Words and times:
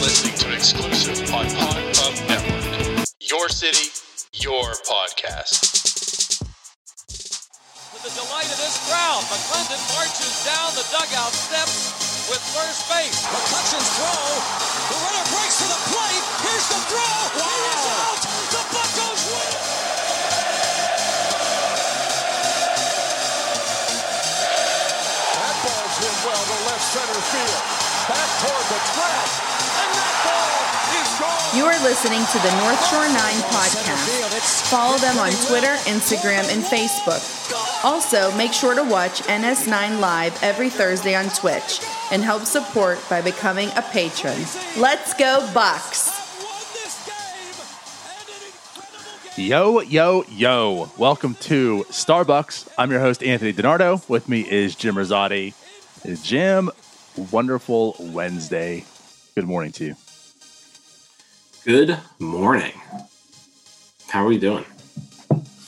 listening 0.00 0.34
to 0.38 0.46
an 0.46 0.54
exclusive 0.54 1.18
on 1.34 1.46
Pod 1.58 1.82
Pub 1.98 2.14
Network. 2.30 3.02
Your 3.18 3.48
city, 3.48 3.90
your 4.38 4.78
podcast. 4.86 6.38
To 7.08 7.98
the 8.06 8.12
delight 8.14 8.46
of 8.46 8.58
this 8.62 8.78
crowd, 8.86 9.22
McClendon 9.26 9.82
marches 9.98 10.34
down 10.46 10.70
the 10.78 10.86
dugout 10.94 11.34
steps 11.34 11.90
with 12.30 12.38
first 12.54 12.86
base. 12.86 13.26
McCutcheon's 13.26 13.90
throw. 13.98 14.22
The 14.86 14.98
runner 15.02 15.24
breaks 15.34 15.58
to 15.58 15.66
the 15.66 15.80
plate. 15.90 16.24
Here's 16.46 16.66
the 16.70 16.80
throw. 16.94 17.18
Wow. 17.34 17.50
He 17.50 17.58
is 17.66 17.84
out. 17.98 18.20
The 18.54 18.62
Buccos 18.70 19.22
win. 19.34 19.52
That 25.34 25.56
ball's 25.58 25.96
hit 25.98 26.16
well 26.22 26.44
to 26.46 26.56
left 26.70 26.86
center 26.86 27.20
field. 27.34 27.62
Back 28.06 28.30
toward 28.46 28.66
the 28.70 28.80
track. 28.94 29.47
You 31.56 31.64
are 31.64 31.82
listening 31.82 32.20
to 32.26 32.38
the 32.38 32.60
North 32.62 32.86
Shore 32.86 33.08
9 33.08 33.14
podcast. 33.50 34.70
Follow 34.70 34.96
them 34.98 35.18
on 35.18 35.30
Twitter, 35.48 35.74
Instagram, 35.90 36.48
and 36.54 36.62
Facebook. 36.62 37.84
Also, 37.84 38.30
make 38.36 38.52
sure 38.52 38.76
to 38.76 38.84
watch 38.84 39.22
NS9 39.22 39.98
Live 39.98 40.40
every 40.44 40.70
Thursday 40.70 41.16
on 41.16 41.28
Twitch 41.30 41.80
and 42.12 42.22
help 42.22 42.44
support 42.44 43.00
by 43.10 43.20
becoming 43.20 43.68
a 43.74 43.82
patron. 43.82 44.38
Let's 44.76 45.12
go, 45.14 45.40
Bucs! 45.52 46.14
Yo, 49.36 49.80
yo, 49.80 50.24
yo. 50.30 50.88
Welcome 50.96 51.34
to 51.40 51.84
Starbucs. 51.88 52.68
I'm 52.78 52.92
your 52.92 53.00
host, 53.00 53.24
Anthony 53.24 53.52
DiNardo. 53.52 54.08
With 54.08 54.28
me 54.28 54.48
is 54.48 54.76
Jim 54.76 54.94
Rosati. 54.94 55.52
Jim, 56.22 56.70
wonderful 57.32 57.96
Wednesday. 57.98 58.84
Good 59.34 59.46
morning 59.46 59.72
to 59.72 59.84
you. 59.84 59.96
Good 61.64 61.98
morning. 62.18 62.72
How 64.08 64.24
are 64.24 64.28
we 64.28 64.38
doing? 64.38 64.64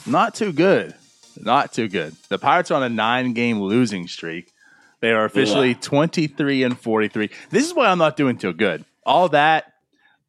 Not 0.06 0.34
too 0.34 0.52
good. 0.52 0.94
Not 1.36 1.72
too 1.72 1.88
good. 1.88 2.16
The 2.28 2.38
Pirates 2.38 2.70
are 2.70 2.74
on 2.74 2.82
a 2.82 2.88
nine 2.88 3.32
game 3.32 3.60
losing 3.60 4.06
streak. 4.08 4.52
They 5.00 5.10
are 5.10 5.24
officially 5.24 5.68
Yeah. 5.70 5.78
23 5.80 6.62
and 6.62 6.78
43. 6.78 7.30
This 7.50 7.66
is 7.66 7.74
why 7.74 7.88
I'm 7.88 7.98
not 7.98 8.16
doing 8.16 8.38
too 8.38 8.52
good. 8.52 8.84
All 9.04 9.28
that 9.30 9.72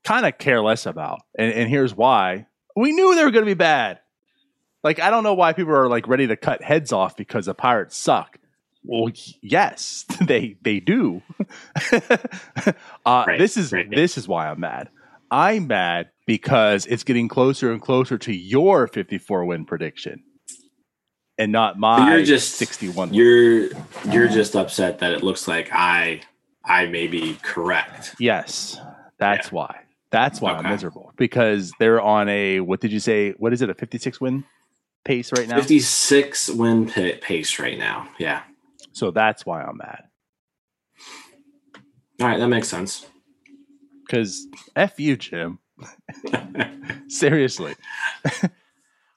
kind 0.03 0.25
of 0.25 0.37
care 0.37 0.61
less 0.61 0.85
about. 0.85 1.21
And, 1.37 1.53
and 1.53 1.69
here's 1.69 1.95
why. 1.95 2.47
We 2.75 2.91
knew 2.91 3.15
they 3.15 3.23
were 3.23 3.31
going 3.31 3.45
to 3.45 3.49
be 3.49 3.53
bad. 3.53 3.99
Like, 4.83 4.99
I 4.99 5.09
don't 5.09 5.23
know 5.23 5.33
why 5.35 5.53
people 5.53 5.73
are 5.73 5.87
like 5.89 6.07
ready 6.07 6.27
to 6.27 6.35
cut 6.37 6.61
heads 6.61 6.91
off 6.91 7.15
because 7.15 7.45
the 7.45 7.53
Pirates 7.53 7.97
suck. 7.97 8.37
Well, 8.83 9.11
yes, 9.41 10.05
they 10.21 10.57
they 10.63 10.79
do. 10.79 11.21
uh, 13.05 13.25
Right, 13.27 13.37
this 13.37 13.55
is 13.57 13.71
right. 13.71 13.87
this 13.89 14.17
is 14.17 14.27
why 14.27 14.49
I'm 14.49 14.59
mad. 14.59 14.89
I'm 15.31 15.67
mad 15.67 16.09
because 16.27 16.85
it's 16.85 17.03
getting 17.03 17.27
closer 17.29 17.71
and 17.71 17.81
closer 17.81 18.17
to 18.19 18.33
your 18.33 18.87
54 18.87 19.45
win 19.45 19.65
prediction, 19.65 20.23
and 21.37 21.51
not 21.51 21.79
my 21.79 22.15
you're 22.17 22.25
just 22.25 22.55
61. 22.55 23.13
You're 23.13 23.69
you're 24.11 24.27
just 24.27 24.55
upset 24.55 24.99
that 24.99 25.13
it 25.13 25.23
looks 25.23 25.47
like 25.47 25.69
I 25.71 26.21
I 26.65 26.85
may 26.87 27.07
be 27.07 27.37
correct. 27.41 28.15
Yes, 28.19 28.77
that's 29.17 29.47
Yeah. 29.47 29.55
why. 29.55 29.75
That's 30.11 30.41
why 30.41 30.51
I'm 30.51 30.63
miserable 30.69 31.13
because 31.15 31.71
they're 31.79 32.01
on 32.01 32.27
a 32.27 32.59
what 32.59 32.81
did 32.81 32.91
you 32.91 32.99
say? 32.99 33.31
What 33.37 33.53
is 33.53 33.61
it? 33.61 33.69
A 33.69 33.73
56 33.73 34.19
win 34.19 34.43
pace 35.05 35.31
right 35.31 35.47
now. 35.47 35.55
56 35.55 36.49
win 36.49 36.85
pa- 36.87 37.17
pace 37.21 37.57
right 37.57 37.77
now. 37.77 38.09
Yeah. 38.19 38.43
So 38.91 39.11
that's 39.11 39.45
why 39.45 39.61
I'm 39.63 39.77
mad 39.77 40.03
All 42.19 42.27
right, 42.27 42.37
that 42.37 42.49
makes 42.49 42.67
sense. 42.67 43.05
Because 44.11 44.45
f 44.75 44.99
you, 44.99 45.15
Jim. 45.17 45.59
Seriously, 47.07 47.75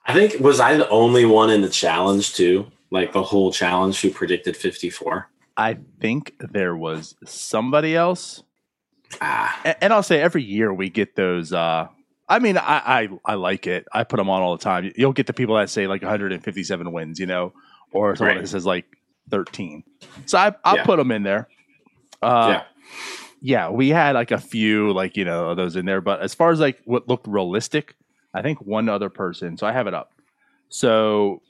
I 0.07 0.13
think 0.15 0.41
was 0.41 0.61
I 0.61 0.77
the 0.77 0.89
only 0.89 1.25
one 1.25 1.51
in 1.51 1.61
the 1.63 1.69
challenge 1.69 2.35
too? 2.35 2.71
Like 2.91 3.13
the 3.13 3.23
whole 3.23 3.53
challenge 3.53 4.01
who 4.01 4.11
predicted 4.11 4.57
54? 4.57 5.29
I 5.57 5.79
think 6.01 6.35
there 6.39 6.77
was 6.77 7.17
somebody 7.25 7.95
else, 7.97 8.43
Ah, 9.21 9.61
and, 9.65 9.77
and 9.83 9.93
I'll 9.93 10.03
say 10.03 10.21
every 10.21 10.43
year 10.43 10.73
we 10.73 10.91
get 10.91 11.17
those. 11.17 11.53
uh 11.53 11.89
I 12.29 12.39
mean, 12.39 12.57
I, 12.57 12.63
I 13.05 13.09
I 13.25 13.35
like 13.35 13.67
it. 13.67 13.87
I 13.93 14.05
put 14.05 14.17
them 14.17 14.31
on 14.31 14.41
all 14.43 14.57
the 14.57 14.63
time. 14.65 14.91
You'll 14.97 15.13
get 15.13 15.27
the 15.27 15.35
people 15.35 15.57
that 15.57 15.69
say 15.71 15.87
like 15.87 16.03
157 16.03 16.93
wins, 16.93 17.19
you 17.21 17.27
know, 17.27 17.53
or 17.93 18.17
someone 18.17 18.37
Right. 18.37 18.43
that 18.43 18.49
says 18.49 18.65
like 18.65 18.87
13. 19.31 19.85
So 20.27 20.39
I 20.39 20.55
I'll 20.65 20.77
Yeah. 20.77 20.85
put 20.85 20.97
them 20.97 21.11
in 21.11 21.23
there. 21.23 21.49
Uh, 22.23 22.47
yeah. 22.51 22.63
Yeah, 23.47 23.69
we 23.69 23.91
had 23.91 24.15
like 24.15 24.31
a 24.31 24.39
few 24.39 24.91
like 24.95 25.19
you 25.19 25.25
know 25.27 25.55
those 25.55 25.77
in 25.77 25.85
there, 25.85 26.01
but 26.01 26.21
as 26.23 26.33
far 26.35 26.51
as 26.51 26.61
like 26.61 26.81
what 26.87 27.07
looked 27.09 27.27
realistic, 27.27 27.95
I 28.33 28.41
think 28.41 28.59
one 28.63 28.89
other 28.89 29.11
person. 29.11 29.59
So 29.59 29.67
I 29.67 29.73
have 29.73 29.87
it 29.87 29.93
up. 29.93 30.13
So 30.71 31.43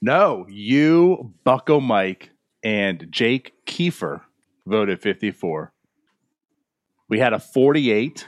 no, 0.00 0.46
you, 0.48 1.32
Bucko 1.42 1.80
Mike, 1.80 2.30
and 2.62 3.08
Jake 3.10 3.52
Kiefer 3.66 4.20
voted 4.64 5.00
54. 5.02 5.72
We 7.08 7.18
had 7.18 7.32
a 7.32 7.40
48 7.40 8.26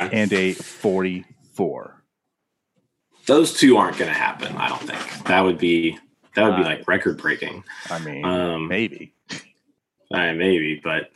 Okay. 0.00 0.22
and 0.22 0.32
a 0.32 0.52
44. 0.52 2.04
Those 3.26 3.52
two 3.58 3.76
aren't 3.78 3.96
going 3.98 4.10
to 4.12 4.16
happen, 4.16 4.54
I 4.56 4.68
don't 4.68 4.82
think. 4.82 5.26
That 5.26 5.40
would 5.40 5.58
be 5.58 5.98
that 6.34 6.44
would 6.44 6.56
be 6.56 6.62
Uh, 6.62 6.66
like 6.76 6.86
record 6.86 7.16
breaking. 7.18 7.64
I 7.90 7.98
mean, 8.00 8.24
Um, 8.24 8.68
maybe. 8.68 9.14
Uh, 10.12 10.32
maybe, 10.32 10.80
but 10.82 11.10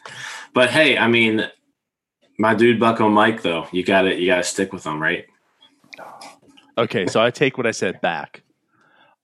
but 0.55 0.71
hey, 0.71 0.99
I 0.99 1.09
mean, 1.09 1.49
my 2.39 2.55
dude 2.55 2.79
Bucko 2.81 3.09
Mike 3.09 3.43
though, 3.43 3.67
you 3.73 3.83
got 3.85 4.03
to 4.03 4.15
you 4.19 4.27
got 4.27 4.37
to 4.37 4.43
stick 4.43 4.73
with 4.73 4.85
him, 4.85 5.01
right? 5.03 5.25
Okay, 6.79 7.07
so 7.07 7.21
I 7.23 7.31
take 7.31 7.57
what 7.59 7.67
I 7.67 7.71
said 7.71 8.01
back. 8.01 8.43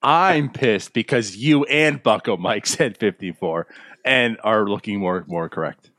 I'm 0.03 0.51
pissed 0.51 0.93
because 0.93 1.37
you 1.37 1.65
and 1.65 2.03
Bucko 2.03 2.37
Mike 2.37 2.67
said 2.77 2.97
54 2.99 3.67
and 4.05 4.39
are 4.45 4.69
looking 4.69 5.01
more 5.01 5.25
more 5.27 5.49
correct. 5.49 5.91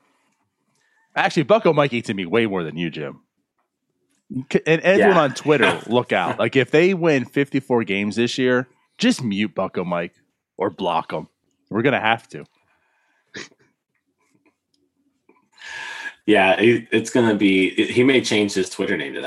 Actually, 1.15 1.43
Bucko 1.43 1.73
Mike 1.73 1.91
eats 1.93 2.09
me 2.13 2.25
way 2.25 2.45
more 2.45 2.63
than 2.63 2.77
you, 2.77 2.89
Jim. 2.89 3.21
And 4.65 4.81
everyone 4.81 5.15
Yeah. 5.15 5.21
on 5.23 5.33
Twitter, 5.33 5.79
look 5.87 6.13
out. 6.13 6.39
Like 6.39 6.55
if 6.55 6.71
they 6.71 6.93
win 6.93 7.25
54 7.25 7.83
games 7.83 8.15
this 8.15 8.37
year, 8.37 8.67
just 8.97 9.23
mute 9.23 9.53
Bucko 9.55 9.83
Mike 9.83 10.13
or 10.57 10.69
block 10.69 11.09
them. 11.09 11.27
We're 11.69 11.81
gonna 11.81 11.99
have 11.99 12.27
to. 12.29 12.45
Yeah, 16.29 16.57
it's 16.59 17.09
gonna 17.09 17.33
be. 17.33 17.71
He 17.91 18.03
may 18.03 18.21
change 18.21 18.53
his 18.53 18.69
Twitter 18.69 18.95
name 18.95 19.15
to 19.15 19.21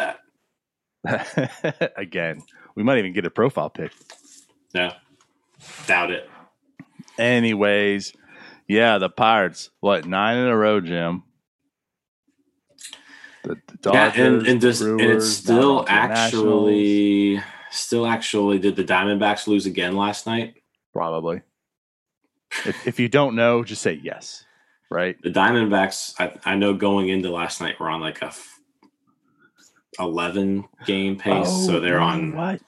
that. 1.04 1.92
Again, 1.96 2.40
we 2.76 2.84
might 2.84 2.98
even 2.98 3.12
get 3.12 3.26
a 3.26 3.30
profile 3.30 3.70
pic. 3.70 3.90
No, 4.72 4.92
doubt 5.88 6.12
it. 6.12 6.30
Anyways, 7.18 8.12
yeah, 8.68 8.98
the 8.98 9.08
Pirates. 9.08 9.70
What 9.80 10.06
nine 10.06 10.38
in 10.38 10.46
a 10.46 10.56
row, 10.56 10.80
Jim? 10.80 11.24
The, 13.42 13.56
the 13.82 13.90
yeah, 13.92 14.10
Dodgers, 14.10 14.24
and 14.24 14.46
and, 14.46 14.60
this, 14.60 14.80
and 14.80 15.00
it's 15.00 15.28
still 15.28 15.82
now 15.82 16.06
Nationals. 16.06 16.68
actually 16.68 17.42
still 17.72 18.06
actually 18.06 18.60
did 18.60 18.76
the 18.76 18.84
Diamondbacks 18.84 19.48
lose 19.48 19.66
again 19.66 19.96
last 19.96 20.24
night? 20.24 20.54
probably. 20.92 21.42
If, 22.64 22.86
if 22.86 23.00
you 23.00 23.08
don't 23.08 23.34
know, 23.34 23.64
just 23.64 23.82
say 23.82 23.98
yes. 24.00 24.44
Right? 24.92 25.16
The 25.22 25.30
Diamondbacks, 25.30 26.14
I, 26.20 26.52
I 26.52 26.54
know 26.54 26.74
going 26.74 27.08
into 27.08 27.30
last 27.30 27.60
night, 27.60 27.80
were 27.80 27.88
on 27.88 28.00
like 28.00 28.20
a 28.20 28.26
f- 28.26 28.60
eleven 29.98 30.64
game 30.86 31.16
pace, 31.16 31.48
so 31.66 31.80
they're 31.80 32.00
oh, 32.00 32.04
on. 32.04 32.36
what? 32.36 32.60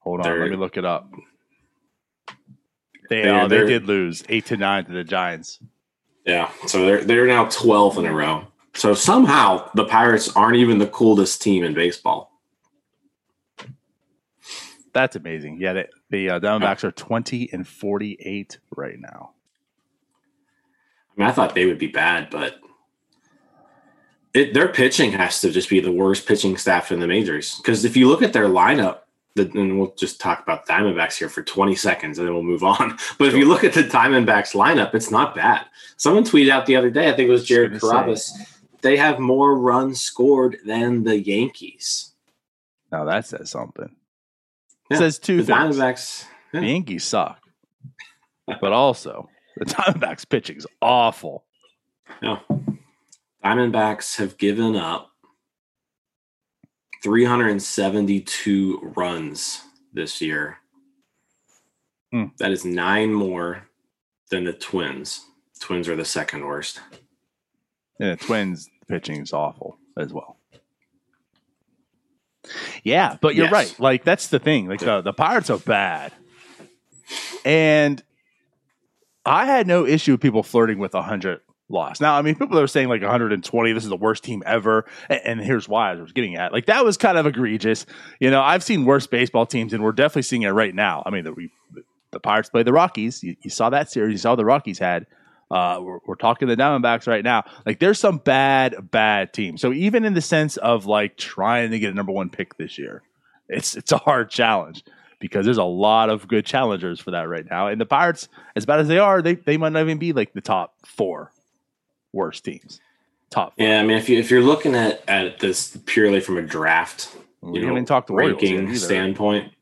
Hold 0.00 0.26
on, 0.26 0.40
let 0.40 0.50
me 0.50 0.56
look 0.56 0.76
it 0.76 0.84
up. 0.84 1.10
They 3.08 3.22
They're- 3.22 3.40
oh, 3.42 3.48
they 3.48 3.66
did 3.66 3.84
lose 3.84 4.24
eight 4.28 4.46
to 4.46 4.56
nine 4.56 4.86
to 4.86 4.92
the 4.92 5.04
Giants. 5.04 5.60
Yeah, 6.24 6.50
so 6.66 6.86
they're 6.86 7.04
they're 7.04 7.26
now 7.26 7.44
twelve 7.46 7.98
in 7.98 8.06
a 8.06 8.12
row. 8.12 8.46
So 8.74 8.94
somehow 8.94 9.68
the 9.74 9.84
Pirates 9.84 10.34
aren't 10.34 10.56
even 10.56 10.78
the 10.78 10.86
coolest 10.86 11.42
team 11.42 11.64
in 11.64 11.74
baseball. 11.74 12.32
That's 14.94 15.16
amazing. 15.16 15.58
Yeah, 15.60 15.72
they, 15.74 15.86
the 16.10 16.30
uh, 16.30 16.40
Diamondbacks 16.40 16.84
are 16.84 16.92
twenty 16.92 17.52
and 17.52 17.66
forty-eight 17.68 18.58
right 18.76 18.98
now. 18.98 19.32
I 21.16 21.20
mean, 21.20 21.28
I 21.28 21.32
thought 21.32 21.54
they 21.54 21.66
would 21.66 21.78
be 21.78 21.88
bad, 21.88 22.30
but 22.30 22.58
it, 24.34 24.54
their 24.54 24.68
pitching 24.68 25.12
has 25.12 25.40
to 25.42 25.50
just 25.50 25.68
be 25.68 25.80
the 25.80 25.92
worst 25.92 26.26
pitching 26.26 26.56
staff 26.56 26.90
in 26.90 27.00
the 27.00 27.06
majors. 27.06 27.56
Because 27.56 27.84
if 27.84 27.96
you 27.96 28.08
look 28.08 28.22
at 28.22 28.32
their 28.32 28.48
lineup, 28.48 29.00
the, 29.34 29.50
and 29.54 29.78
we'll 29.78 29.94
just 29.94 30.20
talk 30.20 30.42
about 30.42 30.66
Diamondbacks 30.66 31.16
here 31.16 31.28
for 31.28 31.42
20 31.42 31.74
seconds 31.74 32.18
and 32.18 32.26
then 32.26 32.34
we'll 32.34 32.42
move 32.42 32.62
on. 32.80 32.98
But 33.18 33.28
if 33.28 33.34
you 33.34 33.46
look 33.46 33.64
at 33.64 33.74
the 33.74 33.84
Diamondbacks 33.84 34.54
lineup, 34.54 34.94
it's 34.94 35.10
not 35.10 35.34
bad. 35.34 35.66
Someone 35.96 36.24
tweeted 36.24 36.50
out 36.50 36.66
the 36.66 36.76
other 36.76 36.90
day, 36.90 37.08
I 37.08 37.12
think 37.16 37.28
it 37.28 37.32
was 37.32 37.44
Jared 37.46 37.72
Carrabis, 37.72 38.30
they 38.80 38.96
have 38.96 39.18
more 39.18 39.56
runs 39.58 40.00
scored 40.00 40.58
than 40.64 41.04
the 41.04 41.18
Yankees. 41.18 42.12
Now 42.90 43.04
that 43.04 43.26
says 43.26 43.50
something. 43.50 43.94
Yeah, 44.90 44.96
It 44.96 44.98
says 44.98 45.18
two 45.18 45.42
The 45.42 45.54
things. 45.54 45.76
Diamondbacks, 45.76 46.24
The. 46.52 46.66
Yankees 46.66 47.04
suck, 47.04 47.38
but 48.60 48.72
also 48.72 49.28
the 49.64 49.74
Diamondbacks 49.74 50.28
pitching 50.28 50.56
is 50.56 50.66
awful. 50.80 51.44
no. 52.22 52.38
Diamondbacks 53.44 54.16
have 54.18 54.38
given 54.38 54.76
up 54.76 55.10
372 57.02 58.92
runs 58.96 59.62
this 59.92 60.20
year. 60.20 60.58
Hmm. 62.12 62.26
That 62.38 62.52
is 62.52 62.64
nine 62.64 63.12
more 63.12 63.68
than 64.30 64.44
the 64.44 64.52
Twins. 64.52 65.26
Twins 65.58 65.88
are 65.88 65.96
the 65.96 66.04
second 66.04 66.44
worst. 66.46 66.80
And 67.98 68.16
the 68.18 68.24
Twins 68.24 68.70
pitching 68.88 69.20
is 69.22 69.32
awful 69.32 69.76
as 69.96 70.12
well. 70.12 70.36
Yeah, 72.82 73.16
but 73.20 73.34
you're 73.34 73.46
Yes. 73.46 73.52
right. 73.52 73.80
Like 73.80 74.04
that's 74.04 74.28
the 74.28 74.38
thing. 74.38 74.66
Like 74.68 74.80
the, 74.80 75.00
the 75.00 75.12
Pirates 75.12 75.50
are 75.50 75.58
bad. 75.58 76.12
And 77.44 78.02
I 79.24 79.46
had 79.46 79.66
no 79.66 79.86
issue 79.86 80.12
with 80.12 80.20
people 80.20 80.42
flirting 80.42 80.78
with 80.78 80.94
100 80.94 81.40
loss. 81.68 82.00
Now, 82.00 82.16
I 82.16 82.22
mean, 82.22 82.34
people 82.34 82.58
are 82.58 82.66
saying 82.66 82.88
like 82.88 83.00
120, 83.00 83.72
this 83.72 83.82
is 83.82 83.88
the 83.88 83.96
worst 83.96 84.24
team 84.24 84.42
ever. 84.44 84.84
And, 85.08 85.20
and 85.24 85.40
here's 85.40 85.68
why 85.68 85.92
I 85.92 85.94
was 85.94 86.12
getting 86.12 86.36
at. 86.36 86.52
Like 86.52 86.66
that 86.66 86.84
was 86.84 86.96
kind 86.96 87.16
of 87.18 87.26
egregious. 87.26 87.86
You 88.20 88.30
know, 88.30 88.42
I've 88.42 88.62
seen 88.62 88.84
worse 88.84 89.06
baseball 89.06 89.46
teams 89.46 89.72
and 89.72 89.82
we're 89.82 89.92
definitely 89.92 90.22
seeing 90.22 90.42
it 90.42 90.50
right 90.50 90.74
now. 90.74 91.02
I 91.06 91.10
mean, 91.10 91.24
the, 91.24 91.32
we, 91.32 91.50
the 92.10 92.20
Pirates 92.20 92.50
play 92.50 92.62
the 92.62 92.72
Rockies. 92.72 93.22
You, 93.22 93.36
you 93.42 93.50
saw 93.50 93.70
that 93.70 93.90
series. 93.90 94.12
You 94.12 94.18
saw 94.18 94.36
the 94.36 94.44
Rockies 94.44 94.78
had. 94.78 95.06
Uh, 95.50 95.80
we're, 95.82 95.98
we're 96.06 96.14
talking 96.14 96.48
the 96.48 96.56
Diamondbacks 96.56 97.06
right 97.06 97.22
now. 97.22 97.44
Like, 97.66 97.78
there's 97.78 97.98
some 97.98 98.16
bad, 98.16 98.90
bad 98.90 99.34
teams. 99.34 99.60
So 99.60 99.70
even 99.70 100.06
in 100.06 100.14
the 100.14 100.22
sense 100.22 100.56
of 100.56 100.86
like 100.86 101.18
trying 101.18 101.72
to 101.72 101.78
get 101.78 101.92
a 101.92 101.94
number 101.94 102.12
one 102.12 102.30
pick 102.30 102.56
this 102.56 102.78
year, 102.78 103.02
it's 103.50 103.76
it's 103.76 103.92
a 103.92 103.98
hard 103.98 104.30
challenge 104.30 104.82
because 105.22 105.44
there's 105.44 105.56
a 105.56 105.64
lot 105.64 106.10
of 106.10 106.26
good 106.26 106.44
challengers 106.44 106.98
for 106.98 107.12
that 107.12 107.28
right 107.28 107.48
now. 107.48 107.68
And 107.68 107.80
the 107.80 107.86
Pirates, 107.86 108.28
as 108.56 108.66
bad 108.66 108.80
as 108.80 108.88
they 108.88 108.98
are, 108.98 109.22
they 109.22 109.36
they 109.36 109.56
might 109.56 109.72
not 109.72 109.82
even 109.82 109.96
be 109.96 110.12
like 110.12 110.32
the 110.34 110.40
top 110.40 110.74
four 110.84 111.30
worst 112.12 112.44
teams. 112.44 112.80
Top. 113.30 113.54
Four. 113.56 113.64
Yeah, 113.64 113.80
I 113.80 113.84
mean, 113.84 113.96
if 113.96 114.08
you 114.08 114.18
if 114.18 114.30
you're 114.30 114.42
looking 114.42 114.74
at 114.74 115.08
at 115.08 115.38
this 115.38 115.78
purely 115.86 116.20
from 116.20 116.38
a 116.38 116.42
draft, 116.42 117.16
we 117.40 117.60
you 117.60 117.66
haven't 117.66 117.86
talked 117.86 118.08
to 118.08 118.14
Orioles 118.14 118.42
yet 118.42 118.56
ranking 118.56 118.76
standpoint. 118.76 119.52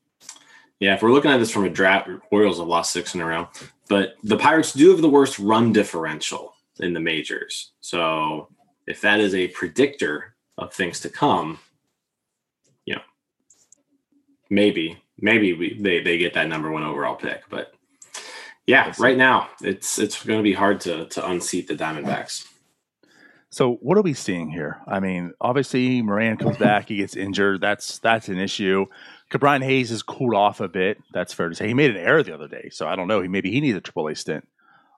Yeah, 0.81 0.95
if 0.95 1.03
we're 1.03 1.13
looking 1.13 1.31
at 1.31 1.37
this 1.37 1.51
from 1.51 1.67
a 1.67 1.71
draft, 1.71 2.09
Orioles 2.31 2.59
have 2.59 2.67
lost 2.67 2.93
six 2.93 3.15
in 3.15 3.21
a 3.21 3.27
row, 3.27 3.47
but 3.91 4.15
the 4.25 4.39
Pirates 4.39 4.73
do 4.73 4.89
have 4.91 5.03
the 5.03 5.11
worst 5.11 5.39
run 5.39 5.75
differential 5.75 6.55
in 6.79 6.95
the 6.95 7.01
majors. 7.01 7.73
So 7.83 8.49
if 8.87 9.03
that 9.03 9.21
is 9.21 9.35
a 9.35 9.49
predictor 9.49 10.35
of 10.57 10.73
things 10.73 11.01
to 11.01 11.11
come, 11.11 11.59
you 12.87 12.95
know, 12.95 13.03
maybe 14.49 14.97
maybe 15.21 15.53
we, 15.53 15.79
they 15.81 16.01
they 16.01 16.19
get 16.19 16.35
that 16.35 16.49
number 16.49 16.71
one 16.71 16.83
overall 16.83 17.17
pick. 17.17 17.43
But 17.49 17.73
yeah, 18.67 18.93
right 18.99 19.17
now 19.17 19.49
it's 19.61 19.99
it's 19.99 20.25
going 20.25 20.39
to 20.39 20.45
be 20.45 20.53
hard 20.53 20.81
to 20.83 21.07
to 21.07 21.29
unseat 21.29 21.69
the 21.69 21.75
Diamondbacks. 21.75 22.47
So 23.53 23.75
what 23.77 23.99
are 23.99 24.03
we 24.03 24.15
seeing 24.15 24.49
here? 24.49 24.81
I 24.87 25.01
mean, 25.01 25.33
obviously 25.41 26.03
Moran 26.03 26.37
comes 26.37 26.57
back, 26.59 26.89
he 26.89 26.97
gets 26.97 27.17
injured. 27.17 27.61
That's 27.61 27.99
that's 27.99 28.29
an 28.29 28.39
issue. 28.39 28.87
Ke'Bryan 29.31 29.63
Hayes 29.63 29.91
has 29.91 30.03
cooled 30.03 30.35
off 30.35 30.61
a 30.61 30.69
bit. 30.69 30.99
That's 31.13 31.33
fair 31.33 31.49
to 31.49 31.55
say. 31.55 31.69
He 31.69 31.75
made 31.75 31.91
an 31.91 31.97
error 31.97 32.23
the 32.23 32.35
other 32.35 32.49
day, 32.49 32.69
so 32.71 32.87
I 32.87 32.97
don't 32.97 33.09
know. 33.09 33.21
He 33.21 33.29
maybe 33.29 33.51
he 33.51 33.61
needs 33.61 33.77
a 33.77 33.81
AAA 33.81 34.17
stint. 34.17 34.47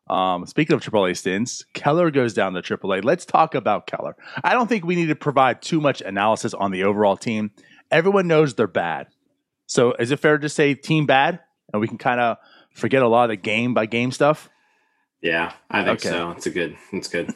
Um, 0.09 0.47
speaking 0.47 0.75
of 0.75 0.83
AAA 0.83 1.17
stints, 1.17 1.65
Keller 1.75 2.11
goes 2.11 2.35
down 2.35 2.55
to 2.55 2.61
AAA. 2.61 3.05
Let's 3.05 3.25
talk 3.25 3.55
about 3.55 3.87
Keller. 3.87 4.17
I 4.43 4.53
don't 4.53 4.69
think 4.69 4.85
we 4.85 4.97
need 4.97 5.07
to 5.07 5.15
provide 5.15 5.63
too 5.63 5.81
much 5.81 6.01
analysis 6.01 6.55
on 6.55 6.71
the 6.71 6.85
overall 6.85 7.17
team. 7.17 7.53
Everyone 7.91 8.27
knows 8.27 8.55
they're 8.55 8.67
bad. 8.67 9.07
So 9.67 9.93
is 9.95 10.11
it 10.11 10.19
fair 10.21 10.39
to 10.39 10.49
say 10.49 10.75
team 10.75 11.07
bad, 11.07 11.41
and 11.73 11.81
we 11.81 11.89
can 11.89 11.99
kind 11.99 12.21
of 12.21 12.37
forget 12.75 13.03
a 13.03 13.09
lot 13.09 13.25
of 13.25 13.31
the 13.31 13.37
game 13.37 13.75
by 13.75 13.87
game 13.87 14.11
stuff? 14.13 14.49
Yeah, 15.21 15.53
I 15.71 15.85
think 15.85 16.01
Okay. 16.01 16.09
so. 16.09 16.31
It's 16.33 16.47
a 16.47 16.51
good. 16.51 16.77
It's 16.93 17.09
good. 17.09 17.33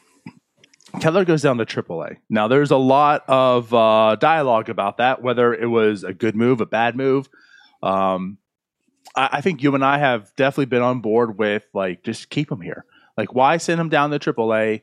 Keller 1.01 1.25
goes 1.25 1.43
down 1.43 1.59
to 1.59 1.67
AAA. 1.67 2.17
Now, 2.31 2.49
there's 2.49 2.71
a 2.71 2.77
lot 2.77 3.25
of 3.29 3.73
uh, 3.75 4.17
dialogue 4.17 4.69
about 4.71 4.97
that, 4.99 5.23
whether 5.23 5.53
it 5.55 5.67
was 5.67 6.05
a 6.05 6.13
good 6.15 6.35
move, 6.35 6.61
a 6.61 6.67
bad 6.67 6.97
move. 6.97 7.29
Um, 7.83 8.39
I, 9.15 9.29
I 9.33 9.41
think 9.41 9.63
you 9.63 9.75
and 9.75 9.85
I 9.85 9.99
have 9.99 10.35
definitely 10.37 10.67
been 10.67 10.83
on 10.83 11.01
board 11.01 11.39
with 11.39 11.65
like 11.75 12.03
just 12.03 12.31
keep 12.31 12.51
him 12.51 12.61
here. 12.61 12.85
Like, 13.17 13.35
why 13.35 13.57
send 13.59 13.81
him 13.81 13.89
down 13.89 14.11
to 14.11 14.19
AAA? 14.19 14.83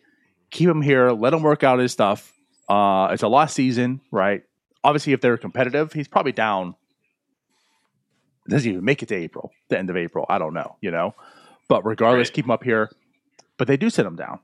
Keep 0.52 0.70
him 0.70 0.82
here. 0.82 1.12
Let 1.12 1.34
him 1.34 1.42
work 1.42 1.64
out 1.64 1.80
his 1.80 1.92
stuff. 1.92 2.32
Uh, 2.70 3.10
it's 3.12 3.24
a 3.24 3.28
lost 3.28 3.56
season, 3.56 4.02
right? 4.12 4.44
Obviously, 4.84 5.14
if 5.14 5.22
they're 5.22 5.38
competitive, 5.38 5.94
he's 5.94 6.08
probably 6.08 6.32
down. 6.32 6.76
Doesn't 8.50 8.70
even 8.70 8.84
make 8.86 9.02
it 9.02 9.08
to 9.08 9.16
April, 9.16 9.52
the 9.70 9.78
end 9.80 9.90
of 9.90 9.98
April. 9.98 10.26
I 10.30 10.38
don't 10.38 10.54
know, 10.54 10.76
you 10.82 10.92
know. 10.92 11.16
But 11.70 11.86
regardless, 11.86 12.28
Right. 12.30 12.34
keep 12.34 12.46
them 12.46 12.52
up 12.52 12.64
here. 12.64 12.92
But 13.58 13.68
they 13.68 13.78
do 13.78 13.90
send 13.90 14.06
them 14.06 14.16
down 14.16 14.40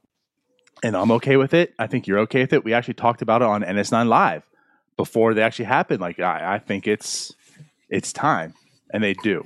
and 0.84 0.96
I'm 0.96 1.12
okay 1.12 1.36
with 1.38 1.54
it. 1.54 1.74
I 1.78 1.88
think 1.88 2.08
you're 2.08 2.20
okay 2.20 2.42
with 2.42 2.54
it. 2.54 2.64
We 2.64 2.74
actually 2.74 2.94
talked 2.96 3.22
about 3.22 3.42
it 3.42 3.46
on 3.48 3.64
NS9 3.64 4.08
Live 4.08 4.44
before 4.98 5.34
they 5.34 5.42
actually 5.42 5.66
happened. 5.66 6.00
Like 6.02 6.20
I, 6.20 6.56
I 6.56 6.60
think 6.60 6.88
it's 6.88 7.34
it's 7.90 8.14
time, 8.14 8.54
and 8.94 9.04
they 9.04 9.14
do. 9.16 9.46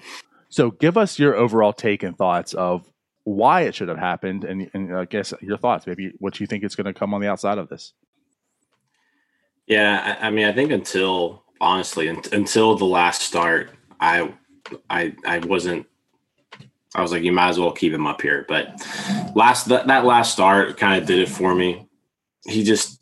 So 0.50 0.72
give 0.72 0.98
us 0.98 1.18
your 1.18 1.36
overall 1.36 1.74
take 1.74 2.04
and 2.04 2.16
thoughts 2.18 2.54
of 2.54 2.86
why 3.24 3.62
it 3.62 3.74
should 3.74 3.88
have 3.88 3.98
happened, 3.98 4.44
and, 4.44 4.70
and 4.74 4.96
I 4.96 5.06
guess 5.06 5.34
your 5.42 5.58
thoughts, 5.58 5.88
maybe 5.88 6.12
what 6.20 6.40
you 6.40 6.46
think 6.46 6.64
is 6.64 6.76
going 6.76 6.86
to 6.86 6.94
come 6.94 7.14
on 7.14 7.22
the 7.22 7.30
outside 7.30 7.58
of 7.58 7.70
this. 7.70 7.94
Yeah, 9.66 10.18
I, 10.22 10.28
I 10.28 10.30
mean, 10.30 10.46
I 10.46 10.52
think 10.52 10.72
until 10.72 11.44
honestly, 11.62 12.10
un- 12.10 12.22
until 12.34 12.76
the 12.76 12.86
last 12.86 13.22
start, 13.22 13.72
I, 14.00 14.34
I, 14.90 15.16
I 15.26 15.40
wasn't. 15.40 15.88
I 16.96 17.02
was 17.02 17.12
like, 17.12 17.24
you 17.24 17.32
might 17.32 17.50
as 17.50 17.60
well 17.60 17.72
keep 17.72 17.92
him 17.92 18.06
up 18.06 18.22
here. 18.22 18.46
But 18.48 18.68
last 19.36 19.68
that, 19.70 19.88
that 19.88 20.06
last 20.06 20.32
start 20.34 20.78
kind 20.78 21.02
of 21.02 21.08
did 21.08 21.20
it 21.20 21.30
for 21.30 21.56
me. 21.56 21.88
He 22.46 22.64
just 22.64 23.02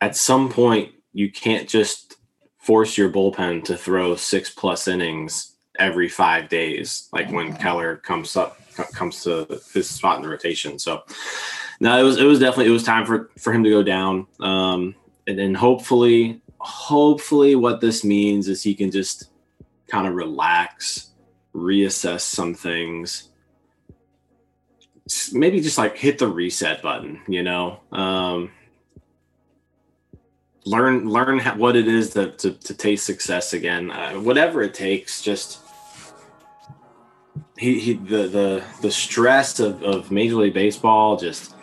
at 0.00 0.16
some 0.16 0.48
point 0.48 0.92
you 1.12 1.30
can't 1.30 1.68
just 1.68 2.16
force 2.58 2.96
your 2.96 3.10
bullpen 3.10 3.64
to 3.64 3.76
throw 3.76 4.16
six 4.16 4.50
plus 4.50 4.88
innings 4.88 5.56
every 5.78 6.08
five 6.08 6.48
days, 6.48 7.08
like 7.12 7.30
when 7.30 7.54
Keller 7.56 7.96
comes 7.96 8.36
up 8.36 8.58
comes 8.92 9.22
to 9.24 9.46
his 9.72 9.88
spot 9.88 10.16
in 10.16 10.22
the 10.22 10.28
rotation. 10.28 10.78
So 10.78 11.02
no, 11.80 11.98
it 11.98 12.02
was 12.02 12.18
it 12.18 12.24
was 12.24 12.38
definitely 12.38 12.66
it 12.66 12.74
was 12.74 12.84
time 12.84 13.06
for 13.06 13.30
for 13.38 13.52
him 13.52 13.64
to 13.64 13.70
go 13.70 13.82
down. 13.82 14.26
Um, 14.40 14.94
and 15.26 15.38
then 15.38 15.54
hopefully, 15.54 16.40
hopefully, 16.58 17.54
what 17.54 17.80
this 17.80 18.04
means 18.04 18.48
is 18.48 18.62
he 18.62 18.74
can 18.74 18.90
just 18.90 19.30
kind 19.88 20.06
of 20.06 20.14
relax, 20.14 21.10
reassess 21.54 22.20
some 22.20 22.54
things. 22.54 23.30
Maybe 25.32 25.60
just 25.60 25.78
like 25.78 25.96
hit 25.96 26.18
the 26.18 26.26
reset 26.26 26.82
button, 26.82 27.20
you 27.28 27.42
know. 27.42 27.80
Um, 27.92 28.50
learn 30.64 31.08
learn 31.08 31.38
how, 31.38 31.56
what 31.56 31.76
it 31.76 31.86
is 31.86 32.10
to, 32.10 32.32
to, 32.32 32.52
to 32.52 32.74
taste 32.74 33.06
success 33.06 33.52
again. 33.52 33.90
Uh, 33.90 34.14
whatever 34.14 34.62
it 34.62 34.74
takes, 34.74 35.22
just 35.22 35.60
he, 37.56 37.78
he 37.78 37.92
the 37.94 38.26
the 38.26 38.64
the 38.82 38.90
stress 38.90 39.60
of, 39.60 39.82
of 39.82 40.10
Major 40.10 40.36
League 40.36 40.54
Baseball 40.54 41.16
just 41.16 41.54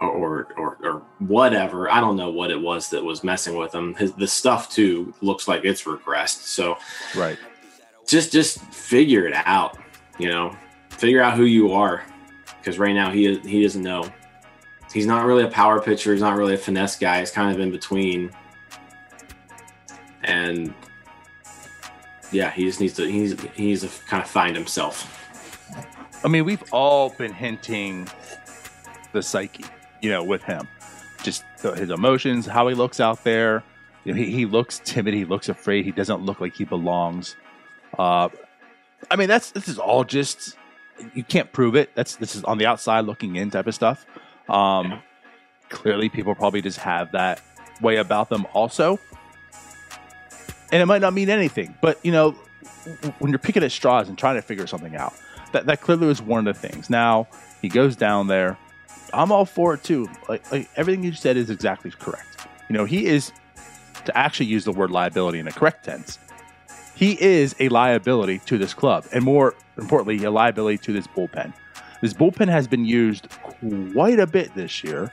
or, 0.00 0.48
or 0.56 0.78
or 0.82 1.02
whatever. 1.20 1.90
I 1.90 2.00
don't 2.00 2.16
know 2.16 2.30
what 2.30 2.50
it 2.50 2.60
was 2.60 2.90
that 2.90 3.02
was 3.02 3.22
messing 3.22 3.56
with 3.56 3.74
him. 3.74 3.94
His 3.94 4.12
the 4.12 4.26
stuff 4.26 4.70
too 4.70 5.14
looks 5.20 5.48
like 5.48 5.64
it's 5.64 5.84
regressed. 5.84 6.44
So 6.44 6.76
Right. 7.16 7.38
Just 8.06 8.32
just 8.32 8.60
figure 8.72 9.26
it 9.26 9.34
out. 9.34 9.78
You 10.18 10.28
know, 10.28 10.56
figure 10.90 11.22
out 11.22 11.36
who 11.36 11.44
you 11.44 11.72
are, 11.72 12.04
because 12.58 12.78
right 12.78 12.94
now 12.94 13.10
he 13.10 13.38
he 13.40 13.62
doesn't 13.62 13.82
know. 13.82 14.04
He's 14.92 15.06
not 15.06 15.24
really 15.24 15.44
a 15.44 15.48
power 15.48 15.80
pitcher. 15.80 16.12
He's 16.12 16.20
not 16.20 16.36
really 16.36 16.54
a 16.54 16.58
finesse 16.58 16.98
guy. 16.98 17.20
He's 17.20 17.30
kind 17.30 17.54
of 17.54 17.60
in 17.60 17.70
between. 17.70 18.30
And 20.22 20.74
yeah, 22.30 22.50
he 22.50 22.64
just 22.64 22.80
needs 22.80 22.94
to 22.94 23.06
he 23.06 23.20
needs, 23.20 23.42
he 23.54 23.66
needs 23.66 23.80
to 23.82 23.88
kind 24.06 24.22
of 24.22 24.28
find 24.28 24.54
himself. 24.54 25.18
I 26.24 26.28
mean, 26.28 26.44
we've 26.44 26.62
all 26.72 27.10
been 27.10 27.32
hinting 27.32 28.08
the 29.12 29.22
psyche, 29.22 29.64
you 30.00 30.10
know, 30.10 30.22
with 30.22 30.42
him, 30.42 30.68
just 31.22 31.44
his 31.60 31.90
emotions, 31.90 32.46
how 32.46 32.68
he 32.68 32.74
looks 32.74 33.00
out 33.00 33.24
there. 33.24 33.64
You 34.04 34.12
know, 34.12 34.18
he, 34.18 34.30
he 34.30 34.46
looks 34.46 34.80
timid. 34.84 35.14
He 35.14 35.24
looks 35.24 35.48
afraid. 35.48 35.84
He 35.84 35.90
doesn't 35.90 36.22
look 36.22 36.40
like 36.40 36.54
he 36.54 36.64
belongs. 36.64 37.36
Uh, 37.98 38.28
I 39.10 39.16
mean, 39.16 39.28
that's 39.28 39.50
this 39.50 39.68
is 39.68 39.78
all 39.78 40.04
just 40.04 40.56
you 41.14 41.24
can't 41.24 41.52
prove 41.52 41.74
it. 41.76 41.90
That's 41.94 42.16
this 42.16 42.34
is 42.36 42.44
on 42.44 42.58
the 42.58 42.66
outside 42.66 43.04
looking 43.04 43.36
in 43.36 43.50
type 43.50 43.66
of 43.66 43.74
stuff. 43.74 44.06
Um, 44.48 44.90
Yeah. 44.90 45.00
Clearly, 45.68 46.10
people 46.10 46.34
probably 46.34 46.60
just 46.60 46.78
have 46.80 47.12
that 47.12 47.40
way 47.80 47.96
about 47.96 48.28
them, 48.28 48.46
also, 48.52 48.98
and 50.70 50.82
it 50.82 50.86
might 50.86 51.00
not 51.00 51.14
mean 51.14 51.30
anything. 51.30 51.74
But 51.80 51.98
you 52.04 52.12
know, 52.12 52.32
when 53.18 53.30
you're 53.30 53.38
picking 53.38 53.62
at 53.62 53.72
straws 53.72 54.08
and 54.08 54.18
trying 54.18 54.36
to 54.36 54.42
figure 54.42 54.66
something 54.66 54.96
out, 54.96 55.14
that 55.52 55.64
that 55.66 55.80
clearly 55.80 56.06
was 56.06 56.20
one 56.20 56.46
of 56.46 56.54
the 56.54 56.68
things. 56.68 56.90
Now 56.90 57.26
he 57.62 57.68
goes 57.68 57.96
down 57.96 58.26
there. 58.26 58.58
I'm 59.14 59.32
all 59.32 59.46
for 59.46 59.74
it 59.74 59.82
too. 59.82 60.08
Like, 60.28 60.50
like 60.52 60.68
everything 60.76 61.02
you 61.04 61.12
said 61.12 61.36
is 61.36 61.48
exactly 61.50 61.90
correct. 61.90 62.46
You 62.68 62.76
know, 62.76 62.84
he 62.84 63.06
is 63.06 63.32
to 64.04 64.16
actually 64.16 64.46
use 64.46 64.64
the 64.64 64.72
word 64.72 64.90
liability 64.90 65.38
in 65.38 65.48
a 65.48 65.52
correct 65.52 65.84
tense. 65.84 66.18
He 66.94 67.20
is 67.20 67.54
a 67.58 67.68
liability 67.68 68.40
to 68.46 68.58
this 68.58 68.74
club, 68.74 69.06
and 69.12 69.24
more 69.24 69.54
importantly, 69.76 70.24
a 70.24 70.30
liability 70.30 70.78
to 70.78 70.92
this 70.92 71.06
bullpen. 71.06 71.52
This 72.00 72.12
bullpen 72.12 72.48
has 72.48 72.66
been 72.66 72.84
used 72.84 73.28
quite 73.92 74.18
a 74.18 74.26
bit 74.26 74.54
this 74.54 74.84
year. 74.84 75.12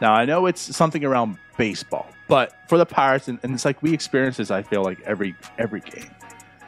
Now 0.00 0.12
I 0.12 0.24
know 0.24 0.46
it's 0.46 0.60
something 0.76 1.04
around 1.04 1.38
baseball, 1.56 2.06
but 2.28 2.54
for 2.68 2.78
the 2.78 2.86
Pirates, 2.86 3.28
and, 3.28 3.38
and 3.42 3.54
it's 3.54 3.64
like 3.64 3.82
we 3.82 3.92
experience 3.92 4.36
this. 4.36 4.50
I 4.50 4.62
feel 4.62 4.82
like 4.82 5.00
every 5.02 5.34
every 5.58 5.80
game, 5.80 6.10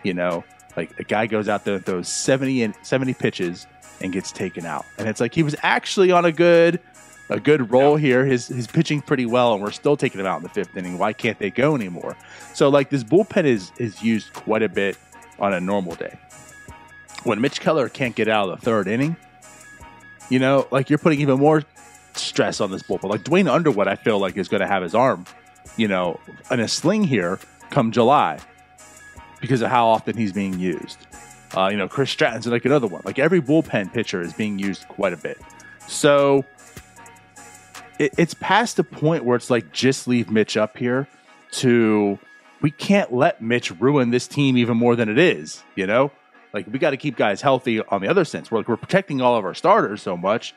you 0.04 0.14
know, 0.14 0.44
like 0.76 0.98
a 0.98 1.04
guy 1.04 1.26
goes 1.26 1.48
out 1.48 1.64
there 1.64 1.74
and 1.74 1.84
throws 1.84 2.08
seventy 2.08 2.62
and 2.62 2.74
seventy 2.82 3.14
pitches 3.14 3.66
and 4.00 4.12
gets 4.12 4.30
taken 4.30 4.64
out, 4.64 4.84
and 4.98 5.08
it's 5.08 5.20
like 5.20 5.34
he 5.34 5.42
was 5.42 5.56
actually 5.62 6.12
on 6.12 6.24
a 6.24 6.32
good 6.32 6.80
a 7.28 7.40
good 7.40 7.70
roll 7.70 7.96
here. 7.96 8.24
His 8.24 8.46
his 8.46 8.66
pitching 8.66 9.00
pretty 9.00 9.26
well, 9.26 9.54
and 9.54 9.62
we're 9.62 9.70
still 9.70 9.96
taking 9.96 10.20
him 10.20 10.26
out 10.26 10.38
in 10.38 10.42
the 10.42 10.48
fifth 10.48 10.76
inning. 10.76 10.98
Why 10.98 11.12
can't 11.12 11.38
they 11.38 11.50
go 11.50 11.74
anymore? 11.74 12.16
So 12.54 12.68
like 12.68 12.90
this 12.90 13.04
bullpen 13.04 13.44
is 13.44 13.72
is 13.78 14.02
used 14.02 14.32
quite 14.32 14.62
a 14.62 14.68
bit 14.68 14.96
on 15.38 15.52
a 15.52 15.60
normal 15.60 15.94
day. 15.94 16.18
When 17.24 17.40
Mitch 17.40 17.60
Keller 17.60 17.88
can't 17.88 18.14
get 18.14 18.28
out 18.28 18.48
of 18.48 18.60
the 18.60 18.64
third 18.64 18.86
inning, 18.86 19.16
you 20.28 20.38
know, 20.38 20.66
like 20.70 20.90
you're 20.90 20.98
putting 20.98 21.20
even 21.20 21.38
more 21.38 21.62
stress 22.14 22.60
on 22.60 22.70
this 22.70 22.82
bullpen. 22.82 23.10
Like 23.10 23.24
Duane 23.24 23.48
Underwood, 23.48 23.88
I 23.88 23.96
feel 23.96 24.18
like 24.18 24.36
is 24.36 24.48
going 24.48 24.60
to 24.60 24.66
have 24.66 24.82
his 24.82 24.94
arm, 24.94 25.24
you 25.76 25.88
know, 25.88 26.20
in 26.50 26.60
a 26.60 26.68
sling 26.68 27.04
here 27.04 27.38
come 27.70 27.90
July 27.90 28.38
because 29.40 29.60
of 29.62 29.70
how 29.70 29.86
often 29.86 30.16
he's 30.16 30.32
being 30.32 30.58
used. 30.58 30.98
Uh, 31.56 31.68
you 31.68 31.76
know, 31.76 31.88
Chris 31.88 32.10
Stratton's 32.10 32.46
like 32.46 32.64
another 32.64 32.86
one. 32.86 33.02
Like 33.04 33.18
every 33.18 33.40
bullpen 33.40 33.92
pitcher 33.92 34.20
is 34.20 34.32
being 34.32 34.58
used 34.58 34.86
quite 34.88 35.12
a 35.12 35.16
bit. 35.16 35.38
So 35.88 36.44
it, 37.98 38.14
it's 38.18 38.34
past 38.34 38.76
the 38.76 38.84
point 38.84 39.24
where 39.24 39.36
it's 39.36 39.50
like 39.50 39.72
just 39.72 40.08
leave 40.08 40.30
Mitch 40.30 40.56
up 40.56 40.76
here 40.76 41.08
to 41.52 42.18
we 42.60 42.70
can't 42.70 43.12
let 43.12 43.42
Mitch 43.42 43.70
ruin 43.72 44.10
this 44.10 44.26
team 44.26 44.56
even 44.56 44.76
more 44.76 44.96
than 44.96 45.08
it 45.08 45.18
is, 45.18 45.62
you 45.74 45.86
know? 45.86 46.10
Like 46.52 46.66
we 46.70 46.78
got 46.78 46.90
to 46.90 46.96
keep 46.96 47.16
guys 47.16 47.42
healthy 47.42 47.80
on 47.80 48.00
the 48.00 48.08
other 48.08 48.24
sense. 48.24 48.50
We're 48.50 48.58
like 48.58 48.68
we're 48.68 48.76
protecting 48.76 49.20
all 49.20 49.36
of 49.36 49.44
our 49.44 49.54
starters 49.54 50.02
so 50.02 50.16
much 50.16 50.54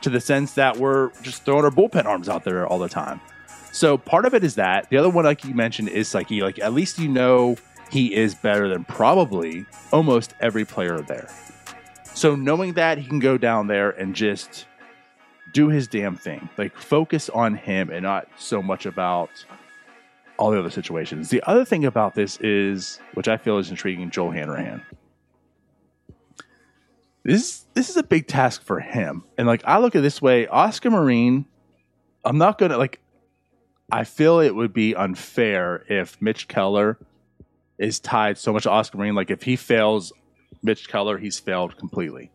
to 0.00 0.10
the 0.10 0.20
sense 0.20 0.54
that 0.54 0.78
we're 0.78 1.10
just 1.22 1.44
throwing 1.44 1.64
our 1.64 1.70
bullpen 1.70 2.06
arms 2.06 2.28
out 2.28 2.44
there 2.44 2.66
all 2.66 2.78
the 2.78 2.88
time. 2.88 3.20
So 3.72 3.96
part 3.96 4.24
of 4.24 4.34
it 4.34 4.44
is 4.44 4.56
that. 4.56 4.90
The 4.90 4.96
other 4.96 5.08
one, 5.08 5.24
like 5.24 5.44
you 5.44 5.54
mentioned, 5.54 5.88
is 5.88 6.08
Psyche. 6.08 6.42
Like 6.42 6.58
at 6.58 6.72
least 6.72 6.98
you 6.98 7.08
know 7.08 7.56
he 7.90 8.14
is 8.14 8.34
better 8.34 8.68
than 8.68 8.84
probably 8.84 9.66
almost 9.92 10.34
every 10.40 10.64
player 10.64 11.00
there. 11.00 11.28
So 12.14 12.34
knowing 12.34 12.74
that 12.74 12.98
he 12.98 13.06
can 13.06 13.18
go 13.18 13.38
down 13.38 13.66
there 13.66 13.90
and 13.90 14.14
just 14.14 14.66
do 15.52 15.68
his 15.68 15.86
damn 15.86 16.16
thing, 16.16 16.48
like 16.56 16.76
focus 16.76 17.28
on 17.30 17.54
him 17.54 17.90
and 17.90 18.02
not 18.02 18.28
so 18.36 18.62
much 18.62 18.86
about 18.86 19.44
all 20.38 20.50
the 20.50 20.58
other 20.58 20.70
situations. 20.70 21.28
The 21.30 21.42
other 21.46 21.64
thing 21.64 21.84
about 21.84 22.14
this 22.14 22.38
is, 22.40 22.98
which 23.14 23.28
I 23.28 23.36
feel 23.36 23.58
is 23.58 23.70
intriguing, 23.70 24.10
Joel 24.10 24.30
Hanrahan. 24.32 24.84
This 27.24 27.64
this 27.74 27.88
is 27.88 27.96
a 27.96 28.02
big 28.02 28.26
task 28.26 28.62
for 28.64 28.80
him, 28.80 29.24
and 29.38 29.46
like 29.46 29.62
I 29.64 29.78
look 29.78 29.94
at 29.94 30.02
this 30.02 30.20
way, 30.20 30.48
Oscar 30.48 30.90
Marin, 30.90 31.46
I'm 32.24 32.38
not 32.38 32.58
gonna 32.58 32.78
like. 32.78 33.00
I 33.90 34.04
feel 34.04 34.40
it 34.40 34.54
would 34.54 34.72
be 34.72 34.96
unfair 34.96 35.84
if 35.88 36.20
Mitch 36.20 36.48
Keller 36.48 36.98
is 37.78 38.00
tied 38.00 38.38
so 38.38 38.52
much 38.52 38.62
to 38.62 38.70
Oscar 38.70 38.98
Marin. 38.98 39.14
Like 39.14 39.30
if 39.30 39.42
he 39.42 39.54
fails 39.54 40.12
Mitch 40.62 40.88
Keller, 40.88 41.18
he's 41.18 41.38
failed 41.38 41.76
completely. 41.76 42.30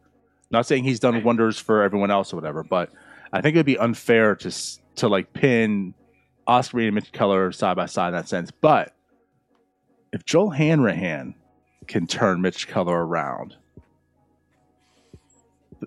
Not 0.52 0.66
saying 0.66 0.84
he's 0.86 1.00
done 1.00 1.24
wonders 1.24 1.60
for 1.60 1.82
everyone 1.84 2.12
else 2.12 2.32
or 2.32 2.38
whatever, 2.38 2.64
but 2.64 2.92
I 3.32 3.42
think 3.42 3.56
it'd 3.56 3.66
be 3.66 3.78
unfair 3.78 4.36
to 4.36 4.52
to 4.98 5.08
like 5.08 5.34
pin 5.34 5.94
Oscar 6.48 6.80
and 6.80 6.96
Mitch 6.96 7.12
Keller 7.12 7.52
side 7.52 7.76
by 7.76 7.86
side 7.86 8.10
in 8.10 8.14
that 8.14 8.28
sense. 8.30 8.52
But 8.52 8.94
if 10.14 10.26
Joel 10.26 10.52
Hanrahan 10.52 11.36
can 11.88 12.08
turn 12.08 12.42
Mitch 12.42 12.68
Keller 12.68 13.06
around, 13.06 13.56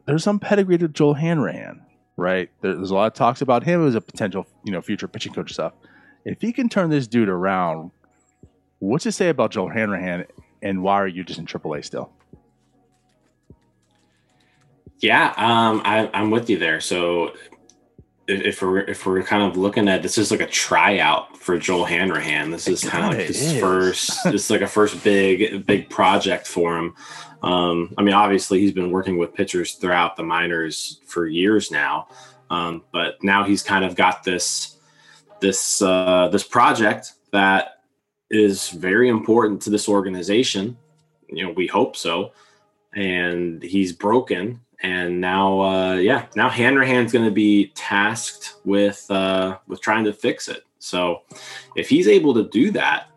there's 0.07 0.23
some 0.23 0.39
pedigree 0.39 0.79
to 0.79 0.89
Joel 0.89 1.15
Hanrahan, 1.15 1.83
right? 2.17 2.51
There's 2.61 2.91
a 2.91 2.95
lot 2.95 3.07
of 3.07 3.15
talks 3.15 3.41
about 3.41 3.65
him 3.65 3.87
as 3.87 3.95
a 3.95 4.01
potential, 4.01 4.47
you 4.65 4.73
know, 4.73 4.81
future 4.81 5.09
pitching 5.09 5.33
coach 5.33 5.53
stuff. 5.53 5.73
If 6.25 6.41
he 6.41 6.53
can 6.53 6.69
turn 6.69 6.91
this 6.91 7.07
dude 7.07 7.29
around, 7.29 7.91
what's 8.79 9.07
it 9.07 9.13
say 9.13 9.31
about 9.31 9.51
Joel 9.51 9.71
Hanrahan, 9.71 10.27
and 10.63 10.83
why 10.83 10.97
are 10.97 11.09
you 11.09 11.25
just 11.25 11.39
in 11.39 11.47
AAA 11.47 11.85
still? 11.85 12.13
Yeah, 15.01 15.33
um, 15.37 15.83
I, 15.85 16.11
I'm 16.13 16.31
with 16.31 16.51
you 16.51 16.59
there. 16.59 16.81
So 16.81 17.33
if, 18.31 18.43
if 18.43 18.63
we're 18.63 18.81
if 18.81 19.07
we're 19.07 19.23
kind 19.23 19.43
of 19.43 19.57
looking 19.57 19.89
at 19.89 20.03
this 20.03 20.19
is 20.19 20.31
like 20.31 20.41
a 20.41 20.47
tryout 20.47 21.37
for 21.37 21.59
Joel 21.59 21.85
Hanrahan. 21.85 22.51
This 22.51 22.69
is 22.69 22.85
kind 22.85 23.05
of 23.07 23.19
like 23.19 23.27
his 23.27 23.55
is. 23.55 23.61
first. 23.61 24.11
it's 24.27 24.51
like 24.51 24.61
a 24.61 24.67
first 24.67 25.03
big 25.03 25.67
big 25.67 25.91
project 25.91 26.47
for 26.47 26.79
him. 26.79 26.95
Um, 27.43 27.95
I 27.97 28.03
mean, 28.03 28.15
obviously 28.15 28.61
he's 28.61 28.73
been 28.73 28.91
working 28.91 29.17
with 29.17 29.35
pitchers 29.35 29.73
throughout 29.75 30.17
the 30.17 30.23
minors 30.23 31.01
for 31.07 31.27
years 31.27 31.71
now, 31.71 32.09
um, 32.51 32.85
but 32.93 33.23
now 33.23 33.45
he's 33.45 33.63
kind 33.63 33.85
of 33.85 33.95
got 33.95 34.23
this 34.23 34.77
this 35.41 35.81
uh, 35.83 36.29
this 36.31 36.45
project 36.45 37.15
that 37.33 37.81
is 38.31 38.69
very 38.69 39.09
important 39.09 39.63
to 39.63 39.71
this 39.71 39.89
organization. 39.89 40.77
You 41.29 41.47
know, 41.47 41.53
we 41.53 41.67
hope 41.67 41.97
so. 41.97 42.33
And 42.93 43.63
he's 43.63 43.93
broken 43.93 44.61
and 44.83 45.21
now 45.21 45.61
uh, 45.61 45.95
yeah 45.95 46.27
now 46.37 46.49
hanrahan's 46.49 47.13
going 47.13 47.25
to 47.25 47.31
be 47.31 47.73
tasked 47.75 48.55
with 48.65 49.11
uh, 49.11 49.59
with 49.67 49.81
trying 49.81 50.05
to 50.05 50.13
fix 50.13 50.49
it. 50.49 50.65
So 50.79 51.23
if 51.77 51.89
he's 51.89 52.09
able 52.09 52.35
to 52.35 52.49
do 52.49 52.71
that 52.73 53.11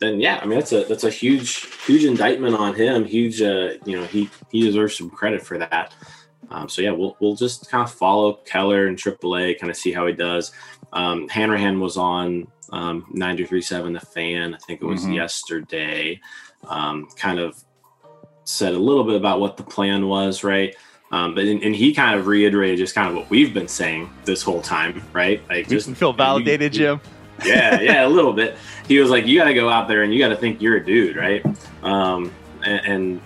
then 0.00 0.18
yeah 0.18 0.40
i 0.42 0.46
mean 0.46 0.58
that's 0.58 0.72
a 0.72 0.84
that's 0.84 1.04
a 1.04 1.10
huge 1.10 1.66
huge 1.86 2.04
indictment 2.04 2.56
on 2.56 2.74
him. 2.74 3.04
Huge 3.04 3.40
uh, 3.40 3.74
you 3.84 3.98
know 3.98 4.04
he 4.06 4.28
he 4.50 4.62
deserves 4.62 4.96
some 4.96 5.10
credit 5.10 5.42
for 5.42 5.58
that. 5.58 5.94
Um, 6.50 6.68
so 6.68 6.82
yeah 6.82 6.90
we'll, 6.90 7.16
we'll 7.20 7.36
just 7.36 7.70
kind 7.70 7.84
of 7.84 7.92
follow 7.92 8.34
keller 8.44 8.86
and 8.86 8.98
aaa 8.98 9.58
kind 9.58 9.70
of 9.70 9.76
see 9.76 9.92
how 9.92 10.06
he 10.06 10.12
does. 10.12 10.52
Um, 10.92 11.28
hanrahan 11.28 11.78
was 11.78 11.96
on 11.96 12.48
um, 12.72 13.06
93.7 13.14 13.92
the 13.92 14.06
fan 14.06 14.54
i 14.54 14.58
think 14.58 14.82
it 14.82 14.86
was 14.86 15.02
mm-hmm. 15.02 15.14
yesterday. 15.14 16.20
Um, 16.68 17.08
kind 17.16 17.38
of 17.38 17.62
said 18.50 18.74
a 18.74 18.78
little 18.78 19.04
bit 19.04 19.16
about 19.16 19.40
what 19.40 19.56
the 19.56 19.62
plan 19.62 20.06
was, 20.06 20.44
right? 20.44 20.74
Um, 21.12 21.34
but 21.34 21.44
and, 21.44 21.62
and, 21.62 21.74
he 21.74 21.92
kind 21.92 22.18
of 22.18 22.28
reiterated 22.28 22.78
just 22.78 22.94
kind 22.94 23.08
of 23.08 23.16
what 23.16 23.28
we've 23.30 23.52
been 23.52 23.66
saying 23.66 24.08
this 24.24 24.42
whole 24.42 24.62
time, 24.62 25.02
right? 25.12 25.42
Like 25.48 25.68
just 25.68 25.88
you 25.88 25.94
feel 25.94 26.12
validated, 26.12 26.72
you, 26.74 26.80
Jim. 26.80 27.00
Yeah, 27.44 27.80
yeah, 27.80 28.06
a 28.06 28.08
little 28.08 28.32
bit. 28.32 28.56
He 28.86 28.98
was 29.00 29.10
like, 29.10 29.26
"You 29.26 29.38
got 29.38 29.46
to 29.46 29.54
go 29.54 29.68
out 29.68 29.88
there 29.88 30.04
and 30.04 30.14
you 30.14 30.20
got 30.20 30.28
to 30.28 30.36
think 30.36 30.62
you're 30.62 30.76
a 30.76 30.84
dude, 30.84 31.16
right?" 31.16 31.44
Um, 31.82 32.32
and, 32.64 32.86
and 32.86 33.20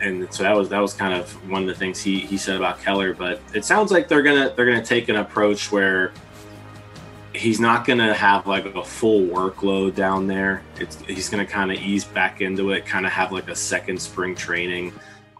and 0.00 0.34
so 0.34 0.42
that 0.42 0.54
was 0.54 0.68
that 0.68 0.80
was 0.80 0.92
kind 0.92 1.14
of 1.14 1.30
one 1.50 1.62
of 1.62 1.68
the 1.68 1.74
things 1.74 2.00
he 2.00 2.20
he 2.20 2.36
said 2.36 2.56
about 2.56 2.80
Keller. 2.80 3.14
But 3.14 3.40
it 3.54 3.64
sounds 3.64 3.90
like 3.90 4.08
they're 4.08 4.22
gonna 4.22 4.52
they're 4.54 4.66
gonna 4.66 4.84
take 4.84 5.08
an 5.08 5.16
approach 5.16 5.72
where 5.72 6.12
he's 7.34 7.60
not 7.60 7.86
going 7.86 7.98
to 7.98 8.12
have 8.12 8.46
like 8.46 8.64
a 8.64 8.84
full 8.84 9.22
workload 9.22 9.94
down 9.94 10.26
there. 10.26 10.62
It's, 10.76 11.00
he's 11.02 11.28
going 11.28 11.44
to 11.44 11.50
kind 11.50 11.70
of 11.70 11.78
ease 11.78 12.04
back 12.04 12.40
into 12.40 12.70
it, 12.70 12.86
kind 12.86 13.06
of 13.06 13.12
have 13.12 13.32
like 13.32 13.48
a 13.48 13.56
second 13.56 14.00
spring 14.00 14.34
training. 14.34 14.92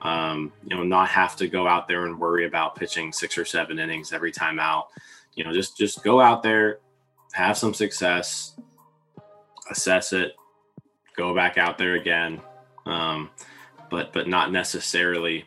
Um, 0.03 0.53
you 0.67 0.77
know, 0.77 0.83
not 0.83 1.09
have 1.09 1.37
to 1.37 1.49
go 1.49 1.67
out 1.69 1.87
there 1.87 2.07
and 2.07 2.19
worry 2.19 2.47
about 2.47 2.75
pitching 2.75 3.13
six 3.13 3.37
or 3.37 3.45
seven 3.45 3.79
innings 3.79 4.13
every 4.13 4.33
time 4.33 4.59
out. 4.59 4.89
You 5.35 5.45
know, 5.45 5.53
just 5.53 5.77
just 5.77 6.03
go 6.03 6.21
out 6.21 6.43
there, 6.43 6.79
have 7.33 7.59
some 7.59 7.75
success, 7.75 8.59
assess 9.71 10.13
it, 10.13 10.33
go 11.17 11.35
back 11.35 11.59
out 11.59 11.77
there 11.77 11.97
again. 11.97 12.41
Um, 12.87 13.31
but 13.91 14.13
but 14.13 14.27
not 14.27 14.53
necessarily, 14.53 15.45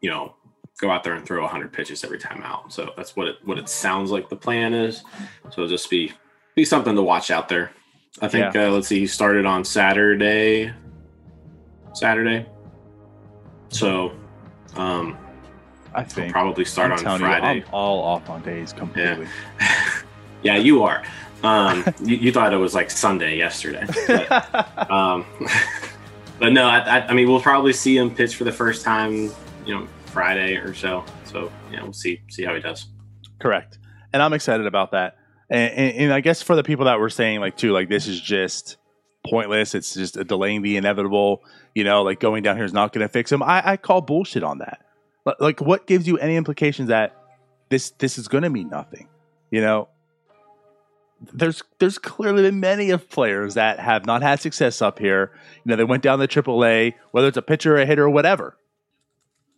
you 0.00 0.10
know, 0.10 0.34
go 0.78 0.90
out 0.90 1.02
there 1.02 1.14
and 1.14 1.26
throw 1.26 1.42
100 1.42 1.72
pitches 1.72 2.04
every 2.04 2.18
time 2.18 2.42
out. 2.42 2.72
So 2.72 2.92
that's 2.96 3.16
what 3.16 3.28
it 3.28 3.36
what 3.44 3.58
it 3.58 3.68
sounds 3.68 4.10
like 4.10 4.28
the 4.28 4.36
plan 4.36 4.74
is. 4.74 5.02
So 5.50 5.66
just 5.66 5.88
be 5.90 6.12
be 6.54 6.64
something 6.64 6.94
to 6.94 7.02
watch 7.02 7.30
out 7.30 7.48
there. 7.48 7.72
I 8.20 8.28
think 8.28 8.54
yeah. 8.54 8.68
uh, 8.68 8.70
let's 8.70 8.88
see, 8.88 9.00
he 9.00 9.06
started 9.06 9.46
on 9.46 9.64
Saturday. 9.64 10.72
Saturday. 11.94 12.46
So 13.68 14.12
um 14.76 15.18
I 15.94 16.04
think 16.04 16.32
probably 16.32 16.64
start 16.64 16.92
I'm 16.92 17.06
on 17.06 17.20
Friday. 17.20 17.60
You, 17.60 17.62
I'm 17.62 17.74
all 17.74 18.02
off 18.02 18.28
on 18.28 18.42
days 18.42 18.72
completely. 18.72 19.26
Yeah, 19.58 20.02
yeah 20.42 20.56
you 20.56 20.82
are. 20.82 21.02
Um, 21.42 21.84
you, 22.02 22.16
you, 22.16 22.32
thought 22.32 22.52
it 22.52 22.56
was 22.56 22.74
like 22.74 22.90
Sunday 22.90 23.36
yesterday. 23.36 23.86
But, 24.06 24.90
um, 24.90 25.24
but 26.38 26.52
no, 26.52 26.66
I, 26.66 26.78
I, 26.78 27.08
I 27.08 27.14
mean, 27.14 27.28
we'll 27.28 27.40
probably 27.40 27.72
see 27.72 27.96
him 27.96 28.14
pitch 28.14 28.36
for 28.36 28.44
the 28.44 28.52
first 28.52 28.84
time, 28.84 29.30
you 29.64 29.74
know, 29.74 29.88
Friday 30.16 30.56
or 30.56 30.72
so. 30.72 31.04
So 31.24 31.52
yeah, 31.70 31.82
we'll 31.82 31.92
see 31.92 32.22
see 32.30 32.42
how 32.42 32.54
he 32.54 32.60
does. 32.60 32.86
Correct, 33.38 33.78
and 34.14 34.22
I'm 34.22 34.32
excited 34.32 34.66
about 34.66 34.92
that. 34.92 35.18
And, 35.50 35.74
and, 35.74 35.96
and 35.98 36.12
I 36.12 36.20
guess 36.20 36.40
for 36.40 36.56
the 36.56 36.62
people 36.62 36.86
that 36.86 36.98
were 36.98 37.10
saying 37.10 37.40
like 37.40 37.58
too, 37.58 37.72
like 37.72 37.90
this 37.90 38.06
is 38.06 38.18
just 38.18 38.78
pointless. 39.26 39.74
It's 39.74 39.92
just 39.92 40.14
delaying 40.26 40.62
the 40.62 40.78
inevitable. 40.78 41.42
You 41.74 41.84
know, 41.84 42.02
like 42.02 42.18
going 42.18 42.42
down 42.42 42.56
here 42.56 42.64
is 42.64 42.72
not 42.72 42.94
going 42.94 43.06
to 43.06 43.12
fix 43.12 43.30
him. 43.30 43.42
I, 43.42 43.72
I 43.72 43.76
call 43.76 44.00
bullshit 44.00 44.42
on 44.42 44.58
that. 44.60 44.80
Like, 45.38 45.60
what 45.60 45.86
gives 45.86 46.08
you 46.08 46.16
any 46.16 46.36
implications 46.36 46.88
that 46.88 47.14
this 47.68 47.90
this 47.90 48.16
is 48.16 48.26
going 48.26 48.44
to 48.44 48.50
mean 48.50 48.70
nothing? 48.70 49.08
You 49.50 49.60
know, 49.60 49.88
there's 51.30 51.62
there's 51.78 51.98
clearly 51.98 52.42
been 52.42 52.60
many 52.60 52.88
of 52.88 53.10
players 53.10 53.52
that 53.54 53.80
have 53.80 54.06
not 54.06 54.22
had 54.22 54.40
success 54.40 54.80
up 54.80 54.98
here. 54.98 55.32
You 55.56 55.70
know, 55.70 55.76
they 55.76 55.84
went 55.84 56.02
down 56.02 56.20
the 56.20 56.28
AAA, 56.28 56.94
whether 57.10 57.28
it's 57.28 57.36
a 57.36 57.42
pitcher, 57.42 57.76
a 57.76 57.84
hitter, 57.84 58.04
or 58.04 58.10
whatever 58.10 58.56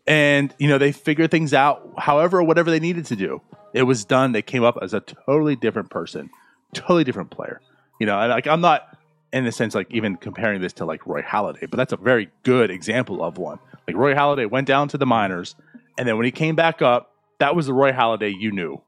and 0.09 0.53
you 0.59 0.67
know 0.69 0.79
they 0.79 0.91
figured 0.93 1.31
things 1.31 1.53
out 1.55 1.88
however 1.99 2.43
whatever 2.43 2.71
they 2.71 2.81
needed 2.81 3.05
to 3.07 3.17
do 3.17 3.41
It 3.75 3.83
was 3.85 4.05
done. 4.05 4.33
They 4.33 4.43
came 4.43 4.65
up 4.65 4.79
as 4.83 4.95
a 4.95 5.00
totally 5.00 5.55
different 5.55 5.91
person, 5.91 6.31
totally 6.73 7.05
different 7.05 7.31
player. 7.31 7.61
You 8.00 8.07
know, 8.07 8.19
and 8.19 8.31
like 8.31 8.47
I'm 8.47 8.61
not 8.62 8.97
in 9.33 9.45
the 9.45 9.53
sense 9.53 9.75
like 9.75 9.87
even 9.91 10.17
comparing 10.17 10.61
this 10.62 10.73
to 10.75 10.85
like 10.87 11.07
Roy 11.07 11.21
Halladay, 11.23 11.69
but 11.71 11.77
that's 11.77 11.93
a 11.93 11.97
very 11.99 12.31
good 12.45 12.71
example 12.71 13.23
of 13.23 13.37
one. 13.38 13.59
Like 13.87 13.97
Roy 13.97 14.15
Halladay 14.15 14.50
went 14.50 14.67
down 14.67 14.88
to 14.88 14.99
the 14.99 15.05
minors, 15.07 15.55
and 15.99 16.09
then 16.09 16.17
when 16.17 16.25
he 16.25 16.31
came 16.33 16.57
back 16.57 16.81
up, 16.81 17.12
that 17.38 17.55
was 17.55 17.67
the 17.67 17.75
Roy 17.75 17.93
Halladay 17.93 18.33
you 18.41 18.50
knew 18.53 18.81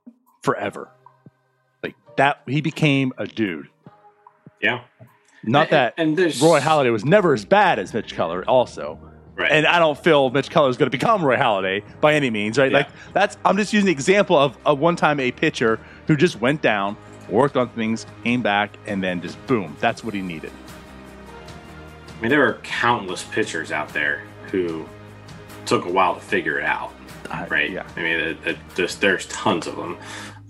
forever. 0.42 0.88
Like 1.82 1.94
that, 2.16 2.40
he 2.46 2.60
became 2.62 3.12
a 3.18 3.26
dude. 3.26 3.68
Yeah. 4.62 4.80
Not 5.42 5.70
And- 5.72 5.72
that 5.72 5.94
and 5.98 6.18
Roy 6.42 6.60
Halladay 6.60 6.92
was 6.92 7.04
never 7.04 7.34
as 7.34 7.44
bad 7.44 7.78
as 7.78 7.92
Mitch 7.92 8.14
Keller, 8.14 8.44
also. 8.48 8.98
Right. 9.40 9.52
And 9.52 9.66
I 9.66 9.78
don't 9.78 9.98
feel 9.98 10.28
Mitch 10.28 10.50
Keller 10.50 10.68
is 10.68 10.76
going 10.76 10.90
to 10.90 10.96
become 10.96 11.24
Roy 11.24 11.36
Halladay 11.36 11.82
by 12.02 12.12
any 12.12 12.28
means, 12.28 12.58
right? 12.58 12.70
Yeah. 12.70 12.78
Like 12.78 12.88
that's 13.14 13.38
I'm 13.42 13.56
just 13.56 13.72
using 13.72 13.86
the 13.86 13.92
example 13.92 14.36
of, 14.36 14.58
a 14.66 14.74
one 14.74 14.96
time 14.96 15.18
a 15.18 15.32
pitcher 15.32 15.80
who 16.06 16.14
just 16.14 16.42
went 16.42 16.60
down, 16.60 16.94
worked 17.30 17.56
on 17.56 17.70
things, 17.70 18.04
came 18.22 18.42
back, 18.42 18.76
and 18.86 19.02
then 19.02 19.22
just 19.22 19.44
boom, 19.46 19.74
that's 19.80 20.04
what 20.04 20.12
he 20.12 20.20
needed. 20.20 20.52
I 22.18 22.20
mean, 22.20 22.30
there 22.30 22.46
are 22.46 22.58
countless 22.62 23.24
pitchers 23.24 23.72
out 23.72 23.88
there 23.94 24.24
who 24.50 24.86
took 25.64 25.86
a 25.86 25.90
while 25.90 26.16
to 26.16 26.20
figure 26.20 26.58
it 26.58 26.66
out, 26.66 26.92
right? 27.48 27.70
Yeah. 27.70 27.88
I 27.96 28.02
mean, 28.02 28.20
it, 28.20 28.36
it 28.44 28.58
just, 28.74 29.00
there's 29.00 29.26
tons 29.28 29.66
of 29.66 29.76
them. 29.76 29.96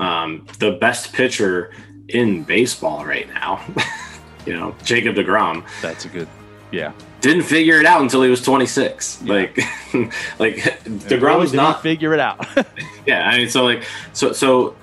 Um, 0.01 0.47
the 0.59 0.73
best 0.73 1.13
pitcher 1.13 1.73
in 2.09 2.43
baseball 2.43 3.07
right 3.07 3.29
now, 3.29 3.65
you 4.47 4.53
know, 4.53 4.75
Jacob 4.83 5.15
DeGrom, 5.15 5.65
That's 5.81 6.07
a 6.07 6.09
good. 6.09 6.27
Yeah. 6.73 6.93
didn't 7.21 7.43
figure 7.45 7.79
it 7.81 7.87
out 7.87 8.01
until 8.01 8.23
he 8.23 8.31
was 8.31 8.43
26. 8.43 9.23
Yeah. 9.25 9.35
Like, 9.35 9.57
like 10.39 10.57
Really 10.57 10.57
DeGrom's 10.85 11.51
didn't 11.51 11.57
not 11.57 11.83
figure 11.83 12.15
it 12.15 12.21
out. 12.21 12.47
yeah 13.07 13.29
i 13.29 13.39
mean 13.39 13.49
so 13.49 13.65
like 13.65 13.83
so 14.13 14.33
so 14.33 14.77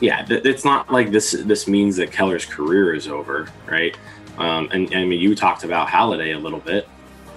yeah 0.00 0.24
th- 0.24 0.44
it's 0.44 0.64
not 0.64 0.92
like 0.92 1.10
this 1.10 1.32
this 1.32 1.66
means 1.66 1.96
that 1.96 2.10
keller's 2.12 2.44
career 2.44 2.92
is 2.94 3.08
over 3.08 3.48
right 3.66 3.96
um 4.36 4.68
and, 4.72 4.86
and 4.92 4.96
i 4.96 5.04
mean 5.04 5.20
you 5.20 5.34
talked 5.34 5.64
about 5.64 5.88
Halladay 5.88 6.34
a 6.34 6.38
little 6.38 6.58
bit 6.60 6.86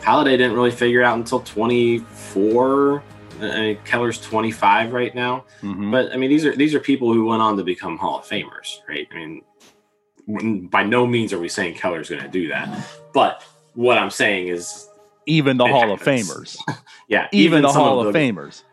Halladay 0.02 0.32
didn't 0.38 0.54
really 0.54 0.72
figure 0.72 1.02
it 1.02 1.06
out 1.06 1.18
until 1.18 1.40
24 1.42 3.04
I 3.42 3.42
mean, 3.62 3.78
keller's 3.86 4.20
25 4.20 4.92
right 4.94 5.16
now 5.16 5.46
Mhm. 5.62 5.92
but 5.92 6.12
i 6.14 6.18
mean 6.18 6.30
these 6.30 6.46
are 6.46 6.56
these 6.56 6.74
are 6.76 6.80
people 6.80 7.14
who 7.14 7.26
went 7.26 7.42
on 7.42 7.56
to 7.58 7.64
become 7.64 7.98
hall 7.98 8.20
of 8.20 8.26
famers 8.26 8.80
right 8.90 9.08
i 9.12 9.16
mean 9.16 10.68
by 10.68 10.84
no 10.84 11.08
means 11.08 11.32
are 11.34 11.40
we 11.40 11.48
saying 11.50 11.76
keller's 11.76 12.10
going 12.10 12.22
to 12.22 12.28
do 12.28 12.50
that 12.50 12.68
but 13.14 13.44
what 13.76 13.98
i'm 13.98 14.10
saying 14.10 14.48
is 14.48 14.88
Even 15.26 15.58
the 15.58 15.68
Hall 15.68 15.92
of. 15.92 16.02
Famers. 16.02 16.58
yeah 17.08 17.28
Even, 17.32 17.62
the 17.62 17.70
some 17.72 17.82
Hall 17.84 18.06
of 18.06 18.12
the- 18.14 18.20
Famers. 18.20 18.64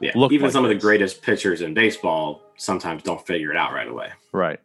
yeah 0.00 0.12
look 0.14 0.32
even 0.32 0.44
like 0.46 0.52
some 0.52 0.64
of 0.64 0.68
the 0.70 0.74
greatest 0.74 1.22
pitchers 1.22 1.60
in 1.62 1.74
baseball 1.74 2.42
sometimes 2.56 3.02
don't 3.02 3.24
figure 3.26 3.50
it 3.50 3.56
out 3.56 3.72
right 3.72 3.88
away 3.88 4.10
Right. 4.32 4.60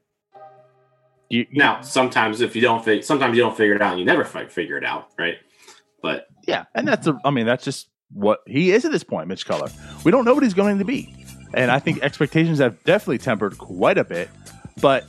You, 1.29 1.45
Now, 1.53 1.79
sometimes 1.81 2.41
if 2.41 2.57
you 2.57 2.61
don't, 2.61 2.83
sometimes 3.05 3.37
you 3.37 3.41
don't 3.41 3.55
figure 3.55 3.73
it 3.75 3.81
out, 3.81 3.91
and 3.91 3.99
you 3.99 4.05
never 4.05 4.25
fi- 4.25 4.47
figure 4.47 4.77
it 4.77 4.83
out, 4.83 5.07
right? 5.17 5.35
But 6.01 6.27
Yeah, 6.45 6.65
and 6.75 6.85
that's 6.85 7.07
a, 7.07 7.17
I 7.23 7.29
mean 7.31 7.45
that's 7.45 7.63
just 7.63 7.87
what 8.11 8.41
he 8.45 8.71
is 8.71 8.83
at 8.83 8.91
this 8.91 9.03
point, 9.05 9.29
Mitch 9.29 9.45
Keller. 9.45 9.69
We 10.03 10.11
don't 10.11 10.25
know 10.25 10.33
what 10.33 10.43
he's 10.43 10.53
going 10.53 10.77
to 10.79 10.83
be, 10.83 11.25
and 11.53 11.71
I 11.71 11.79
think 11.79 12.03
expectations 12.03 12.59
have 12.59 12.83
definitely 12.83 13.19
tempered 13.19 13.57
quite 13.57 13.97
a 13.97 14.03
bit. 14.03 14.29
But 14.81 15.05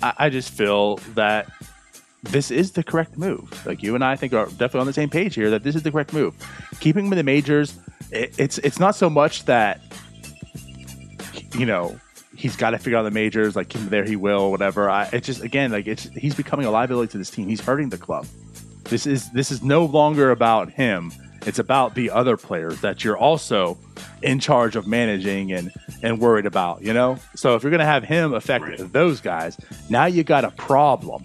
I, 0.00 0.12
I 0.18 0.30
just 0.30 0.50
feel 0.50 0.98
that 1.16 1.48
this 2.22 2.50
is 2.50 2.72
the 2.72 2.82
correct 2.82 3.16
move. 3.16 3.64
Like 3.66 3.82
you 3.82 3.94
and 3.94 4.04
I 4.04 4.16
think 4.16 4.32
are 4.32 4.46
definitely 4.46 4.80
on 4.80 4.86
the 4.86 4.92
same 4.92 5.10
page 5.10 5.34
here 5.34 5.50
that 5.50 5.62
this 5.62 5.76
is 5.76 5.82
the 5.82 5.90
correct 5.90 6.12
move. 6.12 6.34
Keeping 6.80 7.06
him 7.06 7.12
in 7.12 7.16
the 7.18 7.22
majors, 7.24 7.78
it, 8.10 8.34
it's 8.38 8.58
it's 8.58 8.78
not 8.80 8.94
so 8.96 9.08
much 9.08 9.44
that 9.44 9.80
you 11.54 11.66
know 11.66 11.98
he's 12.36 12.56
got 12.56 12.70
to 12.70 12.78
figure 12.78 12.96
out 12.98 13.02
the 13.02 13.10
majors, 13.10 13.56
like 13.56 13.74
him 13.74 13.88
there, 13.88 14.04
he 14.04 14.16
will, 14.16 14.50
whatever. 14.50 14.88
I, 14.90 15.08
it's 15.12 15.26
just 15.26 15.42
again 15.42 15.70
like 15.72 15.86
it's 15.86 16.04
he's 16.14 16.34
becoming 16.34 16.66
a 16.66 16.70
liability 16.70 17.12
to 17.12 17.18
this 17.18 17.30
team. 17.30 17.48
He's 17.48 17.60
hurting 17.60 17.88
the 17.90 17.98
club. 17.98 18.26
This 18.84 19.06
is 19.06 19.30
this 19.32 19.50
is 19.50 19.62
no 19.62 19.84
longer 19.84 20.30
about 20.30 20.70
him. 20.70 21.12
It's 21.46 21.58
about 21.60 21.94
the 21.94 22.10
other 22.10 22.36
players 22.36 22.80
that 22.80 23.04
you're 23.04 23.16
also 23.16 23.78
in 24.22 24.40
charge 24.40 24.76
of 24.76 24.86
managing 24.86 25.52
and 25.52 25.70
and 26.02 26.18
worried 26.20 26.46
about, 26.46 26.82
you 26.82 26.92
know? 26.92 27.18
So 27.34 27.54
if 27.54 27.62
you're 27.62 27.70
going 27.70 27.80
to 27.80 27.86
have 27.86 28.04
him 28.04 28.34
affect 28.34 28.64
Right. 28.64 28.92
those 28.92 29.20
guys, 29.20 29.56
now 29.88 30.06
you 30.06 30.24
got 30.24 30.44
a 30.44 30.50
problem. 30.52 31.24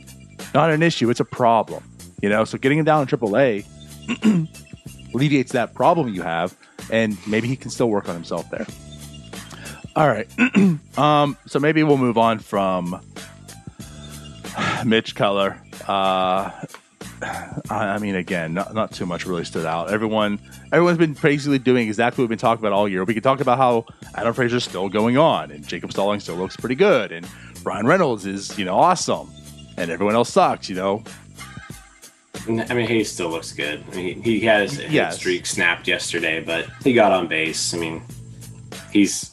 Not 0.54 0.72
an 0.72 0.84
issue, 0.84 1.10
it's 1.10 1.20
a 1.20 1.26
problem. 1.26 1.84
You 2.22 2.30
know, 2.30 2.46
so 2.46 2.58
getting 2.58 2.78
him 2.80 2.86
down 2.86 3.02
in 3.02 3.08
AAA 3.08 3.66
alleviates 5.14 5.52
that 5.52 5.74
problem 5.74 6.14
you 6.14 6.22
have 6.22 6.56
and 6.92 7.18
maybe 7.28 7.48
he 7.48 7.56
can 7.56 7.70
still 7.70 7.90
work 7.90 8.08
on 8.08 8.16
himself 8.16 8.50
there. 8.50 8.66
All 9.96 10.08
right. 10.08 10.28
um 10.98 11.38
so 11.46 11.60
maybe 11.60 11.84
we'll 11.84 11.98
move 11.98 12.18
on 12.18 12.40
from 12.40 13.02
Mitch 14.86 15.16
Keller. 15.16 15.60
Uh 15.88 16.52
I 17.70 17.94
I 17.94 17.98
mean, 18.00 18.16
again, 18.16 18.54
not, 18.54 18.74
not 18.74 18.92
too 18.92 19.06
much 19.06 19.26
really 19.26 19.46
stood 19.46 19.66
out. 19.66 19.92
Everyone, 19.92 20.40
everyone's 20.72 20.98
been 20.98 21.14
basically 21.14 21.60
doing 21.60 21.88
exactly 21.88 22.22
what 22.22 22.30
we've 22.30 22.38
been 22.38 22.42
talking 22.42 22.62
about 22.66 22.74
all 22.74 22.88
year. 22.88 23.04
We 23.04 23.14
could 23.14 23.24
talk 23.24 23.40
about 23.40 23.58
how 23.58 23.86
Adam 24.16 24.34
Frazier's 24.34 24.64
still 24.64 24.90
going 24.90 25.18
on, 25.18 25.52
and 25.52 25.66
Jacob 25.68 25.92
Stallings 25.92 26.24
still 26.24 26.36
looks 26.36 26.58
pretty 26.58 26.76
good, 26.76 27.12
and 27.12 27.28
Brian 27.64 27.86
Reynolds 27.86 28.26
is, 28.26 28.58
you 28.58 28.66
know, 28.66 28.76
awesome, 28.76 29.32
and 29.78 29.90
everyone 29.92 30.16
else 30.16 30.30
sucks, 30.32 30.70
you 30.70 30.76
know. 30.76 31.04
I 32.48 32.74
mean, 32.74 32.88
he 32.88 33.04
still 33.06 33.30
looks 33.30 33.54
good. 33.54 33.84
I 33.92 33.96
mean, 33.96 34.22
he, 34.22 34.40
he 34.40 34.46
had 34.46 34.64
his 34.70 34.78
Yes. 34.92 35.18
streak 35.18 35.46
snapped 35.46 35.88
yesterday, 35.88 36.42
but 36.44 36.68
he 36.84 36.94
got 36.94 37.12
on 37.14 37.28
base. 37.28 37.74
I 37.74 37.78
mean, 37.78 38.02
he's 38.92 39.32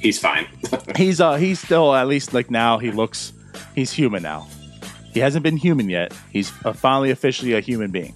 he's 0.00 0.18
fine. 0.18 0.46
He's 0.96 1.20
uh, 1.20 1.34
he's 1.36 1.58
still 1.60 1.92
at 1.94 2.06
least 2.06 2.32
like 2.32 2.50
now 2.50 2.78
he 2.78 2.90
looks, 2.92 3.32
he's 3.74 3.90
human 3.92 4.22
now. 4.22 4.46
He 5.12 5.18
hasn't 5.20 5.42
been 5.42 5.56
human 5.56 5.88
yet. 5.90 6.12
He's 6.30 6.52
uh, 6.64 6.72
finally 6.72 7.10
officially 7.10 7.52
a 7.54 7.60
human 7.60 7.90
being, 7.90 8.14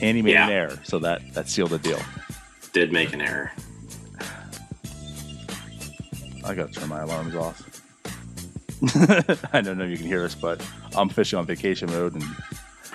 and 0.00 0.16
he 0.16 0.22
made 0.22 0.36
an 0.36 0.50
error, 0.50 0.78
so 0.84 0.98
that 1.00 1.20
that 1.34 1.48
sealed 1.48 1.70
the 1.70 1.78
deal. 1.78 2.00
Did 2.72 2.92
make 2.92 3.12
an 3.12 3.20
error. 3.20 3.52
I 6.44 6.54
gotta 6.54 6.72
turn 6.72 6.88
my 6.88 7.00
alarms 7.02 7.34
off. 7.36 7.62
I 9.52 9.60
don't 9.60 9.76
know 9.78 9.84
if 9.84 9.90
you 9.90 9.96
can 9.96 10.06
hear 10.06 10.24
us, 10.24 10.34
but 10.34 10.64
I'm 10.96 11.08
fishing 11.08 11.38
on 11.38 11.46
vacation 11.46 11.90
mode. 11.90 12.14
And 12.14 12.24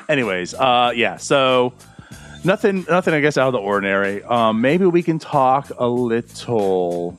anyways, 0.08 0.54
uh, 0.54 0.92
yeah. 0.96 1.18
So 1.18 1.74
nothing, 2.44 2.86
nothing. 2.90 3.14
I 3.14 3.20
guess 3.20 3.38
out 3.38 3.48
of 3.48 3.54
the 3.54 3.60
ordinary. 3.60 4.24
Um, 4.24 4.62
maybe 4.62 4.86
we 4.86 5.04
can 5.04 5.20
talk 5.20 5.70
a 5.78 5.88
little 5.88 7.18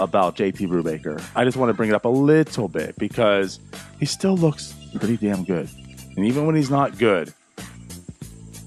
about 0.00 0.36
JT 0.36 0.68
Brubaker. 0.68 1.22
I 1.34 1.44
just 1.44 1.56
want 1.56 1.70
to 1.70 1.74
bring 1.74 1.90
it 1.90 1.94
up 1.94 2.04
a 2.04 2.08
little 2.08 2.68
bit 2.68 2.96
because 2.98 3.60
he 4.00 4.06
still 4.06 4.36
looks 4.36 4.74
pretty 4.98 5.16
damn 5.16 5.44
good, 5.44 5.68
and 6.16 6.26
even 6.26 6.44
when 6.46 6.54
he's 6.56 6.70
not 6.70 6.98
good, 6.98 7.32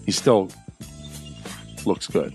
he 0.06 0.12
still 0.12 0.50
looks 1.86 2.08
good. 2.08 2.34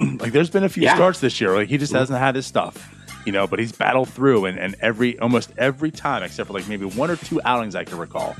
like 0.20 0.32
there's 0.32 0.50
been 0.50 0.64
a 0.64 0.68
few 0.68 0.82
Yeah. 0.82 0.94
starts 0.94 1.20
this 1.20 1.40
year, 1.40 1.54
like 1.54 1.68
he 1.68 1.78
just 1.78 1.92
hasn't 1.92 2.18
had 2.18 2.34
his 2.34 2.46
stuff, 2.46 2.89
you 3.24 3.32
know. 3.32 3.46
But 3.46 3.58
he's 3.58 3.72
battled 3.72 4.08
through, 4.08 4.46
and, 4.46 4.58
and 4.58 4.76
every 4.80 5.18
almost 5.18 5.52
every 5.58 5.90
time, 5.90 6.22
except 6.22 6.48
for 6.48 6.54
like 6.54 6.68
maybe 6.68 6.86
one 6.86 7.10
or 7.10 7.16
two 7.16 7.40
outings 7.44 7.74
I 7.74 7.84
can 7.84 7.98
recall, 7.98 8.36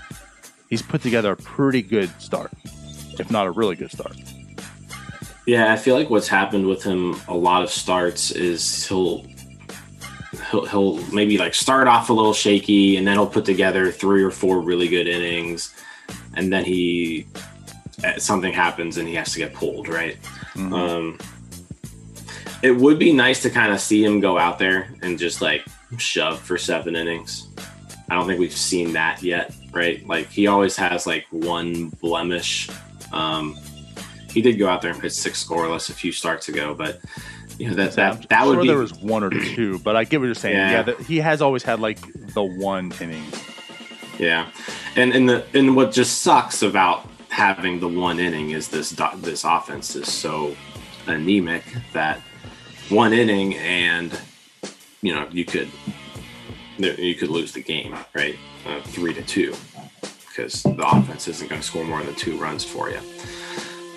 he's 0.68 0.82
put 0.82 1.02
together 1.02 1.32
a 1.32 1.36
pretty 1.36 1.82
good 1.82 2.10
start, 2.20 2.52
if 3.18 3.30
not 3.30 3.46
a 3.46 3.50
really 3.50 3.76
good 3.76 3.90
start. 3.90 4.16
Yeah, 5.46 5.72
I 5.72 5.76
feel 5.76 5.96
like 5.96 6.10
what's 6.10 6.28
happened 6.28 6.66
with 6.66 6.82
him 6.82 7.16
a 7.26 7.34
lot 7.34 7.62
of 7.62 7.70
starts 7.70 8.30
is 8.30 8.86
he'll 8.86 9.24
he'll, 10.50 10.66
he'll 10.66 11.06
maybe 11.12 11.38
like 11.38 11.54
start 11.54 11.88
off 11.88 12.10
a 12.10 12.12
little 12.12 12.34
shaky 12.34 12.96
and 12.96 13.06
then 13.06 13.14
he'll 13.16 13.26
put 13.26 13.44
together 13.44 13.90
three 13.90 14.22
or 14.22 14.30
four 14.30 14.60
really 14.60 14.88
good 14.88 15.06
innings 15.06 15.74
and 16.34 16.52
then 16.52 16.64
he 16.64 17.26
something 18.18 18.52
happens 18.52 18.96
and 18.96 19.08
he 19.08 19.14
has 19.14 19.32
to 19.32 19.38
get 19.38 19.52
pulled 19.52 19.88
right 19.88 20.16
um 20.56 21.18
it 22.62 22.72
would 22.72 22.98
be 22.98 23.12
nice 23.12 23.42
to 23.42 23.50
kind 23.50 23.72
of 23.72 23.80
see 23.80 24.04
him 24.04 24.20
go 24.20 24.38
out 24.38 24.58
there 24.58 24.88
and 25.02 25.18
just 25.18 25.40
like 25.40 25.64
shove 25.98 26.38
for 26.38 26.56
seven 26.58 26.94
innings 26.96 27.48
i 28.08 28.14
don't 28.14 28.26
think 28.26 28.38
we've 28.38 28.52
seen 28.56 28.92
that 28.92 29.22
yet 29.22 29.54
right 29.72 30.06
like 30.06 30.28
he 30.28 30.46
always 30.46 30.76
has 30.76 31.06
like 31.06 31.24
one 31.30 31.88
blemish 32.00 32.68
um 33.12 33.56
he 34.32 34.40
did 34.40 34.58
go 34.58 34.68
out 34.68 34.80
there 34.82 34.92
and 34.92 35.00
pitch 35.00 35.12
six 35.12 35.44
scoreless 35.44 35.90
a 35.90 35.92
few 35.92 36.12
starts 36.12 36.48
ago, 36.48 36.72
but 36.72 37.00
you 37.58 37.68
know 37.68 37.74
that 37.74 37.92
that 37.94 38.28
that 38.28 38.46
would 38.46 38.60
be 38.62 38.68
there 38.68 38.78
was 38.78 38.94
one 38.94 39.24
or 39.24 39.30
two, 39.30 39.80
but 39.80 39.96
I 39.96 40.04
get 40.04 40.20
what 40.20 40.26
you're 40.26 40.36
saying. 40.36 40.54
Yeah, 40.56 40.70
Yeah. 40.70 40.82
that 40.82 41.00
he 41.00 41.16
has 41.18 41.42
always 41.42 41.64
had 41.64 41.80
like 41.80 41.98
the 42.32 42.44
one 42.44 42.92
inning. 43.00 43.24
yeah, 44.20 44.48
and 44.94 45.12
and 45.12 45.28
the 45.28 45.44
and 45.52 45.74
what 45.74 45.90
just 45.90 46.22
sucks 46.22 46.62
about 46.62 47.08
having 47.28 47.80
the 47.80 47.88
one 47.88 48.20
inning 48.20 48.50
is 48.52 48.68
this 48.68 48.90
this 49.16 49.42
offense 49.42 49.96
is 49.96 50.06
so 50.10 50.54
anemic 51.08 51.64
that 51.92 52.20
one 52.90 53.12
inning 53.12 53.56
and 53.56 54.18
you 55.00 55.14
know 55.14 55.26
you 55.30 55.44
could 55.44 55.68
you 56.78 57.14
could 57.14 57.28
lose 57.28 57.52
the 57.52 57.62
game 57.62 57.96
right 58.14 58.36
uh, 58.66 58.80
three 58.82 59.14
to 59.14 59.22
two 59.22 59.54
because 60.28 60.62
the 60.62 60.86
offense 60.86 61.28
isn't 61.28 61.48
going 61.48 61.60
to 61.60 61.66
score 61.66 61.84
more 61.84 62.02
than 62.02 62.14
two 62.14 62.36
runs 62.38 62.64
for 62.64 62.90
you. 62.90 63.00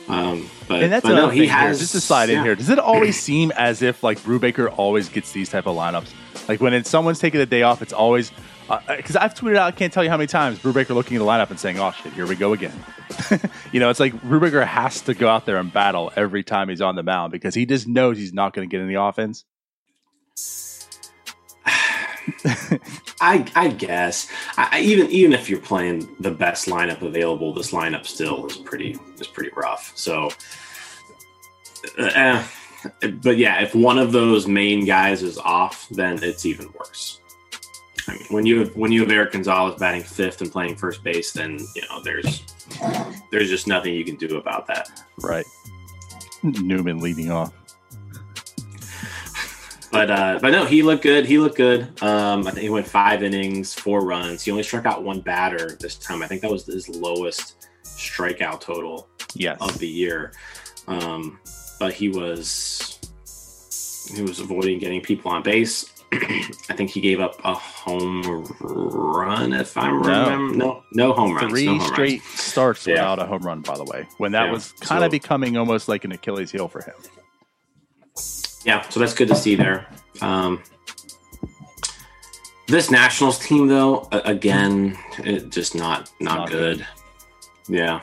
Um, 0.09 0.49
but, 0.67 0.83
And 0.83 0.91
that's 0.91 1.05
but 1.05 1.15
no, 1.15 1.29
he 1.29 1.41
here, 1.41 1.49
has 1.49 1.79
just 1.79 1.93
to 1.93 2.01
slide 2.01 2.29
in 2.29 2.43
here. 2.43 2.55
Does 2.55 2.69
it 2.69 2.79
always 2.79 3.17
seem 3.19 3.51
as 3.51 3.81
if 3.81 4.03
like 4.03 4.19
Brubaker 4.19 4.73
always 4.77 5.07
gets 5.07 5.31
these 5.31 5.49
type 5.49 5.65
of 5.65 5.77
lineups? 5.77 6.11
Like 6.49 6.59
when 6.59 6.73
it's 6.73 6.89
someone's 6.89 7.19
taking 7.19 7.39
the 7.39 7.45
day 7.45 7.61
off, 7.61 7.81
it's 7.81 7.93
always 7.93 8.31
because 8.97 9.15
I've 9.15 9.33
tweeted 9.33 9.57
out. 9.57 9.67
I 9.67 9.71
can't 9.71 9.91
tell 9.91 10.03
you 10.03 10.09
how 10.09 10.17
many 10.17 10.27
times 10.27 10.59
Brubaker 10.59 10.89
looking 10.95 11.17
at 11.17 11.19
the 11.19 11.25
lineup 11.25 11.49
and 11.49 11.59
saying, 11.59 11.79
"Oh 11.79 11.91
shit, 11.91 12.13
here 12.13 12.25
we 12.27 12.35
go 12.35 12.53
again." 12.53 12.73
you 13.71 13.79
know, 13.79 13.89
it's 13.89 13.99
like 13.99 14.13
Brubaker 14.21 14.65
has 14.65 15.01
to 15.01 15.13
go 15.13 15.27
out 15.27 15.45
there 15.45 15.57
and 15.57 15.71
battle 15.71 16.11
every 16.15 16.43
time 16.43 16.69
he's 16.69 16.81
on 16.81 16.95
the 16.95 17.03
mound 17.03 17.31
because 17.31 17.53
he 17.55 17.65
just 17.65 17.87
knows 17.87 18.17
he's 18.17 18.33
not 18.33 18.53
going 18.53 18.67
to 18.67 18.71
get 18.71 18.81
in 18.81 18.87
the 18.87 19.01
offense. 19.01 19.45
I 23.21 23.45
I 23.55 23.67
guess 23.69 24.29
I, 24.57 24.69
I- 24.73 24.79
even 24.81 25.09
even 25.09 25.33
if 25.33 25.49
you're 25.49 25.59
playing 25.59 26.07
the 26.19 26.31
best 26.31 26.67
lineup 26.67 27.01
available, 27.01 27.53
this 27.53 27.71
lineup 27.71 28.05
still 28.05 28.45
is 28.47 28.57
pretty 28.57 28.97
is 29.19 29.27
pretty 29.27 29.51
rough. 29.55 29.91
So, 29.95 30.29
uh, 31.99 32.09
eh. 32.15 32.43
but 33.21 33.37
yeah, 33.37 33.61
if 33.61 33.75
one 33.75 33.97
of 33.99 34.11
those 34.11 34.47
main 34.47 34.85
guys 34.85 35.21
is 35.23 35.37
off, 35.37 35.87
then 35.89 36.21
it's 36.23 36.45
even 36.45 36.71
worse. 36.77 37.19
I 38.07 38.13
mean, 38.13 38.23
when 38.29 38.45
you 38.45 38.59
have, 38.59 38.75
when 38.75 38.91
you 38.91 39.01
have 39.01 39.11
Eric 39.11 39.31
Gonzalez 39.31 39.79
batting 39.79 40.03
fifth 40.03 40.41
and 40.41 40.51
playing 40.51 40.75
first 40.75 41.03
base, 41.03 41.31
then 41.31 41.57
you 41.75 41.81
know 41.89 42.01
there's 42.03 42.43
there's 43.31 43.49
just 43.49 43.67
nothing 43.67 43.93
you 43.93 44.03
can 44.05 44.15
do 44.15 44.37
about 44.37 44.67
that. 44.67 44.89
Right. 45.21 45.45
Newman 46.43 46.99
leading 46.99 47.31
off. 47.31 47.53
But 49.91 50.09
uh, 50.09 50.39
but 50.41 50.51
no, 50.51 50.65
he 50.65 50.81
looked 50.81 51.03
good. 51.03 51.25
He 51.25 51.37
looked 51.37 51.55
good. 51.55 51.83
Um, 52.01 52.47
I 52.47 52.51
think 52.51 52.63
he 52.63 52.69
went 52.69 52.87
five 52.87 53.21
innings, 53.21 53.73
four 53.75 54.03
runs. 54.03 54.43
He 54.43 54.49
only 54.49 54.63
struck 54.63 54.85
out 54.87 55.03
one 55.03 55.21
batter 55.21 55.77
this 55.79 55.95
time. 55.95 56.23
I 56.23 56.27
think 56.27 56.41
that 56.41 56.49
was 56.51 56.65
his 56.65 56.89
lowest 56.89 57.67
strikeout 57.83 58.59
total 58.59 59.07
Yes. 59.35 59.57
of 59.61 59.77
the 59.77 59.87
year. 59.87 60.33
Um, 60.87 61.39
but 61.79 61.93
he 61.93 62.09
was 62.09 62.99
he 64.13 64.23
was 64.23 64.39
avoiding 64.39 64.79
getting 64.79 64.99
people 64.99 65.31
on 65.31 65.43
base. 65.43 65.92
I 66.69 66.73
think 66.73 66.89
he 66.91 67.01
gave 67.01 67.19
up 67.19 67.39
a 67.43 67.53
home 67.53 68.21
run, 68.61 69.53
if 69.53 69.75
I'm 69.77 70.01
No. 70.01 70.47
No, 70.47 70.83
no 70.93 71.13
home 71.13 71.35
runs. 71.35 71.51
Three 71.51 71.65
no 71.65 71.71
home 71.71 71.79
runs. 71.79 71.91
straight 71.93 72.21
starts 72.23 72.85
Yeah. 72.87 72.93
without 72.93 73.19
a 73.19 73.25
home 73.25 73.41
run, 73.43 73.61
by 73.61 73.75
the 73.77 73.83
way, 73.85 74.07
when 74.17 74.31
that 74.33 74.45
Yeah. 74.45 74.51
was 74.51 74.71
kind 74.81 75.03
of 75.03 75.07
So- 75.09 75.11
becoming 75.11 75.57
almost 75.57 75.87
like 75.87 76.03
an 76.05 76.11
Achilles 76.11 76.51
heel 76.51 76.67
for 76.67 76.81
him. 76.81 76.93
Yeah, 78.65 78.87
so 78.89 78.99
that's 78.99 79.13
good 79.13 79.27
to 79.27 79.35
see 79.35 79.55
there. 79.55 79.87
Um, 80.21 80.61
this 82.67 82.89
Nationals 82.89 83.39
team, 83.39 83.67
though, 83.67 84.07
again, 84.11 84.97
it 85.19 85.49
just 85.49 85.75
not 85.75 86.09
not, 86.21 86.37
Not 86.37 86.49
good. 86.49 86.87
Yeah, 87.67 88.01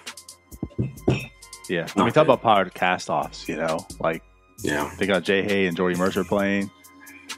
Yeah. 1.68 1.82
Not 1.82 1.96
When 1.96 2.04
we 2.06 2.10
talk 2.10 2.26
good. 2.26 2.32
about 2.32 2.42
power 2.42 2.64
cast 2.68 3.08
offs, 3.10 3.48
you 3.48 3.56
know, 3.56 3.86
like 4.00 4.22
yeah, 4.62 4.90
they 4.98 5.06
got 5.06 5.22
Jay 5.22 5.42
Hay 5.42 5.66
and 5.66 5.76
Jordy 5.76 5.96
Mercer 5.98 6.24
playing. 6.24 6.70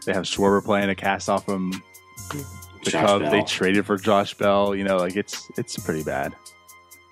They 0.05 0.13
have 0.13 0.25
Schwarber 0.25 0.65
playing 0.65 0.91
a 0.91 0.95
cast 0.95 1.29
off 1.29 1.45
from 1.45 1.71
the 2.31 2.91
Josh 2.91 3.07
Cubs. 3.07 3.31
They 3.31 3.43
traded 3.43 3.87
for 3.87 3.97
Josh 3.97 4.35
Bell. 4.35 4.75
You 4.75 4.85
know, 4.85 4.97
like 4.97 5.17
it's 5.17 5.51
it's 5.57 5.77
pretty 5.79 6.03
bad. 6.03 6.35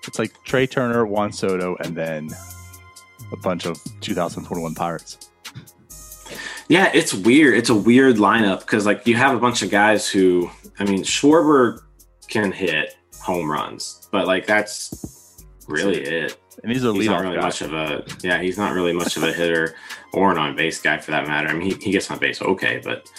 It's 0.07 0.17
like 0.19 0.33
Trea 0.43 0.67
Turner, 0.67 1.05
Juan 1.05 1.31
Soto, 1.31 1.75
and 1.83 1.95
then 1.95 2.29
a 3.31 3.37
bunch 3.37 3.65
of 3.65 3.79
2021 4.01 4.73
Pirates. 4.75 5.29
yeah. 6.67 6.91
It's 6.93 7.13
weird. 7.13 7.55
It's 7.57 7.69
a 7.69 7.75
weird 7.75 8.15
lineup 8.17 8.61
because 8.61 8.85
like 8.85 9.05
you 9.07 9.15
have 9.15 9.35
a 9.35 9.39
bunch 9.39 9.61
of 9.61 9.69
guys 9.69 10.09
who, 10.09 10.49
I 10.79 10.83
mean, 10.85 11.03
Schwarber 11.03 11.79
can 12.27 12.51
hit 12.51 12.95
home 13.19 13.49
runs, 13.49 14.07
but 14.11 14.25
like 14.25 14.47
that's 14.47 15.20
really 15.71 16.01
it. 16.01 16.37
And 16.63 16.71
He's 16.71 16.83
not 16.83 16.95
leadoff 16.95 17.21
really 17.21 17.35
guys. 17.35 17.43
much 17.43 17.61
of 17.61 17.73
a 17.73 18.05
yeah. 18.21 18.41
He's 18.41 18.57
not 18.57 18.73
really 18.73 18.93
much 18.93 19.17
of 19.17 19.23
a 19.23 19.31
hitter 19.33 19.75
or 20.13 20.31
an 20.31 20.37
on 20.37 20.55
base 20.55 20.81
guy 20.81 20.97
for 20.99 21.11
that 21.11 21.27
matter. 21.27 21.47
I 21.47 21.53
mean, 21.53 21.71
he, 21.71 21.73
he 21.85 21.91
gets 21.91 22.11
on 22.11 22.19
base 22.19 22.41
okay, 22.41 22.81
but 22.83 23.09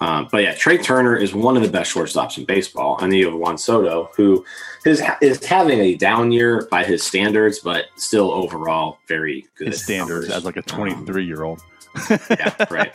um, 0.00 0.28
but 0.30 0.42
yeah, 0.42 0.54
Trea 0.54 0.78
Turner 0.78 1.16
is 1.16 1.34
one 1.34 1.56
of 1.56 1.62
the 1.62 1.68
best 1.68 1.92
shortstops 1.94 2.36
in 2.38 2.44
baseball, 2.44 2.98
and 3.00 3.10
then 3.10 3.18
you 3.18 3.30
have 3.30 3.38
Juan 3.38 3.56
Soto, 3.56 4.10
who 4.16 4.44
is 4.84 5.02
is 5.22 5.44
having 5.44 5.80
a 5.80 5.94
down 5.94 6.30
year 6.30 6.66
by 6.70 6.84
his 6.84 7.02
standards, 7.02 7.60
but 7.60 7.86
still 7.96 8.30
overall 8.32 8.98
very 9.08 9.46
good. 9.56 9.68
His 9.68 9.82
standards 9.82 10.28
numbers. 10.28 10.36
as 10.36 10.44
like 10.44 10.56
a 10.56 10.60
Um, 10.74 11.04
23 11.06 11.24
year 11.24 11.44
old. 11.44 11.60
yeah, 12.30 12.52
right. 12.70 12.92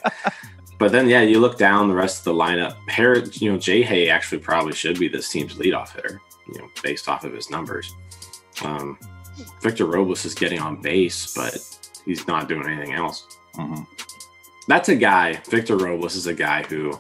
But 0.78 0.94
then, 0.94 1.10
yeah, 1.10 1.22
you 1.22 1.40
look 1.42 1.58
down 1.58 1.90
the 1.90 1.94
rest 1.96 2.20
of 2.20 2.24
the 2.26 2.34
lineup. 2.34 2.74
Harris, 2.88 3.42
you 3.42 3.52
know, 3.52 3.58
Jay 3.58 3.82
Hay 3.82 4.10
actually 4.10 4.40
probably 4.40 4.72
should 4.74 4.98
be 4.98 5.10
this 5.10 5.28
team's 5.30 5.56
leadoff 5.56 5.94
hitter, 5.94 6.22
you 6.48 6.60
know, 6.62 6.70
based 6.84 7.10
off 7.10 7.26
of 7.26 7.34
his 7.34 7.50
numbers. 7.50 7.94
Um, 8.64 8.98
Victor 9.62 9.86
Robles 9.86 10.26
is 10.26 10.34
getting 10.34 10.60
on 10.60 10.82
base, 10.82 11.34
but 11.34 11.58
he's 12.06 12.28
not 12.28 12.48
doing 12.50 12.68
anything 12.68 12.94
else. 12.94 13.26
Mhm. 13.56 13.86
That's 14.68 14.90
a 14.90 14.96
guy. 14.96 15.42
Victor 15.50 15.78
Robles 15.78 16.16
is 16.16 16.28
a 16.28 16.34
guy 16.34 16.64
who 16.64 17.00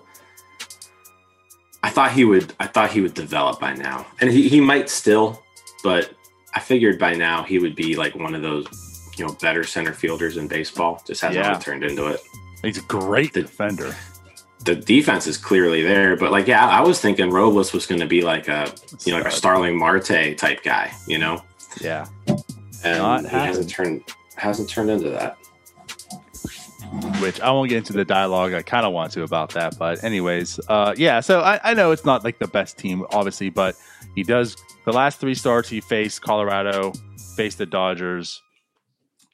I 1.84 1.90
thought 1.90 2.12
he 2.12 2.26
would. 2.26 2.54
I 2.60 2.68
thought 2.68 2.92
he 2.92 3.02
would 3.02 3.14
develop 3.14 3.60
by 3.60 3.74
now, 3.74 4.06
and 4.20 4.30
he, 4.30 4.50
he 4.50 4.60
might 4.60 4.90
still, 4.90 5.42
but 5.84 6.12
I 6.54 6.60
figured 6.60 7.00
by 7.00 7.14
now 7.14 7.44
he 7.44 7.60
would 7.60 7.76
be 7.76 7.96
like 7.96 8.16
one 8.16 8.36
of 8.36 8.42
those, 8.42 8.68
you 9.18 9.26
know, 9.26 9.34
better 9.42 9.64
center 9.64 9.94
fielders 9.94 10.36
in 10.38 10.48
baseball. 10.48 11.02
Just 11.08 11.22
hasn't 11.22 11.46
Yeah. 11.46 11.58
turned 11.60 11.84
into 11.84 12.08
it 12.08 12.22
He's 12.64 12.78
a 12.78 12.82
great 12.82 13.32
The- 13.34 13.44
defender. 13.44 13.96
the 14.66 14.76
defense 14.76 15.26
is 15.28 15.38
clearly 15.38 15.82
there, 15.82 16.18
but 16.18 16.32
like, 16.32 16.48
yeah, 16.48 16.68
I 16.68 16.82
was 16.82 17.00
thinking 17.00 17.30
Robles 17.30 17.72
was 17.72 17.86
going 17.86 18.02
to 18.02 18.08
be 18.08 18.22
like 18.22 18.50
a, 18.50 18.74
you 19.06 19.14
know, 19.14 19.20
like 19.20 19.28
a 19.32 19.36
Starling 19.36 19.78
Marte 19.78 20.36
type 20.38 20.62
guy, 20.64 20.92
you 21.08 21.18
know, 21.18 21.42
Yeah. 21.82 22.08
and 22.84 22.98
Not 22.98 23.22
he 23.24 23.28
hasn't 23.30 23.70
turned 23.70 24.04
hasn't 24.36 24.70
turned 24.70 24.90
into 24.90 25.10
that. 25.10 25.38
which 27.22 27.40
I 27.42 27.52
won't 27.52 27.70
get 27.70 27.78
into 27.78 27.94
the 27.94 28.06
dialogue. 28.06 28.54
I 28.54 28.62
kind 28.62 28.86
of 28.86 28.94
want 28.94 29.12
to 29.14 29.24
about 29.24 29.52
that, 29.52 29.78
but 29.78 30.04
anyways, 30.04 30.60
uh, 30.68 30.94
yeah. 30.98 31.20
So 31.20 31.42
I, 31.42 31.60
I 31.64 31.74
know 31.74 31.92
it's 31.92 32.06
not 32.06 32.24
like 32.24 32.40
the 32.40 32.48
best 32.48 32.78
team, 32.78 33.06
obviously, 33.12 33.50
but 33.50 33.76
he 34.16 34.24
does 34.24 34.56
the 34.86 34.94
last 34.94 35.20
three 35.20 35.36
starts. 35.36 35.70
He 35.70 35.82
faced 35.82 36.22
Colorado, 36.22 36.94
faced 37.36 37.58
the 37.60 37.66
Dodgers, 37.66 38.42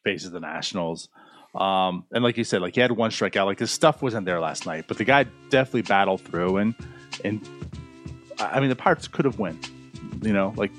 faces 0.03 0.31
the 0.31 0.39
Nationals, 0.39 1.07
um, 1.53 2.03
and 2.11 2.23
like 2.23 2.37
you 2.37 2.43
said, 2.43 2.61
like 2.61 2.75
he 2.75 2.81
had 2.81 2.91
one 2.91 3.11
strikeout. 3.11 3.45
Like 3.45 3.59
his 3.59 3.71
stuff 3.71 4.01
wasn't 4.01 4.25
there 4.25 4.39
last 4.41 4.65
night, 4.65 4.85
but 4.87 4.97
the 4.97 5.05
guy 5.05 5.25
definitely 5.49 5.83
battled 5.83 6.21
through, 6.21 6.57
and 6.57 6.75
and 7.23 7.47
I 8.39 8.45
I 8.45 8.59
mean 8.59 8.69
the 8.69 8.75
Pirates 8.75 9.07
could 9.07 9.25
have 9.25 9.39
won. 9.39 9.57
You 10.21 10.33
know, 10.33 10.53
like 10.57 10.71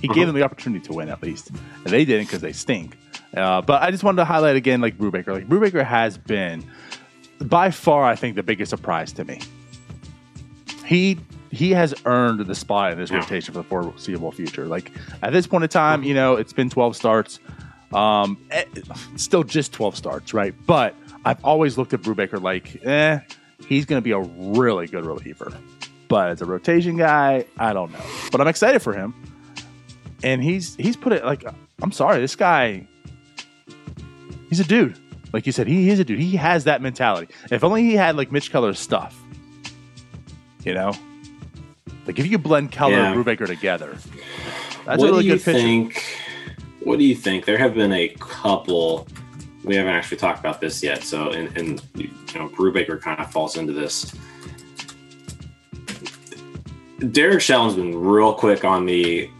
he 0.00 0.08
gave 0.08 0.26
them 0.26 0.34
the 0.34 0.42
opportunity 0.42 0.84
to 0.86 0.92
win 0.92 1.08
at 1.08 1.22
least, 1.22 1.50
and 1.50 1.86
they 1.86 2.04
didn't 2.04 2.26
because 2.26 2.40
they 2.40 2.52
stink. 2.52 2.96
Uh, 3.36 3.60
but 3.62 3.82
I 3.82 3.90
just 3.90 4.02
wanted 4.02 4.16
to 4.16 4.24
highlight 4.24 4.56
again, 4.56 4.80
like 4.80 4.98
Brubaker. 4.98 5.28
Like 5.32 5.48
Brubaker 5.48 5.84
has 5.84 6.18
been 6.18 6.64
by 7.40 7.70
far, 7.70 8.04
I 8.04 8.16
think, 8.16 8.36
the 8.36 8.42
biggest 8.42 8.70
surprise 8.70 9.12
to 9.12 9.24
me. 9.24 9.40
He 10.86 11.18
he 11.52 11.70
has 11.72 11.94
earned 12.04 12.40
the 12.46 12.54
spot 12.54 12.92
in 12.92 12.98
this 12.98 13.10
Yeah. 13.10 13.18
rotation 13.18 13.52
for 13.54 13.58
the 13.62 13.68
foreseeable 13.68 14.30
future. 14.32 14.66
Like 14.66 14.92
at 15.22 15.32
this 15.32 15.46
point 15.46 15.64
in 15.64 15.70
time, 15.70 16.02
you 16.04 16.14
know, 16.14 16.36
it's 16.36 16.52
been 16.52 16.70
12 16.70 16.94
starts. 16.96 17.40
Um, 17.92 18.38
eh, 18.52 18.64
still 19.16 19.42
just 19.42 19.72
12 19.72 19.96
starts, 19.96 20.32
right? 20.32 20.54
But 20.66 20.94
I've 21.24 21.44
always 21.44 21.76
looked 21.76 21.92
at 21.92 22.02
Brubaker 22.02 22.40
like, 22.40 22.84
eh, 22.86 23.18
he's 23.66 23.84
going 23.84 23.98
to 24.00 24.04
be 24.04 24.12
a 24.12 24.20
really 24.20 24.86
good 24.86 25.04
reliever. 25.04 25.52
But 26.06 26.30
as 26.30 26.40
a 26.40 26.44
rotation 26.46 26.96
guy, 26.96 27.46
I 27.58 27.72
don't 27.72 27.90
know. 27.92 27.98
But 28.30 28.40
I'm 28.40 28.46
excited 28.48 28.80
for 28.80 28.92
him. 28.92 29.12
And 30.22 30.42
he's 30.42 30.76
he's 30.76 30.96
put 30.96 31.12
it 31.12 31.24
like 31.24 31.44
I'm 31.82 31.92
sorry, 31.92 32.20
this 32.20 32.36
guy 32.36 32.86
he's 34.48 34.60
a 34.60 34.64
dude. 34.64 34.98
Like 35.32 35.46
you 35.46 35.52
said, 35.52 35.66
he 35.68 35.88
is 35.90 35.98
a 36.00 36.04
dude. 36.04 36.18
He 36.18 36.36
has 36.36 36.64
that 36.64 36.82
mentality. 36.82 37.32
If 37.50 37.62
only 37.62 37.82
he 37.82 37.94
had 37.94 38.16
like 38.16 38.32
Mitch 38.32 38.50
Keller's 38.50 38.78
stuff. 38.78 39.16
You 40.64 40.74
know? 40.74 40.92
Like 42.06 42.18
if 42.18 42.26
you 42.26 42.32
could 42.32 42.42
blend 42.42 42.72
Keller 42.72 42.94
Yeah. 42.94 43.12
and 43.12 43.24
Brubaker 43.24 43.46
together. 43.46 43.96
That's 44.84 44.98
what 45.00 45.08
a 45.08 45.12
really 45.12 45.22
do 45.22 45.28
you 45.28 45.34
good 45.36 45.44
pitcher. 45.44 45.58
think? 45.58 46.04
What 46.82 46.98
do 46.98 47.04
you 47.04 47.14
think? 47.14 47.44
There 47.44 47.58
have 47.58 47.74
been 47.74 47.92
a 47.92 48.08
couple. 48.18 49.06
We 49.64 49.76
haven't 49.76 49.92
actually 49.92 50.16
talked 50.16 50.40
about 50.40 50.60
this 50.60 50.82
yet, 50.82 51.04
so 51.04 51.30
and, 51.30 51.56
and 51.56 51.82
you 51.94 52.08
know, 52.34 52.48
Brubaker 52.48 53.00
kind 53.00 53.20
of 53.20 53.30
falls 53.30 53.56
into 53.56 53.72
this. 53.72 54.12
Derek 57.12 57.40
Shell's 57.40 57.76
been 57.76 57.96
real 57.98 58.32
quick 58.34 58.64
on 58.64 58.84
the 58.86 59.30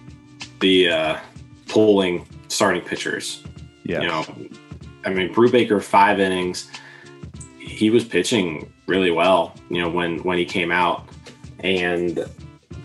the 0.60 0.90
uh, 0.90 1.20
pulling 1.68 2.26
starting 2.48 2.82
pitchers. 2.82 3.42
Yeah. 3.84 4.02
You 4.02 4.08
know, 4.08 4.24
I 5.04 5.10
mean, 5.10 5.32
Brubaker 5.34 5.82
five 5.82 6.20
innings. 6.20 6.70
He 7.58 7.90
was 7.90 8.04
pitching 8.04 8.70
really 8.86 9.10
well. 9.10 9.54
You 9.70 9.82
know, 9.82 9.88
when 9.88 10.18
when 10.22 10.38
he 10.38 10.44
came 10.44 10.70
out, 10.70 11.08
and 11.60 12.26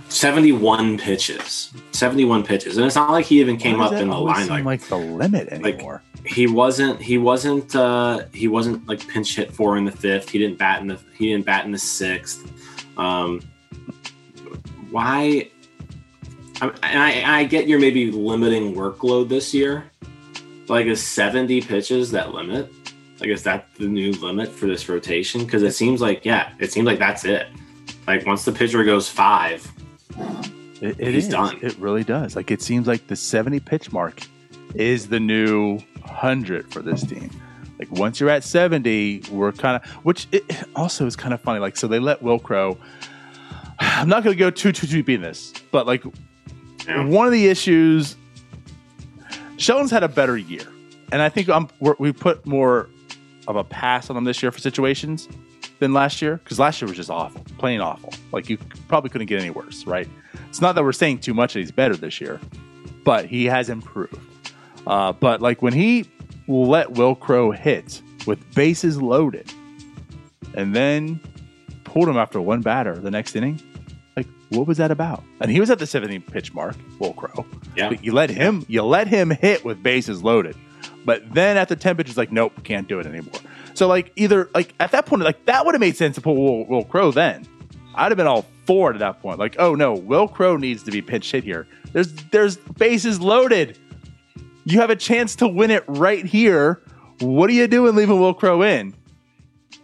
71 0.10 0.98
pitches 0.98 1.74
71 1.92 2.44
pitches 2.44 2.78
and 2.78 2.86
it's 2.86 2.96
not 2.96 3.12
like 3.12 3.26
he 3.26 3.40
even 3.42 3.58
came 3.58 3.82
up 3.82 3.92
in 3.94 4.08
the 4.08 4.18
line 4.18 4.48
like, 4.48 4.64
like 4.64 4.82
the 4.88 4.96
limit 4.96 5.50
anymore. 5.50 6.02
he 6.26 6.48
wasn't 6.48 7.02
he 7.02 7.18
wasn't 7.18 7.76
uh 7.76 8.24
he 8.32 8.48
wasn't 8.48 8.88
like 8.88 9.06
pinch 9.08 9.36
hit 9.36 9.52
for 9.52 9.78
in 9.78 9.84
the 9.84 9.92
fifth 9.92 10.30
he 10.30 10.40
didn't 10.40 10.58
bat 10.58 10.80
in 10.82 10.88
the 10.88 11.00
he 11.18 11.32
didn't 11.32 11.46
bat 11.46 11.66
in 11.66 11.72
the 11.72 11.78
sixth 11.78 12.50
um 12.98 13.42
why 14.92 15.50
I- 16.62 16.74
and 16.84 17.02
I, 17.02 17.40
I 17.40 17.44
get 17.46 17.68
you're 17.68 17.80
maybe 17.80 18.12
limiting 18.12 18.74
workload 18.76 19.30
this 19.30 19.54
year 19.54 19.92
Like, 20.68 20.86
is 20.88 21.02
70 21.06 21.62
pitches 21.62 22.12
that 22.12 22.34
limit? 22.34 22.72
Like, 23.20 23.30
is 23.30 23.44
that 23.44 23.68
the 23.78 23.88
new 23.88 24.12
limit 24.14 24.50
for 24.50 24.66
this 24.68 24.90
rotation? 24.90 25.46
Because 25.46 25.64
it 25.64 25.74
seems 25.74 26.02
like, 26.02 26.26
yeah, 26.26 26.52
it 26.60 26.72
seems 26.72 26.86
like 26.86 27.00
that's 27.00 27.24
it. 27.24 27.48
Like, 28.08 28.26
once 28.26 28.46
the 28.46 28.52
pitcher 28.52 28.84
goes 28.84 29.08
five, 29.08 29.66
It, 30.82 31.00
it 31.00 31.14
He's 31.14 31.26
is. 31.26 31.32
done. 31.32 31.58
It 31.62 31.78
really 31.78 32.04
does. 32.04 32.36
Like 32.36 32.52
it 32.52 32.62
seems 32.62 32.88
like 32.88 33.08
the 33.08 33.16
70 33.16 33.60
pitch 33.62 33.92
mark 33.92 34.22
is 34.74 35.08
the 35.08 35.20
new 35.20 35.78
100 36.02 36.72
for 36.74 36.82
this 36.82 37.04
team. 37.04 37.30
Like 37.80 37.92
once 37.92 38.20
you're 38.20 38.30
at 38.30 38.44
70, 38.44 39.24
we're 39.32 39.52
kind 39.52 39.82
of, 39.82 39.90
which 40.06 40.28
it 40.32 40.44
also 40.76 41.06
is 41.06 41.16
kind 41.16 41.34
of 41.34 41.42
funny. 41.42 41.60
Like, 41.60 41.78
so 41.78 41.88
they 41.88 42.00
let 42.00 42.22
Wil 42.22 42.40
Crowe. 42.40 42.78
I'm 43.80 44.10
not 44.10 44.24
going 44.24 44.36
to 44.36 44.40
go 44.40 44.50
too, 44.50 44.72
too 44.72 44.88
deep 44.88 45.10
in 45.10 45.22
this, 45.22 45.54
but 45.72 45.86
like 45.88 46.04
Yeah. 46.88 47.06
one 47.06 47.26
of 47.26 47.34
the 47.34 47.48
issues, 47.48 48.16
Shelton's 49.58 49.92
had 49.92 50.04
a 50.04 50.08
better 50.08 50.38
year. 50.38 50.68
And 51.12 51.22
I 51.22 51.30
think 51.30 51.50
we 52.00 52.12
put 52.12 52.46
more 52.46 52.90
of 53.48 53.56
a 53.56 53.64
pass 53.64 54.10
on 54.10 54.18
him 54.18 54.24
this 54.24 54.42
year 54.42 54.52
for 54.52 54.60
situations 54.60 55.30
than 55.80 55.94
last 55.94 56.22
year 56.22 56.38
because 56.38 56.60
last 56.60 56.82
year 56.82 56.88
was 56.88 56.98
just 56.98 57.10
awful, 57.10 57.42
plain 57.58 57.80
awful. 57.80 58.14
Like 58.32 58.50
you 58.50 58.58
probably 58.88 59.10
couldn't 59.10 59.28
get 59.28 59.40
any 59.40 59.50
worse, 59.52 59.86
right? 59.86 60.08
It's 60.50 60.62
not 60.62 60.76
that 60.76 60.84
we're 60.84 60.94
saying 60.94 61.20
too 61.20 61.34
much 61.34 61.54
that 61.54 61.60
he's 61.60 61.72
better 61.72 61.96
this 61.96 62.20
year, 62.20 62.40
but 63.04 63.26
he 63.26 63.46
has 63.46 63.70
improved. 63.70 64.18
Uh, 64.88 65.14
but 65.14 65.42
like 65.42 65.62
when 65.62 65.74
he 65.74 66.10
let 66.48 66.92
Wil 66.92 67.16
Crowe 67.16 67.52
hit 67.52 68.02
with 68.26 68.54
bases 68.56 69.02
loaded, 69.02 69.52
and 70.54 70.76
then 70.76 71.20
pulled 71.84 72.08
him 72.08 72.18
after 72.18 72.40
one 72.40 72.62
batter 72.62 72.96
the 72.96 73.12
next 73.12 73.36
inning, 73.36 73.62
what 74.56 74.68
was 74.68 74.78
that 74.78 74.92
about? 74.92 75.24
And 75.42 75.52
he 75.52 75.60
was 75.60 75.70
at 75.70 75.80
the 75.80 75.88
70 75.88 76.20
pitch 76.20 76.54
mark, 76.54 76.76
Wil 77.00 77.14
Crowe. 77.14 77.46
Yeah. 77.76 77.90
But 77.90 78.04
you 78.04 78.14
let 78.14 78.30
him, 78.30 78.66
you 78.68 78.82
let 78.84 79.08
him 79.08 79.30
hit 79.30 79.64
with 79.66 79.82
bases 79.84 80.24
loaded. 80.24 80.56
But 81.06 81.34
then 81.34 81.58
at 81.58 81.70
the 81.70 81.76
10 81.76 81.98
pitches, 81.98 82.18
like, 82.18 82.32
nope, 82.32 82.54
can't 82.64 82.88
do 82.88 83.00
it 83.00 83.06
anymore. 83.06 83.40
So 83.76 83.88
like 83.88 84.12
either 84.16 84.50
like 84.56 84.74
at 84.80 84.92
that 84.92 85.06
point, 85.06 85.22
like 85.22 85.46
that 85.46 85.66
would 85.66 85.76
have 85.76 85.82
made 85.82 85.98
sense 85.98 86.16
to 86.16 86.22
pull 86.22 86.36
Will, 86.36 86.66
Wil 86.66 86.84
Crowe 86.86 87.12
then. 87.12 87.46
I'd 87.94 88.12
have 88.12 88.18
been 88.18 88.28
all 88.28 88.46
for 88.66 88.92
it 88.92 88.96
at 88.96 89.00
that 89.00 89.22
point. 89.22 89.38
Like, 89.38 89.58
oh 89.60 89.76
no, 89.76 89.94
Wil 89.94 90.28
Crowe 90.28 90.58
needs 90.58 90.84
to 90.84 90.92
be 90.92 91.02
pinch 91.02 91.32
hit 91.32 91.44
here. 91.44 91.68
There's 91.92 92.12
there's 92.32 92.58
bases 92.58 93.20
loaded. 93.20 93.78
You 94.64 94.80
have 94.80 94.90
a 94.90 94.96
chance 94.96 95.36
to 95.38 95.48
win 95.48 95.72
it 95.72 95.84
right 95.88 96.26
here. 96.26 96.82
What 97.20 97.50
are 97.50 97.54
you 97.54 97.68
doing 97.68 97.96
leaving 97.96 98.20
Wil 98.20 98.34
Crowe 98.34 98.62
in? 98.64 98.96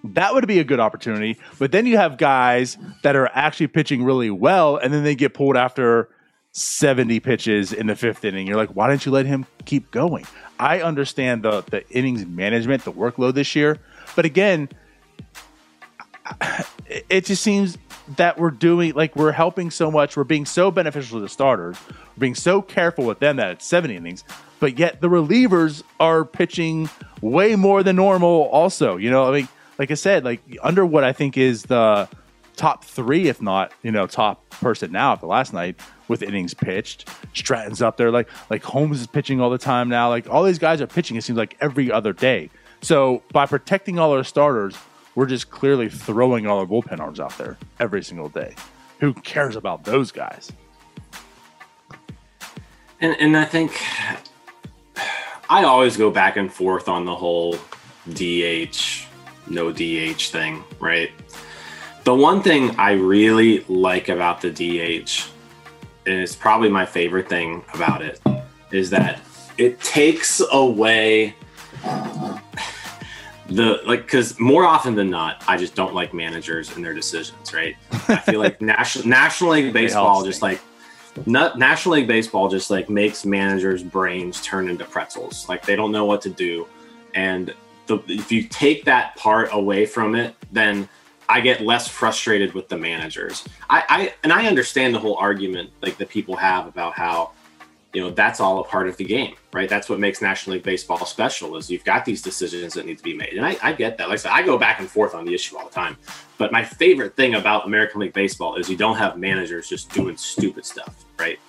That 0.03 0.33
would 0.33 0.47
be 0.47 0.59
a 0.59 0.63
good 0.63 0.79
opportunity. 0.79 1.37
But 1.59 1.71
then 1.71 1.85
you 1.85 1.97
have 1.97 2.17
guys 2.17 2.77
that 3.03 3.15
are 3.15 3.29
actually 3.33 3.67
pitching 3.67 4.03
really 4.03 4.29
well, 4.31 4.77
and 4.77 4.93
then 4.93 5.03
they 5.03 5.15
get 5.15 5.33
pulled 5.33 5.55
after 5.57 6.09
70 6.53 7.19
pitches 7.19 7.71
in 7.71 7.87
the 7.87 7.95
fifth 7.95 8.25
inning. 8.25 8.47
You're 8.47 8.57
like, 8.57 8.75
why 8.75 8.89
didn't 8.89 9.05
you 9.05 9.11
let 9.11 9.25
him 9.25 9.45
keep 9.65 9.91
going? 9.91 10.25
I 10.59 10.81
understand 10.81 11.43
the 11.43 11.61
the 11.61 11.87
innings 11.89 12.25
management, 12.25 12.83
the 12.83 12.91
workload 12.91 13.33
this 13.35 13.55
year, 13.55 13.77
but 14.15 14.25
again, 14.25 14.69
it- 17.09 17.25
just 17.25 17.41
seems 17.43 17.77
that 18.17 18.37
we're 18.37 18.51
doing 18.51 18.93
like 18.93 19.15
we're 19.15 19.31
helping 19.31 19.71
so 19.71 19.89
much. 19.89 20.17
We're 20.17 20.23
being 20.23 20.45
so 20.45 20.71
beneficial 20.71 21.19
to 21.19 21.21
the 21.21 21.29
starters. 21.29 21.77
We're 21.87 22.19
being 22.19 22.35
so 22.35 22.61
careful 22.61 23.05
with 23.05 23.19
them 23.19 23.37
that 23.37 23.51
it's 23.51 23.65
70 23.65 23.95
innings, 23.95 24.23
but 24.59 24.77
yet 24.77 25.01
the 25.01 25.07
relievers 25.07 25.83
are 25.99 26.25
pitching 26.25 26.89
way 27.21 27.55
more 27.55 27.83
than 27.83 27.95
normal. 27.95 28.49
Also, 28.51 28.97
you 28.97 29.09
know, 29.09 29.31
I 29.31 29.37
mean, 29.39 29.47
like 29.81 29.89
I 29.89 29.95
said, 29.95 30.23
like 30.23 30.43
Underwood 30.61 31.03
I 31.03 31.11
think 31.11 31.39
is 31.39 31.63
the 31.63 32.07
top 32.55 32.85
three, 32.85 33.29
if 33.29 33.41
not 33.41 33.71
you 33.81 33.91
know 33.91 34.05
top 34.05 34.47
person 34.51 34.91
now 34.91 35.13
after 35.13 35.25
last 35.25 35.53
night 35.53 35.79
with 36.07 36.21
innings 36.21 36.53
pitched. 36.53 37.09
Stratton's 37.33 37.81
up 37.81 37.97
there, 37.97 38.11
like 38.11 38.29
like 38.51 38.61
Holmes 38.63 39.01
is 39.01 39.07
pitching 39.07 39.41
all 39.41 39.49
the 39.49 39.57
time 39.57 39.89
now. 39.89 40.07
Like 40.07 40.29
all 40.29 40.43
these 40.43 40.59
guys 40.59 40.81
are 40.81 40.87
pitching. 40.87 41.17
It 41.17 41.23
seems 41.23 41.35
like 41.35 41.57
every 41.61 41.91
other 41.91 42.13
day. 42.13 42.51
So 42.83 43.23
by 43.31 43.47
protecting 43.47 43.97
all 43.97 44.11
our 44.11 44.23
starters, 44.23 44.75
we're 45.15 45.25
just 45.25 45.49
clearly 45.49 45.89
throwing 45.89 46.45
all 46.45 46.59
our 46.59 46.67
bullpen 46.67 46.99
arms 46.99 47.19
out 47.19 47.35
there 47.39 47.57
every 47.79 48.03
single 48.03 48.29
day. 48.29 48.53
Who 48.99 49.15
cares 49.15 49.55
about 49.55 49.83
those 49.83 50.11
guys? 50.11 50.51
And 52.99 53.15
and 53.19 53.35
I 53.35 53.45
think 53.45 53.81
I 55.49 55.63
always 55.63 55.97
go 55.97 56.11
back 56.11 56.37
and 56.37 56.53
forth 56.53 56.87
on 56.87 57.05
the 57.05 57.15
whole 57.15 57.57
DH, 58.13 59.07
no 59.51 59.71
DH 59.71 60.29
thing, 60.29 60.63
right? 60.79 61.11
The 62.03 62.13
one 62.13 62.41
thing 62.41 62.75
I 62.77 62.93
really 62.93 63.59
like 63.67 64.09
about 64.09 64.41
the 64.41 64.49
DH, 64.49 65.29
and 66.05 66.19
it's 66.19 66.35
probably 66.35 66.69
my 66.69 66.85
favorite 66.85 67.29
thing 67.29 67.63
about 67.73 68.01
it, 68.01 68.19
is 68.71 68.89
that 68.89 69.21
it 69.57 69.79
takes 69.81 70.41
away 70.51 71.35
the 73.47 73.81
like 73.85 74.03
because 74.03 74.39
more 74.39 74.65
often 74.65 74.95
than 74.95 75.09
not, 75.09 75.43
I 75.47 75.57
just 75.57 75.75
don't 75.75 75.93
like 75.93 76.13
managers 76.13 76.75
and 76.75 76.83
their 76.83 76.93
decisions, 76.93 77.53
right? 77.53 77.75
I 78.07 78.17
feel 78.17 78.39
like 78.39 78.61
national 78.61 79.07
National 79.07 79.51
League 79.51 79.73
baseball 79.73 80.23
just 80.23 80.41
like 80.41 80.61
not, 81.25 81.57
National 81.59 81.95
League 81.95 82.07
Baseball 82.07 82.47
just 82.47 82.69
like 82.69 82.89
makes 82.89 83.25
managers' 83.25 83.83
brains 83.83 84.41
turn 84.41 84.69
into 84.69 84.85
pretzels. 84.85 85.47
Like 85.49 85.65
they 85.65 85.75
don't 85.75 85.91
know 85.91 86.05
what 86.05 86.21
to 86.21 86.29
do, 86.29 86.67
and 87.13 87.53
the, 87.97 88.13
if 88.13 88.31
you 88.31 88.43
take 88.43 88.85
that 88.85 89.15
part 89.15 89.49
away 89.51 89.85
from 89.85 90.15
it, 90.15 90.35
then 90.51 90.87
I 91.29 91.39
get 91.41 91.61
less 91.61 91.87
frustrated 91.87 92.53
with 92.53 92.67
the 92.67 92.77
managers. 92.77 93.47
I, 93.69 93.83
I 93.89 94.13
and 94.23 94.33
I 94.33 94.47
understand 94.47 94.93
the 94.93 94.99
whole 94.99 95.15
argument 95.15 95.71
like 95.81 95.97
that 95.97 96.09
people 96.09 96.35
have 96.35 96.67
about 96.67 96.93
how 96.93 97.31
you 97.93 98.01
know 98.01 98.09
that's 98.09 98.39
all 98.39 98.59
a 98.59 98.63
part 98.63 98.87
of 98.87 98.97
the 98.97 99.03
game, 99.05 99.35
right? 99.53 99.69
That's 99.69 99.89
what 99.89 99.99
makes 99.99 100.21
National 100.21 100.55
League 100.55 100.63
Baseball 100.63 101.05
special 101.05 101.55
is 101.57 101.69
you've 101.69 101.83
got 101.85 102.03
these 102.05 102.21
decisions 102.21 102.73
that 102.73 102.85
need 102.85 102.97
to 102.97 103.03
be 103.03 103.13
made, 103.13 103.33
and 103.33 103.45
I, 103.45 103.55
I 103.63 103.73
get 103.73 103.97
that. 103.97 104.07
Like 104.09 104.13
I 104.13 104.17
said, 104.17 104.31
I 104.31 104.43
go 104.43 104.57
back 104.57 104.79
and 104.79 104.89
forth 104.89 105.13
on 105.15 105.23
the 105.25 105.33
issue 105.33 105.57
all 105.57 105.65
the 105.67 105.73
time. 105.73 105.97
But 106.37 106.51
my 106.51 106.63
favorite 106.63 107.15
thing 107.15 107.35
about 107.35 107.65
American 107.65 108.01
League 108.01 108.13
Baseball 108.13 108.55
is 108.55 108.69
you 108.69 108.77
don't 108.77 108.97
have 108.97 109.17
managers 109.17 109.69
just 109.69 109.91
doing 109.91 110.17
stupid 110.17 110.65
stuff, 110.65 111.05
right? 111.19 111.39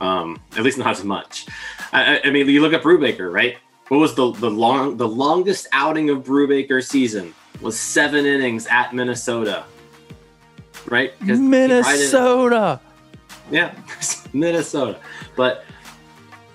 Um, 0.00 0.40
at 0.56 0.62
least 0.62 0.78
not 0.78 0.90
as 0.90 1.04
much. 1.04 1.46
I, 1.92 2.20
I- 2.24 2.30
mean, 2.30 2.48
you 2.48 2.60
look 2.60 2.72
at 2.72 2.82
Brubaker, 2.82 3.32
right? 3.32 3.56
What 3.88 3.98
was 3.98 4.14
the 4.14 4.32
the 4.32 4.50
long 4.50 4.96
the 4.96 5.06
longest 5.08 5.68
outing 5.72 6.10
of 6.10 6.24
Brubaker's 6.24 6.88
season 6.88 7.34
was 7.60 7.78
seven 7.78 8.26
innings 8.26 8.66
at 8.66 8.92
Minnesota, 8.94 9.64
right? 10.86 11.12
'Cause 11.20 11.28
he 11.28 11.34
probably 11.34 11.50
didn't- 11.50 11.50
Minnesota. 11.50 12.80
yeah, 13.50 13.74
Minnesota. 14.32 14.98
But 15.36 15.64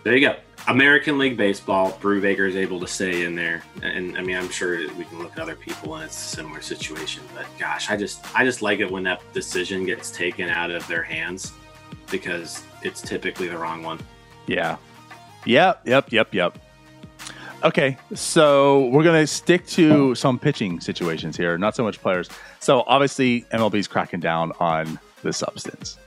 there 0.04 0.15
you 0.15 0.28
go. 0.28 0.36
American 0.67 1.17
League 1.17 1.38
Baseball, 1.38 1.98
Brubaker 2.02 2.48
is 2.48 2.56
able 2.56 2.80
to 2.82 2.88
stay 2.88 3.24
in 3.24 3.34
there, 3.34 3.63
and 3.82 4.15
I 4.15 4.22
mean, 4.22 4.36
I'm 4.38 4.50
sure 4.50 4.78
we 4.96 5.06
can 5.06 5.17
look 5.17 5.32
at 5.32 5.39
other 5.39 5.56
people 5.56 5.96
and 5.96 6.04
it's 6.04 6.15
a 6.15 6.36
similar 6.36 6.62
situation. 6.62 7.24
But 7.36 7.46
gosh, 7.58 7.89
I 7.89 7.98
just, 7.98 8.24
I 8.38 8.44
just 8.46 8.62
like 8.62 8.80
it 8.80 8.91
when 8.91 9.02
that 9.04 9.22
decision 9.34 9.86
gets 9.88 10.12
taken 10.12 10.50
out 10.50 10.70
of 10.70 10.88
their 10.88 11.02
hands 11.02 11.54
because 12.12 12.62
it's 12.84 13.02
typically 13.02 13.48
the 13.48 13.58
wrong 13.58 13.82
one. 13.82 14.00
Yeah. 14.46 14.78
Yep, 15.46 15.82
yep, 15.88 16.12
yep, 16.12 16.32
yep. 16.34 16.60
Okay, 17.63 17.95
so 18.15 18.88
we're 18.88 19.04
going 19.04 19.21
to 19.21 19.28
stick 19.28 19.67
to 19.67 20.15
some 20.15 20.39
pitching 20.39 20.80
situations 20.80 21.38
here, 21.38 21.60
not 21.60 21.76
so 21.76 21.84
much 21.84 22.02
players. 22.02 22.28
So 22.60 22.84
obviously, 22.88 23.41
MLB's 23.54 23.88
cracking 23.88 24.19
down 24.19 24.52
on 24.60 25.00
the 25.21 25.32
substance. 25.32 26.00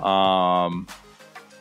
Um, 0.00 0.86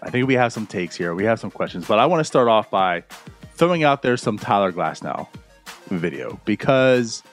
I 0.01 0.09
think 0.09 0.27
we 0.27 0.33
have 0.33 0.51
some 0.51 0.67
takes 0.67 0.97
here. 0.97 1.15
We 1.15 1.23
have 1.23 1.39
some 1.39 1.49
questions, 1.49 1.87
but 1.87 1.97
I 1.97 2.05
want 2.07 2.19
to 2.19 2.25
start 2.25 2.49
off 2.49 2.69
by 2.69 3.05
throwing 3.53 3.85
out 3.85 4.01
there 4.01 4.17
some 4.17 4.37
Tyler 4.37 4.73
Glasnow 4.73 5.29
video 5.87 6.41
because 6.43 7.23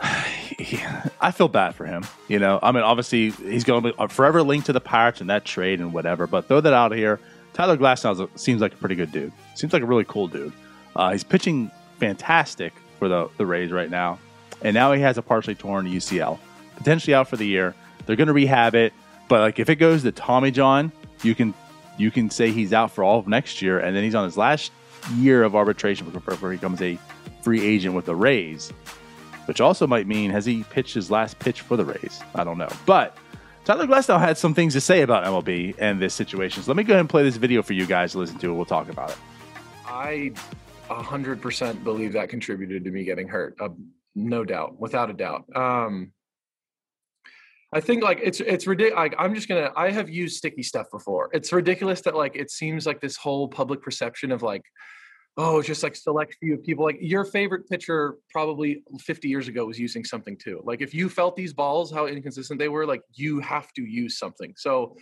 I 0.00 1.32
feel 1.34 1.48
bad 1.48 1.74
for 1.74 1.84
him. 1.84 2.06
You 2.28 2.38
know, 2.38 2.58
I 2.62 2.72
mean, 2.72 2.82
obviously 2.82 3.30
he's 3.30 3.64
going 3.64 3.82
to 3.82 3.92
be 3.92 4.06
forever 4.08 4.42
linked 4.42 4.66
to 4.66 4.72
the 4.72 4.80
Pirates 4.80 5.20
and 5.20 5.28
that 5.28 5.44
trade 5.44 5.80
and 5.80 5.92
whatever. 5.92 6.26
But 6.26 6.48
throw 6.48 6.62
that 6.62 6.72
out 6.72 6.92
here. 6.92 7.20
Tyler 7.52 7.76
Glasnow 7.76 8.30
seems 8.38 8.62
like 8.62 8.72
a 8.72 8.76
pretty 8.76 8.94
good 8.94 9.12
dude. 9.12 9.32
Seems 9.54 9.74
like 9.74 9.82
a 9.82 9.86
really 9.86 10.04
cool 10.04 10.26
dude. 10.28 10.54
Uh, 10.94 11.12
he's 11.12 11.24
pitching 11.24 11.70
fantastic 11.98 12.72
for 12.98 13.08
the 13.08 13.28
the 13.36 13.46
Rays 13.46 13.70
right 13.70 13.90
now, 13.90 14.18
and 14.62 14.74
now 14.74 14.92
he 14.92 15.00
has 15.00 15.18
a 15.18 15.22
partially 15.22 15.54
torn 15.54 15.86
UCL, 15.86 16.38
potentially 16.76 17.14
out 17.14 17.28
for 17.28 17.36
the 17.36 17.46
year. 17.46 17.74
They're 18.06 18.16
going 18.16 18.28
to 18.28 18.32
rehab 18.32 18.74
it, 18.74 18.92
but 19.28 19.40
like 19.40 19.58
if 19.58 19.68
it 19.68 19.76
goes 19.76 20.02
to 20.02 20.12
Tommy 20.12 20.50
John, 20.50 20.92
you 21.22 21.34
can 21.34 21.54
you 21.98 22.10
can 22.10 22.30
say 22.30 22.50
he's 22.50 22.72
out 22.72 22.90
for 22.90 23.04
all 23.04 23.18
of 23.18 23.28
next 23.28 23.62
year, 23.62 23.78
and 23.78 23.96
then 23.96 24.04
he's 24.04 24.14
on 24.14 24.24
his 24.24 24.36
last 24.36 24.72
year 25.16 25.42
of 25.42 25.54
arbitration 25.56 26.08
before 26.10 26.50
he 26.50 26.56
becomes 26.56 26.80
a 26.80 26.98
free 27.42 27.64
agent 27.64 27.94
with 27.94 28.06
the 28.06 28.14
Rays 28.14 28.72
which 29.46 29.60
also 29.60 29.86
might 29.86 30.06
mean 30.06 30.30
has 30.30 30.44
he 30.44 30.64
pitched 30.64 30.94
his 30.94 31.10
last 31.10 31.38
pitch 31.38 31.60
for 31.60 31.76
the 31.76 31.84
Rays? 31.84 32.20
I 32.34 32.44
don't 32.44 32.58
know. 32.58 32.70
But 32.86 33.16
Tyler 33.64 33.86
Glasnow 33.86 34.18
had 34.18 34.38
some 34.38 34.54
things 34.54 34.74
to 34.74 34.80
say 34.80 35.02
about 35.02 35.24
MLB 35.24 35.74
and 35.78 36.00
this 36.00 36.14
situation. 36.14 36.62
So 36.62 36.70
let 36.70 36.76
me 36.76 36.84
go 36.84 36.92
ahead 36.94 37.00
and 37.00 37.08
play 37.08 37.22
this 37.22 37.36
video 37.36 37.62
for 37.62 37.72
you 37.72 37.86
guys 37.86 38.12
to 38.12 38.18
listen 38.18 38.38
to, 38.38 38.46
and 38.48 38.56
we'll 38.56 38.64
talk 38.64 38.88
about 38.88 39.10
it. 39.10 39.18
I 39.86 40.32
100% 40.96 41.84
believe 41.84 42.12
that 42.12 42.28
contributed 42.28 42.84
to 42.84 42.90
me 42.90 43.04
getting 43.04 43.28
hurt. 43.28 43.56
Uh, 43.60 43.70
no 44.14 44.44
doubt, 44.44 44.78
without 44.78 45.10
a 45.10 45.14
doubt. 45.14 45.44
Um, 45.54 46.12
I 47.74 47.80
think 47.80 48.02
like 48.02 48.20
it's 48.22 48.40
it's 48.40 48.66
ridiculous. 48.66 49.14
I'm 49.18 49.34
just 49.34 49.48
gonna. 49.48 49.72
I 49.74 49.90
have 49.90 50.10
used 50.10 50.36
sticky 50.36 50.62
stuff 50.62 50.88
before. 50.90 51.30
It's 51.32 51.50
ridiculous 51.52 52.02
that 52.02 52.14
like 52.14 52.36
it 52.36 52.50
seems 52.50 52.84
like 52.84 53.00
this 53.00 53.16
whole 53.16 53.48
public 53.48 53.80
perception 53.80 54.30
of 54.30 54.42
like 54.42 54.62
oh, 55.36 55.62
just 55.62 55.82
like 55.82 55.96
select 55.96 56.36
few 56.40 56.58
people. 56.58 56.84
Like 56.84 56.98
your 57.00 57.24
favorite 57.24 57.68
pitcher 57.68 58.16
probably 58.30 58.82
50 59.00 59.28
years 59.28 59.48
ago 59.48 59.64
was 59.64 59.78
using 59.78 60.04
something 60.04 60.36
too. 60.36 60.60
Like 60.64 60.82
if 60.82 60.94
you 60.94 61.08
felt 61.08 61.36
these 61.36 61.52
balls, 61.52 61.90
how 61.90 62.06
inconsistent 62.06 62.58
they 62.58 62.68
were, 62.68 62.86
like 62.86 63.02
you 63.14 63.40
have 63.40 63.72
to 63.74 63.82
use 63.82 64.18
something. 64.18 64.52
So 64.56 64.96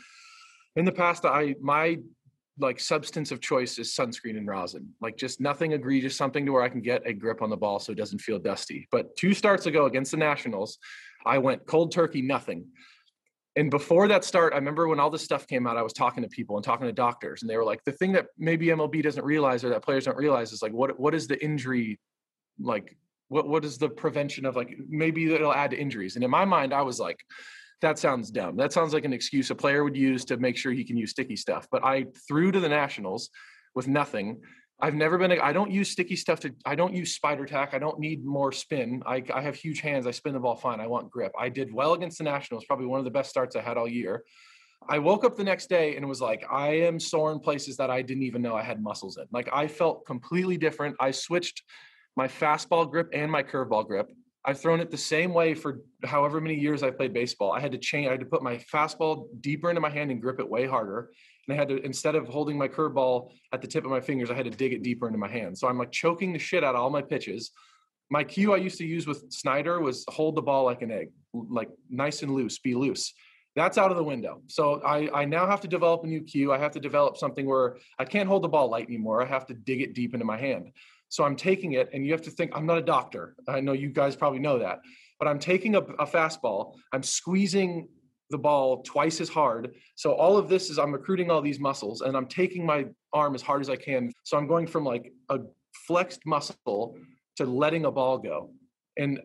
in 0.76 0.84
the 0.84 0.92
past, 0.92 1.24
I 1.24 1.56
my 1.60 1.98
like 2.60 2.78
substance 2.78 3.32
of 3.32 3.40
choice 3.40 3.78
is 3.78 3.94
sunscreen 3.94 4.36
and 4.36 4.46
rosin. 4.46 4.94
Like 5.00 5.16
just 5.16 5.40
nothing 5.40 5.72
egregious, 5.72 6.16
something 6.16 6.46
to 6.46 6.52
where 6.52 6.62
I 6.62 6.68
can 6.68 6.80
get 6.82 7.06
a 7.06 7.12
grip 7.12 7.42
on 7.42 7.50
the 7.50 7.56
ball 7.56 7.78
so 7.78 7.92
it 7.92 7.98
doesn't 7.98 8.20
feel 8.20 8.38
dusty. 8.38 8.86
But 8.92 9.16
two 9.16 9.34
starts 9.34 9.66
ago 9.66 9.86
against 9.86 10.10
the 10.10 10.16
Nationals, 10.16 10.78
I 11.26 11.38
went 11.38 11.66
cold 11.66 11.92
turkey, 11.92 12.22
nothing 12.22 12.66
and 13.56 13.70
before 13.70 14.06
that 14.08 14.24
start, 14.24 14.52
I 14.52 14.56
remember 14.56 14.86
when 14.86 15.00
all 15.00 15.10
this 15.10 15.24
stuff 15.24 15.46
came 15.46 15.66
out, 15.66 15.76
I 15.76 15.82
was 15.82 15.92
talking 15.92 16.22
to 16.22 16.28
people 16.28 16.56
and 16.56 16.64
talking 16.64 16.86
to 16.86 16.92
doctors, 16.92 17.42
and 17.42 17.50
they 17.50 17.56
were 17.56 17.64
like, 17.64 17.82
the 17.84 17.92
thing 17.92 18.12
that 18.12 18.26
maybe 18.38 18.66
MLB 18.66 19.02
doesn't 19.02 19.24
realize 19.24 19.64
or 19.64 19.70
that 19.70 19.82
players 19.82 20.04
don't 20.04 20.16
realize 20.16 20.52
is 20.52 20.62
like, 20.62 20.72
what 20.72 20.98
what 21.00 21.14
is 21.14 21.26
the 21.26 21.42
injury, 21.42 21.98
like, 22.60 22.96
what 23.28 23.48
what 23.48 23.64
is 23.64 23.76
the 23.76 23.88
prevention 23.88 24.46
of 24.46 24.54
like 24.54 24.76
maybe 24.88 25.32
it'll 25.32 25.52
add 25.52 25.72
to 25.72 25.76
injuries? 25.76 26.14
And 26.14 26.24
in 26.24 26.30
my 26.30 26.44
mind, 26.44 26.72
I 26.72 26.82
was 26.82 27.00
like, 27.00 27.18
that 27.80 27.98
sounds 27.98 28.30
dumb. 28.30 28.56
That 28.56 28.72
sounds 28.72 28.92
like 28.92 29.04
an 29.04 29.12
excuse 29.12 29.50
a 29.50 29.54
player 29.54 29.84
would 29.84 29.96
use 29.96 30.24
to 30.26 30.36
make 30.36 30.56
sure 30.56 30.72
he 30.72 30.84
can 30.84 30.96
use 30.96 31.10
sticky 31.10 31.36
stuff. 31.36 31.66
But 31.70 31.84
I 31.84 32.06
threw 32.28 32.52
to 32.52 32.60
the 32.60 32.68
Nationals 32.68 33.30
with 33.74 33.88
nothing 33.88 34.40
I've 34.82 34.94
never 34.94 35.18
been. 35.18 35.32
I 35.32 35.52
don't 35.52 35.70
use 35.70 35.90
sticky 35.90 36.16
stuff 36.16 36.40
to. 36.40 36.54
I 36.64 36.74
don't 36.74 36.94
use 36.94 37.14
spider 37.14 37.44
tack. 37.44 37.74
I 37.74 37.78
don't 37.78 37.98
need 37.98 38.24
more 38.24 38.50
spin. 38.50 39.02
I, 39.04 39.22
I 39.32 39.42
have 39.42 39.54
huge 39.54 39.80
hands. 39.80 40.06
I 40.06 40.10
spin 40.10 40.32
the 40.32 40.40
ball 40.40 40.56
fine. 40.56 40.80
I 40.80 40.86
want 40.86 41.10
grip. 41.10 41.32
I 41.38 41.48
did 41.48 41.72
well 41.72 41.92
against 41.92 42.18
the 42.18 42.24
Nationals. 42.24 42.64
Probably 42.64 42.86
one 42.86 42.98
of 42.98 43.04
the 43.04 43.10
best 43.10 43.28
starts 43.28 43.56
I 43.56 43.60
had 43.60 43.76
all 43.76 43.88
year. 43.88 44.24
I 44.88 44.98
woke 44.98 45.24
up 45.24 45.36
the 45.36 45.44
next 45.44 45.68
day 45.68 45.96
and 45.96 46.08
was 46.08 46.22
like, 46.22 46.44
I 46.50 46.68
am 46.68 46.98
sore 46.98 47.32
in 47.32 47.40
places 47.40 47.76
that 47.76 47.90
I 47.90 48.00
didn't 48.00 48.22
even 48.22 48.40
know 48.40 48.56
I 48.56 48.62
had 48.62 48.82
muscles 48.82 49.18
in. 49.18 49.26
Like 49.30 49.50
I 49.52 49.68
felt 49.68 50.06
completely 50.06 50.56
different. 50.56 50.96
I 50.98 51.10
switched 51.10 51.62
my 52.16 52.26
fastball 52.26 52.90
grip 52.90 53.10
and 53.12 53.30
my 53.30 53.42
curveball 53.42 53.86
grip. 53.86 54.10
I've 54.44 54.58
thrown 54.58 54.80
it 54.80 54.90
the 54.90 54.96
same 54.96 55.34
way 55.34 55.54
for 55.54 55.80
however 56.04 56.40
many 56.40 56.54
years 56.54 56.82
I 56.82 56.90
played 56.90 57.12
baseball. 57.12 57.52
I 57.52 57.60
had 57.60 57.72
to 57.72 57.78
change. 57.78 58.08
I 58.08 58.12
had 58.12 58.20
to 58.20 58.26
put 58.26 58.42
my 58.42 58.56
fastball 58.72 59.26
deeper 59.40 59.68
into 59.68 59.80
my 59.80 59.90
hand 59.90 60.10
and 60.10 60.20
grip 60.20 60.40
it 60.40 60.48
way 60.48 60.66
harder 60.66 61.10
and 61.50 61.58
I 61.58 61.60
had 61.60 61.68
to 61.68 61.84
instead 61.84 62.14
of 62.14 62.28
holding 62.28 62.56
my 62.56 62.68
curveball 62.68 63.30
at 63.52 63.60
the 63.60 63.66
tip 63.66 63.84
of 63.84 63.90
my 63.90 64.00
fingers, 64.00 64.30
I 64.30 64.34
had 64.34 64.44
to 64.44 64.50
dig 64.50 64.72
it 64.72 64.82
deeper 64.82 65.06
into 65.06 65.18
my 65.18 65.28
hand. 65.28 65.58
So 65.58 65.68
I'm 65.68 65.78
like 65.78 65.90
choking 65.90 66.32
the 66.32 66.38
shit 66.38 66.64
out 66.64 66.74
of 66.74 66.80
all 66.80 66.90
my 66.90 67.02
pitches. 67.02 67.50
My 68.10 68.24
cue 68.24 68.52
I 68.52 68.56
used 68.56 68.78
to 68.78 68.86
use 68.86 69.06
with 69.06 69.32
Snyder 69.32 69.80
was 69.80 70.04
hold 70.08 70.36
the 70.36 70.42
ball 70.42 70.64
like 70.64 70.82
an 70.82 70.90
egg, 70.90 71.10
like 71.32 71.68
nice 71.88 72.22
and 72.22 72.34
loose, 72.34 72.58
be 72.58 72.74
loose. 72.74 73.12
That's 73.56 73.78
out 73.78 73.90
of 73.90 73.96
the 73.96 74.04
window. 74.04 74.42
So 74.46 74.80
I, 74.82 75.10
I 75.12 75.24
now 75.24 75.46
have 75.46 75.60
to 75.62 75.68
develop 75.68 76.04
a 76.04 76.06
new 76.06 76.22
cue. 76.22 76.52
I 76.52 76.58
have 76.58 76.72
to 76.72 76.80
develop 76.80 77.16
something 77.16 77.46
where 77.46 77.76
I 77.98 78.04
can't 78.04 78.28
hold 78.28 78.42
the 78.42 78.48
ball 78.48 78.70
light 78.70 78.86
anymore. 78.86 79.22
I 79.22 79.26
have 79.26 79.46
to 79.46 79.54
dig 79.54 79.80
it 79.80 79.94
deep 79.94 80.14
into 80.14 80.24
my 80.24 80.38
hand. 80.38 80.70
So 81.10 81.24
I'm 81.24 81.36
taking 81.36 81.72
it, 81.72 81.90
and 81.92 82.06
you 82.06 82.12
have 82.12 82.22
to 82.22 82.30
think 82.30 82.52
I'm 82.54 82.64
not 82.64 82.78
a 82.78 82.82
doctor. 82.82 83.36
I 83.46 83.60
know 83.60 83.72
you 83.72 83.90
guys 83.90 84.16
probably 84.16 84.38
know 84.38 84.58
that, 84.60 84.80
but 85.18 85.28
I'm 85.28 85.38
taking 85.38 85.74
a, 85.74 85.80
a 85.80 86.06
fastball, 86.06 86.76
I'm 86.92 87.02
squeezing 87.02 87.88
the 88.30 88.38
ball 88.38 88.82
twice 88.82 89.20
as 89.20 89.28
hard. 89.28 89.74
So 89.96 90.12
all 90.12 90.36
of 90.38 90.48
this 90.48 90.70
is 90.70 90.78
I'm 90.78 90.92
recruiting 90.92 91.30
all 91.30 91.42
these 91.42 91.60
muscles 91.60 92.00
and 92.00 92.16
I'm 92.16 92.26
taking 92.26 92.64
my 92.64 92.86
arm 93.12 93.34
as 93.34 93.42
hard 93.42 93.60
as 93.60 93.68
I 93.68 93.76
can. 93.76 94.12
So 94.22 94.38
I'm 94.38 94.46
going 94.46 94.66
from 94.68 94.84
like 94.84 95.12
a 95.28 95.40
flexed 95.86 96.24
muscle 96.24 96.96
to 97.36 97.44
letting 97.44 97.84
a 97.84 97.90
ball 97.90 98.18
go. 98.18 98.52
And 98.96 99.20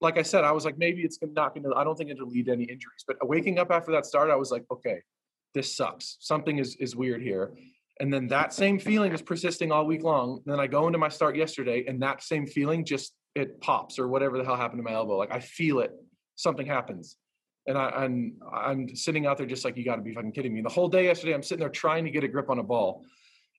like 0.00 0.18
I 0.18 0.22
said, 0.22 0.44
I 0.44 0.52
was 0.52 0.64
like, 0.64 0.78
maybe 0.78 1.02
it's 1.02 1.18
not 1.22 1.54
going 1.54 1.64
to, 1.64 1.74
I 1.76 1.84
don't 1.84 1.96
think 1.96 2.10
it'll 2.10 2.28
lead 2.28 2.46
to 2.46 2.52
any 2.52 2.64
injuries. 2.64 3.04
But 3.06 3.16
waking 3.28 3.58
up 3.58 3.70
after 3.70 3.92
that 3.92 4.06
start, 4.06 4.30
I 4.30 4.36
was 4.36 4.50
like, 4.50 4.64
okay, 4.70 5.00
this 5.54 5.76
sucks. 5.76 6.16
Something 6.20 6.58
is, 6.58 6.76
is 6.76 6.96
weird 6.96 7.22
here. 7.22 7.52
And 8.00 8.12
then 8.12 8.28
that 8.28 8.52
same 8.52 8.78
feeling 8.78 9.12
is 9.12 9.22
persisting 9.22 9.72
all 9.72 9.86
week 9.86 10.02
long. 10.02 10.42
And 10.44 10.52
then 10.52 10.60
I 10.60 10.66
go 10.66 10.86
into 10.86 10.98
my 10.98 11.08
start 11.08 11.36
yesterday 11.36 11.84
and 11.86 12.02
that 12.02 12.22
same 12.22 12.46
feeling 12.46 12.84
just, 12.84 13.14
it 13.34 13.60
pops 13.60 13.98
or 13.98 14.08
whatever 14.08 14.38
the 14.38 14.44
hell 14.44 14.56
happened 14.56 14.78
to 14.78 14.82
my 14.82 14.92
elbow. 14.92 15.16
Like 15.16 15.32
I 15.32 15.40
feel 15.40 15.80
it, 15.80 15.92
something 16.34 16.66
happens 16.66 17.16
and 17.66 17.76
I, 17.76 18.04
am 18.04 18.34
I'm, 18.52 18.80
I'm 18.88 18.96
sitting 18.96 19.26
out 19.26 19.38
there 19.38 19.46
just 19.46 19.64
like 19.64 19.76
you 19.76 19.84
got 19.84 19.96
to 19.96 20.02
be 20.02 20.14
fucking 20.14 20.32
kidding 20.32 20.54
me. 20.54 20.62
The 20.62 20.68
whole 20.68 20.88
day 20.88 21.04
yesterday, 21.04 21.34
I'm 21.34 21.42
sitting 21.42 21.60
there 21.60 21.68
trying 21.68 22.04
to 22.04 22.10
get 22.10 22.24
a 22.24 22.28
grip 22.28 22.50
on 22.50 22.58
a 22.58 22.62
ball, 22.62 23.04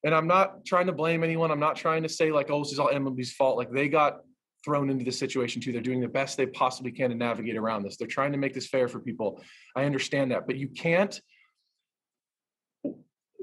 and 0.04 0.14
I'm 0.14 0.26
not 0.26 0.64
trying 0.64 0.86
to 0.86 0.92
blame 0.92 1.22
anyone. 1.22 1.50
I'm 1.50 1.60
not 1.60 1.76
trying 1.76 2.02
to 2.04 2.08
say 2.08 2.32
like, 2.32 2.50
oh, 2.50 2.62
this 2.62 2.72
is 2.72 2.78
all 2.78 2.88
MLB's 2.88 3.32
fault. 3.32 3.56
Like 3.56 3.70
they 3.70 3.88
got 3.88 4.20
thrown 4.64 4.90
into 4.90 5.04
this 5.04 5.18
situation 5.18 5.60
too. 5.60 5.72
They're 5.72 5.80
doing 5.80 6.00
the 6.00 6.08
best 6.08 6.36
they 6.36 6.46
possibly 6.46 6.90
can 6.90 7.10
to 7.10 7.16
navigate 7.16 7.56
around 7.56 7.82
this. 7.82 7.96
They're 7.96 8.08
trying 8.08 8.32
to 8.32 8.38
make 8.38 8.54
this 8.54 8.66
fair 8.66 8.88
for 8.88 9.00
people. 9.00 9.42
I 9.76 9.84
understand 9.84 10.32
that, 10.32 10.46
but 10.46 10.56
you 10.56 10.68
can't. 10.68 11.20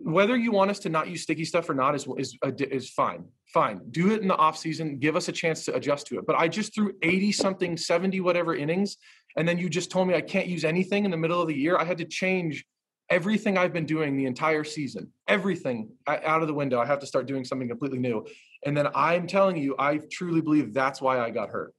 Whether 0.06 0.38
you 0.38 0.52
want 0.52 0.70
us 0.70 0.80
to 0.80 0.90
not 0.90 1.08
use 1.08 1.24
sticky 1.24 1.46
stuff 1.46 1.70
or 1.70 1.74
not 1.74 1.96
is 1.96 2.08
is 2.18 2.38
is 2.60 2.90
fine. 2.90 3.26
Fine. 3.48 3.82
Do 3.90 4.12
it 4.12 4.22
in 4.22 4.28
the 4.28 4.36
off 4.36 4.58
season. 4.58 5.00
Give 5.00 5.16
us 5.16 5.30
a 5.30 5.32
chance 5.32 5.66
to 5.66 5.76
adjust 5.76 6.08
to 6.08 6.20
it. 6.20 6.26
But 6.28 6.36
I 6.36 6.48
just 6.48 6.76
threw 6.76 6.94
80 7.02 7.32
something, 7.32 7.78
70 7.78 8.20
whatever 8.22 8.56
innings 8.56 8.98
and 9.36 9.48
then 9.48 9.58
you 9.58 9.70
just 9.70 9.92
told 9.92 10.08
me 10.08 10.16
I 10.16 10.22
can't 10.22 10.48
use 10.48 10.64
anything 10.64 11.06
in 11.06 11.12
the 11.12 11.18
middle 11.18 11.42
of 11.42 11.48
the 11.48 11.56
year. 11.56 11.78
I 11.78 11.84
had 11.84 11.98
to 11.98 12.06
change 12.06 12.66
everything 13.10 13.58
I've 13.58 13.74
been 13.74 13.86
doing 13.86 14.16
the 14.16 14.26
entire 14.26 14.64
season, 14.64 15.12
everything 15.28 15.90
out 16.08 16.42
of 16.42 16.48
the 16.48 16.54
window. 16.54 16.80
I 16.80 16.86
have 16.86 17.00
to 17.00 17.06
start 17.06 17.28
doing 17.28 17.44
something 17.44 17.68
completely 17.68 18.00
new. 18.00 18.26
And 18.66 18.76
then 18.76 18.88
I'm 18.96 19.28
telling 19.28 19.58
you, 19.58 19.76
I 19.78 20.00
truly 20.12 20.42
believe 20.42 20.74
that's 20.74 21.02
why 21.02 21.20
I 21.20 21.30
got 21.30 21.50
hurt. 21.50 21.74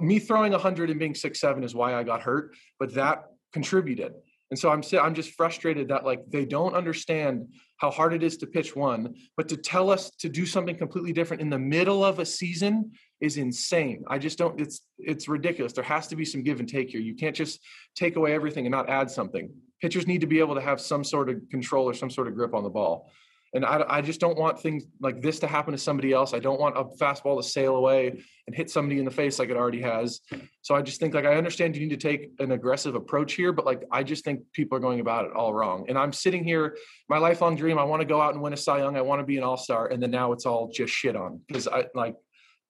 Me 0.00 0.18
throwing 0.18 0.52
100 0.52 0.90
and 0.90 0.98
being 0.98 1.14
six 1.14 1.38
seven 1.38 1.62
is 1.62 1.74
why 1.74 1.94
I 1.94 2.02
got 2.02 2.22
hurt, 2.22 2.54
but 2.78 2.94
that 2.94 3.26
contributed. 3.52 4.14
And 4.50 4.58
so 4.58 4.70
I'm 4.70 4.82
I'm 5.00 5.14
just 5.14 5.32
frustrated 5.32 5.88
that 5.88 6.04
like 6.04 6.24
they 6.28 6.44
don't 6.44 6.74
understand 6.74 7.48
how 7.82 7.90
hard 7.90 8.14
it 8.14 8.22
is 8.22 8.36
to 8.36 8.46
pitch 8.46 8.76
one, 8.76 9.12
but 9.36 9.48
to 9.48 9.56
tell 9.56 9.90
us 9.90 10.10
to 10.10 10.28
do 10.28 10.46
something 10.46 10.78
completely 10.78 11.12
different 11.12 11.42
in 11.42 11.50
the 11.50 11.58
middle 11.58 12.04
of 12.04 12.20
a 12.20 12.24
season 12.24 12.92
is 13.20 13.38
insane. 13.38 14.04
I 14.06 14.18
just 14.18 14.38
don't. 14.38 14.60
It's 14.60 14.82
it's 15.00 15.26
ridiculous. 15.26 15.72
There 15.72 15.82
has 15.82 16.06
to 16.06 16.14
be 16.14 16.24
some 16.24 16.44
give 16.44 16.60
and 16.60 16.68
take 16.68 16.90
here. 16.90 17.00
You 17.00 17.16
can't 17.16 17.34
just 17.34 17.58
take 17.96 18.14
away 18.14 18.34
everything 18.34 18.66
and 18.66 18.72
not 18.72 18.88
add 18.88 19.10
something. 19.10 19.50
Pitchers 19.80 20.06
need 20.06 20.20
to 20.20 20.28
be 20.28 20.38
able 20.38 20.54
to 20.54 20.60
have 20.60 20.80
some 20.80 21.02
sort 21.02 21.28
of 21.28 21.42
control 21.50 21.88
or 21.88 21.92
some 21.92 22.08
sort 22.08 22.28
of 22.28 22.36
grip 22.36 22.54
on 22.54 22.62
the 22.62 22.70
ball. 22.70 23.10
And 23.54 23.66
I, 23.66 23.84
I 23.86 24.00
just 24.00 24.18
don't 24.18 24.38
want 24.38 24.58
things 24.58 24.84
like 25.00 25.20
this 25.20 25.38
to 25.40 25.46
happen 25.46 25.72
to 25.72 25.78
somebody 25.78 26.12
else. 26.12 26.32
I 26.32 26.38
don't 26.38 26.58
want 26.58 26.76
a 26.78 26.84
fastball 26.84 27.36
to 27.36 27.46
sail 27.46 27.76
away 27.76 28.08
and 28.46 28.56
hit 28.56 28.70
somebody 28.70 28.98
in 28.98 29.04
the 29.04 29.10
face 29.10 29.38
like 29.38 29.50
it 29.50 29.56
already 29.56 29.82
has. 29.82 30.20
So 30.62 30.74
I 30.74 30.80
just 30.80 31.00
think 31.00 31.12
like 31.12 31.26
I 31.26 31.34
understand 31.34 31.76
you 31.76 31.82
need 31.82 32.00
to 32.00 32.08
take 32.08 32.30
an 32.38 32.52
aggressive 32.52 32.94
approach 32.94 33.34
here, 33.34 33.52
but 33.52 33.66
like 33.66 33.82
I 33.90 34.04
just 34.04 34.24
think 34.24 34.40
people 34.52 34.78
are 34.78 34.80
going 34.80 35.00
about 35.00 35.26
it 35.26 35.32
all 35.36 35.52
wrong. 35.52 35.84
And 35.88 35.98
I'm 35.98 36.12
sitting 36.12 36.44
here, 36.44 36.76
my 37.10 37.18
lifelong 37.18 37.54
dream. 37.54 37.78
I 37.78 37.84
want 37.84 38.00
to 38.00 38.06
go 38.06 38.22
out 38.22 38.32
and 38.32 38.42
win 38.42 38.54
a 38.54 38.56
Cy 38.56 38.78
Young. 38.78 38.96
I 38.96 39.02
want 39.02 39.20
to 39.20 39.26
be 39.26 39.36
an 39.36 39.44
All 39.44 39.58
Star, 39.58 39.88
and 39.88 40.02
then 40.02 40.10
now 40.10 40.32
it's 40.32 40.46
all 40.46 40.70
just 40.72 40.92
shit 40.92 41.14
on 41.14 41.40
because 41.46 41.68
I 41.68 41.84
like 41.94 42.16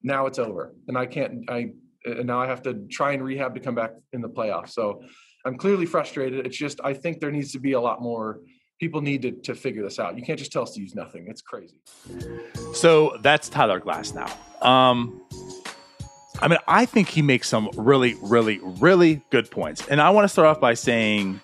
now 0.02 0.26
it's 0.26 0.40
over, 0.40 0.74
and 0.88 0.98
I 0.98 1.06
can't. 1.06 1.48
I 1.48 1.72
and 2.04 2.26
now 2.26 2.40
I 2.40 2.46
have 2.46 2.62
to 2.62 2.86
try 2.90 3.12
and 3.12 3.22
rehab 3.22 3.54
to 3.54 3.60
come 3.60 3.76
back 3.76 3.92
in 4.12 4.20
the 4.20 4.28
playoffs. 4.28 4.70
So 4.70 5.04
I'm 5.44 5.56
clearly 5.56 5.86
frustrated. 5.86 6.44
It's 6.46 6.56
just 6.56 6.80
I 6.82 6.94
think 6.94 7.20
there 7.20 7.30
needs 7.30 7.52
to 7.52 7.60
be 7.60 7.72
a 7.72 7.80
lot 7.80 8.02
more 8.02 8.40
people 8.82 9.00
need 9.00 9.22
to, 9.22 9.30
to 9.30 9.54
figure 9.54 9.80
this 9.84 10.00
out. 10.00 10.18
You 10.18 10.24
can't 10.24 10.36
just 10.36 10.50
tell 10.50 10.64
us 10.64 10.72
to 10.72 10.80
use 10.80 10.92
nothing. 10.92 11.26
It's 11.28 11.40
crazy. 11.40 11.76
So 12.74 13.16
that's 13.22 13.48
Tyler 13.48 13.80
Glasnow. 13.80 14.28
Um, 14.60 15.22
I 16.40 16.48
mean, 16.48 16.58
I 16.66 16.84
think 16.84 17.08
he 17.08 17.22
makes 17.22 17.48
some 17.48 17.70
really, 17.76 18.16
really, 18.20 18.58
really 18.80 19.22
good 19.30 19.48
points. 19.52 19.86
And 19.86 20.00
I 20.00 20.10
want 20.10 20.24
to 20.24 20.28
start 20.28 20.48
off 20.48 20.60
by 20.60 20.74
saying, 20.74 21.40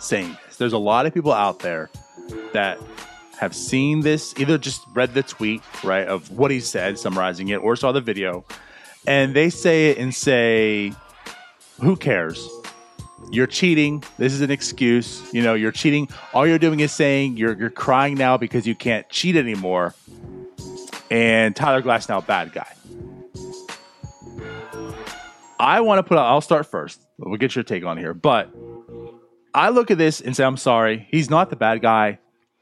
saying 0.00 0.38
this. 0.46 0.56
There's 0.56 0.72
a 0.72 0.78
lot 0.78 1.04
of 1.04 1.12
people 1.12 1.32
out 1.32 1.58
there 1.58 1.90
that 2.54 2.78
have 3.38 3.54
seen 3.54 4.00
this, 4.00 4.32
either 4.38 4.56
just 4.56 4.80
read 4.94 5.12
the 5.12 5.22
tweet, 5.22 5.60
right, 5.84 6.08
of 6.08 6.30
what 6.30 6.50
he 6.50 6.60
said, 6.60 6.98
summarizing 6.98 7.48
it, 7.48 7.56
or 7.56 7.76
saw 7.76 7.92
the 7.92 8.00
video, 8.00 8.42
and 9.06 9.36
they 9.36 9.50
say 9.50 9.90
it 9.90 9.98
and 9.98 10.14
say, 10.14 10.94
who 11.82 11.94
cares? 11.94 12.48
You're 13.30 13.46
cheating. 13.46 14.02
This 14.16 14.32
is 14.32 14.40
an 14.40 14.50
excuse. 14.50 15.22
You 15.32 15.42
know, 15.42 15.54
you're 15.54 15.72
cheating. 15.72 16.08
All 16.32 16.46
you're 16.46 16.58
doing 16.58 16.80
is 16.80 16.92
saying 16.92 17.36
you're 17.36 17.56
you're 17.58 17.70
crying 17.70 18.14
now 18.14 18.36
because 18.36 18.66
you 18.66 18.74
can't 18.74 19.08
cheat 19.10 19.36
anymore. 19.36 19.94
And 21.10 21.54
Tyler 21.54 21.82
Glasnow 21.82 22.26
bad 22.26 22.52
guy. 22.52 22.72
I 25.60 25.80
want 25.80 25.98
to 25.98 26.02
put. 26.02 26.16
out, 26.16 26.26
I'll 26.26 26.40
start 26.40 26.66
first. 26.66 27.00
We'll 27.18 27.36
get 27.36 27.54
your 27.54 27.64
take 27.64 27.84
on 27.84 27.98
here, 27.98 28.14
but 28.14 28.54
I 29.54 29.70
look 29.70 29.90
at 29.90 29.98
this 29.98 30.20
and 30.20 30.36
say, 30.36 30.44
I'm 30.44 30.56
sorry. 30.56 31.08
He's 31.10 31.28
not 31.28 31.50
the 31.50 31.56
bad 31.56 31.82
guy 31.82 32.20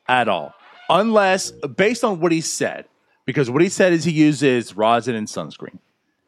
at 0.08 0.28
all, 0.28 0.54
unless 0.88 1.50
based 1.50 2.04
on 2.04 2.20
what 2.20 2.32
he 2.32 2.40
said. 2.40 2.86
Because 3.26 3.50
what 3.50 3.60
he 3.60 3.68
said 3.68 3.92
is 3.92 4.04
he 4.04 4.12
uses 4.12 4.76
rosin 4.76 5.16
and 5.16 5.26
sunscreen. 5.26 5.78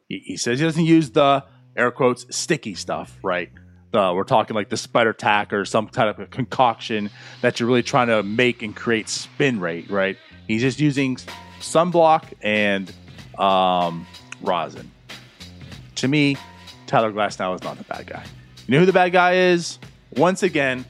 He, 0.09 0.19
he 0.19 0.37
says 0.37 0.59
he 0.59 0.65
doesn't 0.65 0.85
use 0.85 1.11
the 1.11 1.45
air 1.75 1.91
quotes 1.91 2.25
sticky 2.35 2.75
stuff, 2.75 3.17
right? 3.23 3.49
Uh, 3.93 4.13
we're 4.15 4.23
talking 4.23 4.55
like 4.55 4.69
the 4.69 4.77
spider 4.77 5.13
tack 5.13 5.51
or 5.51 5.65
some 5.65 5.87
type 5.87 6.19
of 6.19 6.29
concoction 6.29 7.09
that 7.41 7.59
you're 7.59 7.67
really 7.67 7.83
trying 7.83 8.07
to 8.07 8.21
make 8.21 8.61
and 8.61 8.75
create 8.75 9.09
spin 9.09 9.59
rate, 9.59 9.89
right? 9.89 10.17
He's 10.47 10.61
just 10.61 10.79
using 10.79 11.17
sunblock 11.59 12.23
and 12.41 12.91
um, 13.39 14.05
rosin. 14.41 14.91
To 15.95 16.07
me, 16.07 16.37
Tyler 16.85 17.11
Glasnow 17.11 17.55
is 17.55 17.63
not 17.63 17.77
the 17.77 17.83
bad 17.85 18.05
guy. 18.05 18.23
You 18.67 18.73
know 18.73 18.79
who 18.79 18.85
the 18.85 18.93
bad 18.93 19.11
guy 19.11 19.35
is? 19.35 19.79
Once 20.15 20.43
again, 20.43 20.85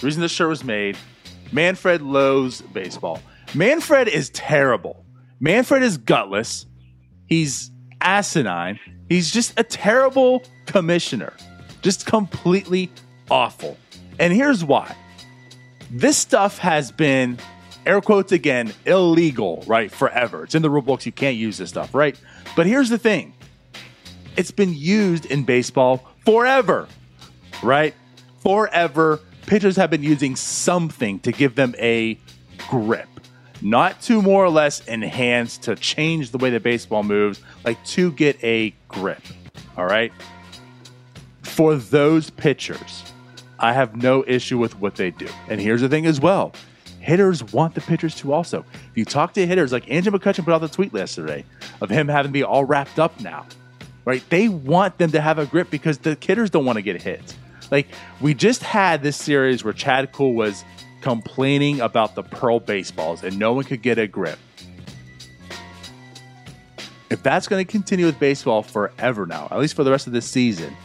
the 0.00 0.06
reason 0.06 0.22
this 0.22 0.32
shirt 0.32 0.48
was 0.48 0.62
made, 0.64 0.96
Manfred 1.52 2.02
loathes 2.02 2.62
baseball. 2.62 3.20
Manfred 3.54 4.08
is 4.08 4.30
terrible. 4.30 5.04
Manfred 5.40 5.82
is 5.82 5.98
gutless. 5.98 6.66
He's 7.26 7.70
asinine. 8.00 8.78
He's 9.08 9.30
just 9.30 9.58
a 9.58 9.64
terrible 9.64 10.42
commissioner. 10.66 11.32
Just 11.84 12.06
completely 12.06 12.90
awful. 13.30 13.76
And 14.18 14.32
here's 14.32 14.64
why. 14.64 14.96
This 15.90 16.16
stuff 16.16 16.56
has 16.56 16.90
been 16.90 17.38
air 17.84 18.00
quotes 18.00 18.32
again 18.32 18.72
illegal, 18.86 19.62
right? 19.66 19.90
Forever. 19.92 20.44
It's 20.44 20.54
in 20.54 20.62
the 20.62 20.70
rule 20.70 20.80
books. 20.80 21.04
You 21.04 21.12
can't 21.12 21.36
use 21.36 21.58
this 21.58 21.68
stuff, 21.68 21.94
right? 21.94 22.18
But 22.56 22.64
here's 22.64 22.88
the 22.88 22.96
thing. 22.96 23.34
It's 24.34 24.50
been 24.50 24.72
used 24.72 25.26
in 25.26 25.44
baseball 25.44 26.08
forever, 26.24 26.88
right? 27.62 27.94
Forever. 28.38 29.20
Pitchers 29.44 29.76
have 29.76 29.90
been 29.90 30.02
using 30.02 30.36
something 30.36 31.18
to 31.20 31.32
give 31.32 31.54
them 31.54 31.74
a 31.78 32.18
grip 32.66 33.08
not 33.60 34.00
to 34.02 34.22
more 34.22 34.42
or 34.42 34.48
less 34.48 34.88
enhance 34.88 35.58
to 35.58 35.76
change 35.76 36.30
the 36.30 36.38
way 36.38 36.48
the 36.48 36.60
baseball 36.60 37.02
moves, 37.02 37.42
like 37.62 37.82
to 37.84 38.10
get 38.12 38.42
a 38.42 38.74
grip. 38.88 39.22
All 39.76 39.84
right. 39.84 40.12
For 41.54 41.76
those 41.76 42.30
pitchers, 42.30 43.04
I 43.60 43.74
have 43.74 43.94
no 43.94 44.24
issue 44.26 44.58
with 44.58 44.76
what 44.80 44.96
they 44.96 45.12
do. 45.12 45.28
And 45.48 45.60
here's 45.60 45.82
the 45.82 45.88
thing 45.88 46.04
as 46.04 46.20
well 46.20 46.52
hitters 46.98 47.44
want 47.52 47.76
the 47.76 47.80
pitchers 47.80 48.16
to 48.16 48.32
also. 48.32 48.64
If 48.90 48.96
you 48.96 49.04
talk 49.04 49.34
to 49.34 49.46
hitters, 49.46 49.70
like 49.70 49.88
Andrew 49.88 50.10
McCutchen 50.10 50.44
put 50.44 50.52
out 50.52 50.62
the 50.62 50.68
tweet 50.68 50.92
yesterday 50.92 51.44
of 51.80 51.90
him 51.90 52.08
having 52.08 52.30
to 52.30 52.32
be 52.32 52.42
all 52.42 52.64
wrapped 52.64 52.98
up 52.98 53.20
now, 53.20 53.46
right? 54.04 54.20
They 54.30 54.48
want 54.48 54.98
them 54.98 55.12
to 55.12 55.20
have 55.20 55.38
a 55.38 55.46
grip 55.46 55.70
because 55.70 55.98
the 55.98 56.18
hitters 56.20 56.50
don't 56.50 56.64
want 56.64 56.76
to 56.76 56.82
get 56.82 57.00
hit. 57.00 57.36
Like 57.70 57.86
we 58.20 58.34
just 58.34 58.64
had 58.64 59.04
this 59.04 59.16
series 59.16 59.62
where 59.62 59.72
Chad 59.72 60.10
Kuhl 60.10 60.34
was 60.34 60.64
complaining 61.02 61.80
about 61.80 62.16
the 62.16 62.24
pearl 62.24 62.58
baseballs 62.58 63.22
and 63.22 63.38
no 63.38 63.52
one 63.52 63.62
could 63.62 63.80
get 63.82 63.96
a 63.96 64.08
grip. 64.08 64.40
If 67.10 67.22
that's 67.22 67.46
going 67.46 67.64
to 67.64 67.70
continue 67.70 68.06
with 68.06 68.18
baseball 68.18 68.64
forever 68.64 69.24
now, 69.24 69.46
at 69.52 69.60
least 69.60 69.76
for 69.76 69.84
the 69.84 69.92
rest 69.92 70.08
of 70.08 70.12
this 70.12 70.26
season, 70.28 70.76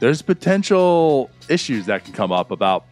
there's 0.00 0.22
potential 0.22 1.30
issues 1.48 1.86
that 1.86 2.04
can 2.04 2.12
come 2.12 2.32
up 2.32 2.50
about 2.50 2.84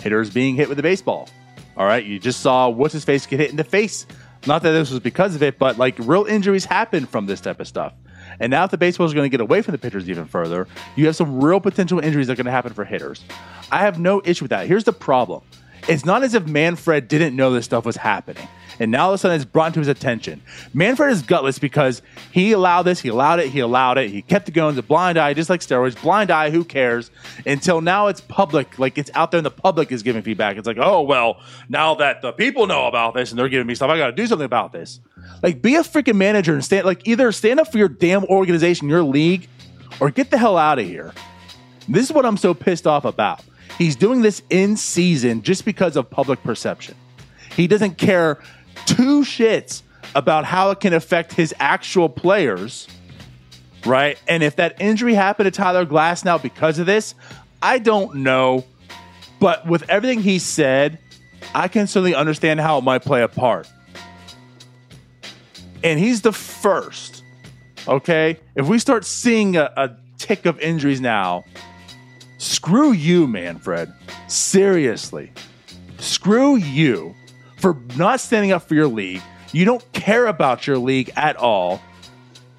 hitters 0.00 0.30
being 0.30 0.54
hit 0.54 0.68
with 0.68 0.76
the 0.76 0.82
baseball. 0.82 1.28
All 1.76 1.86
right, 1.86 2.04
you 2.04 2.18
just 2.18 2.40
saw 2.40 2.68
what's 2.68 2.92
his 2.92 3.04
face 3.04 3.26
get 3.26 3.40
hit 3.40 3.50
in 3.50 3.56
the 3.56 3.64
face. 3.64 4.06
Not 4.46 4.62
that 4.62 4.72
this 4.72 4.90
was 4.90 5.00
because 5.00 5.34
of 5.34 5.42
it, 5.42 5.58
but 5.58 5.78
like 5.78 5.94
real 5.98 6.24
injuries 6.24 6.64
happen 6.64 7.06
from 7.06 7.26
this 7.26 7.40
type 7.40 7.60
of 7.60 7.68
stuff. 7.68 7.94
And 8.40 8.50
now, 8.50 8.64
if 8.64 8.70
the 8.70 8.78
baseball 8.78 9.06
is 9.06 9.14
going 9.14 9.24
to 9.24 9.28
get 9.28 9.40
away 9.40 9.62
from 9.62 9.72
the 9.72 9.78
pitchers 9.78 10.08
even 10.08 10.26
further, 10.26 10.66
you 10.96 11.06
have 11.06 11.16
some 11.16 11.42
real 11.42 11.60
potential 11.60 12.00
injuries 12.00 12.26
that 12.26 12.34
are 12.34 12.36
going 12.36 12.46
to 12.46 12.52
happen 12.52 12.72
for 12.72 12.84
hitters. 12.84 13.22
I 13.70 13.78
have 13.78 13.98
no 13.98 14.22
issue 14.24 14.44
with 14.44 14.50
that. 14.50 14.66
Here's 14.66 14.84
the 14.84 14.92
problem 14.92 15.42
it's 15.88 16.04
not 16.04 16.22
as 16.22 16.34
if 16.34 16.46
Manfred 16.46 17.08
didn't 17.08 17.36
know 17.36 17.52
this 17.52 17.64
stuff 17.64 17.84
was 17.84 17.96
happening. 17.96 18.48
And 18.82 18.90
now 18.90 19.04
all 19.04 19.10
of 19.10 19.14
a 19.14 19.18
sudden 19.18 19.36
it's 19.36 19.44
brought 19.44 19.74
to 19.74 19.78
his 19.78 19.86
attention. 19.86 20.42
Manfred 20.74 21.12
is 21.12 21.22
gutless 21.22 21.60
because 21.60 22.02
he 22.32 22.50
allowed 22.50 22.82
this, 22.82 22.98
he 22.98 23.10
allowed 23.10 23.38
it, 23.38 23.46
he 23.46 23.60
allowed 23.60 23.96
it, 23.96 24.10
he 24.10 24.22
kept 24.22 24.48
it 24.48 24.52
going. 24.52 24.76
A 24.76 24.82
blind 24.82 25.18
eye, 25.18 25.34
just 25.34 25.48
like 25.48 25.60
steroids. 25.60 26.02
Blind 26.02 26.32
eye, 26.32 26.50
who 26.50 26.64
cares? 26.64 27.12
Until 27.46 27.80
now 27.80 28.08
it's 28.08 28.20
public, 28.20 28.80
like 28.80 28.98
it's 28.98 29.08
out 29.14 29.30
there 29.30 29.38
and 29.38 29.46
the 29.46 29.52
public 29.52 29.92
is 29.92 30.02
giving 30.02 30.22
feedback. 30.22 30.56
It's 30.56 30.66
like, 30.66 30.78
oh, 30.80 31.02
well, 31.02 31.40
now 31.68 31.94
that 31.94 32.22
the 32.22 32.32
people 32.32 32.66
know 32.66 32.88
about 32.88 33.14
this 33.14 33.30
and 33.30 33.38
they're 33.38 33.48
giving 33.48 33.68
me 33.68 33.76
stuff, 33.76 33.88
I 33.88 33.98
got 33.98 34.06
to 34.06 34.12
do 34.12 34.26
something 34.26 34.44
about 34.44 34.72
this. 34.72 34.98
Like, 35.44 35.62
be 35.62 35.76
a 35.76 35.82
freaking 35.82 36.16
manager 36.16 36.52
and 36.52 36.64
stand, 36.64 36.84
like, 36.84 37.06
either 37.06 37.30
stand 37.30 37.60
up 37.60 37.70
for 37.70 37.78
your 37.78 37.88
damn 37.88 38.24
organization, 38.24 38.88
your 38.88 39.04
league, 39.04 39.46
or 40.00 40.10
get 40.10 40.32
the 40.32 40.38
hell 40.38 40.58
out 40.58 40.80
of 40.80 40.86
here. 40.86 41.14
This 41.88 42.06
is 42.06 42.12
what 42.12 42.26
I'm 42.26 42.36
so 42.36 42.52
pissed 42.52 42.88
off 42.88 43.04
about. 43.04 43.44
He's 43.78 43.94
doing 43.94 44.22
this 44.22 44.42
in 44.50 44.76
season 44.76 45.42
just 45.42 45.64
because 45.64 45.94
of 45.94 46.10
public 46.10 46.42
perception. 46.42 46.96
He 47.54 47.66
doesn't 47.66 47.98
care 47.98 48.42
two 48.86 49.22
shits 49.22 49.82
about 50.14 50.44
how 50.44 50.70
it 50.70 50.80
can 50.80 50.92
affect 50.92 51.32
his 51.32 51.54
actual 51.58 52.08
players, 52.08 52.86
right? 53.86 54.18
And 54.28 54.42
if 54.42 54.56
that 54.56 54.80
injury 54.80 55.14
happened 55.14 55.46
to 55.46 55.50
Tyler 55.50 55.86
Glasnow 55.86 56.40
because 56.42 56.78
of 56.78 56.86
this, 56.86 57.14
I 57.62 57.78
don't 57.78 58.16
know. 58.16 58.64
But 59.40 59.66
with 59.66 59.88
everything 59.88 60.20
he 60.20 60.38
said, 60.38 60.98
I 61.54 61.68
can 61.68 61.86
certainly 61.86 62.14
understand 62.14 62.60
how 62.60 62.78
it 62.78 62.84
might 62.84 63.02
play 63.02 63.22
a 63.22 63.28
part. 63.28 63.68
And 65.82 65.98
he's 65.98 66.22
the 66.22 66.32
first, 66.32 67.24
okay? 67.88 68.38
If 68.54 68.68
we 68.68 68.78
start 68.78 69.04
seeing 69.04 69.56
a, 69.56 69.72
a 69.76 69.96
tick 70.18 70.46
of 70.46 70.60
injuries 70.60 71.00
now, 71.00 71.44
Screw 72.42 72.90
you, 72.90 73.28
Manfred. 73.28 73.92
Seriously. 74.26 75.30
Screw 75.98 76.56
you 76.56 77.14
for 77.62 77.78
not 77.96 78.20
standing 78.20 78.50
up 78.50 78.62
for 78.62 78.74
your 78.74 78.88
league. 78.88 79.22
You 79.52 79.64
don't 79.64 79.92
care 79.92 80.26
about 80.26 80.66
your 80.66 80.78
league 80.78 81.12
at 81.16 81.36
all. 81.36 81.80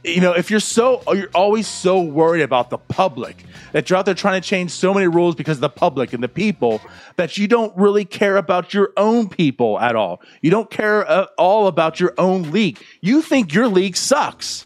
You 0.05 0.21
know, 0.21 0.33
if 0.33 0.49
you're 0.49 0.59
so, 0.59 1.01
you're 1.13 1.29
always 1.35 1.67
so 1.67 2.01
worried 2.01 2.41
about 2.41 2.69
the 2.69 2.77
public 2.77 3.45
that 3.73 3.89
you're 3.89 3.99
out 3.99 4.05
there 4.05 4.15
trying 4.15 4.41
to 4.41 4.47
change 4.47 4.71
so 4.71 4.93
many 4.93 5.07
rules 5.07 5.35
because 5.35 5.57
of 5.57 5.61
the 5.61 5.69
public 5.69 6.13
and 6.13 6.23
the 6.23 6.29
people 6.29 6.81
that 7.17 7.37
you 7.37 7.47
don't 7.47 7.75
really 7.77 8.05
care 8.05 8.37
about 8.37 8.73
your 8.73 8.91
own 8.97 9.29
people 9.29 9.79
at 9.79 9.95
all. 9.95 10.21
You 10.41 10.51
don't 10.51 10.69
care 10.69 11.05
at 11.05 11.29
all 11.37 11.67
about 11.67 11.99
your 11.99 12.13
own 12.17 12.51
league. 12.51 12.79
You 13.01 13.21
think 13.21 13.53
your 13.53 13.67
league 13.67 13.95
sucks. 13.95 14.65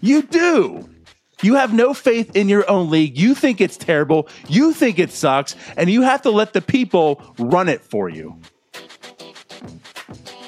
You 0.00 0.22
do. 0.22 0.88
You 1.42 1.54
have 1.54 1.72
no 1.72 1.94
faith 1.94 2.34
in 2.34 2.48
your 2.48 2.68
own 2.68 2.90
league. 2.90 3.16
You 3.16 3.34
think 3.34 3.60
it's 3.60 3.76
terrible. 3.76 4.28
You 4.48 4.72
think 4.72 4.98
it 4.98 5.12
sucks, 5.12 5.54
and 5.76 5.88
you 5.88 6.02
have 6.02 6.22
to 6.22 6.30
let 6.30 6.52
the 6.52 6.60
people 6.60 7.22
run 7.38 7.68
it 7.68 7.82
for 7.82 8.08
you. 8.08 8.40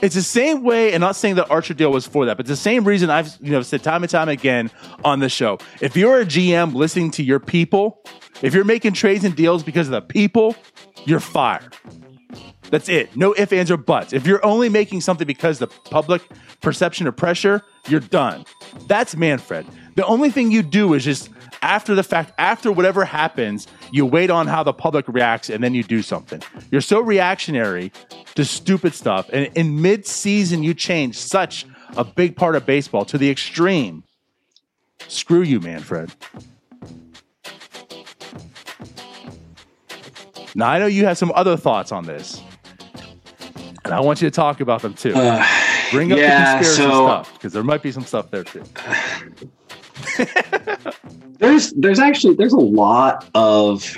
It's 0.03 0.15
the 0.15 0.23
same 0.23 0.63
way, 0.63 0.93
and 0.93 1.01
not 1.01 1.17
saying 1.17 1.35
that 1.35 1.51
Archer 1.51 1.75
deal 1.75 1.93
was 1.93 2.07
for 2.07 2.25
that, 2.27 2.37
but 2.37 2.45
it's 2.45 2.51
the 2.51 2.57
same 2.57 2.85
reason 2.85 3.11
I've 3.11 3.37
you 3.41 3.53
know 3.53 3.63
said 3.63 3.83
time 3.83 4.03
and 4.03 4.11
time 4.11 4.29
again 4.29 4.71
on 5.05 5.21
the 5.21 5.29
show. 5.29 5.59
If 5.81 5.97
you're 5.97 6.21
a 6.21 6.25
GM 6.25 6.75
listening 6.75 7.11
to 7.13 7.23
your 7.23 7.41
people, 7.41 8.03
if 8.43 8.55
you're 8.55 8.65
making 8.65 8.95
trades 8.95 9.25
and 9.25 9.37
deals 9.37 9.63
because 9.63 9.89
of 9.89 9.93
the 9.93 10.01
people, 10.01 10.57
you're 11.05 11.21
fired. 11.21 11.77
That's 12.71 12.89
it. 12.89 13.17
No 13.17 13.35
ifs, 13.37 13.53
ands, 13.53 13.71
or 13.71 13.77
buts. 13.77 14.13
If 14.13 14.27
you're 14.27 14.45
only 14.45 14.69
making 14.69 15.01
something 15.01 15.27
because 15.27 15.59
the 15.59 15.67
public 15.67 16.23
perception 16.61 17.07
or 17.07 17.13
pressure, 17.13 17.63
you're 17.89 18.01
done. 18.01 18.45
That's 18.87 19.17
Manfred. 19.17 19.67
The 19.97 20.07
only 20.07 20.31
thing 20.31 20.51
you 20.51 20.63
do 20.63 20.95
is 20.95 21.05
just 21.05 21.31
after 21.63 21.95
the 21.95 22.03
fact, 22.05 22.33
after 22.39 22.71
whatever 22.71 23.05
happens, 23.05 23.67
you 23.93 24.07
wait 24.07 24.31
on 24.31 24.47
how 24.47 24.63
the 24.63 24.73
public 24.73 25.07
reacts 25.09 25.51
and 25.51 25.63
then 25.63 25.75
you 25.75 25.83
do 25.83 26.03
something. 26.03 26.43
You're 26.71 26.81
so 26.81 27.01
reactionary 27.01 27.93
to 28.35 28.45
stupid 28.45 28.95
stuff. 28.95 29.29
And 29.33 29.51
in 29.57 29.83
mid 29.83 30.07
season, 30.07 30.63
you 30.63 30.75
change 30.75 31.17
such 31.17 31.67
a 31.97 32.05
big 32.05 32.37
part 32.37 32.57
of 32.57 32.67
baseball 32.67 33.05
to 33.07 33.19
the 33.19 33.31
extreme. 33.31 34.05
Screw 35.09 35.43
you, 35.43 35.61
Manfred. 35.61 36.13
Now, 40.55 40.69
I 40.69 40.79
know 40.79 40.87
you 40.87 41.05
have 41.07 41.17
some 41.17 41.33
other 41.35 41.57
thoughts 41.57 41.93
on 41.93 42.07
this, 42.07 42.43
and 43.85 43.95
I 43.95 44.01
want 44.01 44.21
you 44.21 44.29
to 44.29 44.35
talk 44.35 44.61
about 44.61 44.83
them 44.83 44.95
too. 44.95 45.15
Uh, 45.15 45.45
Bring 45.93 46.13
up 46.13 46.19
yeah, 46.19 46.59
the 46.59 46.65
conspiracy 46.65 46.93
so, 46.93 47.07
stuff 47.07 47.33
because 47.35 47.53
there 47.53 47.65
might 47.65 47.83
be 47.83 47.93
some 47.93 48.05
stuff 48.05 48.31
there 48.31 48.45
too. 48.45 48.63
there's 51.41 51.73
there's 51.73 51.99
actually 51.99 52.35
there's 52.35 52.53
a 52.53 52.59
lot 52.59 53.29
of 53.35 53.97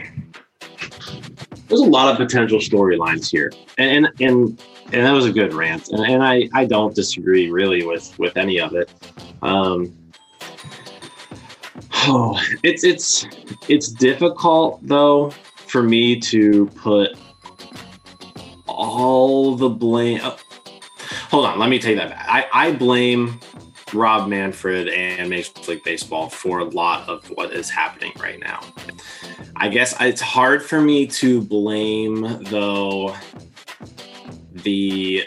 there's 1.69 1.81
a 1.81 1.85
lot 1.85 2.11
of 2.11 2.17
potential 2.17 2.59
storylines 2.59 3.31
here, 3.31 3.53
and 3.79 4.07
and 4.07 4.21
and, 4.21 4.63
and 4.93 5.07
that 5.07 5.13
was 5.13 5.27
a 5.27 5.33
good 5.33 5.53
rant, 5.53 5.89
and, 5.89 6.05
and 6.05 6.23
I 6.23 6.49
I 6.55 6.65
don't 6.65 6.95
disagree 6.95 7.51
really 7.51 7.85
with 7.85 8.17
with 8.19 8.37
any 8.37 8.61
of 8.61 8.75
it. 8.75 8.91
Um, 9.43 9.93
oh, 12.07 12.41
it's 12.63 12.85
it's 12.85 13.27
it's 13.69 13.89
difficult 13.89 14.79
though 14.83 15.31
for 15.57 15.83
me 15.83 16.21
to 16.21 16.67
put 16.77 17.17
all 18.69 19.57
the 19.57 19.69
blame. 19.69 20.21
Oh, 20.23 20.39
hold 21.29 21.47
on, 21.47 21.59
let 21.59 21.69
me 21.69 21.81
take 21.81 21.97
that 21.97 22.11
back. 22.11 22.25
I 22.29 22.69
I 22.69 22.73
blame 22.73 23.41
Rob 23.95 24.29
Manfred 24.29 24.89
and 24.89 25.29
Major 25.29 25.51
League 25.69 25.85
Baseball 25.85 26.29
for 26.29 26.61
a 26.61 26.65
lot 26.65 27.09
of 27.09 27.27
what 27.31 27.53
is 27.53 27.69
happening 27.69 28.13
right 28.19 28.41
now. 28.41 28.61
I 29.57 29.69
guess 29.69 29.95
it's 30.01 30.21
hard 30.21 30.63
for 30.63 30.81
me 30.81 31.07
to 31.09 31.41
blame, 31.43 32.45
though, 32.45 33.15
the 34.53 35.25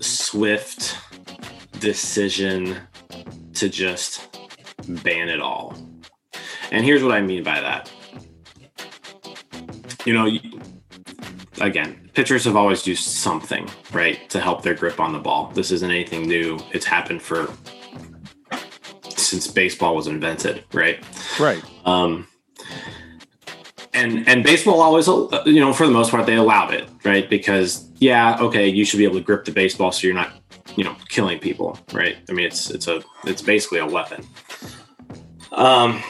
swift 0.00 0.96
decision 1.78 2.78
to 3.54 3.68
just 3.68 4.38
ban 5.02 5.28
it 5.28 5.40
all. 5.40 5.76
And 6.70 6.84
here's 6.84 7.02
what 7.02 7.12
I 7.12 7.20
mean 7.20 7.42
by 7.42 7.60
that. 7.60 7.90
You 10.04 10.14
know, 10.14 10.30
again, 11.60 12.10
pitchers 12.14 12.44
have 12.44 12.56
always 12.56 12.86
used 12.86 13.04
something, 13.04 13.68
right, 13.92 14.28
to 14.30 14.40
help 14.40 14.62
their 14.62 14.74
grip 14.74 14.98
on 15.00 15.12
the 15.12 15.18
ball. 15.18 15.52
This 15.54 15.70
isn't 15.70 15.90
anything 15.90 16.26
new. 16.26 16.58
It's 16.72 16.86
happened 16.86 17.20
for 17.22 17.50
since 19.30 19.46
baseball 19.46 19.94
was 19.96 20.06
invented, 20.06 20.64
right? 20.72 21.02
Right. 21.38 21.62
Um, 21.84 22.26
and 23.94 24.28
and 24.28 24.44
baseball 24.44 24.80
always, 24.80 25.06
you 25.46 25.60
know, 25.60 25.72
for 25.72 25.86
the 25.86 25.92
most 25.92 26.10
part, 26.10 26.26
they 26.26 26.36
allowed 26.36 26.74
it, 26.74 26.88
right? 27.04 27.28
Because 27.28 27.88
yeah, 27.98 28.38
okay, 28.40 28.68
you 28.68 28.84
should 28.84 28.98
be 28.98 29.04
able 29.04 29.16
to 29.16 29.24
grip 29.24 29.44
the 29.44 29.52
baseball, 29.52 29.92
so 29.92 30.06
you're 30.06 30.14
not 30.14 30.32
you 30.76 30.84
know, 30.84 30.96
killing 31.08 31.38
people, 31.38 31.78
right? 31.92 32.16
I 32.28 32.32
mean, 32.32 32.46
it's 32.46 32.70
it's 32.70 32.88
a 32.88 33.02
it's 33.24 33.42
basically 33.42 33.78
a 33.78 33.86
weapon. 33.86 34.24
Um, 35.52 36.02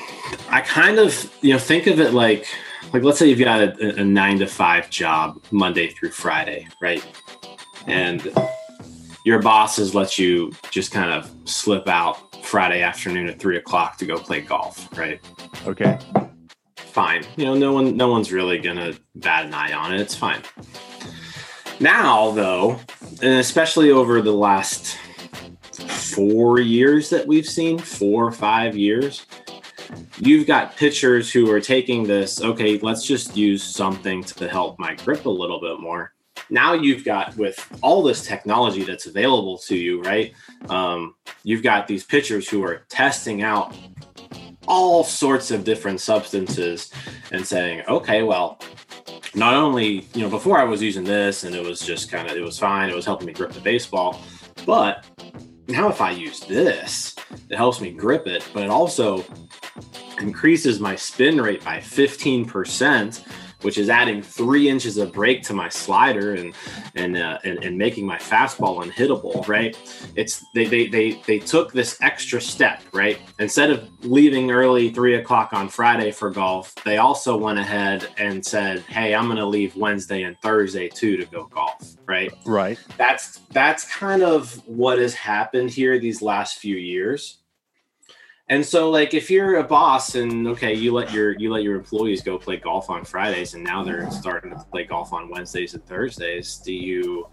I 0.48 0.60
kind 0.60 0.98
of 0.98 1.34
you 1.42 1.52
know 1.52 1.58
think 1.58 1.86
of 1.86 2.00
it 2.00 2.12
like 2.12 2.46
like 2.92 3.02
let's 3.02 3.18
say 3.18 3.28
you've 3.28 3.38
got 3.38 3.60
a, 3.60 4.00
a 4.00 4.04
nine 4.04 4.38
to 4.40 4.46
five 4.46 4.90
job 4.90 5.40
Monday 5.50 5.88
through 5.88 6.10
Friday, 6.10 6.68
right? 6.80 7.04
And 7.86 8.32
your 9.24 9.40
bosses 9.40 9.94
let 9.94 10.18
you 10.18 10.52
just 10.70 10.92
kind 10.92 11.10
of 11.10 11.30
slip 11.44 11.88
out 11.88 12.29
Friday 12.42 12.82
afternoon 12.82 13.28
at 13.28 13.38
three 13.38 13.56
o'clock 13.56 13.96
to 13.98 14.06
go 14.06 14.18
play 14.18 14.40
golf, 14.40 14.88
right? 14.98 15.20
Okay. 15.66 15.98
Fine. 16.76 17.24
You 17.36 17.44
know, 17.44 17.54
no 17.54 17.72
one 17.72 17.96
no 17.96 18.08
one's 18.08 18.32
really 18.32 18.58
gonna 18.58 18.94
bat 19.14 19.46
an 19.46 19.54
eye 19.54 19.72
on 19.72 19.94
it. 19.94 20.00
It's 20.00 20.14
fine. 20.14 20.42
Now 21.78 22.30
though, 22.32 22.80
and 23.22 23.34
especially 23.38 23.90
over 23.90 24.20
the 24.20 24.32
last 24.32 24.96
four 25.72 26.60
years 26.60 27.10
that 27.10 27.26
we've 27.26 27.46
seen, 27.46 27.78
four 27.78 28.24
or 28.26 28.32
five 28.32 28.76
years, 28.76 29.26
you've 30.18 30.46
got 30.46 30.76
pitchers 30.76 31.32
who 31.32 31.50
are 31.50 31.60
taking 31.60 32.02
this, 32.02 32.40
okay, 32.42 32.78
let's 32.80 33.06
just 33.06 33.36
use 33.36 33.62
something 33.62 34.22
to 34.24 34.48
help 34.48 34.78
my 34.78 34.94
grip 34.96 35.24
a 35.26 35.30
little 35.30 35.60
bit 35.60 35.80
more. 35.80 36.12
Now 36.50 36.74
you've 36.74 37.04
got 37.04 37.36
with 37.36 37.64
all 37.82 38.02
this 38.02 38.26
technology 38.26 38.82
that's 38.82 39.06
available 39.06 39.58
to 39.58 39.76
you, 39.76 40.02
right? 40.02 40.34
Um, 40.68 41.14
you've 41.44 41.62
got 41.62 41.86
these 41.86 42.04
pitchers 42.04 42.48
who 42.48 42.64
are 42.64 42.82
testing 42.88 43.42
out 43.42 43.74
all 44.66 45.02
sorts 45.04 45.50
of 45.50 45.64
different 45.64 46.00
substances 46.00 46.92
and 47.32 47.46
saying, 47.46 47.82
okay, 47.88 48.22
well, 48.22 48.60
not 49.34 49.54
only, 49.54 50.06
you 50.14 50.22
know, 50.22 50.28
before 50.28 50.58
I 50.58 50.64
was 50.64 50.82
using 50.82 51.04
this 51.04 51.44
and 51.44 51.54
it 51.54 51.64
was 51.64 51.80
just 51.80 52.10
kind 52.10 52.28
of, 52.28 52.36
it 52.36 52.42
was 52.42 52.58
fine, 52.58 52.90
it 52.90 52.96
was 52.96 53.04
helping 53.04 53.26
me 53.26 53.32
grip 53.32 53.52
the 53.52 53.60
baseball, 53.60 54.20
but 54.66 55.06
now 55.68 55.88
if 55.88 56.00
I 56.00 56.10
use 56.10 56.40
this, 56.40 57.14
it 57.48 57.56
helps 57.56 57.80
me 57.80 57.92
grip 57.92 58.26
it, 58.26 58.46
but 58.52 58.64
it 58.64 58.70
also 58.70 59.24
increases 60.20 60.80
my 60.80 60.96
spin 60.96 61.40
rate 61.40 61.64
by 61.64 61.78
15%, 61.78 63.24
which 63.62 63.78
is 63.78 63.88
adding 63.88 64.22
three 64.22 64.68
inches 64.68 64.96
of 64.98 65.12
break 65.12 65.42
to 65.44 65.54
my 65.54 65.68
slider 65.68 66.34
and 66.34 66.54
and 66.94 67.16
uh, 67.16 67.38
and, 67.44 67.62
and 67.64 67.76
making 67.76 68.06
my 68.06 68.18
fastball 68.18 68.84
unhittable. 68.84 69.46
Right? 69.48 69.76
It's 70.16 70.44
they, 70.54 70.66
they 70.66 70.86
they 70.86 71.12
they 71.26 71.38
took 71.38 71.72
this 71.72 71.98
extra 72.00 72.40
step. 72.40 72.82
Right? 72.92 73.18
Instead 73.38 73.70
of 73.70 73.88
leaving 74.04 74.50
early 74.50 74.90
three 74.90 75.14
o'clock 75.14 75.52
on 75.52 75.68
Friday 75.68 76.10
for 76.10 76.30
golf, 76.30 76.74
they 76.84 76.98
also 76.98 77.36
went 77.36 77.58
ahead 77.58 78.08
and 78.18 78.44
said, 78.44 78.80
"Hey, 78.80 79.14
I'm 79.14 79.26
going 79.26 79.38
to 79.38 79.46
leave 79.46 79.76
Wednesday 79.76 80.22
and 80.22 80.38
Thursday 80.40 80.88
too 80.88 81.16
to 81.16 81.24
go 81.26 81.46
golf." 81.46 81.96
Right? 82.06 82.32
Right. 82.44 82.78
That's 82.96 83.40
that's 83.52 83.84
kind 83.90 84.22
of 84.22 84.54
what 84.66 84.98
has 84.98 85.14
happened 85.14 85.70
here 85.70 85.98
these 85.98 86.22
last 86.22 86.58
few 86.58 86.76
years. 86.76 87.39
And 88.50 88.66
so 88.66 88.90
like 88.90 89.14
if 89.14 89.30
you're 89.30 89.56
a 89.58 89.64
boss 89.64 90.16
and 90.16 90.48
okay, 90.48 90.74
you 90.74 90.92
let 90.92 91.12
your 91.12 91.38
you 91.38 91.52
let 91.52 91.62
your 91.62 91.76
employees 91.76 92.20
go 92.20 92.36
play 92.36 92.56
golf 92.56 92.90
on 92.90 93.04
Fridays 93.04 93.54
and 93.54 93.62
now 93.62 93.84
they're 93.84 94.10
starting 94.10 94.50
to 94.50 94.56
play 94.72 94.84
golf 94.84 95.12
on 95.12 95.30
Wednesdays 95.30 95.74
and 95.74 95.86
Thursdays, 95.86 96.56
do 96.64 96.72
you 96.72 97.28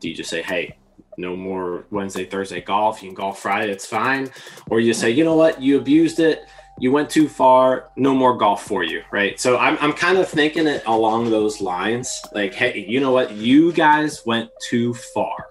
do 0.00 0.08
you 0.10 0.14
just 0.14 0.28
say, 0.30 0.42
"Hey, 0.42 0.76
no 1.16 1.34
more 1.34 1.86
Wednesday, 1.90 2.24
Thursday 2.26 2.60
golf. 2.60 3.02
You 3.02 3.08
can 3.08 3.14
golf 3.16 3.40
Friday, 3.40 3.72
it's 3.72 3.86
fine." 3.86 4.30
Or 4.70 4.80
you 4.80 4.92
say, 4.92 5.10
"You 5.10 5.24
know 5.24 5.34
what? 5.34 5.60
You 5.62 5.78
abused 5.78 6.20
it. 6.20 6.44
You 6.78 6.92
went 6.92 7.10
too 7.10 7.26
far. 7.28 7.88
No 7.96 8.14
more 8.14 8.36
golf 8.36 8.62
for 8.64 8.84
you." 8.84 9.02
Right? 9.10 9.40
So 9.40 9.56
I'm 9.56 9.78
I'm 9.80 9.94
kind 9.94 10.18
of 10.18 10.28
thinking 10.28 10.66
it 10.66 10.82
along 10.86 11.30
those 11.30 11.62
lines. 11.62 12.20
Like, 12.34 12.52
"Hey, 12.52 12.84
you 12.86 13.00
know 13.00 13.12
what? 13.12 13.32
You 13.32 13.72
guys 13.72 14.26
went 14.26 14.50
too 14.68 14.92
far." 14.92 15.46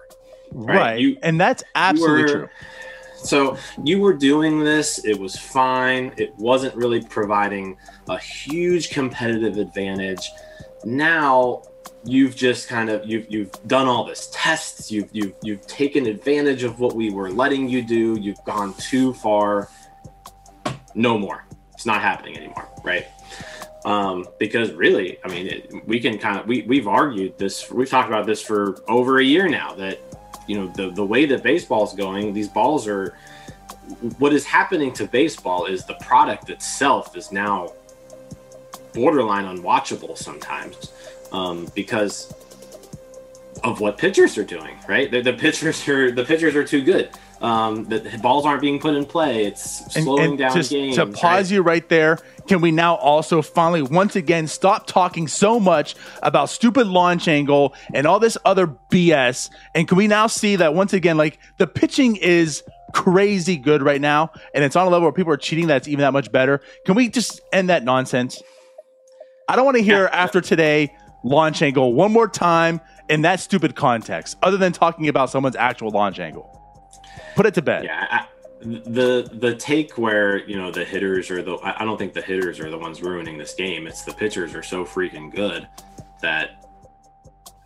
Right. 0.52 1.00
You- 1.00 1.18
and 1.22 1.38
that's 1.40 1.64
absolutely 1.74 2.22
were- 2.22 2.28
true. 2.28 2.48
So 3.18 3.56
you 3.84 4.00
were 4.00 4.14
doing 4.14 4.60
this, 4.60 5.04
it 5.04 5.18
was 5.18 5.36
fine. 5.36 6.12
It 6.16 6.34
wasn't 6.36 6.74
really 6.76 7.02
providing 7.02 7.76
a 8.08 8.18
huge 8.18 8.90
competitive 8.90 9.58
advantage. 9.58 10.30
Now 10.84 11.62
you've 12.04 12.36
just 12.36 12.68
kind 12.68 12.88
of 12.88 13.04
you've 13.04 13.26
you've 13.28 13.52
done 13.66 13.86
all 13.86 14.04
this 14.04 14.30
tests, 14.32 14.90
you've 14.90 15.08
you've 15.12 15.34
you've 15.42 15.66
taken 15.66 16.06
advantage 16.06 16.62
of 16.62 16.80
what 16.80 16.94
we 16.94 17.10
were 17.10 17.30
letting 17.30 17.68
you 17.68 17.82
do, 17.82 18.18
you've 18.20 18.42
gone 18.44 18.72
too 18.74 19.12
far. 19.14 19.68
No 20.94 21.18
more. 21.18 21.44
It's 21.74 21.86
not 21.86 22.00
happening 22.00 22.36
anymore, 22.36 22.68
right? 22.82 23.06
Um, 23.84 24.26
because 24.38 24.72
really, 24.72 25.18
I 25.24 25.28
mean, 25.28 25.46
it, 25.46 25.72
we 25.86 26.00
can 26.00 26.18
kind 26.18 26.38
of 26.38 26.46
we 26.46 26.62
we've 26.62 26.88
argued 26.88 27.38
this, 27.38 27.70
we've 27.70 27.88
talked 27.88 28.08
about 28.08 28.26
this 28.26 28.42
for 28.42 28.82
over 28.88 29.18
a 29.18 29.24
year 29.24 29.48
now 29.48 29.74
that 29.74 30.00
you 30.48 30.58
know 30.58 30.66
the 30.68 30.90
the 30.90 31.04
way 31.04 31.26
that 31.26 31.42
baseball's 31.44 31.94
going 31.94 32.32
these 32.32 32.48
balls 32.48 32.88
are 32.88 33.16
what 34.18 34.32
is 34.32 34.44
happening 34.44 34.92
to 34.92 35.06
baseball 35.06 35.66
is 35.66 35.84
the 35.84 35.94
product 35.94 36.50
itself 36.50 37.16
is 37.16 37.30
now 37.30 37.72
borderline 38.92 39.44
unwatchable 39.44 40.16
sometimes 40.16 40.92
um, 41.32 41.68
because 41.74 42.34
of 43.64 43.80
what 43.80 43.98
pitchers 43.98 44.36
are 44.38 44.44
doing 44.44 44.76
right? 44.88 45.10
The, 45.10 45.20
the 45.20 45.32
pitchers 45.44 45.86
are 45.88 46.10
the 46.10 46.24
pitchers 46.24 46.56
are 46.56 46.64
too 46.64 46.82
good 46.82 47.10
um, 47.40 47.84
the, 47.84 48.00
the 48.00 48.18
balls 48.18 48.44
aren't 48.44 48.60
being 48.60 48.80
put 48.80 48.94
in 48.94 49.04
play 49.04 49.44
it's 49.46 49.92
slowing 49.92 50.30
and 50.30 50.38
down 50.38 50.52
to, 50.52 50.68
games 50.68 50.96
to 50.96 51.06
right? 51.06 51.14
pause 51.14 51.50
you 51.50 51.62
right 51.62 51.88
there, 51.88 52.18
can 52.48 52.60
we 52.60 52.70
now 52.70 52.96
also 52.96 53.42
finally, 53.42 53.82
once 53.82 54.16
again, 54.16 54.46
stop 54.46 54.86
talking 54.86 55.28
so 55.28 55.60
much 55.60 55.94
about 56.22 56.50
stupid 56.50 56.86
launch 56.86 57.28
angle 57.28 57.74
and 57.94 58.06
all 58.06 58.18
this 58.18 58.36
other 58.44 58.66
BS? 58.66 59.50
And 59.74 59.86
can 59.86 59.96
we 59.98 60.08
now 60.08 60.26
see 60.26 60.56
that 60.56 60.74
once 60.74 60.92
again, 60.92 61.16
like 61.16 61.38
the 61.58 61.66
pitching 61.66 62.16
is 62.16 62.64
crazy 62.92 63.56
good 63.56 63.82
right 63.82 64.00
now, 64.00 64.32
and 64.54 64.64
it's 64.64 64.76
on 64.76 64.86
a 64.86 64.90
level 64.90 65.06
where 65.06 65.12
people 65.12 65.32
are 65.32 65.38
cheating 65.38 65.66
that's 65.66 65.86
even 65.86 66.00
that 66.00 66.12
much 66.12 66.32
better? 66.32 66.60
Can 66.86 66.94
we 66.94 67.08
just 67.08 67.40
end 67.52 67.68
that 67.68 67.84
nonsense? 67.84 68.42
I 69.48 69.56
don't 69.56 69.64
want 69.64 69.76
to 69.76 69.82
hear 69.82 70.06
after 70.12 70.40
today 70.40 70.92
launch 71.24 71.62
angle 71.62 71.94
one 71.94 72.12
more 72.12 72.28
time 72.28 72.80
in 73.08 73.22
that 73.22 73.40
stupid 73.40 73.74
context, 73.74 74.36
other 74.42 74.56
than 74.56 74.72
talking 74.72 75.08
about 75.08 75.30
someone's 75.30 75.56
actual 75.56 75.90
launch 75.90 76.18
angle. 76.18 76.57
Put 77.38 77.46
it 77.46 77.54
to 77.54 77.62
bed. 77.62 77.84
Yeah, 77.84 78.04
I, 78.10 78.26
the 78.60 79.30
the 79.32 79.54
take 79.54 79.96
where 79.96 80.44
you 80.48 80.56
know 80.56 80.72
the 80.72 80.84
hitters 80.84 81.30
are 81.30 81.40
the 81.40 81.56
I 81.62 81.84
don't 81.84 81.96
think 81.96 82.12
the 82.12 82.20
hitters 82.20 82.58
are 82.58 82.68
the 82.68 82.76
ones 82.76 83.00
ruining 83.00 83.38
this 83.38 83.54
game. 83.54 83.86
It's 83.86 84.02
the 84.02 84.12
pitchers 84.12 84.56
are 84.56 84.62
so 84.64 84.84
freaking 84.84 85.32
good 85.32 85.68
that 86.20 86.64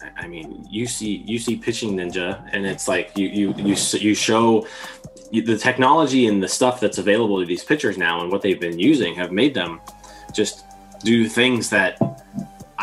I- 0.03 0.25
I 0.25 0.27
mean 0.29 0.67
you 0.69 0.87
see 0.87 1.25
you 1.27 1.39
see 1.39 1.57
pitching 1.57 1.97
ninja 1.97 2.47
and 2.53 2.67
it's 2.67 2.87
like 2.87 3.17
you 3.17 3.29
you 3.29 3.55
you 3.57 3.75
you 3.99 4.15
show 4.15 4.67
the 5.33 5.57
technology 5.57 6.27
and 6.27 6.43
the 6.43 6.49
stuff 6.49 6.79
that's 6.79 6.99
available 6.99 7.41
to 7.41 7.47
these 7.47 7.65
pitchers 7.65 7.97
now 7.97 8.21
and 8.21 8.31
what 8.31 8.43
they've 8.43 8.61
been 8.61 8.79
using 8.79 9.15
have 9.15 9.33
made 9.33 9.55
them 9.55 9.81
just 10.35 10.67
do 11.03 11.27
things 11.27 11.71
that 11.71 11.97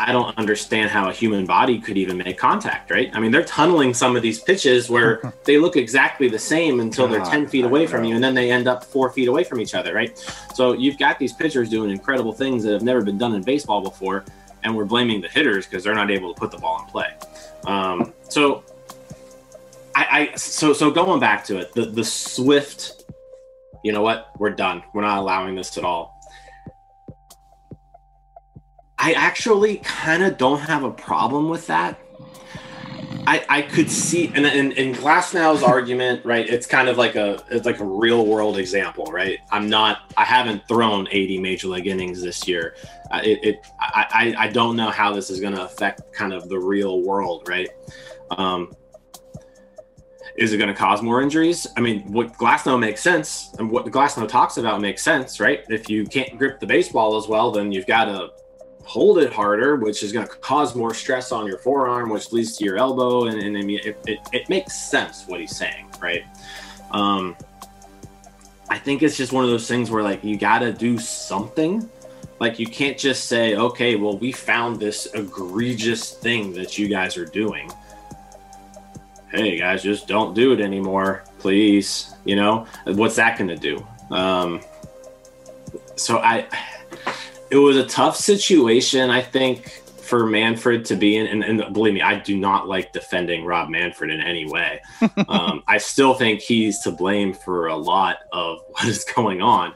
I 0.00 0.12
don't 0.12 0.36
understand 0.38 0.90
how 0.90 1.10
a 1.10 1.12
human 1.12 1.44
body 1.44 1.78
could 1.78 1.98
even 1.98 2.16
make 2.16 2.38
contact, 2.38 2.90
right? 2.90 3.10
I 3.12 3.20
mean, 3.20 3.30
they're 3.30 3.44
tunneling 3.44 3.92
some 3.92 4.16
of 4.16 4.22
these 4.22 4.40
pitches 4.40 4.88
where 4.88 5.20
they 5.44 5.58
look 5.58 5.76
exactly 5.76 6.28
the 6.28 6.38
same 6.38 6.80
until 6.80 7.06
they're 7.06 7.24
10 7.24 7.48
feet 7.48 7.66
away 7.66 7.86
from 7.86 8.04
you, 8.04 8.14
and 8.14 8.24
then 8.24 8.34
they 8.34 8.50
end 8.50 8.66
up 8.66 8.82
four 8.82 9.10
feet 9.10 9.28
away 9.28 9.44
from 9.44 9.60
each 9.60 9.74
other, 9.74 9.92
right? 9.92 10.16
So 10.54 10.72
you've 10.72 10.98
got 10.98 11.18
these 11.18 11.34
pitchers 11.34 11.68
doing 11.68 11.90
incredible 11.90 12.32
things 12.32 12.64
that 12.64 12.72
have 12.72 12.82
never 12.82 13.02
been 13.02 13.18
done 13.18 13.34
in 13.34 13.42
baseball 13.42 13.82
before, 13.82 14.24
and 14.62 14.74
we're 14.74 14.86
blaming 14.86 15.20
the 15.20 15.28
hitters 15.28 15.66
because 15.66 15.84
they're 15.84 15.94
not 15.94 16.10
able 16.10 16.32
to 16.32 16.40
put 16.40 16.50
the 16.50 16.58
ball 16.58 16.82
in 16.82 16.86
play. 16.90 17.14
Um, 17.66 18.14
so, 18.28 18.64
I, 19.94 20.30
I 20.32 20.36
so 20.36 20.72
so 20.72 20.90
going 20.90 21.20
back 21.20 21.44
to 21.44 21.58
it, 21.58 21.72
the 21.74 21.84
the 21.84 22.04
swift, 22.04 23.04
you 23.84 23.92
know 23.92 24.02
what? 24.02 24.30
We're 24.38 24.50
done. 24.50 24.82
We're 24.94 25.02
not 25.02 25.18
allowing 25.18 25.56
this 25.56 25.76
at 25.76 25.84
all. 25.84 26.19
I 29.02 29.12
actually 29.12 29.78
kind 29.78 30.22
of 30.22 30.36
don't 30.36 30.60
have 30.60 30.84
a 30.84 30.90
problem 30.90 31.48
with 31.48 31.66
that. 31.68 31.98
I, 33.26 33.44
I 33.48 33.62
could 33.62 33.90
see 33.90 34.30
and 34.34 34.44
in, 34.44 34.94
Glasnow's 34.94 35.62
argument, 35.62 36.24
right? 36.24 36.46
It's 36.46 36.66
kind 36.66 36.88
of 36.88 36.98
like 36.98 37.16
a 37.16 37.42
it's 37.50 37.64
like 37.64 37.80
a 37.80 37.84
real 37.84 38.26
world 38.26 38.58
example, 38.58 39.04
right? 39.06 39.38
I'm 39.50 39.70
not 39.70 40.12
I 40.18 40.24
haven't 40.24 40.68
thrown 40.68 41.08
80 41.10 41.38
major 41.38 41.68
league 41.68 41.86
innings 41.86 42.20
this 42.20 42.46
year. 42.46 42.76
Uh, 43.10 43.20
it, 43.24 43.38
it 43.42 43.66
I, 43.80 44.34
I 44.38 44.48
don't 44.48 44.76
know 44.76 44.90
how 44.90 45.14
this 45.14 45.30
is 45.30 45.40
going 45.40 45.54
to 45.54 45.64
affect 45.64 46.12
kind 46.12 46.34
of 46.34 46.48
the 46.48 46.58
real 46.58 47.02
world, 47.02 47.48
right? 47.48 47.68
Um, 48.30 48.72
is 50.36 50.52
it 50.52 50.58
going 50.58 50.68
to 50.68 50.78
cause 50.78 51.00
more 51.00 51.22
injuries? 51.22 51.66
I 51.76 51.80
mean, 51.80 52.10
what 52.12 52.34
Glasnow 52.34 52.78
makes 52.78 53.00
sense, 53.00 53.54
and 53.58 53.70
what 53.70 53.84
the 53.84 53.90
Glasnow 53.90 54.28
talks 54.28 54.58
about 54.58 54.80
makes 54.80 55.02
sense, 55.02 55.40
right? 55.40 55.64
If 55.68 55.88
you 55.88 56.04
can't 56.04 56.38
grip 56.38 56.60
the 56.60 56.66
baseball 56.66 57.16
as 57.16 57.28
well, 57.28 57.50
then 57.50 57.72
you've 57.72 57.86
got 57.86 58.04
to 58.04 58.30
hold 58.84 59.18
it 59.18 59.32
harder, 59.32 59.76
which 59.76 60.02
is 60.02 60.12
going 60.12 60.26
to 60.26 60.34
cause 60.36 60.74
more 60.74 60.94
stress 60.94 61.32
on 61.32 61.46
your 61.46 61.58
forearm, 61.58 62.10
which 62.10 62.32
leads 62.32 62.56
to 62.56 62.64
your 62.64 62.76
elbow. 62.76 63.26
And, 63.26 63.40
and 63.40 63.56
I 63.56 63.62
mean, 63.62 63.80
it, 63.84 63.98
it, 64.06 64.18
it 64.32 64.48
makes 64.48 64.74
sense 64.74 65.26
what 65.26 65.40
he's 65.40 65.56
saying, 65.56 65.86
right? 66.00 66.24
Um, 66.90 67.36
I 68.68 68.78
think 68.78 69.02
it's 69.02 69.16
just 69.16 69.32
one 69.32 69.44
of 69.44 69.50
those 69.50 69.66
things 69.68 69.90
where 69.90 70.02
like 70.02 70.22
you 70.24 70.36
got 70.36 70.60
to 70.60 70.72
do 70.72 70.98
something. 70.98 71.88
Like 72.38 72.58
you 72.58 72.66
can't 72.66 72.96
just 72.96 73.26
say, 73.26 73.56
okay, 73.56 73.96
well, 73.96 74.16
we 74.16 74.32
found 74.32 74.80
this 74.80 75.06
egregious 75.14 76.14
thing 76.14 76.52
that 76.54 76.78
you 76.78 76.88
guys 76.88 77.16
are 77.16 77.26
doing. 77.26 77.70
hey 79.30 79.58
guys, 79.58 79.82
just 79.82 80.08
don't 80.08 80.34
do 80.34 80.52
it 80.52 80.60
anymore, 80.60 81.24
please. 81.38 82.14
You 82.24 82.36
know, 82.36 82.66
what's 82.86 83.16
that 83.16 83.36
going 83.36 83.48
to 83.48 83.56
do? 83.56 83.86
Um, 84.10 84.60
so 85.96 86.18
I, 86.18 86.46
it 87.50 87.56
was 87.56 87.76
a 87.76 87.86
tough 87.86 88.16
situation, 88.16 89.10
I 89.10 89.22
think, 89.22 89.82
for 90.10 90.26
Manfred 90.26 90.84
to 90.86 90.96
be 90.96 91.16
in. 91.16 91.26
And, 91.26 91.44
and 91.44 91.72
believe 91.72 91.94
me, 91.94 92.02
I 92.02 92.18
do 92.18 92.36
not 92.36 92.68
like 92.68 92.92
defending 92.92 93.44
Rob 93.44 93.68
Manfred 93.68 94.10
in 94.10 94.20
any 94.20 94.50
way. 94.50 94.80
um, 95.28 95.62
I 95.66 95.78
still 95.78 96.14
think 96.14 96.40
he's 96.40 96.80
to 96.80 96.90
blame 96.90 97.32
for 97.32 97.66
a 97.66 97.76
lot 97.76 98.18
of 98.32 98.58
what 98.68 98.86
is 98.86 99.04
going 99.04 99.42
on. 99.42 99.74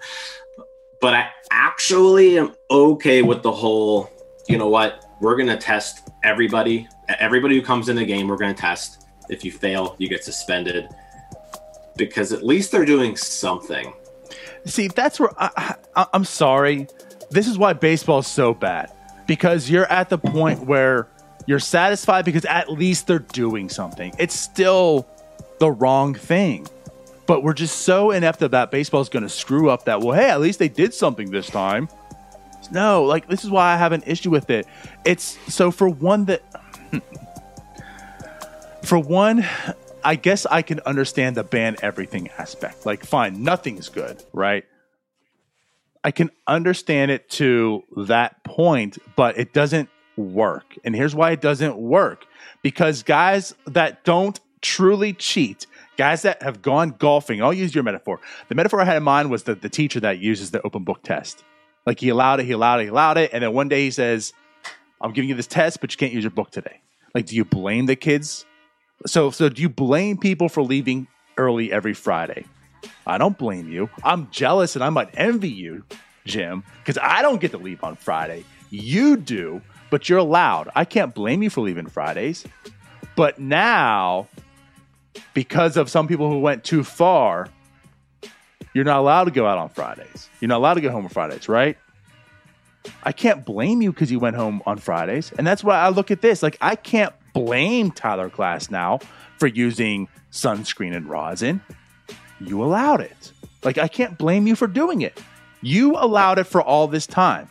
But 1.01 1.15
I 1.15 1.29
actually 1.51 2.39
am 2.39 2.55
okay 2.71 3.23
with 3.23 3.43
the 3.43 3.53
whole, 3.53 4.11
you 4.49 4.57
know 4.57 4.69
what, 4.69 5.05
we're 5.21 5.37
going 5.37 5.49
to 5.49 5.57
test 5.57 6.09
everybody. 6.23 6.89
Everybody 7.19 7.57
who 7.57 7.63
comes 7.63 7.89
in 7.89 7.97
the 7.97 8.05
game, 8.05 8.29
we're 8.29 8.37
going 8.37 8.55
to 8.55 8.61
test. 8.61 9.07
If 9.29 9.45
you 9.45 9.53
fail, 9.53 9.97
you 9.99 10.09
get 10.09 10.25
suspended. 10.25 10.89
Because 11.97 12.33
at 12.33 12.43
least 12.43 12.73
they're 12.73 12.85
doing 12.85 13.17
something. 13.17 13.93
See, 14.65 14.89
that's 14.89 15.21
where 15.21 15.31
I, 15.39 15.77
I, 15.95 16.07
I'm 16.13 16.25
sorry. 16.25 16.89
This 17.31 17.49
is 17.49 17.59
why 17.59 17.73
baseball 17.73 18.21
is 18.21 18.27
so 18.27 18.55
bad 18.55 18.93
because 19.27 19.71
you're 19.71 19.91
at 19.91 20.09
the 20.09 20.19
point 20.19 20.67
where 20.67 21.09
you're 21.47 21.59
satisfied 21.59 22.25
because 22.25 22.45
at 22.45 22.71
least 22.71 23.07
they're 23.07 23.19
doing 23.19 23.69
something. 23.69 24.15
It's 24.19 24.35
still 24.35 25.07
the 25.59 25.71
wrong 25.71 26.15
thing. 26.15 26.67
But 27.27 27.43
we're 27.43 27.55
just 27.55 27.83
so 27.83 28.11
inept 28.11 28.41
that 28.41 28.71
baseball 28.71 29.01
is 29.01 29.09
going 29.09 29.23
to 29.23 29.31
screw 29.31 29.71
up 29.71 29.87
that, 29.87 30.01
well, 30.01 30.13
hey, 30.19 30.29
at 30.29 30.41
least 30.41 30.59
they 30.59 30.69
did 30.69 30.93
something 30.93 31.31
this 31.31 31.49
time. 31.49 31.89
No, 32.71 33.05
like, 33.05 33.29
this 33.29 33.45
is 33.45 33.51
why 33.51 33.73
I 33.73 33.77
have 33.77 33.93
an 33.93 34.03
issue 34.07 34.31
with 34.31 34.51
it. 34.51 34.67
It's 35.05 35.39
so 35.53 35.71
for 35.71 35.89
one 35.89 36.27
that, 36.27 36.43
for 38.85 38.99
one, 38.99 39.47
I 40.03 40.17
guess 40.17 40.45
I 40.47 40.63
can 40.63 40.81
understand 40.81 41.37
the 41.37 41.45
ban 41.45 41.77
everything 41.83 42.29
aspect. 42.39 42.85
Like, 42.85 43.05
fine, 43.05 43.43
nothing's 43.43 43.89
good, 43.89 44.23
right? 44.33 44.65
I 46.05 46.11
can 46.11 46.31
understand 46.47 47.11
it 47.11 47.31
to 47.31 47.83
that 47.97 48.45
point, 48.45 48.99
but 49.17 49.39
it 49.39 49.55
doesn't 49.55 49.89
work. 50.17 50.77
And 50.85 50.95
here's 50.95 51.15
why 51.15 51.31
it 51.31 51.41
doesn't 51.41 51.79
work 51.79 52.27
because 52.63 53.03
guys 53.03 53.55
that 53.67 54.05
don't 54.05 54.39
truly 54.61 55.15
cheat, 55.15 55.67
guys 55.97 56.23
that 56.23 56.43
have 56.43 56.61
gone 56.61 56.91
golfing, 56.91 57.43
I'll 57.43 57.55
use 57.55 57.75
your 57.75 57.85
metaphor. 57.85 58.21
The 58.49 58.55
metaphor 58.55 58.83
I 58.83 58.85
had 58.85 58.99
in 58.99 59.03
mind 59.03 59.31
was 59.31 59.45
the, 59.45 59.55
the 59.55 59.71
teacher 59.71 59.99
that 60.01 60.19
uses 60.19 60.51
the 60.51 60.61
open 60.63 60.85
book 60.85 61.03
test. 61.03 61.43
Like 61.87 62.01
he 62.01 62.11
allowed 62.11 62.41
it, 62.41 62.47
he 62.47 62.53
allowed 62.53 62.81
it, 62.81 62.85
he 62.85 62.89
allowed 62.89 63.17
it. 63.17 63.31
And 63.33 63.43
then 63.43 63.55
one 63.55 63.69
day 63.69 63.85
he 63.85 63.91
says, 63.91 64.35
I'm 65.01 65.13
giving 65.13 65.29
you 65.29 65.35
this 65.35 65.47
test, 65.47 65.81
but 65.81 65.93
you 65.93 65.97
can't 65.97 66.13
use 66.13 66.25
your 66.25 66.31
book 66.31 66.51
today. 66.51 66.81
Like, 67.15 67.27
do 67.27 67.37
you 67.37 67.45
blame 67.45 67.87
the 67.87 67.97
kids? 67.97 68.45
So, 69.07 69.31
so 69.31 69.49
do 69.49 69.63
you 69.63 69.69
blame 69.69 70.19
people 70.19 70.49
for 70.49 70.63
leaving 70.63 71.09
early 71.37 71.73
every 71.73 71.95
Friday? 71.95 72.45
I 73.07 73.19
don't 73.19 73.37
blame 73.37 73.71
you. 73.71 73.91
I'm 74.03 74.31
jealous 74.31 74.75
and 74.75 74.85
I 74.85 74.91
might 74.91 75.11
envy 75.15 75.51
you, 75.51 75.85
Jim, 76.25 76.65
because 76.79 76.99
I 77.01 77.23
don't 77.23 77.41
get 77.41 77.51
to 77.53 77.59
leave 77.59 77.83
on 77.85 77.97
Friday. 77.97 78.45
You 78.71 79.17
do, 79.17 79.63
but 79.91 80.09
you're 80.09 80.19
allowed. 80.19 80.71
I 80.75 80.85
can't 80.85 81.15
blame 81.15 81.43
you 81.43 81.51
for 81.51 81.61
leaving 81.61 81.87
Fridays. 81.87 82.45
But 83.17 83.39
now, 83.39 84.29
because 85.35 85.77
of 85.77 85.89
some 85.89 86.09
people 86.09 86.29
who 86.29 86.41
went 86.41 86.65
too 86.65 86.83
far, 86.83 87.49
you're 88.73 88.85
not 88.85 88.99
allowed 88.99 89.25
to 89.25 89.31
go 89.31 89.47
out 89.47 89.59
on 89.59 89.69
Fridays. 89.69 90.29
You're 90.41 90.49
not 90.49 90.59
allowed 90.59 90.75
to 90.75 90.81
go 90.81 90.91
home 90.91 91.05
on 91.05 91.11
Fridays, 91.11 91.49
right? 91.49 91.79
I 93.03 93.13
can't 93.13 93.45
blame 93.45 93.83
you 93.83 93.93
because 93.93 94.11
you 94.11 94.19
went 94.19 94.37
home 94.37 94.63
on 94.67 94.79
Fridays. 94.79 95.33
And 95.39 95.47
that's 95.47 95.63
why 95.63 95.79
I 95.79 95.91
look 95.91 96.11
at 96.11 96.21
this. 96.21 96.43
Like, 96.43 96.59
I 96.61 96.75
can't 96.75 97.15
blame 97.33 97.91
Tyler 97.91 98.29
Glasnow 98.29 99.03
for 99.39 99.47
using 99.47 100.09
sunscreen 100.31 100.95
and 100.95 101.09
rosin 101.09 101.61
you 102.49 102.63
allowed 102.63 103.01
it. 103.01 103.33
Like, 103.63 103.79
I 103.79 103.89
can't 103.89 104.19
blame 104.19 104.47
you 104.47 104.57
for 104.57 104.67
doing 104.67 105.03
it. 105.03 105.21
You 105.63 105.97
allowed 105.97 106.39
it 106.39 106.45
for 106.45 106.63
all 106.63 106.87
this 106.87 107.07
time. 107.07 107.49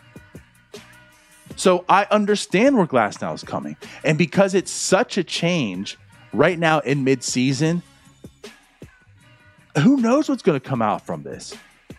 So 1.56 1.86
I 1.88 2.08
understand 2.10 2.78
where 2.78 2.88
Glasnow 2.88 3.34
is 3.34 3.44
coming. 3.44 3.76
And 4.04 4.18
because 4.18 4.54
it's 4.54 4.72
such 4.72 5.18
a 5.18 5.24
change 5.24 5.98
right 6.32 6.58
now 6.58 6.80
in 6.80 7.06
midseason, 7.06 7.82
who 9.78 9.98
knows 9.98 10.30
what's 10.30 10.44
going 10.44 10.60
to 10.60 10.68
come 10.68 10.82
out 10.82 11.06
from 11.06 11.24
this? 11.24 11.56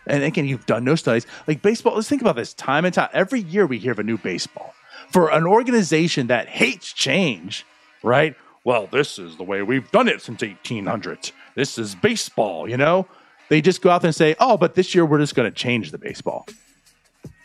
And 0.07 0.23
again, 0.23 0.45
you've 0.45 0.65
done 0.65 0.83
no 0.83 0.95
studies. 0.95 1.25
Like 1.47 1.61
baseball, 1.61 1.95
let's 1.95 2.07
think 2.07 2.21
about 2.21 2.35
this 2.35 2.53
time 2.53 2.85
and 2.85 2.93
time. 2.93 3.09
Every 3.11 3.41
year 3.41 3.65
we 3.65 3.79
hear 3.79 3.91
of 3.91 3.99
a 3.99 4.03
new 4.03 4.17
baseball. 4.17 4.73
For 5.11 5.29
an 5.31 5.45
organization 5.45 6.27
that 6.27 6.47
hates 6.47 6.91
change, 6.91 7.65
right? 8.03 8.35
Well, 8.63 8.87
this 8.87 9.19
is 9.19 9.37
the 9.37 9.43
way 9.43 9.61
we've 9.61 9.89
done 9.91 10.07
it 10.07 10.21
since 10.21 10.41
1800 10.41 11.31
this 11.55 11.77
is 11.77 11.95
baseball, 11.95 12.69
you 12.69 12.77
know? 12.77 13.07
They 13.49 13.61
just 13.61 13.81
go 13.81 13.89
out 13.89 14.01
there 14.01 14.09
and 14.09 14.15
say, 14.15 14.35
oh, 14.39 14.57
but 14.57 14.75
this 14.75 14.95
year 14.95 15.05
we're 15.05 15.19
just 15.19 15.35
going 15.35 15.49
to 15.49 15.55
change 15.55 15.91
the 15.91 15.97
baseball. 15.97 16.47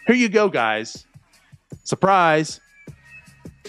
Here 0.07 0.17
you 0.17 0.29
go, 0.29 0.49
guys. 0.49 1.07
Surprise. 1.85 2.61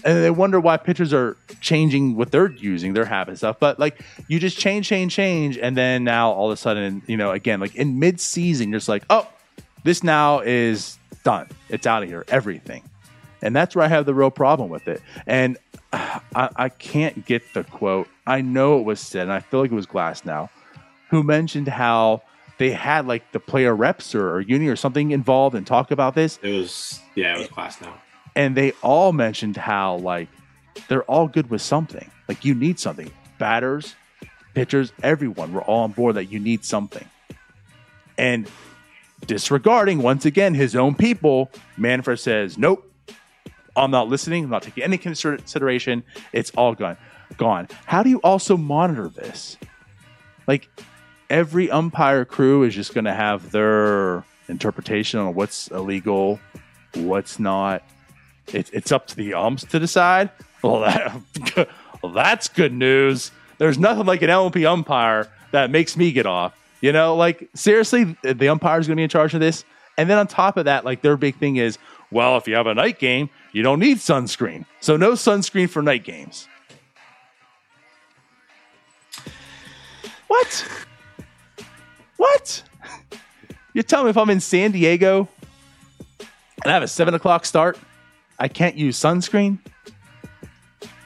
And 0.03 0.23
they 0.23 0.31
wonder 0.31 0.59
why 0.59 0.77
pitchers 0.77 1.13
are 1.13 1.37
changing 1.59 2.15
what 2.15 2.31
they're 2.31 2.51
using, 2.51 2.93
their 2.93 3.05
habit 3.05 3.37
stuff. 3.37 3.59
But 3.59 3.79
like 3.79 4.01
you 4.27 4.39
just 4.39 4.57
change, 4.57 4.87
change, 4.87 5.13
change. 5.13 5.57
And 5.57 5.75
then 5.77 6.03
now 6.03 6.31
all 6.31 6.49
of 6.49 6.53
a 6.53 6.57
sudden, 6.57 7.03
you 7.05 7.17
know, 7.17 7.31
again, 7.31 7.59
like 7.59 7.75
in 7.75 7.99
mid 7.99 8.19
season, 8.19 8.69
you're 8.69 8.79
just 8.79 8.89
like, 8.89 9.03
oh, 9.09 9.27
this 9.83 10.03
now 10.03 10.39
is 10.39 10.97
done. 11.23 11.47
It's 11.69 11.85
out 11.85 12.03
of 12.03 12.09
here, 12.09 12.25
everything. 12.29 12.83
And 13.41 13.55
that's 13.55 13.75
where 13.75 13.85
I 13.85 13.87
have 13.87 14.05
the 14.05 14.13
real 14.13 14.31
problem 14.31 14.69
with 14.69 14.87
it. 14.87 15.01
And 15.25 15.57
I, 15.93 16.49
I 16.55 16.69
can't 16.69 17.25
get 17.25 17.41
the 17.53 17.63
quote. 17.63 18.07
I 18.25 18.41
know 18.41 18.79
it 18.79 18.83
was 18.83 18.99
said, 18.99 19.23
and 19.23 19.33
I 19.33 19.39
feel 19.39 19.61
like 19.61 19.71
it 19.71 19.75
was 19.75 19.87
Glasnow, 19.87 20.49
who 21.09 21.23
mentioned 21.23 21.67
how 21.67 22.21
they 22.57 22.71
had 22.71 23.07
like 23.07 23.31
the 23.31 23.39
player 23.39 23.75
reps 23.75 24.13
or, 24.13 24.29
or 24.35 24.41
uni 24.41 24.67
or 24.67 24.75
something 24.75 25.11
involved 25.11 25.55
and 25.55 25.65
talk 25.65 25.91
about 25.91 26.15
this. 26.15 26.39
It 26.43 26.51
was 26.51 26.99
yeah, 27.15 27.35
it 27.35 27.39
was 27.39 27.47
Glasnow. 27.47 27.93
And 28.35 28.55
they 28.55 28.71
all 28.81 29.11
mentioned 29.11 29.57
how 29.57 29.97
like 29.97 30.29
they're 30.87 31.03
all 31.03 31.27
good 31.27 31.49
with 31.49 31.61
something. 31.61 32.09
Like 32.27 32.45
you 32.45 32.53
need 32.53 32.79
something. 32.79 33.11
Batters, 33.39 33.95
pitchers, 34.53 34.93
everyone, 35.03 35.53
we're 35.53 35.63
all 35.63 35.83
on 35.83 35.91
board 35.91 36.15
that 36.15 36.25
you 36.25 36.39
need 36.39 36.63
something. 36.63 37.07
And 38.17 38.47
disregarding 39.25 40.01
once 40.01 40.25
again 40.25 40.53
his 40.53 40.75
own 40.75 40.95
people, 40.95 41.49
Manfred 41.77 42.19
says, 42.19 42.57
Nope, 42.57 42.90
I'm 43.75 43.91
not 43.91 44.09
listening. 44.09 44.45
I'm 44.45 44.49
not 44.49 44.63
taking 44.63 44.83
any 44.83 44.97
consideration. 44.97 46.03
It's 46.33 46.51
all 46.51 46.75
gone. 46.75 46.97
Gone. 47.37 47.67
How 47.85 48.03
do 48.03 48.09
you 48.09 48.19
also 48.19 48.57
monitor 48.57 49.07
this? 49.07 49.57
Like 50.47 50.67
every 51.29 51.71
umpire 51.71 52.25
crew 52.25 52.63
is 52.63 52.75
just 52.75 52.93
going 52.93 53.05
to 53.05 53.13
have 53.13 53.51
their 53.51 54.25
interpretation 54.49 55.19
on 55.19 55.33
what's 55.33 55.69
illegal, 55.69 56.39
what's 56.93 57.39
not. 57.39 57.83
It, 58.47 58.69
it's 58.73 58.91
up 58.91 59.07
to 59.07 59.15
the 59.15 59.33
umps 59.33 59.63
to 59.65 59.79
decide. 59.79 60.29
Well, 60.61 60.81
that, 60.81 61.21
well, 62.03 62.11
that's 62.11 62.49
good 62.49 62.73
news. 62.73 63.31
There's 63.57 63.77
nothing 63.77 64.05
like 64.05 64.21
an 64.21 64.29
LMP 64.29 64.65
umpire 64.65 65.29
that 65.51 65.69
makes 65.69 65.95
me 65.95 66.11
get 66.11 66.25
off. 66.25 66.53
You 66.81 66.91
know, 66.91 67.15
like 67.15 67.47
seriously, 67.53 68.15
the 68.23 68.49
umpire 68.49 68.79
is 68.79 68.87
going 68.87 68.95
to 68.95 68.99
be 68.99 69.03
in 69.03 69.09
charge 69.09 69.33
of 69.33 69.39
this. 69.39 69.63
And 69.97 70.09
then 70.09 70.17
on 70.17 70.27
top 70.27 70.57
of 70.57 70.65
that, 70.65 70.83
like 70.83 71.01
their 71.01 71.15
big 71.15 71.35
thing 71.35 71.57
is, 71.57 71.77
well, 72.11 72.37
if 72.37 72.47
you 72.47 72.55
have 72.55 72.67
a 72.67 72.73
night 72.73 72.99
game, 72.99 73.29
you 73.53 73.63
don't 73.63 73.79
need 73.79 73.97
sunscreen. 73.97 74.65
So 74.79 74.97
no 74.97 75.13
sunscreen 75.13 75.69
for 75.69 75.81
night 75.81 76.03
games. 76.03 76.47
What? 80.27 80.65
What? 82.17 82.63
You 83.73 83.83
tell 83.83 84.03
me 84.03 84.09
if 84.09 84.17
I'm 84.17 84.29
in 84.29 84.39
San 84.39 84.71
Diego 84.71 85.27
and 86.19 86.71
I 86.71 86.73
have 86.73 86.83
a 86.83 86.87
seven 86.87 87.13
o'clock 87.13 87.45
start, 87.45 87.79
I 88.37 88.47
can't 88.47 88.75
use 88.75 88.97
sunscreen? 88.97 89.59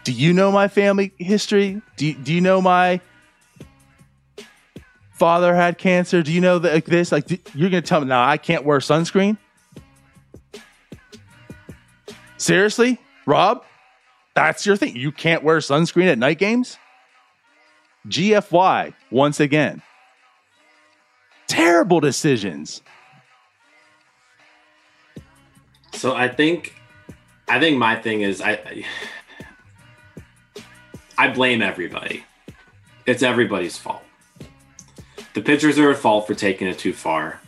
Do 0.04 0.12
you 0.12 0.34
know 0.34 0.52
my 0.52 0.68
family 0.68 1.14
history? 1.18 1.82
Do 1.98 2.06
you, 2.06 2.14
do 2.14 2.34
you 2.34 2.42
know 2.42 2.62
my 2.62 3.02
father 5.14 5.56
had 5.56 5.78
cancer? 5.78 6.22
Do 6.22 6.32
you 6.32 6.42
know 6.42 6.60
that 6.60 6.74
like 6.74 6.86
this? 6.86 7.12
Like 7.12 7.56
you're 7.56 7.70
gonna 7.70 7.82
tell 7.82 8.02
me 8.02 8.08
now 8.08 8.28
I 8.28 8.38
can't 8.38 8.64
wear 8.64 8.80
sunscreen? 8.80 9.38
Seriously, 12.46 13.00
Rob? 13.26 13.66
That's 14.36 14.68
your 14.68 14.78
thing. 14.78 14.96
You 14.96 15.12
can't 15.12 15.44
wear 15.44 15.58
sunscreen 15.58 16.06
at 16.12 16.20
night 16.20 16.38
games? 16.38 16.78
GFY 18.08 18.94
once 19.10 19.40
again. 19.40 19.82
Terrible 21.48 22.00
decisions. 22.00 22.84
So 25.94 26.14
I 26.14 26.28
think 26.28 26.76
I 27.48 27.60
think 27.60 27.80
my 27.80 27.96
thing 27.96 28.22
is 28.22 28.44
I 28.44 28.86
I 31.18 31.30
blame 31.30 31.64
everybody. 31.64 32.26
It's 33.08 33.24
everybody's 33.24 33.80
fault. 33.80 34.04
The 35.34 35.42
pitchers 35.42 35.80
are 35.80 35.90
at 35.90 35.98
fault 35.98 36.28
for 36.28 36.36
taking 36.36 36.68
it 36.68 36.78
too 36.78 36.94
far. 36.94 37.42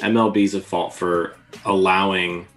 MLB's 0.00 0.56
at 0.56 0.64
fault 0.64 0.92
for 0.92 1.36
allowing 1.64 2.48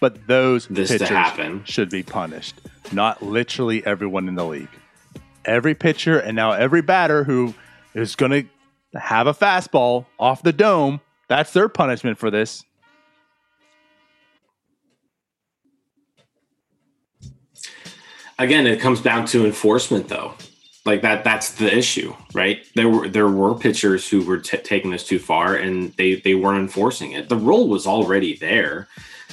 but 0.00 0.26
those 0.26 0.66
this 0.68 0.96
to 0.98 1.06
happen 1.06 1.64
should 1.64 1.90
be 1.90 2.02
punished. 2.02 2.60
Not 2.92 3.22
literally 3.22 3.84
everyone 3.86 4.28
in 4.28 4.34
the 4.34 4.46
league. 4.46 4.68
every 5.44 5.74
pitcher 5.74 6.18
and 6.18 6.36
now 6.36 6.52
every 6.52 6.82
batter 6.82 7.24
who 7.24 7.54
is 7.94 8.14
going 8.16 8.30
to 8.32 8.98
have 8.98 9.26
a 9.26 9.34
fastball 9.34 10.06
off 10.18 10.42
the 10.42 10.52
dome, 10.52 11.00
that's 11.28 11.52
their 11.52 11.68
punishment 11.68 12.18
for 12.18 12.30
this. 12.30 12.64
Again, 18.38 18.66
it 18.66 18.80
comes 18.80 19.00
down 19.00 19.26
to 19.26 19.44
enforcement, 19.44 20.08
though. 20.08 20.34
Like 20.84 21.02
that, 21.02 21.24
that's 21.24 21.52
the 21.52 21.76
issue, 21.76 22.14
right? 22.32 22.64
There 22.74 22.88
were 22.88 23.08
there 23.08 23.28
were 23.28 23.54
pitchers 23.54 24.08
who 24.08 24.24
were 24.24 24.38
t- 24.38 24.56
taking 24.58 24.90
this 24.90 25.04
too 25.04 25.18
far, 25.18 25.54
and 25.54 25.92
they 25.94 26.14
they 26.16 26.34
weren't 26.34 26.60
enforcing 26.60 27.12
it. 27.12 27.28
The 27.28 27.36
rule 27.36 27.68
was 27.68 27.86
already 27.86 28.36
there, 28.36 28.88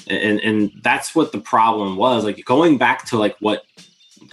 and 0.08 0.40
and 0.40 0.72
that's 0.82 1.16
what 1.16 1.32
the 1.32 1.40
problem 1.40 1.98
was. 1.98 2.24
Like 2.24 2.44
going 2.46 2.78
back 2.78 3.06
to 3.08 3.18
like 3.18 3.36
what 3.40 3.64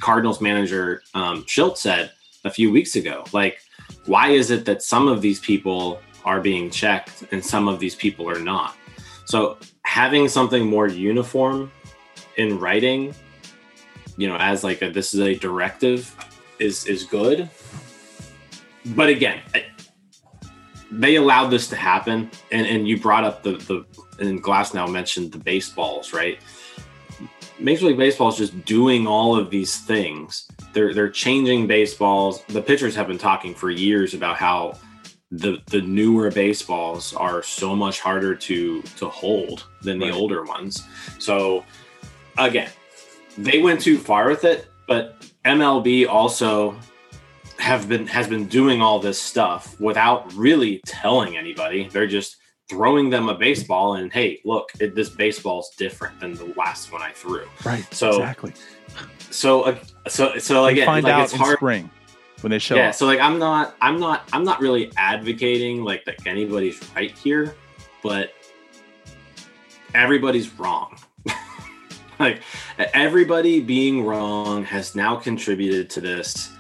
Cardinals 0.00 0.40
manager 0.40 1.02
um, 1.14 1.44
Shildt 1.44 1.76
said 1.76 2.12
a 2.44 2.50
few 2.50 2.70
weeks 2.70 2.96
ago. 2.96 3.24
Like, 3.32 3.58
why 4.06 4.28
is 4.28 4.50
it 4.50 4.64
that 4.64 4.82
some 4.82 5.08
of 5.08 5.20
these 5.20 5.40
people 5.40 6.00
are 6.24 6.40
being 6.40 6.70
checked 6.70 7.24
and 7.32 7.44
some 7.44 7.68
of 7.68 7.78
these 7.78 7.94
people 7.94 8.28
are 8.28 8.38
not? 8.38 8.76
So 9.24 9.58
having 9.84 10.28
something 10.28 10.66
more 10.66 10.88
uniform 10.88 11.70
in 12.36 12.58
writing, 12.58 13.14
you 14.16 14.28
know, 14.28 14.36
as 14.36 14.64
like 14.64 14.82
a, 14.82 14.90
this 14.90 15.14
is 15.14 15.20
a 15.20 15.34
directive, 15.34 16.14
is 16.58 16.86
is 16.86 17.04
good. 17.04 17.48
But 18.84 19.08
again, 19.08 19.40
they 20.92 21.16
allowed 21.16 21.48
this 21.48 21.68
to 21.68 21.76
happen, 21.76 22.30
and 22.50 22.66
and 22.66 22.86
you 22.86 23.00
brought 23.00 23.24
up 23.24 23.42
the 23.42 23.52
the 23.52 23.84
and 24.18 24.42
Glasnow 24.42 24.90
mentioned 24.90 25.32
the 25.32 25.38
baseballs, 25.38 26.12
right? 26.12 26.38
Major 27.58 27.86
League 27.86 27.98
Baseball 27.98 28.28
is 28.28 28.36
just 28.36 28.64
doing 28.64 29.06
all 29.06 29.36
of 29.36 29.50
these 29.50 29.78
things. 29.78 30.48
They're 30.72 30.92
they're 30.92 31.10
changing 31.10 31.66
baseballs. 31.66 32.44
The 32.44 32.62
pitchers 32.62 32.94
have 32.94 33.06
been 33.06 33.18
talking 33.18 33.54
for 33.54 33.70
years 33.70 34.14
about 34.14 34.36
how 34.36 34.78
the 35.30 35.58
the 35.66 35.80
newer 35.80 36.30
baseballs 36.30 37.14
are 37.14 37.42
so 37.42 37.74
much 37.74 38.00
harder 38.00 38.34
to 38.34 38.82
to 38.82 39.08
hold 39.08 39.64
than 39.80 39.98
the 39.98 40.06
right. 40.06 40.14
older 40.14 40.44
ones. 40.44 40.82
So 41.18 41.64
again, 42.36 42.70
they 43.38 43.62
went 43.62 43.80
too 43.80 43.96
far 43.96 44.28
with 44.28 44.44
it, 44.44 44.68
but 44.86 45.16
MLB 45.44 46.06
also 46.06 46.76
have 47.62 47.88
been 47.88 48.08
has 48.08 48.26
been 48.26 48.46
doing 48.46 48.82
all 48.82 48.98
this 48.98 49.20
stuff 49.20 49.80
without 49.80 50.32
really 50.34 50.80
telling 50.84 51.36
anybody. 51.36 51.88
They're 51.88 52.08
just 52.08 52.36
throwing 52.68 53.08
them 53.08 53.28
a 53.28 53.34
baseball 53.34 53.94
and 53.94 54.12
hey, 54.12 54.40
look, 54.44 54.72
it, 54.80 54.96
this 54.96 55.08
baseball's 55.08 55.70
different 55.76 56.18
than 56.18 56.34
the 56.34 56.52
last 56.56 56.90
one 56.90 57.02
I 57.02 57.12
threw. 57.12 57.46
Right. 57.64 57.86
So 57.94 58.08
exactly. 58.08 58.52
So 59.30 59.62
uh, 59.62 59.78
so 60.08 60.38
so 60.38 60.66
again, 60.66 60.86
find 60.86 61.04
like 61.04 61.14
out 61.14 61.22
it's 61.22 61.34
in 61.34 61.38
hard. 61.38 61.58
spring 61.58 61.88
when 62.40 62.50
they 62.50 62.58
show 62.58 62.74
yeah, 62.74 62.88
up. 62.88 62.96
so 62.96 63.06
like 63.06 63.20
I'm 63.20 63.38
not 63.38 63.76
I'm 63.80 64.00
not 64.00 64.28
I'm 64.32 64.42
not 64.42 64.60
really 64.60 64.90
advocating 64.96 65.84
like 65.84 66.04
that 66.06 66.26
anybody's 66.26 66.82
right 66.96 67.16
here, 67.16 67.54
but 68.02 68.32
everybody's 69.94 70.52
wrong. 70.58 70.98
like 72.18 72.42
everybody 72.78 73.60
being 73.60 74.04
wrong 74.04 74.64
has 74.64 74.96
now 74.96 75.14
contributed 75.14 75.88
to 75.90 76.00
this 76.00 76.50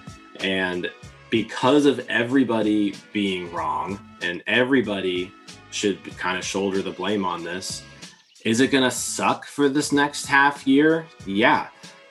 and 0.42 0.90
because 1.30 1.86
of 1.86 2.06
everybody 2.08 2.94
being 3.12 3.50
wrong 3.52 3.98
and 4.20 4.42
everybody 4.46 5.32
should 5.70 6.04
kind 6.18 6.38
of 6.38 6.44
shoulder 6.44 6.82
the 6.82 6.90
blame 6.90 7.24
on 7.24 7.42
this. 7.42 7.82
Is 8.44 8.60
it 8.60 8.68
going 8.68 8.84
to 8.84 8.90
suck 8.90 9.46
for 9.46 9.68
this 9.68 9.92
next 9.92 10.26
half 10.26 10.66
year? 10.66 11.06
Yeah. 11.26 11.68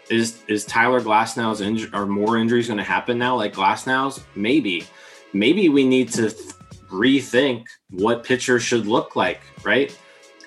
Is 0.09 0.43
is 0.47 0.65
Tyler 0.65 0.99
Glasnow's 0.99 1.61
injury 1.61 1.89
or 1.93 2.05
more 2.05 2.38
injuries 2.38 2.67
going 2.67 2.77
to 2.77 2.84
happen 2.84 3.17
now 3.17 3.36
like 3.36 3.53
Glasnow's? 3.53 4.23
Maybe. 4.36 4.86
Maybe 5.34 5.69
we 5.69 5.88
need 5.88 6.09
to 6.13 6.29
th- 6.29 6.53
rethink 6.89 7.65
what 7.91 8.23
pitchers 8.23 8.63
should 8.63 8.88
look 8.88 9.15
like, 9.15 9.41
right? 9.63 9.97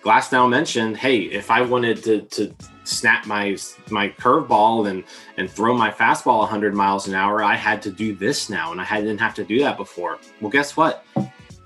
Glasnow 0.03 0.51
mentioned, 0.51 0.99
hey, 0.99 1.21
if 1.21 1.51
I 1.51 1.63
wanted 1.63 2.03
to 2.05 2.23
to 2.23 2.55
snap 2.85 3.27
my 3.27 3.57
my 3.91 4.09
curveball 4.11 4.89
and 4.89 5.05
and 5.37 5.51
throw 5.51 5.77
my 5.77 5.91
fastball 5.91 6.39
100 6.41 6.75
miles 6.75 7.09
an 7.09 7.15
hour, 7.15 7.43
I 7.43 7.57
had 7.57 7.83
to 7.83 7.91
do 7.91 8.15
this 8.15 8.49
now, 8.49 8.73
and 8.73 8.81
I 8.81 9.01
didn't 9.01 9.19
have 9.19 9.35
to 9.35 9.45
do 9.45 9.59
that 9.61 9.77
before. 9.77 10.19
Well, 10.41 10.51
guess 10.51 10.77
what? 10.77 11.05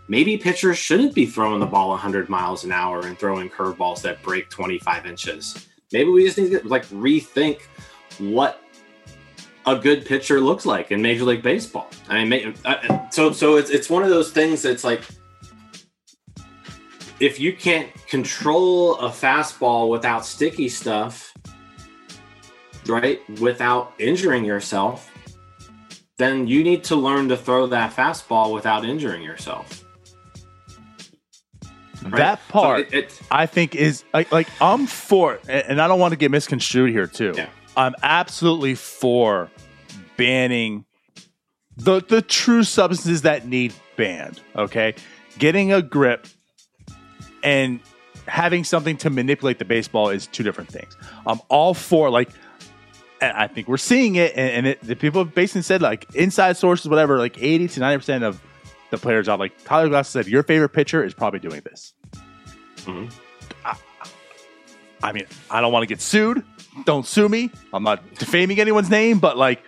maybe 0.08 0.36
pitchers 0.36 0.78
shouldn't 0.78 1.14
be 1.14 1.26
throwing 1.26 1.60
the 1.60 1.66
ball 1.66 1.90
100 1.90 2.28
miles 2.28 2.64
an 2.64 2.72
hour 2.72 3.06
and 3.06 3.18
throwing 3.18 3.48
curveballs 3.48 4.02
that 4.02 4.22
break 4.22 4.48
25 4.50 5.06
inches. 5.06 5.68
Maybe 5.92 6.10
we 6.10 6.24
just 6.24 6.38
need 6.38 6.50
to 6.50 6.66
like 6.66 6.86
rethink 6.86 7.60
what 8.18 8.60
a 9.66 9.76
good 9.76 10.06
pitcher 10.06 10.40
looks 10.40 10.66
like 10.66 10.90
in 10.90 11.00
Major 11.00 11.24
League 11.24 11.42
Baseball. 11.42 11.88
I 12.08 12.24
mean, 12.24 12.54
uh, 12.64 13.08
so 13.10 13.32
so 13.32 13.56
it's 13.56 13.70
it's 13.70 13.90
one 13.90 14.02
of 14.02 14.08
those 14.08 14.30
things 14.30 14.62
that's 14.62 14.84
like 14.84 15.02
if 17.20 17.40
you 17.40 17.52
can't 17.52 17.88
control 18.06 18.96
a 18.98 19.08
fastball 19.08 19.90
without 19.90 20.24
sticky 20.24 20.68
stuff, 20.68 21.34
right, 22.86 23.20
without 23.40 23.92
injuring 23.98 24.44
yourself, 24.44 25.10
then 26.16 26.46
you 26.46 26.62
need 26.62 26.84
to 26.84 26.96
learn 26.96 27.28
to 27.28 27.36
throw 27.36 27.66
that 27.68 27.94
fastball 27.94 28.52
without 28.52 28.84
injuring 28.84 29.22
yourself. 29.22 29.84
Right? 32.02 32.16
That 32.16 32.48
part, 32.48 32.90
so 32.90 32.96
it, 32.96 33.20
I 33.30 33.46
think, 33.46 33.74
is 33.74 34.04
like, 34.14 34.30
like 34.30 34.48
I'm 34.60 34.86
for, 34.86 35.40
and 35.48 35.80
I 35.80 35.88
don't 35.88 35.98
want 35.98 36.12
to 36.12 36.16
get 36.16 36.30
misconstrued 36.30 36.90
here 36.90 37.06
too. 37.06 37.34
Yeah. 37.36 37.48
I'm 37.76 37.94
absolutely 38.02 38.74
for 38.76 39.50
banning 40.16 40.84
the 41.76 42.00
the 42.00 42.22
true 42.22 42.64
substances 42.64 43.22
that 43.22 43.46
need 43.46 43.72
banned. 43.96 44.40
Okay, 44.56 44.94
getting 45.38 45.72
a 45.72 45.82
grip 45.82 46.26
and 47.42 47.80
having 48.26 48.64
something 48.64 48.96
to 48.98 49.10
manipulate 49.10 49.58
the 49.58 49.64
baseball 49.64 50.10
is 50.10 50.26
two 50.26 50.42
different 50.42 50.70
things. 50.70 50.96
I'm 51.26 51.40
all 51.48 51.74
for 51.74 52.10
like. 52.10 52.30
I 53.20 53.48
think 53.48 53.66
we're 53.66 53.78
seeing 53.78 54.14
it, 54.14 54.36
and, 54.36 54.50
and 54.50 54.66
it, 54.68 54.80
the 54.80 54.94
people 54.94 55.24
have 55.24 55.34
basically 55.34 55.62
said 55.62 55.82
like 55.82 56.06
inside 56.14 56.56
sources, 56.56 56.88
whatever, 56.88 57.18
like 57.18 57.36
80 57.42 57.66
to 57.66 57.80
90 57.80 57.98
percent 57.98 58.24
of 58.24 58.40
the 58.90 58.98
players 58.98 59.28
out. 59.28 59.40
Like 59.40 59.52
Tyler 59.64 59.88
Glass 59.88 60.08
said, 60.08 60.28
your 60.28 60.44
favorite 60.44 60.68
pitcher 60.68 61.02
is 61.02 61.14
probably 61.14 61.40
doing 61.40 61.60
this. 61.64 61.94
Mm-hmm. 62.76 63.06
I, 63.64 63.76
I 65.02 65.12
mean, 65.12 65.26
I 65.50 65.60
don't 65.60 65.72
want 65.72 65.82
to 65.82 65.86
get 65.86 66.00
sued. 66.00 66.44
Don't 66.84 67.06
sue 67.06 67.28
me. 67.28 67.50
I'm 67.72 67.82
not 67.82 68.02
defaming 68.14 68.60
anyone's 68.60 68.90
name, 68.90 69.18
but 69.18 69.36
like 69.36 69.62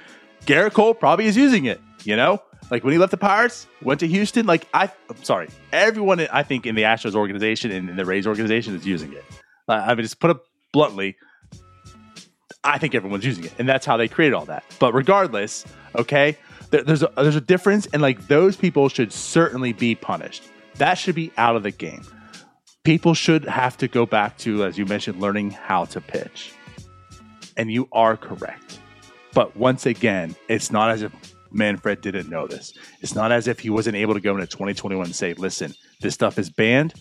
Gerrit 0.46 0.72
Cole 0.72 0.94
probably 0.94 1.26
is 1.26 1.36
using 1.36 1.64
it. 1.64 1.80
You 2.04 2.16
know, 2.16 2.42
like 2.70 2.84
when 2.84 2.92
he 2.92 2.98
left 2.98 3.10
the 3.10 3.16
Pirates, 3.16 3.66
went 3.82 4.00
to 4.00 4.06
Houston. 4.06 4.46
Like 4.46 4.66
I, 4.72 4.90
I'm 5.08 5.22
sorry, 5.24 5.48
everyone 5.72 6.20
I 6.20 6.42
think 6.42 6.66
in 6.66 6.74
the 6.74 6.82
Astros 6.82 7.14
organization 7.14 7.70
and 7.70 7.90
in 7.90 7.96
the 7.96 8.04
Rays 8.04 8.26
organization 8.26 8.74
is 8.74 8.86
using 8.86 9.12
it. 9.12 9.24
Uh, 9.68 9.72
I 9.72 9.94
mean, 9.94 10.02
just 10.02 10.20
put 10.20 10.30
it 10.30 10.38
bluntly, 10.72 11.16
I 12.64 12.78
think 12.78 12.94
everyone's 12.94 13.24
using 13.24 13.44
it, 13.44 13.52
and 13.58 13.68
that's 13.68 13.86
how 13.86 13.96
they 13.96 14.08
created 14.08 14.34
all 14.34 14.46
that. 14.46 14.64
But 14.78 14.94
regardless, 14.94 15.64
okay, 15.96 16.36
there, 16.70 16.82
there's 16.82 17.02
a, 17.02 17.12
there's 17.16 17.36
a 17.36 17.40
difference, 17.40 17.86
and 17.92 18.02
like 18.02 18.28
those 18.28 18.56
people 18.56 18.88
should 18.88 19.12
certainly 19.12 19.72
be 19.72 19.94
punished. 19.94 20.42
That 20.76 20.94
should 20.94 21.14
be 21.14 21.32
out 21.36 21.56
of 21.56 21.62
the 21.62 21.70
game. 21.70 22.02
People 22.84 23.14
should 23.14 23.44
have 23.44 23.76
to 23.78 23.88
go 23.88 24.06
back 24.06 24.38
to, 24.38 24.64
as 24.64 24.78
you 24.78 24.86
mentioned, 24.86 25.20
learning 25.20 25.50
how 25.50 25.84
to 25.86 26.00
pitch. 26.00 26.54
And 27.56 27.70
you 27.70 27.88
are 27.92 28.16
correct. 28.16 28.78
But 29.34 29.54
once 29.56 29.84
again, 29.84 30.34
it's 30.48 30.70
not 30.70 30.90
as 30.90 31.02
if 31.02 31.12
Manfred 31.53 32.01
didn't 32.01 32.28
know 32.28 32.46
this. 32.46 32.72
It's 33.01 33.14
not 33.14 33.32
as 33.32 33.48
if 33.48 33.61
he 33.61 33.70
wasn't 33.70 33.96
able 33.96 34.14
to 34.14 34.20
go 34.20 34.34
into 34.34 34.46
2021 34.46 35.07
and 35.07 35.14
say, 35.14 35.34
listen, 35.34 35.74
this 36.01 36.14
stuff 36.14 36.38
is 36.38 36.51
banned. 36.51 36.94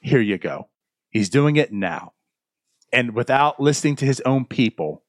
Here 0.00 0.20
you 0.20 0.38
go. 0.38 0.68
He's 1.10 1.28
doing 1.28 1.56
it 1.56 1.72
now. 1.72 2.12
And 2.92 3.14
without 3.14 3.60
listening 3.60 3.96
to 3.96 4.04
his 4.04 4.20
own 4.22 4.44
people, 4.44 5.02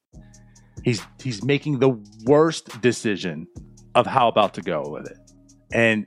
he's 0.82 1.02
he's 1.22 1.44
making 1.44 1.78
the 1.78 1.90
worst 2.24 2.80
decision 2.80 3.46
of 3.94 4.06
how 4.06 4.28
about 4.28 4.54
to 4.54 4.62
go 4.62 4.88
with 4.88 5.06
it. 5.06 5.18
And 5.72 6.06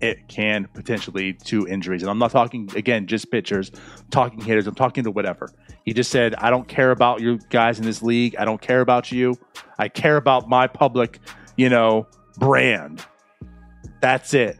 it 0.00 0.28
can 0.28 0.68
potentially 0.74 1.24
lead 1.24 1.44
to 1.44 1.66
injuries. 1.66 2.02
And 2.02 2.10
I'm 2.10 2.18
not 2.18 2.30
talking 2.30 2.70
again 2.76 3.06
just 3.06 3.30
pitchers, 3.30 3.70
talking 4.10 4.40
hitters, 4.40 4.66
I'm 4.66 4.74
talking 4.74 5.04
to 5.04 5.10
whatever. 5.10 5.50
He 5.84 5.92
just 5.92 6.10
said, 6.10 6.34
I 6.36 6.50
don't 6.50 6.68
care 6.68 6.90
about 6.90 7.20
you 7.20 7.38
guys 7.50 7.78
in 7.78 7.84
this 7.84 8.02
league. 8.02 8.36
I 8.36 8.44
don't 8.44 8.60
care 8.60 8.80
about 8.80 9.10
you. 9.10 9.36
I 9.78 9.88
care 9.88 10.16
about 10.16 10.48
my 10.48 10.66
public, 10.66 11.18
you 11.58 11.68
know, 11.68 12.06
brand. 12.38 13.04
That's 14.00 14.32
it. 14.32 14.56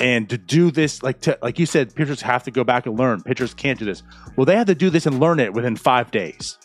And 0.00 0.28
to 0.28 0.36
do 0.36 0.72
this, 0.72 1.04
like 1.04 1.20
to, 1.22 1.38
like 1.40 1.58
you 1.58 1.66
said, 1.66 1.94
pitchers 1.94 2.20
have 2.20 2.42
to 2.42 2.50
go 2.50 2.64
back 2.64 2.84
and 2.84 2.98
learn. 2.98 3.22
Pitchers 3.22 3.54
can't 3.54 3.78
do 3.78 3.84
this. 3.84 4.02
Well, 4.36 4.44
they 4.44 4.56
have 4.56 4.66
to 4.66 4.74
do 4.74 4.90
this 4.90 5.06
and 5.06 5.20
learn 5.20 5.38
it 5.38 5.54
within 5.54 5.76
five 5.76 6.10
days, 6.10 6.58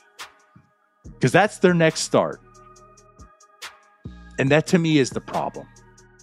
because 1.03 1.31
that's 1.31 1.59
their 1.59 1.75
next 1.75 2.01
start. 2.01 2.41
And 4.39 4.49
that 4.49 4.65
to 4.67 4.79
me 4.79 4.97
is 4.97 5.11
the 5.11 5.21
problem. 5.21 5.67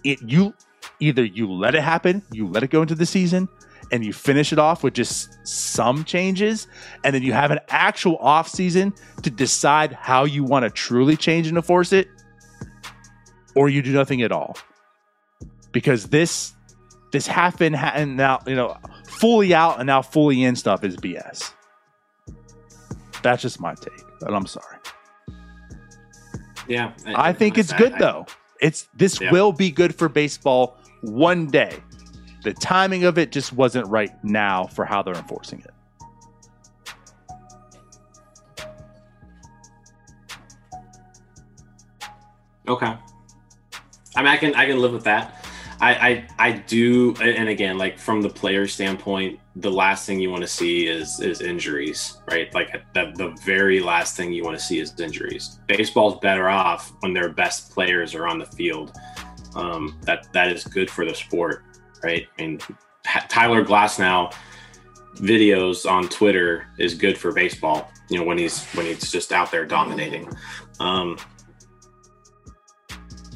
It 0.03 0.21
you 0.21 0.53
either 0.99 1.25
you 1.25 1.51
let 1.53 1.77
it 1.77 1.83
happen, 1.83 2.23
you 2.33 2.49
let 2.49 2.65
it 2.65 2.71
go 2.71 2.83
into 2.83 2.97
the 2.97 3.07
season, 3.07 3.49
and 3.93 4.05
you 4.05 4.13
finish 4.13 4.53
it 4.53 4.59
off 4.59 4.83
with 4.83 4.95
just 4.95 5.29
some 5.47 6.03
changes, 6.03 6.67
and 7.05 7.15
then 7.15 7.23
you 7.23 7.33
have 7.33 7.53
an 7.53 7.61
actual 7.69 8.17
off 8.17 8.49
season 8.49 8.93
to 9.23 9.31
decide 9.31 9.93
how 9.93 10.25
you 10.25 10.43
want 10.43 10.65
to 10.65 10.71
truly 10.71 11.17
change 11.17 11.47
and 11.47 11.57
enforce 11.57 11.93
it, 11.93 12.09
or 13.57 13.69
you 13.69 13.83
do 13.83 13.93
nothing 13.93 14.23
at 14.23 14.31
all. 14.31 14.57
Because 15.73 16.07
this 16.07 16.53
this 17.13 17.27
half 17.27 17.61
in 17.61 17.73
ha- 17.73 17.93
and 17.95 18.17
now 18.17 18.41
you 18.47 18.55
know 18.55 18.77
fully 19.09 19.53
out 19.55 19.79
and 19.79 19.87
now 19.87 20.03
fully 20.03 20.45
in 20.45 20.55
stuff 20.55 20.85
is 20.85 20.97
BS. 20.97 21.53
That's 23.23 23.43
just 23.43 23.61
my 23.61 23.75
take, 23.75 24.05
and 24.23 24.37
I'm 24.37 24.47
sorry. 24.47 24.77
Yeah, 26.69 26.93
I 27.07 27.33
think 27.33 27.59
it's 27.59 27.73
good 27.73 27.95
I- 27.95 27.99
though. 27.99 28.27
It's 28.61 28.89
this 28.95 29.21
Yeah. 29.21 29.31
will 29.33 29.53
be 29.53 29.71
good 29.71 29.95
for 29.95 30.09
baseball 30.09 30.77
one 31.03 31.47
day. 31.47 31.79
The 32.43 32.55
timing 32.55 33.05
of 33.05 33.19
it 33.19 33.33
just 33.33 33.53
wasn't 33.53 33.87
right 33.89 34.13
now 34.25 34.67
for 34.67 34.85
how 34.85 35.03
they're 35.03 35.15
enforcing 35.15 35.61
it. 35.61 35.71
Okay. 42.69 42.97
I 44.17 44.23
mean, 44.23 44.29
I 44.29 44.37
can 44.37 44.55
I 44.55 44.67
can 44.67 44.81
live 44.81 44.93
with 44.93 45.05
that. 45.05 45.45
I 45.81 45.95
I, 45.95 46.29
I 46.39 46.53
do, 46.53 47.15
and 47.17 47.49
again, 47.49 47.79
like 47.79 47.99
from 47.99 48.23
the 48.23 48.31
player 48.31 48.67
standpoint, 48.67 49.39
the 49.57 49.71
last 49.71 50.07
thing 50.07 50.21
you 50.21 50.31
want 50.31 50.43
to 50.43 50.49
see 50.49 50.87
is 50.87 51.21
is 51.21 51.41
injuries, 51.41 52.19
right? 52.31 52.53
Like 52.55 52.73
the 52.95 53.13
the 53.17 53.37
very 53.45 53.81
last 53.81 54.17
thing 54.17 54.33
you 54.33 54.43
want 54.45 54.59
to 54.59 54.65
see 54.65 54.81
is 54.81 54.99
injuries. 54.99 55.59
Baseball's 55.67 56.19
better 56.21 56.49
off 56.49 56.93
when 57.01 57.13
their 57.13 57.29
best 57.29 57.73
players 57.73 58.15
are 58.15 58.27
on 58.27 58.39
the 58.39 58.47
field. 58.47 58.93
Um, 59.55 59.99
that 60.03 60.33
that 60.33 60.51
is 60.51 60.65
good 60.65 60.91
for 60.91 61.05
the 61.05 61.15
sport, 61.15 61.63
right? 62.03 62.27
I 62.39 62.43
mean, 62.43 62.61
Tyler 63.29 63.65
Glasnow 63.65 64.35
videos 65.17 65.91
on 65.91 66.09
Twitter 66.09 66.67
is 66.79 66.95
good 66.95 67.17
for 67.17 67.33
baseball. 67.33 67.91
You 68.09 68.19
know, 68.19 68.25
when 68.25 68.39
he's 68.39 68.65
when 68.69 68.87
he's 68.87 69.11
just 69.11 69.33
out 69.33 69.51
there 69.51 69.65
dominating. 69.65 70.29
Um, 70.81 71.19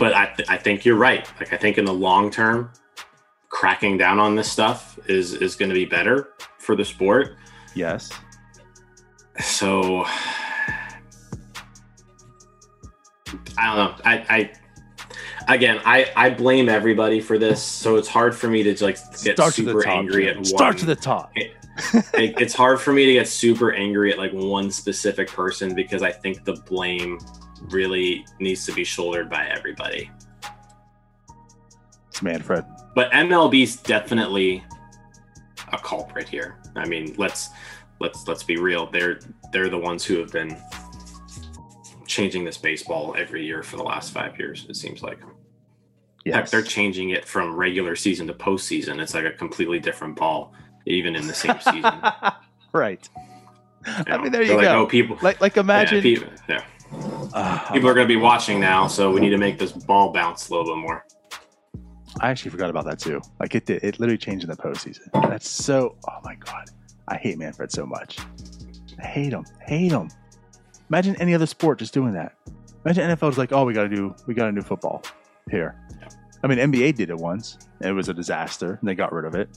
but 0.01 0.15
I, 0.15 0.33
th- 0.35 0.49
I 0.49 0.57
think 0.57 0.87
you're 0.87 0.97
right. 0.97 1.31
Like 1.39 1.53
I 1.53 1.59
think 1.59 1.77
in 1.77 1.85
the 1.85 1.93
long 1.93 2.31
term, 2.31 2.73
cracking 3.51 3.99
down 3.99 4.19
on 4.19 4.35
this 4.35 4.51
stuff 4.51 4.99
is 5.07 5.35
is 5.35 5.55
going 5.55 5.69
to 5.69 5.75
be 5.75 5.85
better 5.85 6.31
for 6.59 6.75
the 6.75 6.85
sport. 6.85 7.37
Yes. 7.75 8.11
So 9.39 10.05
I 13.59 13.67
don't 13.67 13.77
know. 13.77 13.95
I, 14.05 14.51
I 15.49 15.55
again, 15.55 15.81
I 15.85 16.11
I 16.17 16.31
blame 16.31 16.71
everybody 16.71 17.21
for 17.21 17.37
this. 17.39 17.63
So 17.63 17.97
it's 17.97 18.09
hard 18.09 18.35
for 18.35 18.49
me 18.49 18.63
to 18.63 18.83
like 18.83 18.97
get 19.23 19.37
Start 19.37 19.55
to 19.55 19.63
the 19.63 19.73
super 19.73 19.83
top. 19.83 19.99
angry 19.99 20.29
at 20.31 20.37
one. 20.37 20.45
Start 20.47 20.79
to 20.79 20.87
the 20.87 20.97
top. 20.97 21.31
it, 21.35 21.53
it's 22.15 22.55
hard 22.55 22.81
for 22.81 22.95
me 22.95 23.05
to 23.05 23.13
get 23.13 23.29
super 23.29 23.73
angry 23.73 24.13
at 24.13 24.19
like 24.19 24.33
one 24.33 24.71
specific 24.71 25.29
person 25.29 25.75
because 25.75 26.03
I 26.03 26.11
think 26.11 26.45
the 26.45 26.55
blame 26.55 27.19
really 27.69 28.25
needs 28.39 28.65
to 28.67 28.73
be 28.73 28.85
shouldered 28.85 29.29
by 29.31 29.47
everybody. 29.47 30.11
It's 32.09 32.23
Manfred. 32.23 32.65
But 32.95 33.11
MLB's 33.13 33.77
definitely 33.77 34.65
a 35.73 35.79
culprit 35.79 36.29
here. 36.29 36.57
I 36.77 36.87
mean, 36.87 37.15
let's 37.17 37.51
let's 38.01 38.27
let's 38.27 38.43
be 38.43 38.57
real. 38.57 38.91
They're 38.91 39.21
they're 39.53 39.69
the 39.69 39.79
ones 39.79 40.05
who 40.05 40.19
have 40.19 40.33
been 40.33 40.57
changing 42.07 42.45
this 42.45 42.59
baseball 42.59 43.15
every 43.17 43.45
year 43.45 43.63
for 43.63 43.77
the 43.77 43.83
last 43.83 44.13
five 44.13 44.39
years. 44.39 44.67
It 44.69 44.77
seems 44.77 45.03
like. 45.03 45.19
Heck, 46.27 46.51
they're 46.51 46.63
changing 46.63 47.11
it 47.11 47.25
from 47.25 47.57
regular 47.57 47.97
season 47.97 48.27
to 48.27 48.35
postseason. 48.35 49.01
It's 49.01 49.15
like 49.15 49.25
a 49.25 49.31
completely 49.31 49.79
different 49.81 50.17
ball, 50.17 50.53
even 50.85 51.17
in 51.17 51.27
the 51.27 51.33
same 51.33 51.59
season. 51.61 51.95
right. 52.73 53.09
You 53.87 53.93
I 54.07 54.19
mean, 54.19 54.31
there 54.31 54.43
you 54.43 54.55
like, 54.55 54.65
go. 54.65 54.81
Oh, 54.81 54.87
people. 54.87 55.17
Like, 55.23 55.41
like 55.41 55.57
imagine. 55.57 55.97
Yeah, 55.97 56.03
people, 56.03 56.29
yeah. 56.47 56.65
Ah, 56.93 57.69
people 57.73 57.89
are 57.89 57.95
going 57.95 58.07
to 58.07 58.13
be 58.13 58.21
watching 58.21 58.61
now, 58.61 58.87
so 58.87 59.11
we 59.11 59.21
need 59.21 59.31
to 59.31 59.39
make 59.39 59.59
this 59.59 59.73
ball 59.73 60.13
bounce 60.13 60.49
a 60.49 60.55
little 60.55 60.75
bit 60.75 60.81
more. 60.81 61.05
I 62.21 62.31
actually 62.31 62.51
forgot 62.51 62.71
about 62.71 62.85
that 62.87 62.99
too. 62.99 63.21
Like 63.39 63.55
it 63.55 63.67
did. 63.67 63.85
It 63.85 64.01
literally 64.01 64.19
changed 64.19 64.45
in 64.45 64.51
the 64.51 64.57
postseason. 64.57 65.11
That's 65.29 65.49
so. 65.49 65.97
Oh 66.09 66.19
my 66.25 66.35
god. 66.35 66.71
I 67.09 67.17
hate 67.17 67.39
Manfred 67.39 67.73
so 67.73 67.87
much. 67.87 68.19
I 68.99 69.07
hate 69.07 69.33
him. 69.33 69.45
Hate 69.61 69.93
him. 69.93 70.11
Imagine 70.89 71.17
any 71.17 71.35
other 71.35 71.47
sport 71.47 71.79
just 71.79 71.95
doing 71.95 72.13
that. 72.13 72.35
Imagine 72.85 73.09
NFL 73.11 73.17
NFL's 73.17 73.39
like, 73.39 73.53
oh, 73.53 73.65
we 73.65 73.75
got 73.75 73.83
to 73.83 73.89
do, 73.89 74.15
we 74.27 74.35
got 74.35 74.47
to 74.47 74.53
do 74.53 74.63
football 74.63 75.03
here. 75.51 75.77
I 76.43 76.47
mean, 76.47 76.59
NBA 76.59 76.97
did 76.97 77.11
it 77.11 77.17
once, 77.17 77.59
and 77.81 77.91
it 77.91 77.93
was 77.93 78.09
a 78.09 78.15
disaster, 78.15 78.79
and 78.81 78.89
they 78.89 78.95
got 78.95 79.13
rid 79.13 79.27
of 79.27 79.35
it. 79.35 79.49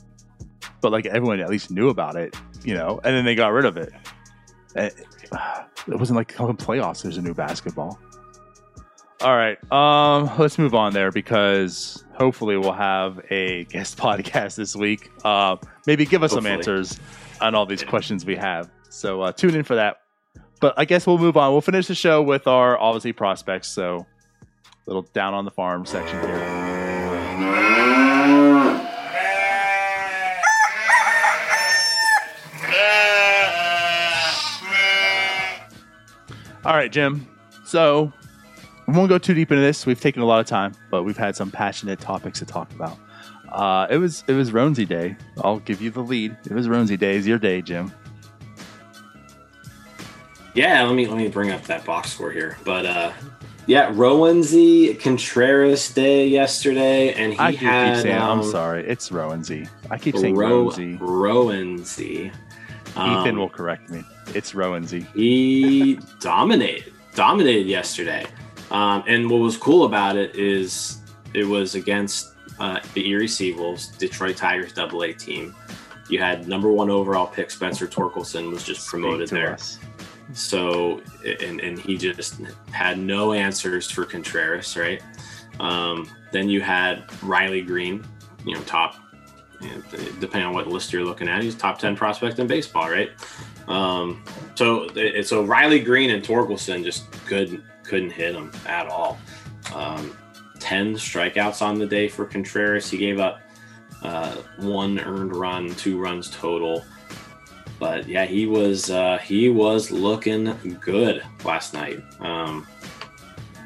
But 0.82 0.92
like 0.92 1.06
everyone 1.06 1.40
at 1.40 1.50
least 1.50 1.72
knew 1.72 1.90
about 1.90 2.16
it, 2.18 2.36
you 2.64 2.74
know, 2.74 3.00
and 3.04 3.16
then 3.16 3.24
they 3.24 3.36
got 3.36 3.54
rid 3.54 3.66
of 3.66 3.78
it. 3.78 3.94
It 5.88 6.00
wasn't 6.00 6.18
like 6.18 6.28
coming 6.28 6.58
playoffs. 6.58 7.04
There's 7.04 7.18
a 7.18 7.22
new 7.22 7.34
basketball. 7.34 8.00
All 9.22 9.36
right, 9.38 9.58
um, 9.72 10.30
let's 10.38 10.58
move 10.58 10.76
on 10.76 10.92
there 10.92 11.10
because 11.10 12.04
hopefully 12.14 12.58
we'll 12.58 12.74
have 12.74 13.22
a 13.30 13.64
guest 13.66 13.98
podcast 14.00 14.56
this 14.56 14.76
week. 14.76 15.10
Uh, 15.24 15.56
maybe 15.88 16.06
give 16.06 16.24
us 16.24 16.34
some 16.34 16.46
answers 16.46 17.00
on 17.40 17.56
all 17.56 17.66
these 17.66 17.84
questions 17.84 18.26
we 18.26 18.36
have. 18.36 18.70
So 18.90 19.22
uh, 19.22 19.32
tune 19.32 19.56
in 19.56 19.64
for 19.64 19.76
that. 19.76 19.98
But 20.60 20.74
I 20.78 20.86
guess 20.86 21.08
we'll 21.08 21.18
move 21.18 21.38
on. 21.38 21.52
We'll 21.52 21.62
finish 21.62 21.88
the 21.88 21.96
show 21.96 22.22
with 22.22 22.48
our 22.48 22.78
obviously 22.78 23.14
prospects. 23.14 23.70
So 23.70 24.06
little 24.86 25.04
down 25.14 25.34
on 25.34 25.46
the 25.46 25.52
farm 25.52 25.86
section 25.86 26.20
here. 26.22 26.53
All 36.66 36.74
right, 36.74 36.92
Jim. 36.92 37.28
So 37.66 38.12
we 38.88 38.94
won't 38.94 39.10
go 39.10 39.18
too 39.18 39.34
deep 39.34 39.52
into 39.52 39.62
this. 39.62 39.86
We've 39.86 40.00
taken 40.00 40.22
a 40.22 40.26
lot 40.26 40.40
of 40.40 40.46
time, 40.46 40.74
but 40.90 41.04
we've 41.04 41.18
had 41.18 41.36
some 41.36 41.52
passionate 41.52 42.00
topics 42.00 42.40
to 42.40 42.46
talk 42.46 42.72
about. 42.72 42.98
Uh, 43.52 43.88
it 43.90 43.98
was 43.98 44.24
it 44.28 44.34
was 44.34 44.52
Roansy 44.52 44.88
Day. 44.88 45.16
I'll 45.44 45.60
give 45.60 45.82
you 45.82 45.92
the 45.92 46.02
lead. 46.02 46.36
It 46.46 46.54
was 46.54 46.68
Roansy 46.68 46.98
Day. 46.98 47.18
It's 47.18 47.28
your 47.28 47.38
day, 47.38 47.62
Jim. 47.62 47.92
Yeah, 50.56 50.84
let 50.84 50.96
me 50.96 51.06
let 51.06 51.18
me 51.18 51.28
bring 51.28 51.52
up 51.52 51.64
that 51.66 51.86
box 51.86 52.14
score 52.14 52.32
here. 52.32 52.58
But 52.64 52.86
uh 52.86 53.12
yeah, 53.66 53.92
Rowanzy 53.94 55.00
Contreras 55.00 55.94
Day 55.94 56.28
yesterday, 56.28 57.14
and 57.14 57.34
he 57.34 57.40
I 57.40 57.52
had 57.52 58.02
saying 58.02 58.18
I'm 58.18 58.40
um, 58.40 58.44
sorry. 58.44 58.86
It's 58.86 59.10
Rowansy. 59.10 59.70
I 59.90 59.98
keep 59.98 60.18
saying 60.18 60.36
Ro- 60.36 60.66
Rowansy. 60.66 61.00
Rowanzy. 61.00 62.34
Ethan 62.94 63.30
Um, 63.30 63.38
will 63.38 63.50
correct 63.50 63.90
me. 63.90 64.04
It's 64.36 64.54
Rowansy. 64.54 65.06
he 65.14 66.00
dominated 66.20 66.94
dominated 67.16 67.68
yesterday 67.68 68.26
um, 68.72 69.04
and 69.08 69.30
what 69.30 69.40
was 69.40 69.56
cool 69.58 69.84
about 69.86 70.16
it 70.16 70.36
is 70.36 71.00
it 71.34 71.44
was 71.44 71.76
against 71.76 72.34
uh, 72.60 72.80
the 72.94 73.08
erie 73.10 73.28
seawolves 73.28 73.96
detroit 73.98 74.36
tigers 74.38 74.74
double 74.74 75.04
a 75.04 75.14
team 75.14 75.54
you 76.10 76.20
had 76.20 76.48
number 76.48 76.72
one 76.72 76.90
overall 76.90 77.28
pick 77.28 77.52
spencer 77.52 77.88
torkelson 77.88 78.50
was 78.52 78.64
just 78.64 78.88
promoted 78.88 79.30
there 79.30 79.54
us. 79.54 79.78
so 80.34 81.02
and, 81.42 81.60
and 81.62 81.78
he 81.80 81.98
just 81.98 82.40
had 82.72 82.98
no 82.98 83.34
answers 83.34 83.92
for 83.92 84.06
contreras 84.06 84.76
right 84.78 85.02
um, 85.60 86.10
then 86.32 86.50
you 86.50 86.62
had 86.62 87.04
riley 87.22 87.62
greene 87.62 88.04
you 88.46 88.56
know 88.56 88.62
top 88.64 88.96
depending 90.20 90.48
on 90.48 90.54
what 90.54 90.68
list 90.68 90.94
you're 90.94 91.04
looking 91.04 91.28
at 91.28 91.42
he's 91.42 91.56
top 91.56 91.80
10 91.80 91.96
prospect 91.96 92.40
in 92.40 92.48
baseball 92.48 92.90
right 92.90 93.12
um, 93.68 94.24
so 94.56 94.88
so 95.24 95.44
riley 95.44 95.80
greene 95.80 96.12
and 96.12 96.24
torkelson 96.24 96.84
just 96.84 97.12
couldn't 97.26 97.64
couldn't 97.84 98.12
hit 98.12 98.36
him 98.36 98.52
at 98.68 98.88
all 98.88 99.18
um, 99.74 100.16
10 100.60 100.96
strikeouts 100.96 101.62
on 101.62 101.78
the 101.78 101.86
day 101.86 102.08
for 102.08 102.26
contreras 102.26 102.90
he 102.90 102.98
gave 102.98 103.20
up 103.20 103.42
uh, 104.04 104.36
one 104.58 105.00
earned 105.00 105.36
run 105.36 105.74
two 105.76 106.00
runs 106.00 106.30
total 106.30 106.84
but 107.84 108.08
yeah, 108.08 108.24
he 108.24 108.46
was 108.46 108.90
uh, 108.90 109.18
he 109.18 109.50
was 109.50 109.92
looking 109.92 110.56
good 110.80 111.22
last 111.44 111.74
night. 111.74 112.02
Um, 112.22 112.66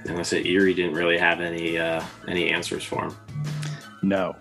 and 0.08 0.18
I 0.18 0.24
said 0.24 0.48
Erie 0.48 0.74
didn't 0.74 0.96
really 0.96 1.20
have 1.20 1.40
any 1.40 1.78
uh, 1.78 2.04
any 2.28 2.50
answers 2.50 2.84
for 2.84 3.06
him. 3.06 3.16
No. 4.02 4.36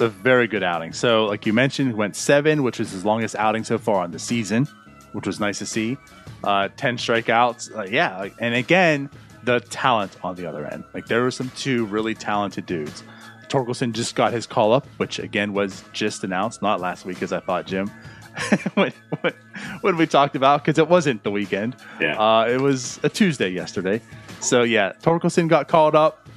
A 0.00 0.08
very 0.08 0.46
good 0.46 0.62
outing. 0.62 0.92
So, 0.92 1.26
like 1.26 1.44
you 1.46 1.52
mentioned, 1.52 1.94
went 1.94 2.16
seven, 2.16 2.62
which 2.62 2.78
was 2.78 2.90
his 2.90 3.04
longest 3.04 3.36
outing 3.36 3.64
so 3.64 3.76
far 3.78 4.02
on 4.02 4.10
the 4.12 4.18
season, 4.18 4.66
which 5.12 5.26
was 5.26 5.38
nice 5.40 5.58
to 5.58 5.66
see. 5.66 5.98
Uh, 6.42 6.68
10 6.76 6.96
strikeouts. 6.96 7.76
Uh, 7.76 7.82
yeah. 7.82 8.16
Like, 8.18 8.34
and 8.38 8.54
again, 8.54 9.10
the 9.44 9.60
talent 9.60 10.16
on 10.22 10.36
the 10.36 10.46
other 10.46 10.64
end. 10.66 10.84
Like, 10.94 11.06
there 11.06 11.22
were 11.22 11.30
some 11.30 11.50
two 11.56 11.84
really 11.86 12.14
talented 12.14 12.64
dudes. 12.66 13.02
Torkelson 13.48 13.92
just 13.92 14.14
got 14.14 14.32
his 14.32 14.46
call 14.46 14.72
up, 14.72 14.86
which 14.96 15.18
again 15.18 15.52
was 15.52 15.82
just 15.92 16.22
announced, 16.24 16.62
not 16.62 16.80
last 16.80 17.04
week, 17.04 17.20
as 17.20 17.32
I 17.32 17.40
thought, 17.40 17.66
Jim, 17.66 17.88
when, 18.74 18.92
when, 19.20 19.32
when 19.80 19.96
we 19.96 20.06
talked 20.06 20.36
about, 20.36 20.64
because 20.64 20.78
it 20.78 20.88
wasn't 20.88 21.24
the 21.24 21.30
weekend. 21.32 21.74
Yeah, 22.00 22.16
Uh, 22.16 22.46
it 22.46 22.60
was 22.60 23.00
a 23.02 23.08
Tuesday 23.08 23.50
yesterday. 23.50 24.00
So 24.40 24.62
yeah, 24.62 24.92
Torkelson 25.02 25.48
got 25.48 25.66
called 25.68 25.96
up. 25.96 26.28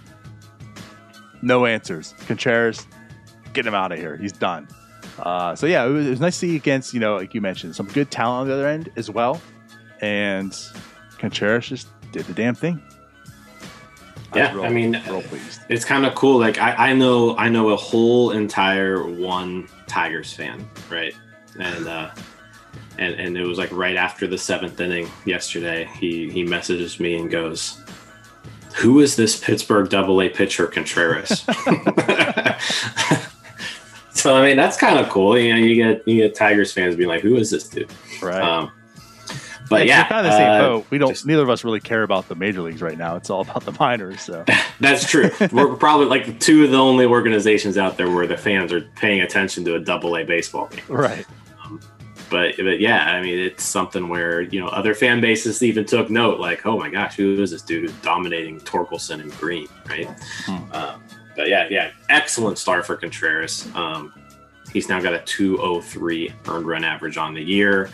No 1.43 1.65
answers. 1.67 2.15
Contreras, 2.25 2.87
get 3.53 3.65
him 3.65 3.73
out 3.73 3.91
of 3.91 3.99
here. 3.99 4.17
He's 4.17 4.31
done. 4.31 4.67
Uh, 5.19 5.55
so 5.55 5.65
yeah, 5.65 5.85
it 5.85 5.89
was, 5.89 6.07
it 6.07 6.09
was 6.09 6.19
nice 6.19 6.39
to 6.39 6.47
see 6.47 6.55
against 6.55 6.93
you 6.93 6.99
know 6.99 7.15
like 7.15 7.33
you 7.33 7.41
mentioned 7.41 7.75
some 7.75 7.87
good 7.87 8.09
talent 8.09 8.41
on 8.41 8.47
the 8.47 8.53
other 8.53 8.67
end 8.67 8.91
as 8.95 9.09
well, 9.09 9.41
and 10.01 10.57
Contreras 11.19 11.67
just 11.67 11.87
did 12.11 12.25
the 12.25 12.33
damn 12.33 12.55
thing. 12.55 12.81
I 14.31 14.37
Yeah, 14.37 14.59
I 14.61 14.69
mean, 14.69 15.01
real 15.07 15.21
pleased. 15.21 15.61
it's 15.69 15.85
kind 15.85 16.05
of 16.05 16.15
cool. 16.15 16.39
Like 16.39 16.57
I, 16.57 16.89
I 16.89 16.93
know 16.93 17.37
I 17.37 17.49
know 17.49 17.69
a 17.69 17.75
whole 17.75 18.31
entire 18.31 19.05
one 19.07 19.67
Tigers 19.87 20.33
fan, 20.33 20.67
right? 20.89 21.15
And 21.59 21.87
uh 21.87 22.11
and 22.97 23.13
and 23.15 23.37
it 23.37 23.45
was 23.45 23.57
like 23.57 23.71
right 23.71 23.95
after 23.95 24.27
the 24.27 24.37
seventh 24.37 24.79
inning 24.79 25.09
yesterday. 25.25 25.87
He 25.99 26.29
he 26.29 26.43
messages 26.43 26.99
me 26.99 27.15
and 27.17 27.29
goes, 27.29 27.81
"Who 28.75 28.99
is 28.99 29.15
this 29.15 29.39
Pittsburgh 29.39 29.89
Double 29.89 30.21
A 30.21 30.29
pitcher 30.29 30.67
Contreras?" 30.67 31.45
so 34.23 34.35
I 34.35 34.41
mean 34.47 34.55
that's 34.55 34.77
kind 34.77 34.97
of 34.97 35.09
cool. 35.09 35.37
You 35.37 35.53
know, 35.53 35.59
you 35.59 35.75
get 35.75 36.07
you 36.07 36.15
get 36.15 36.33
Tigers 36.33 36.71
fans 36.71 36.95
being 36.95 37.09
like, 37.09 37.21
"Who 37.21 37.35
is 37.35 37.49
this 37.51 37.67
dude?" 37.67 37.91
Right. 38.21 38.41
Um, 38.41 38.71
but 39.69 39.85
yeah, 39.85 40.07
kind 40.07 40.25
of 40.25 40.31
the 40.31 40.37
same 40.37 40.49
uh, 40.49 40.59
boat. 40.59 40.85
We 40.91 40.97
don't. 40.97 41.09
just- 41.09 41.25
neither 41.25 41.43
of 41.43 41.49
us 41.49 41.63
really 41.63 41.79
care 41.81 42.03
about 42.03 42.29
the 42.29 42.35
major 42.35 42.61
leagues 42.61 42.81
right 42.81 42.97
now. 42.97 43.15
It's 43.17 43.29
all 43.29 43.41
about 43.41 43.65
the 43.65 43.75
minors. 43.79 44.21
So 44.21 44.45
That's 44.79 45.09
true. 45.09 45.29
We're 45.51 45.75
probably 45.75 46.05
like 46.05 46.39
two 46.39 46.63
of 46.63 46.71
the 46.71 46.77
only 46.77 47.05
organizations 47.05 47.77
out 47.77 47.97
there 47.97 48.09
where 48.09 48.27
the 48.27 48.37
fans 48.37 48.71
are 48.71 48.81
paying 48.95 49.21
attention 49.21 49.65
to 49.65 49.75
a 49.75 49.79
double 49.79 50.15
A 50.15 50.23
baseball 50.23 50.67
game. 50.67 50.83
right. 50.87 51.25
But 52.29 52.55
but 52.57 52.79
yeah, 52.79 53.11
I 53.11 53.21
mean 53.21 53.37
it's 53.37 53.63
something 53.63 54.07
where, 54.07 54.41
you 54.41 54.59
know, 54.59 54.67
other 54.67 54.95
fan 54.95 55.21
bases 55.21 55.61
even 55.61 55.85
took 55.85 56.09
note, 56.09 56.39
like, 56.39 56.65
oh 56.65 56.79
my 56.79 56.89
gosh, 56.89 57.15
who 57.15 57.39
is 57.41 57.51
this 57.51 57.61
dude 57.61 57.83
who's 57.83 57.93
dominating 58.01 58.59
Torkelson 58.61 59.21
and 59.21 59.31
Greene, 59.37 59.67
right? 59.87 60.07
Hmm. 60.45 60.71
Um, 60.73 61.03
but 61.35 61.47
yeah, 61.47 61.67
yeah, 61.69 61.91
excellent 62.09 62.57
start 62.57 62.85
for 62.85 62.95
Contreras. 62.95 63.67
Um, 63.75 64.13
he's 64.71 64.89
now 64.89 64.99
got 64.99 65.13
a 65.13 65.19
203 65.19 66.33
earned 66.47 66.65
run 66.65 66.83
average 66.83 67.17
on 67.17 67.33
the 67.33 67.41
year. 67.43 67.89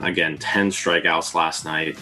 Again, 0.00 0.36
10 0.38 0.70
strikeouts 0.70 1.34
last 1.34 1.64
night. 1.64 1.98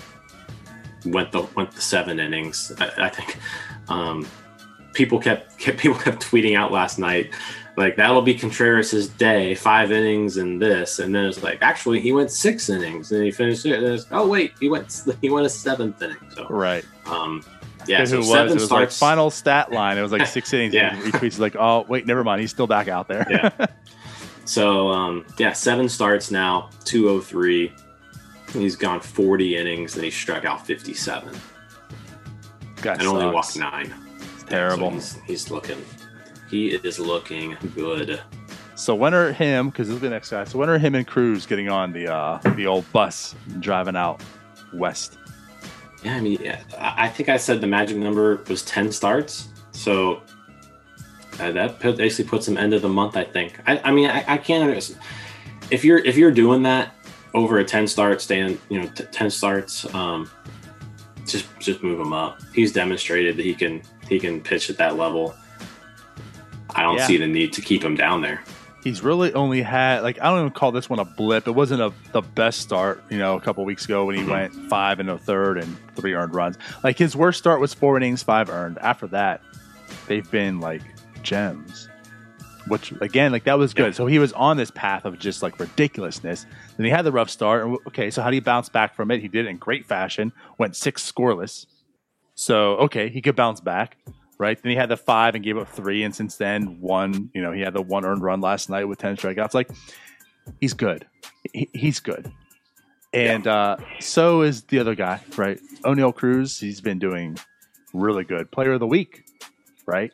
Went 1.06 1.32
the 1.32 1.42
went 1.54 1.70
the 1.70 1.82
seven 1.82 2.18
innings. 2.18 2.72
I, 2.78 3.06
I 3.06 3.08
think 3.10 3.38
um, 3.88 4.26
people 4.94 5.18
kept, 5.18 5.58
kept 5.58 5.78
people 5.80 5.98
kept 5.98 6.22
tweeting 6.22 6.56
out 6.56 6.72
last 6.72 6.98
night 6.98 7.32
like 7.76 7.96
that'll 7.96 8.22
be 8.22 8.34
Contreras' 8.34 9.08
day, 9.08 9.54
five 9.54 9.90
innings 9.90 10.36
and 10.36 10.62
this, 10.62 11.00
and 11.00 11.14
then 11.14 11.24
it's 11.26 11.42
like 11.42 11.58
actually 11.60 12.00
he 12.00 12.12
went 12.12 12.30
six 12.30 12.68
innings 12.68 13.10
and 13.10 13.24
he 13.24 13.30
finished 13.30 13.66
it. 13.66 13.82
And 13.82 13.94
it's, 13.94 14.06
oh 14.12 14.28
wait, 14.28 14.52
he 14.60 14.68
went 14.68 15.02
he 15.20 15.30
went 15.30 15.46
a 15.46 15.50
seventh 15.50 16.00
inning. 16.00 16.16
So 16.34 16.46
Right. 16.48 16.84
um, 17.06 17.44
yeah, 17.86 18.04
so 18.04 18.16
who 18.16 18.22
it 18.22 18.28
was? 18.28 18.50
It 18.50 18.54
was 18.54 18.64
starts. 18.66 19.00
like 19.00 19.08
final 19.08 19.30
stat 19.30 19.72
line. 19.72 19.98
It 19.98 20.02
was 20.02 20.12
like 20.12 20.26
six 20.26 20.52
innings. 20.52 20.74
Yeah. 20.74 20.94
He 20.96 21.10
tweets 21.12 21.38
like, 21.38 21.56
"Oh 21.58 21.84
wait, 21.88 22.06
never 22.06 22.24
mind. 22.24 22.40
He's 22.40 22.50
still 22.50 22.66
back 22.66 22.88
out 22.88 23.08
there." 23.08 23.26
Yeah. 23.30 23.66
So 24.46 24.90
um, 24.90 25.24
yeah, 25.38 25.54
seven 25.54 25.88
starts 25.88 26.30
now, 26.30 26.68
two 26.84 27.08
oh 27.08 27.20
three. 27.20 27.72
He's 28.52 28.76
gone 28.76 29.00
forty 29.00 29.56
innings 29.56 29.94
and 29.94 30.04
he 30.04 30.10
struck 30.10 30.44
out 30.44 30.66
fifty 30.66 30.92
seven 30.92 31.34
and 32.84 33.02
only 33.02 33.26
walked 33.26 33.48
sucks. 33.48 33.72
nine. 33.72 33.94
Terrible. 34.46 34.90
So 34.90 34.94
he's, 34.94 35.16
he's 35.26 35.50
looking. 35.50 35.82
He 36.50 36.68
is 36.74 36.98
looking 36.98 37.56
good. 37.74 38.20
So 38.74 38.94
when 38.94 39.14
are 39.14 39.32
him? 39.32 39.70
Because 39.70 39.88
this 39.88 39.96
be 39.96 40.08
the 40.08 40.10
next 40.10 40.30
guy. 40.30 40.44
So 40.44 40.58
when 40.58 40.68
are 40.68 40.78
him 40.78 40.94
and 40.94 41.06
Cruz 41.06 41.46
getting 41.46 41.70
on 41.70 41.92
the 41.92 42.12
uh, 42.12 42.38
the 42.54 42.66
old 42.66 42.90
bus 42.92 43.34
and 43.48 43.62
driving 43.62 43.96
out 43.96 44.22
west? 44.72 45.16
Yeah, 46.04 46.16
I 46.16 46.20
mean, 46.20 46.38
I 46.78 47.08
think 47.08 47.28
I 47.30 47.36
said 47.38 47.60
the 47.60 47.66
magic 47.66 47.96
number 47.96 48.42
was 48.48 48.62
10 48.62 48.92
starts. 48.92 49.48
So 49.72 50.20
uh, 51.40 51.50
that 51.52 51.80
put, 51.80 51.96
basically 51.96 52.28
puts 52.28 52.46
him 52.46 52.58
end 52.58 52.74
of 52.74 52.82
the 52.82 52.88
month, 52.88 53.16
I 53.16 53.24
think. 53.24 53.58
I, 53.66 53.78
I 53.84 53.90
mean, 53.90 54.10
I, 54.10 54.24
I 54.28 54.36
can't 54.38 54.62
understand. 54.62 55.00
If 55.70 55.82
you're 55.84 55.98
if 55.98 56.16
you're 56.16 56.30
doing 56.30 56.62
that 56.64 56.94
over 57.32 57.58
a 57.58 57.64
10 57.64 57.86
start, 57.88 58.20
staying, 58.20 58.60
you 58.68 58.82
know, 58.82 58.88
t- 58.88 59.04
10 59.10 59.30
starts, 59.30 59.92
um, 59.94 60.30
just 61.26 61.46
just 61.58 61.82
move 61.82 61.98
him 61.98 62.12
up. 62.12 62.38
He's 62.54 62.70
demonstrated 62.70 63.36
that 63.38 63.44
he 63.44 63.54
can 63.54 63.80
he 64.08 64.20
can 64.20 64.40
pitch 64.42 64.68
at 64.68 64.76
that 64.76 64.96
level. 64.96 65.34
I 66.76 66.82
don't 66.82 66.96
Yeah. 66.98 67.06
see 67.06 67.16
the 67.16 67.26
need 67.26 67.52
to 67.54 67.62
keep 67.62 67.82
him 67.82 67.94
down 67.96 68.20
there. 68.20 68.42
He's 68.84 69.02
really 69.02 69.32
only 69.32 69.62
had 69.62 70.02
like 70.02 70.20
I 70.20 70.24
don't 70.24 70.40
even 70.40 70.50
call 70.50 70.70
this 70.70 70.90
one 70.90 70.98
a 70.98 71.06
blip. 71.06 71.48
It 71.48 71.52
wasn't 71.52 71.80
a 71.80 71.92
the 72.12 72.20
best 72.20 72.60
start, 72.60 73.02
you 73.08 73.16
know, 73.16 73.34
a 73.34 73.40
couple 73.40 73.64
weeks 73.64 73.86
ago 73.86 74.04
when 74.04 74.16
he 74.16 74.24
went 74.24 74.52
mm-hmm. 74.52 74.68
five 74.68 75.00
and 75.00 75.08
a 75.08 75.16
third 75.16 75.56
and 75.56 75.74
three 75.96 76.12
earned 76.12 76.34
runs. 76.34 76.58
Like 76.84 76.98
his 76.98 77.16
worst 77.16 77.38
start 77.38 77.60
was 77.60 77.72
four 77.72 77.96
innings, 77.96 78.22
five 78.22 78.50
earned. 78.50 78.76
After 78.78 79.06
that, 79.06 79.40
they've 80.06 80.30
been 80.30 80.60
like 80.60 80.82
gems. 81.22 81.88
Which 82.68 82.92
again, 83.00 83.32
like 83.32 83.44
that 83.44 83.58
was 83.58 83.72
good. 83.72 83.86
Yeah. 83.86 83.92
So 83.92 84.06
he 84.06 84.18
was 84.18 84.34
on 84.34 84.58
this 84.58 84.70
path 84.70 85.06
of 85.06 85.18
just 85.18 85.42
like 85.42 85.58
ridiculousness. 85.58 86.44
Then 86.76 86.84
he 86.84 86.90
had 86.90 87.06
the 87.06 87.12
rough 87.12 87.30
start. 87.30 87.66
And 87.66 87.78
okay, 87.88 88.10
so 88.10 88.20
how 88.20 88.28
do 88.28 88.36
you 88.36 88.42
bounce 88.42 88.68
back 88.68 88.94
from 88.94 89.10
it? 89.10 89.20
He 89.22 89.28
did 89.28 89.46
it 89.46 89.48
in 89.48 89.56
great 89.56 89.86
fashion. 89.86 90.30
Went 90.58 90.76
six 90.76 91.10
scoreless. 91.10 91.64
So 92.34 92.76
okay, 92.76 93.08
he 93.08 93.22
could 93.22 93.36
bounce 93.36 93.60
back, 93.60 93.96
right? 94.38 94.60
Then 94.60 94.70
he 94.70 94.76
had 94.76 94.88
the 94.88 94.96
five 94.96 95.34
and 95.34 95.44
gave 95.44 95.56
up 95.56 95.68
three, 95.68 96.02
and 96.02 96.14
since 96.14 96.36
then 96.36 96.80
one. 96.80 97.30
You 97.34 97.42
know, 97.42 97.52
he 97.52 97.60
had 97.60 97.74
the 97.74 97.82
one 97.82 98.04
earned 98.04 98.22
run 98.22 98.40
last 98.40 98.68
night 98.68 98.84
with 98.84 98.98
ten 98.98 99.16
strikeouts. 99.16 99.54
Like 99.54 99.70
he's 100.60 100.74
good. 100.74 101.06
He, 101.52 101.68
he's 101.72 102.00
good, 102.00 102.32
and 103.12 103.46
uh, 103.46 103.76
so 104.00 104.42
is 104.42 104.62
the 104.64 104.78
other 104.78 104.94
guy, 104.94 105.20
right? 105.36 105.60
Oneil 105.82 106.14
Cruz. 106.14 106.58
He's 106.58 106.80
been 106.80 106.98
doing 106.98 107.38
really 107.92 108.24
good. 108.24 108.50
Player 108.50 108.72
of 108.72 108.80
the 108.80 108.86
week, 108.86 109.24
right? 109.86 110.12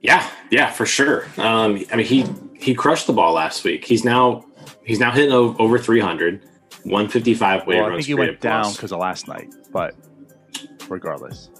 Yeah, 0.00 0.28
yeah, 0.50 0.70
for 0.70 0.84
sure. 0.84 1.26
Um, 1.38 1.84
I 1.92 1.96
mean, 1.96 2.06
he 2.06 2.26
he 2.54 2.74
crushed 2.74 3.06
the 3.06 3.12
ball 3.12 3.32
last 3.32 3.64
week. 3.64 3.84
He's 3.84 4.04
now 4.04 4.44
he's 4.84 4.98
now 4.98 5.10
hitting 5.10 5.32
over 5.32 5.78
300, 5.78 6.44
155 6.84 7.66
weight 7.66 7.76
Well, 7.76 7.86
I 7.86 7.94
think 7.94 8.06
he 8.06 8.14
went 8.14 8.40
down 8.40 8.72
because 8.72 8.92
of 8.92 8.98
last 8.98 9.28
night, 9.28 9.54
but 9.72 9.94
regardless, 10.88 11.50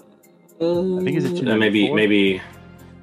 I 0.59 0.63
think 0.63 1.09
he's 1.09 1.25
at 1.25 1.47
Uh, 1.47 1.55
maybe 1.55 1.91
maybe 1.93 2.41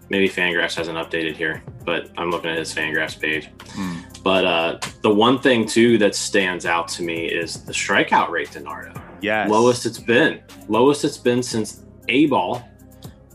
maybe 0.08 0.28
Fangraphs 0.28 0.74
hasn't 0.74 0.98
updated 0.98 1.36
here, 1.36 1.62
but 1.84 2.10
I'm 2.16 2.30
looking 2.30 2.50
at 2.50 2.58
his 2.58 2.74
Fangraphs 2.74 3.18
page. 3.20 3.48
Hmm. 3.70 3.98
But 4.22 4.44
uh, 4.44 4.78
the 5.02 5.10
one 5.14 5.38
thing 5.38 5.66
too 5.66 5.98
that 5.98 6.14
stands 6.14 6.66
out 6.66 6.88
to 6.88 7.02
me 7.02 7.26
is 7.26 7.64
the 7.64 7.72
strikeout 7.72 8.28
rate, 8.30 8.48
DiNardo. 8.50 9.00
yes, 9.20 9.48
Lowest 9.50 9.86
it's 9.86 9.98
been, 9.98 10.40
lowest 10.68 11.04
it's 11.04 11.16
been 11.18 11.42
since 11.42 11.84
A 12.08 12.26
ball, 12.26 12.68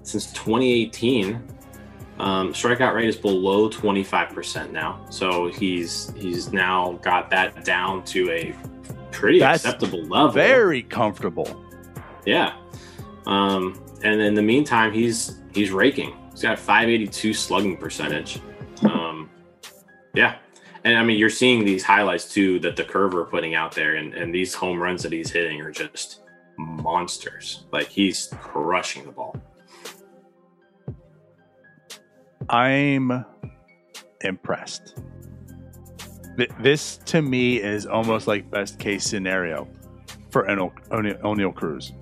since 0.03 0.31
2018. 0.33 1.41
Um, 2.17 2.53
strikeout 2.53 2.93
rate 2.93 3.09
is 3.09 3.17
below 3.17 3.69
25% 3.69 4.71
now, 4.71 5.05
so 5.09 5.47
he's 5.49 6.13
he's 6.15 6.53
now 6.53 6.93
got 7.01 7.29
that 7.31 7.65
down 7.65 8.03
to 8.05 8.29
a 8.31 8.55
pretty 9.11 9.39
That's 9.39 9.65
acceptable 9.65 10.01
level. 10.03 10.29
very 10.29 10.81
comfortable. 10.83 11.65
Yeah. 12.25 12.53
Um, 13.25 13.81
and 14.03 14.21
in 14.21 14.33
the 14.35 14.41
meantime, 14.41 14.93
he's 14.93 15.39
he's 15.53 15.71
raking. 15.71 16.13
He's 16.31 16.41
got 16.41 16.59
582 16.59 17.33
slugging 17.33 17.77
percentage. 17.77 18.39
Um, 18.83 19.29
yeah. 20.13 20.35
And 20.83 20.97
I 20.97 21.03
mean, 21.03 21.17
you're 21.17 21.29
seeing 21.31 21.65
these 21.65 21.83
highlights 21.83 22.31
too 22.31 22.59
that 22.59 22.75
the 22.75 22.83
curve 22.83 23.15
are 23.15 23.25
putting 23.25 23.55
out 23.55 23.71
there, 23.73 23.95
and, 23.95 24.13
and 24.13 24.33
these 24.33 24.53
home 24.53 24.79
runs 24.79 25.01
that 25.03 25.11
he's 25.11 25.31
hitting 25.31 25.59
are 25.61 25.71
just 25.71 26.21
monsters. 26.57 27.65
Like 27.71 27.87
he's 27.87 28.27
crushing 28.39 29.05
the 29.05 29.11
ball. 29.11 29.35
I'm 32.49 33.25
impressed. 34.21 34.99
Th- 36.37 36.51
This 36.59 36.97
to 37.05 37.21
me 37.21 37.61
is 37.61 37.85
almost 37.87 38.27
like 38.27 38.49
best 38.51 38.77
case 38.77 39.03
scenario 39.05 39.67
for 40.29 40.43
Oneil, 40.45 40.71
Oneil 41.21 41.55
Cruz. 41.55 41.93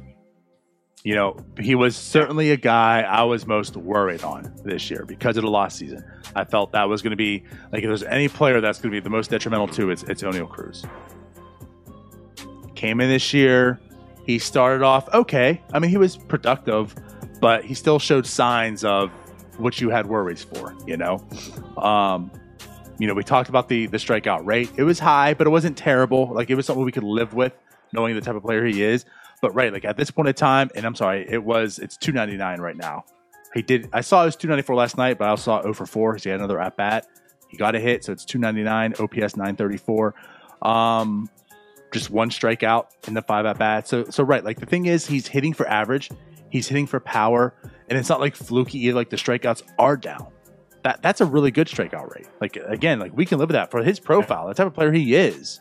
You 1.04 1.16
know, 1.16 1.36
he 1.60 1.76
was 1.76 1.98
certainly 1.98 2.52
a 2.52 2.58
guy 2.58 3.02
I 3.02 3.24
was 3.24 3.46
most 3.46 3.76
worried 3.76 4.24
on 4.24 4.54
this 4.64 4.90
year 4.90 5.04
because 5.06 5.36
of 5.36 5.44
the 5.44 5.50
lost 5.50 5.78
season. 5.78 6.04
I 6.34 6.46
felt 6.46 6.72
that 6.72 6.88
was 6.88 7.02
going 7.02 7.12
to 7.12 7.18
be 7.18 7.44
like 7.74 7.84
if 7.84 7.90
there's 7.90 8.04
any 8.04 8.30
player 8.30 8.62
that's 8.62 8.80
going 8.80 8.90
to 8.90 8.96
be 8.96 9.04
the 9.04 9.10
most 9.10 9.30
detrimental 9.30 9.68
to 9.70 9.90
it's 9.90 10.04
it's 10.04 10.24
Oneil 10.24 10.50
Cruz. 10.50 10.86
Came 12.76 13.02
in 13.02 13.10
this 13.10 13.34
year, 13.34 13.82
he 14.26 14.40
started 14.40 14.82
off 14.82 15.14
okay. 15.14 15.62
I 15.74 15.80
mean, 15.80 15.92
he 15.92 15.98
was 15.98 16.16
productive, 16.16 16.96
but 17.42 17.66
he 17.66 17.74
still 17.74 18.00
showed 18.00 18.26
signs 18.26 18.86
of 18.86 19.12
what 19.58 19.82
you 19.82 19.90
had 19.90 20.06
worries 20.06 20.44
for. 20.44 20.74
You 20.88 20.96
know, 20.96 21.28
um, 21.78 22.32
you 22.98 23.08
know, 23.08 23.14
we 23.14 23.26
talked 23.26 23.50
about 23.50 23.68
the 23.68 23.88
the 23.88 23.98
strikeout 23.98 24.46
rate. 24.46 24.70
It 24.78 24.84
was 24.84 25.00
high, 25.00 25.34
but 25.34 25.48
it 25.48 25.50
wasn't 25.50 25.78
terrible. 25.78 26.34
Like 26.34 26.50
it 26.50 26.56
was 26.56 26.66
something 26.66 26.86
we 26.86 26.94
could 26.94 27.04
live 27.04 27.34
with, 27.34 27.52
knowing 27.92 28.16
the 28.16 28.22
type 28.22 28.36
of 28.36 28.44
player 28.44 28.66
he 28.66 28.84
is. 28.84 29.04
But 29.44 29.54
right, 29.56 29.74
like 29.74 29.84
at 29.84 29.98
this 29.98 30.10
point 30.10 30.30
in 30.30 30.36
time, 30.36 30.72
and 30.74 30.86
I'm 30.86 30.96
sorry, 30.96 31.28
it 31.30 31.44
was 31.44 31.78
it's 31.78 31.98
299 31.98 32.62
right 32.62 32.78
now. 32.78 33.04
He 33.54 33.62
did. 33.62 33.90
I 33.92 34.00
saw 34.00 34.22
it 34.22 34.28
was 34.28 34.38
294 34.38 34.74
last 34.74 34.98
night, 34.98 35.18
but 35.18 35.26
I 35.26 35.32
also 35.32 35.44
saw 35.44 35.62
0 35.62 35.74
for 35.74 35.86
4. 35.86 36.18
So 36.18 36.24
he 36.24 36.30
had 36.30 36.40
another 36.40 36.62
at 36.62 36.78
bat. 36.78 37.08
He 37.50 37.58
got 37.58 37.76
a 37.76 37.80
hit, 37.82 38.06
so 38.06 38.14
it's 38.14 38.24
299. 38.24 38.94
OPS 38.94 39.36
934. 39.36 40.16
Um, 40.62 41.30
just 41.92 42.10
one 42.10 42.30
strikeout 42.30 42.86
in 43.06 43.16
the 43.16 43.22
five 43.22 43.46
at 43.46 43.58
bats. 43.58 43.90
So 43.90 44.06
so 44.06 44.24
right, 44.24 44.46
like 44.46 44.62
the 44.62 44.66
thing 44.66 44.86
is, 44.86 45.06
he's 45.06 45.28
hitting 45.28 45.52
for 45.52 45.68
average. 45.68 46.10
He's 46.50 46.70
hitting 46.70 46.88
for 46.88 47.02
power, 47.02 47.54
and 47.90 48.00
it's 48.00 48.08
not 48.08 48.22
like 48.22 48.38
fluky. 48.38 48.80
Either. 48.86 48.96
Like 48.96 49.10
the 49.10 49.18
strikeouts 49.18 49.64
are 49.78 49.98
down. 49.98 50.26
That 50.84 51.02
that's 51.02 51.20
a 51.20 51.26
really 51.26 51.52
good 51.52 51.68
strikeout 51.68 52.16
rate. 52.16 52.28
Like 52.40 52.56
again, 52.56 52.98
like 52.98 53.12
we 53.14 53.26
can 53.26 53.40
live 53.40 53.50
with 53.50 53.56
that 53.56 53.72
for 53.72 53.84
his 53.84 54.00
profile, 54.00 54.48
the 54.48 54.54
type 54.54 54.68
of 54.68 54.74
player 54.74 54.94
he 54.94 55.16
is. 55.16 55.60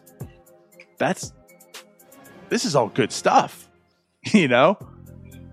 That's 0.99 1.33
this 2.49 2.65
is 2.65 2.77
all 2.77 2.89
good 2.89 3.11
stuff, 3.11 3.71
you 4.33 4.49
know. 4.49 4.79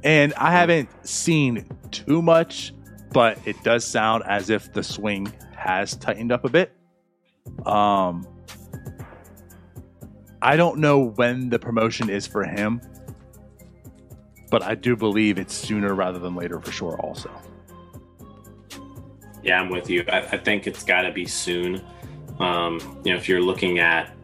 And 0.04 0.34
I 0.36 0.52
haven't 0.52 0.90
seen 1.06 1.66
too 1.92 2.22
much, 2.22 2.74
but 3.12 3.38
it 3.46 3.62
does 3.64 3.84
sound 3.84 4.24
as 4.26 4.50
if 4.50 4.72
the 4.72 4.84
swing 4.84 5.32
has 5.56 5.96
tightened 5.98 6.32
up 6.32 6.46
a 6.46 6.50
bit. 6.50 6.72
Um, 7.66 8.26
I 10.42 10.56
don't 10.56 10.80
know 10.80 11.00
when 11.04 11.50
the 11.50 11.60
promotion 11.60 12.10
is 12.10 12.26
for 12.26 12.46
him, 12.46 12.80
but 14.50 14.64
I 14.64 14.76
do 14.76 14.96
believe 14.96 15.38
it's 15.38 15.54
sooner 15.54 15.94
rather 15.94 16.20
than 16.20 16.36
later 16.36 16.62
for 16.62 16.72
sure. 16.72 16.98
Also, 17.02 17.30
Yeah, 19.44 19.60
I'm 19.60 19.70
with 19.70 19.90
you. 19.90 20.06
I, 20.10 20.20
I 20.20 20.38
think 20.38 20.66
it's 20.66 20.84
got 20.84 21.02
to 21.02 21.12
be 21.12 21.26
soon. 21.26 21.84
Um, 22.40 22.80
you 23.04 23.12
know, 23.12 23.18
if 23.18 23.28
you're 23.28 23.42
looking 23.42 23.80
at 23.80 24.16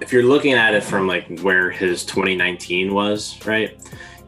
if 0.00 0.12
you're 0.12 0.22
looking 0.22 0.52
at 0.52 0.74
it 0.74 0.82
from 0.82 1.06
like 1.06 1.40
where 1.40 1.70
his 1.70 2.04
2019 2.04 2.94
was, 2.94 3.38
right? 3.46 3.78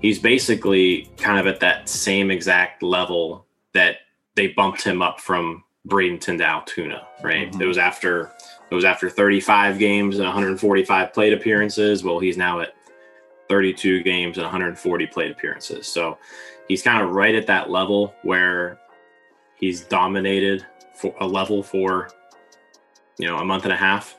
He's 0.01 0.19
basically 0.19 1.11
kind 1.17 1.39
of 1.39 1.47
at 1.47 1.61
that 1.61 1.89
same 1.89 2.31
exact 2.31 2.83
level 2.83 3.47
that 3.73 3.97
they 4.35 4.49
bumped 4.49 4.83
him 4.83 5.03
up 5.03 5.21
from 5.21 5.65
Bradenton 5.89 6.39
to 6.39 6.45
Altoona, 6.45 7.07
right? 7.23 7.53
Mhm. 7.53 7.61
It 7.61 7.67
was 7.67 7.79
after 7.79 8.33
it 8.71 8.75
was 8.75 8.85
after 8.85 9.11
35 9.11 9.79
games 9.79 10.19
and 10.19 10.27
145 10.27 11.13
plate 11.13 11.33
appearances. 11.33 12.05
Well, 12.05 12.21
he's 12.21 12.37
now 12.37 12.61
at 12.61 12.75
32 13.49 14.03
games 14.03 14.39
and 14.39 14.45
140 14.45 15.07
plate 15.09 15.33
appearances. 15.33 15.89
So 15.89 16.19
he's 16.69 16.83
kind 16.83 17.03
of 17.03 17.11
right 17.11 17.35
at 17.35 17.49
that 17.49 17.69
level 17.69 18.15
where 18.23 18.79
he's 19.57 19.81
dominated 19.81 20.65
for 20.95 21.15
a 21.21 21.27
level 21.27 21.63
for 21.63 22.11
you 23.19 23.27
know 23.27 23.39
a 23.39 23.45
month 23.45 23.65
and 23.65 23.73
a 23.73 23.77
half 23.77 24.17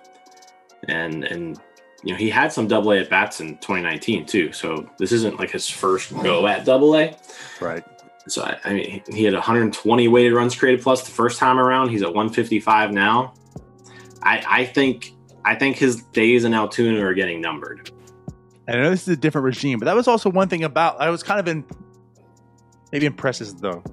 and 0.88 1.24
and 1.24 1.60
you 2.04 2.12
know 2.12 2.18
he 2.18 2.30
had 2.30 2.52
some 2.52 2.68
double 2.68 2.92
a 2.92 3.00
at 3.00 3.10
bats 3.10 3.40
in 3.42 3.58
2019 3.58 4.26
too 4.26 4.52
so 4.52 4.90
this 4.98 5.12
isn't 5.12 5.38
like 5.38 5.52
his 5.52 5.70
first 5.70 6.12
go 6.24 6.48
at 6.48 6.66
double 6.66 6.96
a. 6.96 7.16
Right? 7.60 7.84
so 8.28 8.44
I, 8.44 8.58
I 8.64 8.74
mean 8.74 9.04
he 9.10 9.24
had 9.24 9.34
120 9.34 10.08
weighted 10.08 10.34
runs 10.34 10.56
created 10.56 10.82
plus 10.82 11.04
the 11.04 11.12
first 11.12 11.40
time 11.40 11.60
around. 11.60 11.90
He's 11.90 12.02
at 12.02 12.10
155 12.10 12.92
now. 12.92 13.34
I 14.24 14.44
i 14.48 14.66
think 14.66 15.14
i 15.46 15.56
think 15.56 15.78
his 15.78 16.04
days 16.14 16.44
in 16.44 16.54
altoona 16.54 17.04
are 17.06 17.14
getting 17.14 17.42
numbered. 17.42 17.92
And 18.68 18.80
I 18.80 18.84
know 18.84 18.90
this 18.92 19.02
is 19.02 19.10
a 19.10 19.18
different 19.18 19.46
regime, 19.46 19.80
but 19.80 19.86
that 19.86 19.96
was 19.96 20.08
also 20.08 20.30
one 20.30 20.48
thing 20.48 20.64
about 20.64 21.02
I 21.02 21.10
was 21.10 21.24
kind 21.24 21.40
of 21.40 21.48
in 21.48 21.64
maybe 22.92 23.06
impressed 23.06 23.42
is 23.42 23.56
though 23.56 23.84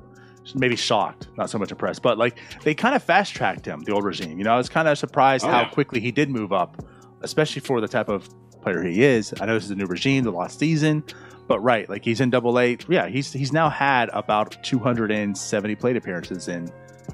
maybe 0.54 0.76
shocked, 0.76 1.28
not 1.36 1.50
so 1.50 1.58
much 1.58 1.70
impressed, 1.70 2.02
but 2.02 2.18
like 2.18 2.38
they 2.62 2.74
kind 2.74 2.94
of 2.94 3.02
fast 3.02 3.34
tracked 3.34 3.66
him, 3.66 3.80
the 3.80 3.92
old 3.92 4.04
regime. 4.04 4.38
You 4.38 4.44
know, 4.44 4.52
I 4.52 4.56
was 4.56 4.68
kind 4.68 4.88
of 4.88 4.98
surprised 4.98 5.44
Oh, 5.44 5.48
how 5.48 5.60
yeah. 5.62 5.68
quickly 5.70 6.00
he 6.00 6.10
did 6.10 6.30
move 6.30 6.52
up, 6.52 6.82
especially 7.22 7.60
for 7.60 7.80
the 7.80 7.88
type 7.88 8.08
of 8.08 8.28
player 8.62 8.82
he 8.82 9.02
is. 9.02 9.34
I 9.40 9.46
know 9.46 9.54
this 9.54 9.64
is 9.64 9.70
a 9.70 9.76
new 9.76 9.86
regime, 9.86 10.24
the 10.24 10.30
last 10.32 10.58
season, 10.58 11.04
but 11.46 11.60
right, 11.60 11.88
like 11.88 12.04
he's 12.04 12.20
in 12.20 12.30
double 12.30 12.58
A. 12.58 12.76
Yeah, 12.88 13.08
he's 13.08 13.32
he's 13.32 13.52
now 13.52 13.68
had 13.70 14.08
about 14.12 14.56
270 14.62 15.74
plate 15.76 15.96
appearances 15.96 16.48
in 16.48 16.70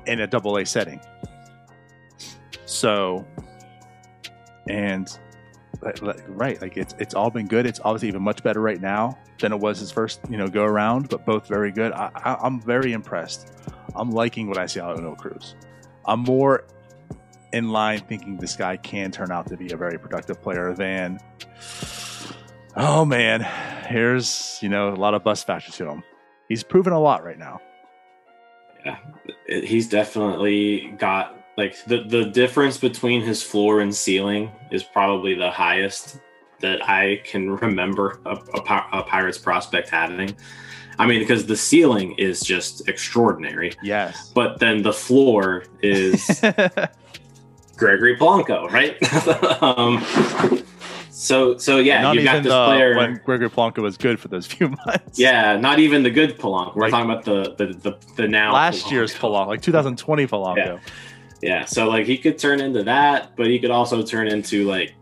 in 0.06 0.20
a 0.20 0.26
double 0.26 0.56
A 0.58 0.64
setting. 0.66 1.00
So 2.66 3.26
and 4.68 5.18
right 6.28 6.60
like 6.60 6.76
it's 6.76 6.94
it's 6.98 7.14
all 7.14 7.30
been 7.30 7.46
good. 7.46 7.66
It's 7.66 7.80
obviously 7.84 8.08
even 8.08 8.22
much 8.22 8.42
better 8.42 8.60
right 8.60 8.80
now 8.80 9.18
than 9.38 9.52
it 9.52 9.58
was 9.60 9.78
his 9.78 9.90
first 9.90 10.20
you 10.28 10.36
know 10.36 10.48
go 10.48 10.64
around 10.64 11.08
but 11.08 11.24
both 11.24 11.46
very 11.46 11.70
good. 11.72 11.92
I, 11.92 12.10
I, 12.14 12.34
i'm 12.42 12.60
very 12.60 12.92
impressed. 12.92 13.52
I'm 13.94 14.10
liking 14.10 14.48
what 14.48 14.58
i 14.58 14.66
see 14.66 14.80
out 14.80 14.96
of 14.96 15.02
no 15.02 15.14
cruz. 15.14 15.54
I'm 16.06 16.20
more 16.20 16.64
in 17.52 17.68
line 17.68 18.00
thinking 18.00 18.36
this 18.36 18.56
guy 18.56 18.76
can 18.76 19.10
turn 19.10 19.30
out 19.30 19.46
to 19.48 19.56
be 19.56 19.72
a 19.72 19.76
very 19.76 19.98
productive 19.98 20.42
player 20.42 20.72
than 20.74 21.20
oh 22.76 23.04
man 23.04 23.40
here's 23.88 24.58
you 24.60 24.68
know 24.68 24.92
a 24.92 24.96
lot 24.96 25.14
of 25.14 25.22
bust 25.22 25.46
factor 25.46 25.72
to 25.72 25.88
him. 25.88 26.02
He's 26.48 26.62
proven 26.62 26.92
a 26.92 27.00
lot 27.00 27.24
right 27.24 27.38
now. 27.38 27.60
Yeah 28.84 28.98
he's 29.46 29.88
definitely 29.88 30.94
got 30.98 31.43
like 31.56 31.82
the 31.84 32.02
the 32.04 32.24
difference 32.24 32.78
between 32.78 33.22
his 33.22 33.42
floor 33.42 33.80
and 33.80 33.94
ceiling 33.94 34.50
is 34.70 34.82
probably 34.82 35.34
the 35.34 35.50
highest 35.50 36.18
that 36.60 36.88
I 36.88 37.20
can 37.24 37.50
remember 37.56 38.20
a, 38.26 38.36
a, 38.54 38.86
a 38.92 39.02
Pirates 39.02 39.38
prospect 39.38 39.88
having. 39.90 40.34
I 40.98 41.06
mean, 41.06 41.18
because 41.18 41.46
the 41.46 41.56
ceiling 41.56 42.14
is 42.18 42.40
just 42.40 42.88
extraordinary, 42.88 43.72
yes 43.82 44.30
but 44.34 44.58
then 44.60 44.82
the 44.82 44.92
floor 44.92 45.64
is 45.82 46.40
Gregory 47.76 48.16
Polanco, 48.16 48.70
right? 48.70 48.96
um, 49.62 50.64
so 51.10 51.56
so 51.58 51.78
yeah, 51.78 52.02
not 52.02 52.16
you 52.16 52.24
got 52.24 52.42
this 52.42 52.52
the, 52.52 52.64
player. 52.66 52.96
when 52.96 53.20
gregory 53.24 53.48
Polanco 53.50 53.78
was 53.82 53.96
good 53.96 54.18
for 54.18 54.28
those 54.28 54.46
few 54.54 54.68
months 54.68 55.18
yeah, 55.18 55.56
not 55.56 55.78
even 55.78 56.02
the 56.02 56.10
good 56.10 56.38
Polanco. 56.38 56.74
We're 56.74 56.82
Like- 56.82 56.90
talking 56.90 57.10
about 57.10 57.24
the 57.24 57.54
the 57.56 57.72
the, 57.72 57.98
the 58.16 58.28
now 58.28 58.52
last 58.52 58.90
year's 58.90 59.14
Polanco, 59.14 59.46
like 59.48 59.62
2020 59.62 60.26
Polanco. 60.26 60.56
Yeah. 60.56 60.78
Yeah, 61.44 61.66
so 61.66 61.86
like 61.88 62.06
he 62.06 62.16
could 62.16 62.38
turn 62.38 62.58
into 62.60 62.82
that, 62.84 63.36
but 63.36 63.48
he 63.48 63.58
could 63.58 63.70
also 63.70 64.02
turn 64.02 64.28
into 64.28 64.64
like 64.64 64.94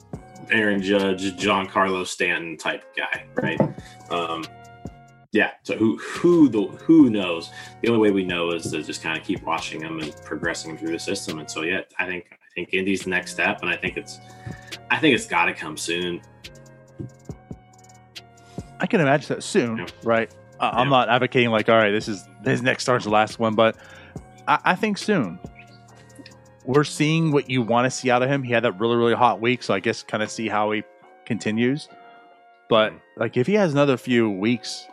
Aaron 0.51 0.83
Judge, 0.83 1.37
Giancarlo 1.37 2.05
Stanton 2.05 2.57
type 2.57 2.83
guy, 2.97 3.25
right? 3.37 3.61
Um, 4.11 4.45
yeah. 5.31 5.53
So 5.63 5.77
who 5.77 5.99
who 5.99 6.49
the 6.49 6.63
who 6.63 7.11
knows? 7.11 7.51
The 7.81 7.89
only 7.91 8.01
way 8.01 8.11
we 8.11 8.25
know 8.25 8.51
is 8.51 8.71
to 8.73 8.83
just 8.83 9.03
kind 9.05 9.17
of 9.17 9.25
keep 9.25 9.45
watching 9.45 9.81
him 9.81 10.01
and 10.01 10.13
progressing 10.25 10.77
through 10.77 10.91
the 10.91 10.99
system. 10.99 11.39
And 11.39 11.49
so 11.49 11.63
yeah, 11.63 11.83
I 12.01 12.07
think 12.07 12.25
I 12.33 12.37
think 12.57 12.75
Indy's 12.75 13.05
the 13.05 13.11
next 13.11 13.31
step, 13.31 13.61
and 13.63 13.71
I 13.71 13.77
think 13.77 13.97
it's 13.97 14.19
I 14.91 14.99
think 14.99 15.15
it's 15.15 15.27
got 15.27 15.45
to 15.45 15.55
come 15.55 15.77
soon. 15.77 16.21
I 18.81 18.87
can 18.87 19.01
imagine 19.01 19.29
that 19.37 19.43
soon, 19.45 19.77
Yeah. 19.79 19.87
right? 20.03 20.31
I'm 20.59 20.89
not 20.89 21.09
advocating 21.09 21.51
like, 21.51 21.69
all 21.69 21.77
right, 21.77 21.93
this 21.93 22.09
is 22.09 22.25
his 22.45 22.63
next 22.63 22.83
start's 22.83 23.05
the 23.05 23.11
last 23.11 23.39
one, 23.39 23.55
but 23.55 23.77
I, 24.49 24.59
I 24.65 24.75
think 24.75 24.99
soon. 24.99 25.39
We're 26.65 26.85
seeing 26.85 27.33
what 27.33 27.51
you 27.51 27.63
want 27.63 27.87
to 27.87 27.91
see 27.91 28.11
out 28.11 28.23
of 28.23 28.29
him. 28.29 28.43
He 28.43 28.53
had 28.53 28.65
that 28.65 28.79
really, 28.79 28.97
really 28.97 29.15
hot 29.15 29.41
week, 29.41 29.63
so 29.63 29.75
I 29.75 29.81
guess 29.81 30.03
kind 30.03 30.23
of 30.23 30.31
see 30.31 30.49
how 30.49 30.71
he 30.71 30.83
continues. 31.25 31.89
But 32.69 32.93
hmm. 32.93 32.99
like, 33.17 33.37
if 33.37 33.47
he 33.47 33.55
has 33.55 33.73
another 33.73 33.97
few 33.97 34.31
weeks 34.31 34.87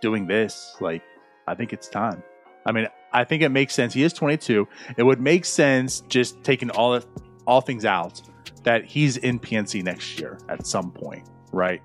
doing 0.00 0.26
this, 0.26 0.76
like, 0.80 1.02
I 1.46 1.54
think 1.54 1.72
it's 1.72 1.88
time. 1.88 2.22
I 2.66 2.72
mean, 2.72 2.86
I 3.12 3.24
think 3.24 3.42
it 3.42 3.48
makes 3.48 3.74
sense. 3.74 3.94
He 3.94 4.02
is 4.02 4.12
22. 4.12 4.68
It 4.96 5.02
would 5.02 5.20
make 5.20 5.44
sense 5.44 6.00
just 6.08 6.42
taking 6.44 6.70
all 6.70 6.94
of, 6.94 7.06
all 7.46 7.60
things 7.60 7.84
out 7.84 8.20
that 8.64 8.84
he's 8.84 9.16
in 9.16 9.40
PNC 9.40 9.82
next 9.82 10.20
year 10.20 10.38
at 10.48 10.66
some 10.66 10.90
point, 10.92 11.26
right? 11.52 11.82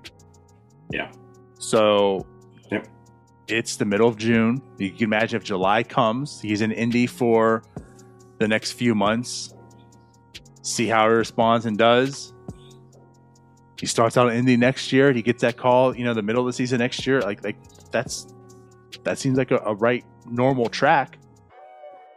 Yeah. 0.90 1.10
So 1.58 2.26
Yep. 2.70 2.86
it's 3.48 3.76
the 3.76 3.86
middle 3.86 4.08
of 4.08 4.16
June. 4.16 4.60
You 4.78 4.90
can 4.90 5.04
imagine 5.04 5.38
if 5.38 5.44
July 5.44 5.82
comes, 5.82 6.40
he's 6.40 6.60
in 6.60 6.72
Indy 6.72 7.06
for 7.06 7.62
the 8.44 8.48
next 8.48 8.72
few 8.72 8.94
months. 8.94 9.54
See 10.60 10.86
how 10.86 11.08
he 11.08 11.14
responds 11.14 11.64
and 11.64 11.78
does. 11.78 12.34
He 13.80 13.86
starts 13.86 14.16
out 14.18 14.28
in 14.28 14.36
Indy 14.36 14.56
next 14.58 14.92
year. 14.92 15.12
He 15.12 15.22
gets 15.22 15.40
that 15.40 15.56
call, 15.56 15.96
you 15.96 16.04
know, 16.04 16.12
the 16.14 16.22
middle 16.22 16.42
of 16.42 16.46
the 16.46 16.52
season 16.52 16.78
next 16.78 17.06
year. 17.06 17.20
Like, 17.22 17.42
like 17.42 17.56
that's 17.90 18.26
that 19.04 19.18
seems 19.18 19.38
like 19.38 19.50
a, 19.50 19.58
a 19.58 19.74
right 19.74 20.04
normal 20.26 20.68
track 20.68 21.18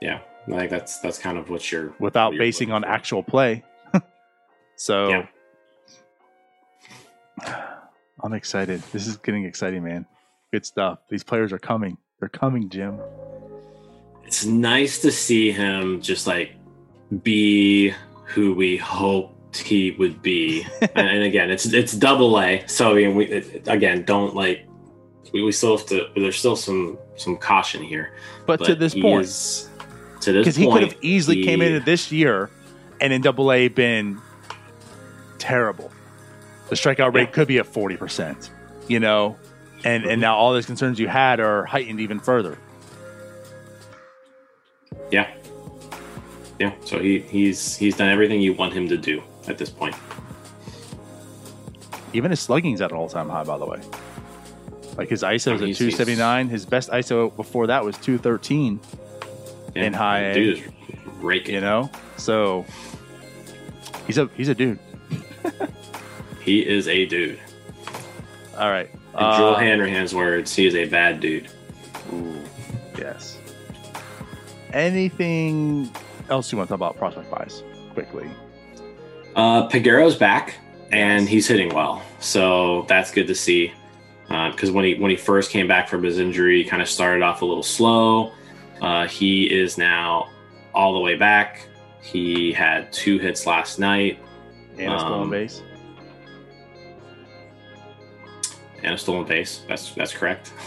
Yeah, 0.02 0.20
I 0.48 0.52
think 0.52 0.70
that's 0.70 1.00
that's 1.00 1.18
kind 1.18 1.38
of 1.38 1.50
what 1.50 1.72
you're 1.72 1.94
without 2.00 2.28
what 2.28 2.36
you're 2.36 2.44
basing 2.44 2.72
on 2.72 2.84
for. 2.84 2.90
actual 2.90 3.24
play. 3.24 3.64
so 4.76 5.10
Yeah. 5.10 5.26
I'm 8.24 8.34
excited. 8.34 8.82
This 8.92 9.08
is 9.08 9.18
getting 9.18 9.46
exciting, 9.46 9.84
man. 9.84 10.06
Good 10.52 10.66
stuff. 10.66 11.00
These 11.10 11.24
players 11.24 11.54
are 11.54 11.60
coming. 11.60 11.98
They're 12.20 12.30
coming, 12.30 12.70
Jim. 12.70 13.00
It's 14.28 14.46
nice 14.46 15.00
to 15.00 15.12
see 15.12 15.52
him 15.52 16.02
just 16.02 16.28
like 16.28 16.52
be 17.24 17.94
who 18.26 18.54
we 18.54 18.76
hoped 18.78 19.58
he 19.58 19.92
would 19.92 20.22
be. 20.22 20.68
and, 20.82 21.08
and 21.08 21.24
again, 21.24 21.50
it's 21.50 21.66
it's 21.66 21.94
double 21.94 22.40
A. 22.40 22.64
So 22.68 22.92
I 22.92 22.96
mean, 22.96 23.16
we 23.16 23.26
it, 23.26 23.68
again 23.68 24.04
don't 24.04 24.36
like 24.36 24.68
we, 25.34 25.42
we 25.44 25.52
still 25.52 25.78
have 25.78 25.86
to. 25.88 26.08
There's 26.16 26.38
still 26.38 26.56
some 26.56 26.98
some 27.16 27.38
caution 27.38 27.82
here. 27.82 28.14
But, 28.46 28.64
to 28.66 28.76
this 28.76 28.94
point, 28.94 29.26
is- 29.26 29.70
to 30.22 30.32
this 30.34 30.44
because 30.44 30.56
he 30.56 30.70
could 30.72 30.82
have 30.84 30.96
easily 31.02 31.44
came 31.44 31.62
he- 31.62 31.68
into 31.68 31.80
this 31.86 32.12
year 32.12 32.50
and 33.00 33.14
in 33.14 33.22
Double 33.22 33.52
A 33.52 33.68
been 33.70 34.20
terrible. 35.38 35.92
The 36.70 36.76
strikeout 36.76 37.14
rate 37.14 37.30
Yeah. 37.30 37.34
could 37.34 37.48
be 37.48 37.58
at 37.60 37.66
forty 37.66 37.96
percent. 37.98 38.52
You 38.88 39.00
know, 39.00 39.38
and 39.86 40.04
Mm-hmm. 40.04 40.12
and 40.12 40.22
now 40.22 40.36
all 40.36 40.52
those 40.54 40.66
concerns 40.66 41.00
you 41.00 41.08
had 41.08 41.40
are 41.40 41.64
heightened 41.66 42.00
even 42.02 42.20
further. 42.20 42.58
Yeah, 45.12 45.30
yeah. 46.60 46.74
So 46.84 47.00
he 47.00 47.20
he's 47.20 47.76
he's 47.76 47.96
done 47.96 48.10
everything 48.10 48.42
you 48.42 48.54
want 48.54 48.74
him 48.74 48.88
to 48.90 48.98
do 48.98 49.22
at 49.48 49.58
this 49.58 49.70
point. 49.70 49.96
Even 52.14 52.32
his 52.32 52.40
slugging's 52.40 52.82
at 52.82 52.92
an 52.92 52.98
all 52.98 53.10
time 53.10 53.30
high, 53.30 53.44
by 53.44 53.58
the 53.58 53.66
way. 53.66 53.80
Like 54.98 55.10
his 55.10 55.22
ISO 55.24 55.54
is 55.56 55.62
mean, 55.62 55.72
at 55.72 55.76
two 55.78 55.92
seventy 55.92 56.18
nine. 56.18 56.48
His 56.50 56.66
best 56.66 56.90
ISO 56.90 57.36
before 57.36 57.68
that 57.68 57.84
was 57.84 57.98
two 57.98 58.18
thirteen. 58.18 58.80
Yeah, 59.76 59.84
In 59.84 59.94
high 59.94 60.34
dude 60.34 60.58
is 60.58 60.64
raking. 61.22 61.56
You 61.56 61.62
know, 61.62 61.92
so 62.18 62.66
he's 64.08 64.18
a 64.18 64.30
he's 64.36 64.50
a 64.50 64.56
dude. 64.56 64.80
He 66.42 66.66
is 66.66 66.88
a 66.88 67.06
dude. 67.06 67.40
All 68.58 68.70
right. 68.72 68.90
In 68.90 69.20
Joel 69.20 69.56
Uh, 69.56 69.60
Hanrahan's 69.60 70.16
words, 70.16 70.56
he 70.56 70.66
is 70.66 70.76
a 70.76 70.86
bad 70.86 71.20
dude. 71.20 71.50
Ooh, 72.14 72.42
yes. 72.98 73.37
Anything 74.78 75.90
else 76.30 76.52
you 76.52 76.58
want 76.60 76.68
to 76.70 76.74
talk 76.74 76.78
about 76.78 76.98
prospect 76.98 77.32
wise 77.32 77.64
quickly? 77.96 78.30
Uh, 79.36 79.68
Peguero's 79.70 80.16
back 80.16 80.60
and 80.92 81.28
he's 81.28 81.48
hitting 81.48 81.74
well, 81.74 82.04
so 82.20 82.86
that's 82.88 83.10
good 83.12 83.26
to 83.26 83.34
see. 83.36 83.74
Because 84.28 84.70
when 84.70 84.86
he 84.86 84.94
when 84.96 85.10
he 85.10 85.18
first 85.18 85.50
came 85.50 85.68
back 85.68 85.88
from 85.90 86.04
his 86.04 86.20
injury, 86.20 86.62
he 86.62 86.70
kind 86.70 86.82
of 86.84 86.88
started 86.88 87.24
off 87.24 87.42
a 87.42 87.46
little 87.46 87.64
slow. 87.64 88.34
Uh, 88.80 89.08
he 89.08 89.46
is 89.46 89.80
now 89.80 90.30
all 90.76 90.94
the 90.94 91.00
way 91.00 91.16
back. 91.16 91.68
He 92.02 92.54
had 92.54 92.94
two 92.94 93.18
hits 93.18 93.48
last 93.48 93.80
night 93.80 94.20
And 94.78 94.94
a 94.94 95.00
stolen 95.00 95.22
Um, 95.24 95.30
base. 95.32 95.64
And 98.88 98.96
a 98.96 98.98
stolen 98.98 99.26
base. 99.28 99.62
That's 99.68 99.92
that's 99.94 100.14
correct. 100.14 100.52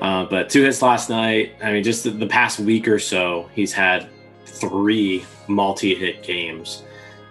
Uh, 0.00 0.24
but 0.24 0.48
two 0.50 0.62
hits 0.64 0.82
last 0.82 1.10
night. 1.10 1.52
I 1.62 1.72
mean, 1.72 1.84
just 1.84 2.02
the, 2.04 2.10
the 2.10 2.26
past 2.26 2.58
week 2.58 2.88
or 2.88 2.98
so, 2.98 3.48
he's 3.54 3.72
had 3.72 4.08
three 4.46 5.24
multi-hit 5.46 6.22
games. 6.22 6.82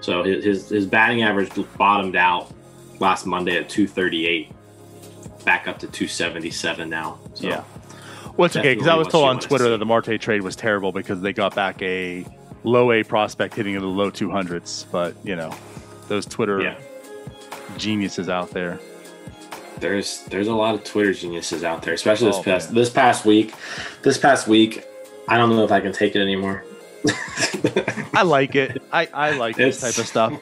So 0.01 0.23
his 0.23 0.43
his, 0.45 0.69
his 0.69 0.85
batting 0.85 1.23
average 1.23 1.49
bottomed 1.77 2.15
out 2.15 2.53
last 2.99 3.25
Monday 3.25 3.57
at 3.57 3.67
238, 3.69 4.51
back 5.43 5.67
up 5.67 5.79
to 5.79 5.87
277 5.87 6.89
now. 6.89 7.19
So, 7.33 7.47
Yeah. 7.47 7.63
Well, 8.37 8.45
it's 8.45 8.55
okay 8.55 8.73
because 8.73 8.87
I 8.87 8.95
was 8.95 9.07
told 9.07 9.25
on 9.25 9.39
Twitter 9.39 9.69
that 9.69 9.77
the 9.79 9.85
Marte 9.85 10.19
trade 10.21 10.41
was 10.41 10.55
terrible 10.55 10.91
because 10.93 11.19
they 11.21 11.33
got 11.33 11.55
back 11.55 11.81
a 11.81 12.25
low 12.63 12.91
A 12.93 13.03
prospect 13.03 13.53
hitting 13.55 13.73
in 13.73 13.81
the 13.81 13.87
low 13.87 14.11
200s. 14.11 14.85
But, 14.91 15.15
you 15.23 15.35
know, 15.35 15.53
those 16.07 16.25
Twitter 16.25 16.61
Yeah. 16.61 16.75
geniuses 17.77 18.29
out 18.29 18.51
there. 18.51 18.79
There's 19.79 20.23
there's 20.25 20.47
a 20.47 20.53
lot 20.53 20.75
of 20.75 20.83
Twitter 20.83 21.13
geniuses 21.13 21.63
out 21.63 21.81
there, 21.83 21.93
especially 21.93 22.27
this 22.27 22.37
Oh, 22.37 22.43
past 22.43 22.69
man. 22.69 22.75
this 22.75 22.89
past 22.89 23.25
week. 23.25 23.53
This 24.01 24.17
past 24.17 24.47
week, 24.47 24.85
I 25.27 25.37
don't 25.37 25.49
know 25.49 25.63
if 25.63 25.71
I 25.71 25.79
can 25.79 25.93
take 25.93 26.15
it 26.15 26.21
anymore. 26.21 26.63
I 28.13 28.23
like 28.23 28.55
it. 28.55 28.81
I, 28.91 29.07
I 29.13 29.31
like 29.37 29.55
this 29.55 29.79
type 29.81 29.97
of 29.97 30.05
stuff. 30.07 30.33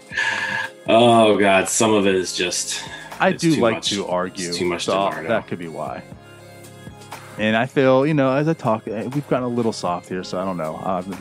oh 0.88 1.38
God, 1.38 1.70
some 1.70 1.94
of 1.94 2.08
it 2.08 2.16
is 2.16 2.36
just 2.36 2.84
I 3.20 3.32
do 3.32 3.56
like 3.58 3.76
much. 3.76 3.90
to 3.92 4.08
argue. 4.08 4.50
It's 4.50 4.58
too 4.58 4.66
much 4.66 4.86
to 4.86 4.92
so 4.92 5.10
narrow. 5.10 5.28
That 5.28 5.48
could 5.48 5.60
be 5.60 5.68
why. 5.68 6.04
And 7.38 7.56
I 7.56 7.68
feel, 7.68 8.08
you 8.08 8.16
know, 8.16 8.32
as 8.36 8.48
I 8.48 8.54
talk, 8.54 8.88
eh, 8.88 9.04
we've 9.14 9.28
gotten 9.28 9.44
a 9.46 9.48
little 9.48 9.74
soft 9.74 10.10
here, 10.10 10.24
so 10.24 10.40
I 10.40 10.46
don't 10.46 10.58
know. 10.58 10.82
I've 10.84 11.08
been, 11.08 11.20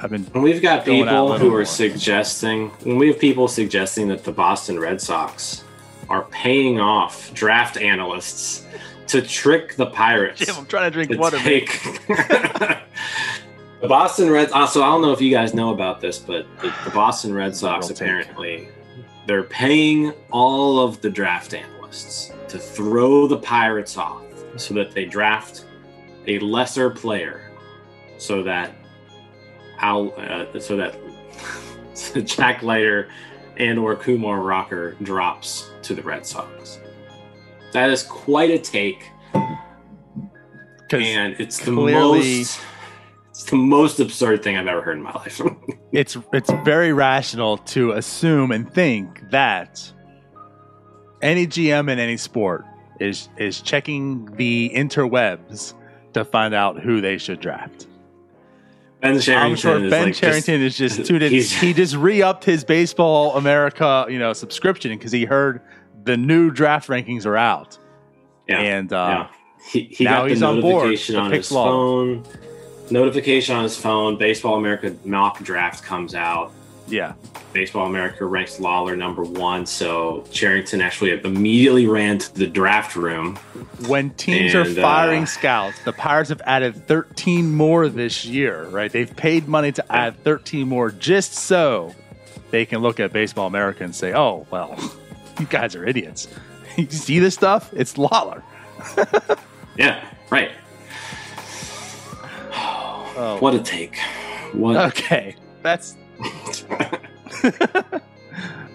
I've 0.00 0.10
been 0.10 0.22
When 0.32 0.42
we've 0.42 0.62
got 0.62 0.86
Going 0.86 1.02
out 1.02 1.26
a 1.26 1.32
people 1.34 1.38
who 1.38 1.48
are 1.48 1.58
more. 1.58 1.64
suggesting, 1.66 2.68
when 2.84 2.96
we 2.96 3.08
have 3.08 3.18
people 3.18 3.48
suggesting 3.48 4.08
that 4.08 4.24
the 4.24 4.32
Boston 4.32 4.78
Red 4.80 4.98
Sox 5.02 5.64
are 6.08 6.24
paying 6.24 6.80
off 6.80 7.32
draft 7.34 7.76
analysts 7.76 8.66
to 9.08 9.20
trick 9.20 9.76
the 9.76 9.86
Pirates 9.86 10.40
Jim, 10.44 10.54
I'm 10.56 10.66
trying 10.66 10.90
to 10.90 10.90
drink 10.90 11.10
to 11.10 11.18
water. 11.18 11.36
man. 11.36 11.44
take 11.44 11.82
the 12.06 13.88
Boston 13.88 14.30
Reds. 14.30 14.52
Also, 14.52 14.82
I 14.82 14.86
don't 14.86 15.02
know 15.02 15.12
if 15.12 15.20
you 15.20 15.30
guys 15.30 15.54
know 15.54 15.72
about 15.72 16.00
this, 16.00 16.18
but 16.18 16.46
the, 16.60 16.74
the 16.84 16.90
Boston 16.90 17.34
Red 17.34 17.54
Sox 17.54 17.88
Real 17.88 17.96
take. 17.96 18.08
apparently 18.08 18.68
they're 19.26 19.44
paying 19.44 20.12
all 20.30 20.80
of 20.80 21.00
the 21.00 21.10
draft 21.10 21.54
analysts 21.54 22.32
to 22.48 22.58
throw 22.58 23.26
the 23.26 23.38
Pirates 23.38 23.96
off 23.96 24.24
so 24.56 24.74
that 24.74 24.92
they 24.92 25.04
draft 25.04 25.66
a 26.26 26.38
lesser 26.38 26.90
player, 26.90 27.50
so 28.18 28.42
that 28.42 28.72
Al, 29.78 30.14
uh, 30.16 30.58
so 30.60 30.76
that 30.76 30.96
Jack 32.24 32.62
Leiter 32.62 33.08
and 33.56 33.78
or 33.78 33.96
Kumar 33.96 34.40
Rocker 34.40 34.92
drops 35.02 35.71
to 35.82 35.94
the 35.94 36.02
Red 36.02 36.26
Sox. 36.26 36.80
That 37.72 37.90
is 37.90 38.02
quite 38.02 38.50
a 38.50 38.58
take. 38.58 39.10
and 40.90 41.34
it's 41.40 41.58
the 41.58 41.72
clearly- 41.72 42.18
most 42.40 42.60
it's 43.30 43.44
the 43.44 43.56
most 43.56 43.98
absurd 43.98 44.42
thing 44.42 44.58
I've 44.58 44.66
ever 44.66 44.82
heard 44.82 44.98
in 44.98 45.02
my 45.02 45.12
life. 45.12 45.40
it's 45.92 46.18
it's 46.34 46.50
very 46.64 46.92
rational 46.92 47.56
to 47.58 47.92
assume 47.92 48.52
and 48.52 48.70
think 48.70 49.22
that 49.30 49.90
any 51.22 51.46
GM 51.46 51.90
in 51.90 51.98
any 51.98 52.18
sport 52.18 52.66
is 53.00 53.30
is 53.38 53.62
checking 53.62 54.26
the 54.36 54.70
interwebs 54.74 55.72
to 56.12 56.26
find 56.26 56.52
out 56.52 56.78
who 56.80 57.00
they 57.00 57.16
should 57.16 57.40
draft. 57.40 57.86
Ben 59.02 59.20
Cherington 59.20 59.50
I'm 59.50 59.56
sure 59.56 59.84
is 59.84 59.90
Ben 59.90 60.04
like 60.06 60.14
Cherington 60.14 60.60
just, 60.60 60.80
is 60.80 60.96
just 60.96 61.10
he's- 61.30 61.52
He 61.52 61.74
just 61.74 61.96
re-upped 61.96 62.44
his 62.44 62.64
Baseball 62.64 63.36
America, 63.36 64.06
you 64.08 64.18
know, 64.18 64.32
subscription 64.32 64.96
because 64.96 65.12
he 65.12 65.24
heard 65.24 65.60
the 66.04 66.16
new 66.16 66.50
draft 66.50 66.88
rankings 66.88 67.26
are 67.26 67.36
out, 67.36 67.78
yeah, 68.48 68.60
and 68.60 68.92
uh, 68.92 69.26
yeah. 69.28 69.36
He, 69.70 69.82
he 69.84 70.04
now 70.04 70.18
got 70.20 70.22
the 70.24 70.28
he's 70.30 70.42
on 70.42 70.60
board 70.60 70.84
notification 70.86 71.16
on 71.16 71.30
his 71.32 71.48
phone. 71.48 72.24
Notification 72.90 73.56
on 73.56 73.62
his 73.64 73.76
phone. 73.76 74.16
Baseball 74.18 74.56
America 74.56 74.94
mock 75.04 75.42
draft 75.42 75.84
comes 75.84 76.14
out. 76.14 76.52
Yeah, 76.92 77.14
Baseball 77.54 77.86
America 77.86 78.24
ranks 78.26 78.58
Lawlar 78.58 78.96
number 78.96 79.24
one. 79.24 79.64
So 79.66 80.24
Cherington 80.30 80.80
actually 80.82 81.12
immediately 81.24 81.86
ran 81.86 82.18
to 82.18 82.34
the 82.34 82.46
draft 82.46 82.94
room. 82.96 83.36
when 83.86 84.10
teams 84.10 84.54
And, 84.54 84.66
are 84.66 84.70
uh, 84.70 84.82
firing 84.82 85.24
scouts, 85.26 85.82
the 85.84 85.92
Pirates 85.94 86.28
have 86.28 86.42
added 86.44 86.86
13 86.86 87.52
more 87.54 87.88
this 87.88 88.24
year, 88.26 88.64
right? 88.66 88.92
They've 88.92 89.14
paid 89.16 89.48
money 89.48 89.72
to 89.72 89.92
add 89.92 90.22
13 90.22 90.68
more 90.68 90.90
just 90.90 91.32
so 91.32 91.94
they 92.50 92.66
can 92.66 92.80
look 92.82 93.00
at 93.00 93.10
Baseball 93.12 93.46
America 93.46 93.82
and 93.84 93.94
say, 93.94 94.12
oh, 94.12 94.46
well, 94.50 94.76
you 95.40 95.46
guys 95.46 95.74
are 95.74 95.86
idiots. 95.86 96.28
you 96.76 96.86
see 96.90 97.18
this 97.18 97.34
stuff? 97.34 97.72
It's 97.74 97.94
Lawlar. 97.94 98.42
Yeah, 99.78 100.04
right. 100.30 100.50
Oh, 102.54 103.38
What 103.40 103.54
a 103.54 103.60
take. 103.60 103.96
What? 104.52 104.76
okay. 104.76 105.34
That's 105.62 105.96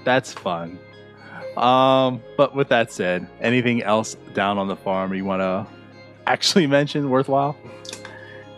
that's 0.03 0.34
fun. 0.34 0.80
Um, 1.57 2.22
but 2.38 2.56
with 2.56 2.69
that 2.69 2.91
said, 2.91 3.28
anything 3.41 3.82
else 3.82 4.15
down 4.34 4.57
on 4.57 4.68
the 4.68 4.76
farm 4.76 5.14
you 5.14 5.26
want 5.26 5.41
to 5.41 5.65
actually 6.28 6.68
mention 6.78 7.10
worthwhile? 7.10 7.57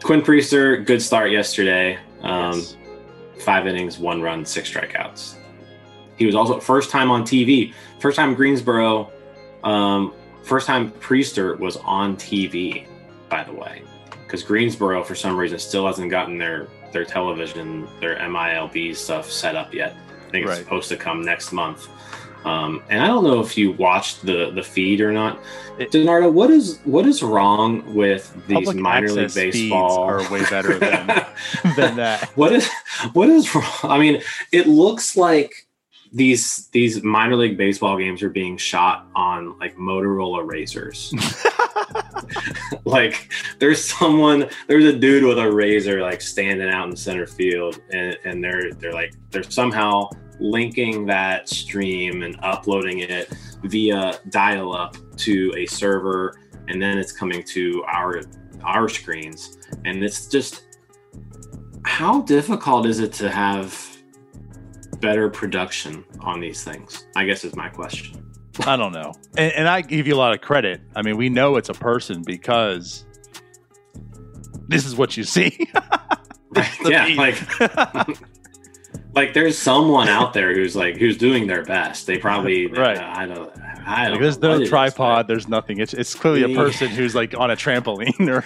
Quinn 0.03 0.21
Priester, 0.21 0.85
good 0.85 1.01
start 1.01 1.31
yesterday. 1.31 1.97
Um, 2.21 2.53
Yes. 2.55 2.75
Five 3.39 3.67
innings, 3.67 3.97
one 3.97 4.21
run, 4.21 4.45
six 4.45 4.69
strikeouts. 4.69 5.35
He 6.17 6.25
was 6.25 6.35
also 6.35 6.59
first 6.59 6.89
time 6.89 7.09
on 7.09 7.23
TV, 7.23 7.73
first 7.99 8.17
time 8.17 8.35
Greensboro, 8.35 9.09
um, 9.63 10.13
first 10.43 10.67
time 10.67 10.91
Priester 10.91 11.57
was 11.57 11.77
on 11.77 12.17
TV. 12.17 12.85
By 13.29 13.45
the 13.45 13.53
way, 13.53 13.81
because 14.25 14.43
Greensboro 14.43 15.03
for 15.05 15.15
some 15.15 15.37
reason 15.37 15.57
still 15.57 15.87
hasn't 15.87 16.11
gotten 16.11 16.37
their 16.37 16.67
their 16.91 17.05
television, 17.05 17.87
their 17.99 18.15
MILB 18.17 18.95
stuff 18.95 19.29
set 19.29 19.55
up 19.55 19.73
yet. 19.73 19.95
I 20.27 20.31
think 20.31 20.45
it's 20.45 20.55
Right. 20.55 20.63
supposed 20.63 20.89
to 20.89 20.97
come 20.97 21.21
next 21.23 21.51
month. 21.51 21.87
Um, 22.45 22.81
and 22.89 23.01
I 23.01 23.07
don't 23.07 23.25
know 23.25 23.41
if 23.41 23.57
you 23.57 23.73
watched 23.73 24.25
the 24.25 24.51
the 24.51 24.63
feed 24.63 25.01
or 25.01 25.11
not. 25.11 25.39
It- 25.77 25.91
DiNardo, 25.91 26.31
what 26.31 26.49
is 26.49 26.79
what 26.85 27.05
is 27.05 27.21
wrong 27.21 27.93
with 27.93 28.33
these 28.47 28.73
minor 28.73 29.09
league 29.11 29.33
baseball? 29.33 29.99
are 30.03 30.29
way 30.31 30.43
better 30.49 30.79
than 30.79 31.07
than 31.75 31.97
that. 31.97 32.29
what 32.37 32.53
is 32.53 32.69
what 33.11 33.29
is 33.29 33.53
wrong? 33.53 33.65
I 33.83 33.97
mean, 33.99 34.21
it 34.53 34.67
looks 34.67 35.17
like 35.17 35.65
these 36.11 36.67
these 36.67 37.03
minor 37.03 37.35
league 37.35 37.57
baseball 37.57 37.97
games 37.97 38.23
are 38.23 38.29
being 38.29 38.57
shot 38.57 39.07
on 39.15 39.57
like 39.59 39.75
Motorola 39.77 40.47
razors. 40.47 41.13
like 42.85 43.31
there's 43.59 43.83
someone 43.83 44.49
there's 44.67 44.85
a 44.85 44.93
dude 44.93 45.23
with 45.23 45.39
a 45.39 45.51
razor 45.51 46.01
like 46.01 46.21
standing 46.21 46.69
out 46.69 46.89
in 46.89 46.95
center 46.95 47.25
field 47.27 47.81
and, 47.91 48.17
and 48.25 48.43
they're 48.43 48.73
they're 48.73 48.93
like 48.93 49.13
they're 49.31 49.43
somehow 49.43 50.09
linking 50.39 51.05
that 51.05 51.49
stream 51.49 52.23
and 52.23 52.37
uploading 52.41 52.99
it 52.99 53.29
via 53.63 54.19
dial 54.29 54.73
up 54.73 54.95
to 55.17 55.53
a 55.57 55.65
server 55.65 56.39
and 56.67 56.81
then 56.81 56.97
it's 56.97 57.11
coming 57.11 57.43
to 57.43 57.83
our 57.87 58.21
our 58.63 58.87
screens 58.87 59.57
and 59.85 60.03
it's 60.03 60.27
just 60.27 60.63
how 61.83 62.21
difficult 62.21 62.85
is 62.85 62.99
it 62.99 63.11
to 63.11 63.29
have 63.29 63.88
better 64.99 65.29
production 65.29 66.03
on 66.21 66.39
these 66.39 66.63
things 66.63 67.05
i 67.15 67.23
guess 67.25 67.43
is 67.43 67.55
my 67.55 67.69
question 67.69 68.23
I 68.65 68.75
don't 68.75 68.91
know. 68.91 69.13
And, 69.37 69.53
and 69.53 69.67
I 69.69 69.79
give 69.79 70.05
you 70.05 70.13
a 70.15 70.17
lot 70.17 70.33
of 70.33 70.41
credit. 70.41 70.81
I 70.93 71.01
mean, 71.01 71.15
we 71.15 71.29
know 71.29 71.55
it's 71.55 71.69
a 71.69 71.73
person 71.73 72.23
because 72.23 73.05
this 74.67 74.85
is 74.85 74.97
what 74.97 75.15
you 75.15 75.23
see. 75.23 75.69
Yeah 76.83 77.05
like 77.15 77.37
like 79.15 79.33
there's 79.33 79.57
someone 79.57 80.09
out 80.09 80.33
there 80.33 80.53
who's 80.53 80.75
like 80.75 80.97
who's 80.97 81.15
doing 81.15 81.45
their 81.47 81.63
best 81.63 82.07
they 82.07 82.17
probably 82.17 82.65
Right. 82.71 82.97
uh, 82.97 83.13
i 83.15 83.25
don't 83.27 83.51
i 83.85 84.05
don't 84.05 84.13
Like, 84.13 84.21
there's 84.21 84.39
no 84.39 84.55
it 84.55 84.63
is, 84.63 84.69
tripod. 84.69 85.27
There's 85.27 85.47
nothing. 85.47 85.79
It's 85.79 85.93
it's 85.93 86.15
clearly 86.15 86.51
a 86.51 86.55
person 86.55 86.89
who's 86.89 87.13
like 87.15 87.37
on 87.37 87.51
a 87.51 87.55
trampoline 87.55 88.27
or 88.27 88.43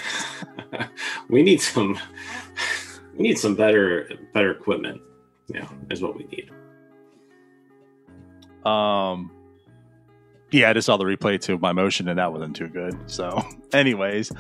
we 1.30 1.44
need 1.44 1.62
some 1.62 1.98
we 3.18 3.24
need 3.24 3.40
some 3.40 3.56
better 3.56 4.10
better 4.34 4.52
equipment 4.52 5.02
yeah 5.48 5.68
is 5.90 6.02
what 6.02 6.18
we 6.18 6.24
need 6.26 6.50
um. 8.66 9.32
Yeah, 10.52 10.70
I 10.70 10.74
just 10.74 10.86
saw 10.86 10.98
the 10.98 11.04
replay 11.04 11.42
to 11.42 11.58
my 11.58 11.74
motion, 11.74 12.08
and 12.08 12.20
that 12.20 12.32
wasn't 12.32 12.56
too 12.56 12.68
good. 12.68 13.10
So, 13.10 13.42
anyways, 13.74 14.32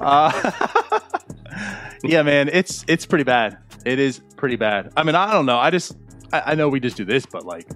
uh, 0.00 0.50
yeah, 2.02 2.22
man, 2.22 2.50
it's 2.52 2.84
it's 2.88 3.06
pretty 3.06 3.24
bad. 3.24 3.58
It 3.84 3.98
is 3.98 4.20
pretty 4.36 4.56
bad. 4.56 4.92
I 4.96 5.02
mean, 5.02 5.14
I 5.14 5.32
don't 5.32 5.46
know. 5.46 5.58
I 5.58 5.70
just 5.70 5.96
I, 6.32 6.52
I 6.52 6.54
know 6.54 6.68
we 6.68 6.78
just 6.78 6.96
do 6.96 7.06
this, 7.06 7.24
but 7.24 7.46
like, 7.46 7.66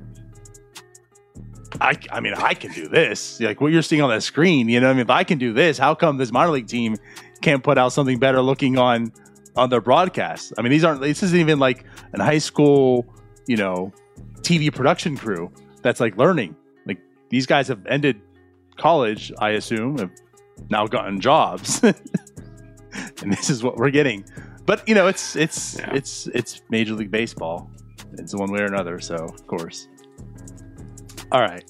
I 1.81 1.99
I 2.11 2.21
mean, 2.21 2.35
I 2.35 2.53
can 2.53 2.71
do 2.73 2.87
this. 2.87 3.41
Like 3.41 3.63
what 3.63 3.73
you're 3.73 3.83
seeing 3.83 4.03
on 4.03 4.11
the 4.11 4.21
screen, 4.21 4.69
you 4.69 4.79
know. 4.79 4.91
I 4.91 4.93
mean, 4.93 5.01
if 5.01 5.11
I 5.11 5.25
can 5.25 5.39
do 5.39 5.55
this, 5.55 5.79
how 5.79 5.95
come 5.95 6.19
this 6.19 6.31
minor 6.31 6.53
league 6.53 6.69
team 6.69 6.97
can't 7.41 7.65
put 7.65 7.79
out 7.79 7.93
something 7.93 8.19
better 8.19 8.43
looking 8.43 8.77
on 8.79 9.11
on 9.57 9.71
their 9.71 9.81
broadcast? 9.81 10.53
I 10.59 10.63
mean, 10.63 10.71
these 10.71 10.85
aren't. 10.85 11.01
This 11.01 11.23
isn't 11.23 11.39
even 11.39 11.59
like 11.59 11.85
an 12.13 12.21
high 12.21 12.39
school, 12.39 13.07
you 13.47 13.57
know, 13.57 13.93
TV 14.41 14.73
production 14.75 15.17
crew 15.17 15.51
that's 15.83 16.01
like 16.01 16.17
learning. 16.17 16.57
Like 16.87 16.99
these 17.31 17.47
guys 17.47 17.69
have 17.69 17.85
ended 17.87 18.21
college, 18.77 19.33
I 19.39 19.51
assume, 19.51 19.99
have 19.99 20.11
now 20.71 20.87
gotten 20.87 21.21
jobs, 21.21 21.83
and 21.83 23.33
this 23.33 23.51
is 23.51 23.63
what 23.63 23.77
we're 23.77 23.91
getting. 23.91 24.25
But 24.67 24.87
you 24.89 24.95
know, 24.95 25.07
it's 25.07 25.37
it's 25.37 25.79
Yeah. 25.79 25.93
it's 25.95 26.27
it's 26.29 26.63
Major 26.71 26.95
League 26.95 27.11
Baseball. 27.11 27.71
It's 28.15 28.35
one 28.35 28.51
way 28.53 28.61
or 28.61 28.67
another. 28.67 28.99
So 29.01 29.15
of 29.15 29.47
course. 29.47 29.89
All 31.33 31.41
right. 31.41 31.65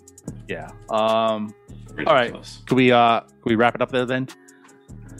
Yeah. 0.48 0.70
Um. 0.90 1.54
All 1.98 2.14
right. 2.14 2.22
Ridiculous. 2.32 2.62
Can 2.66 2.76
we 2.76 2.92
uh 2.92 3.20
can 3.20 3.30
we 3.44 3.54
wrap 3.54 3.74
it 3.74 3.82
up 3.82 3.90
there 3.90 4.04
then? 4.06 4.28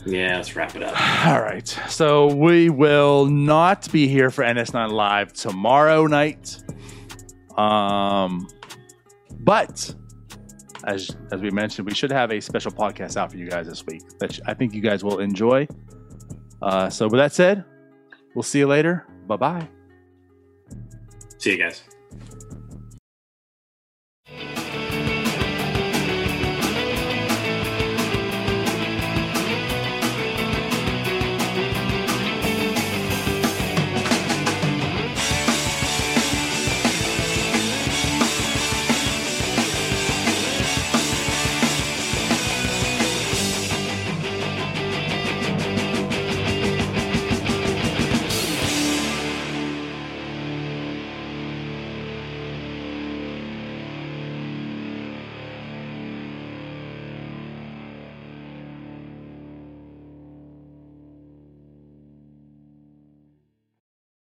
Yeah, 0.07 0.37
let's 0.37 0.55
wrap 0.55 0.77
it 0.77 0.83
up. 0.83 0.95
All 1.27 1.41
right. 1.41 1.67
So 1.89 2.33
we 2.33 2.71
will 2.71 3.27
not 3.27 3.91
be 3.91 4.07
here 4.07 4.31
for 4.31 4.45
NS9 4.45 4.93
Live 4.93 5.33
tomorrow 5.33 6.07
night. 6.07 6.63
Um, 7.59 8.47
but 9.41 9.95
as 10.85 11.17
as 11.33 11.41
we 11.41 11.51
mentioned, 11.51 11.87
we 11.89 11.95
should 11.95 12.13
have 12.13 12.31
a 12.31 12.41
special 12.41 12.71
podcast 12.71 13.17
out 13.17 13.31
for 13.33 13.37
you 13.37 13.49
guys 13.49 13.67
this 13.67 13.85
week 13.85 14.03
that 14.21 14.39
I 14.47 14.55
think 14.55 14.75
you 14.75 14.81
guys 14.81 15.03
will 15.03 15.19
enjoy. 15.19 15.67
Uh, 16.63 16.89
so 16.89 17.09
with 17.09 17.19
that 17.19 17.33
said, 17.33 17.65
we'll 18.35 18.43
see 18.45 18.61
you 18.61 18.67
later. 18.67 19.05
Bye 19.27 19.37
bye. 19.37 19.69
See 21.39 21.53
you 21.53 21.59
guys. 21.59 21.83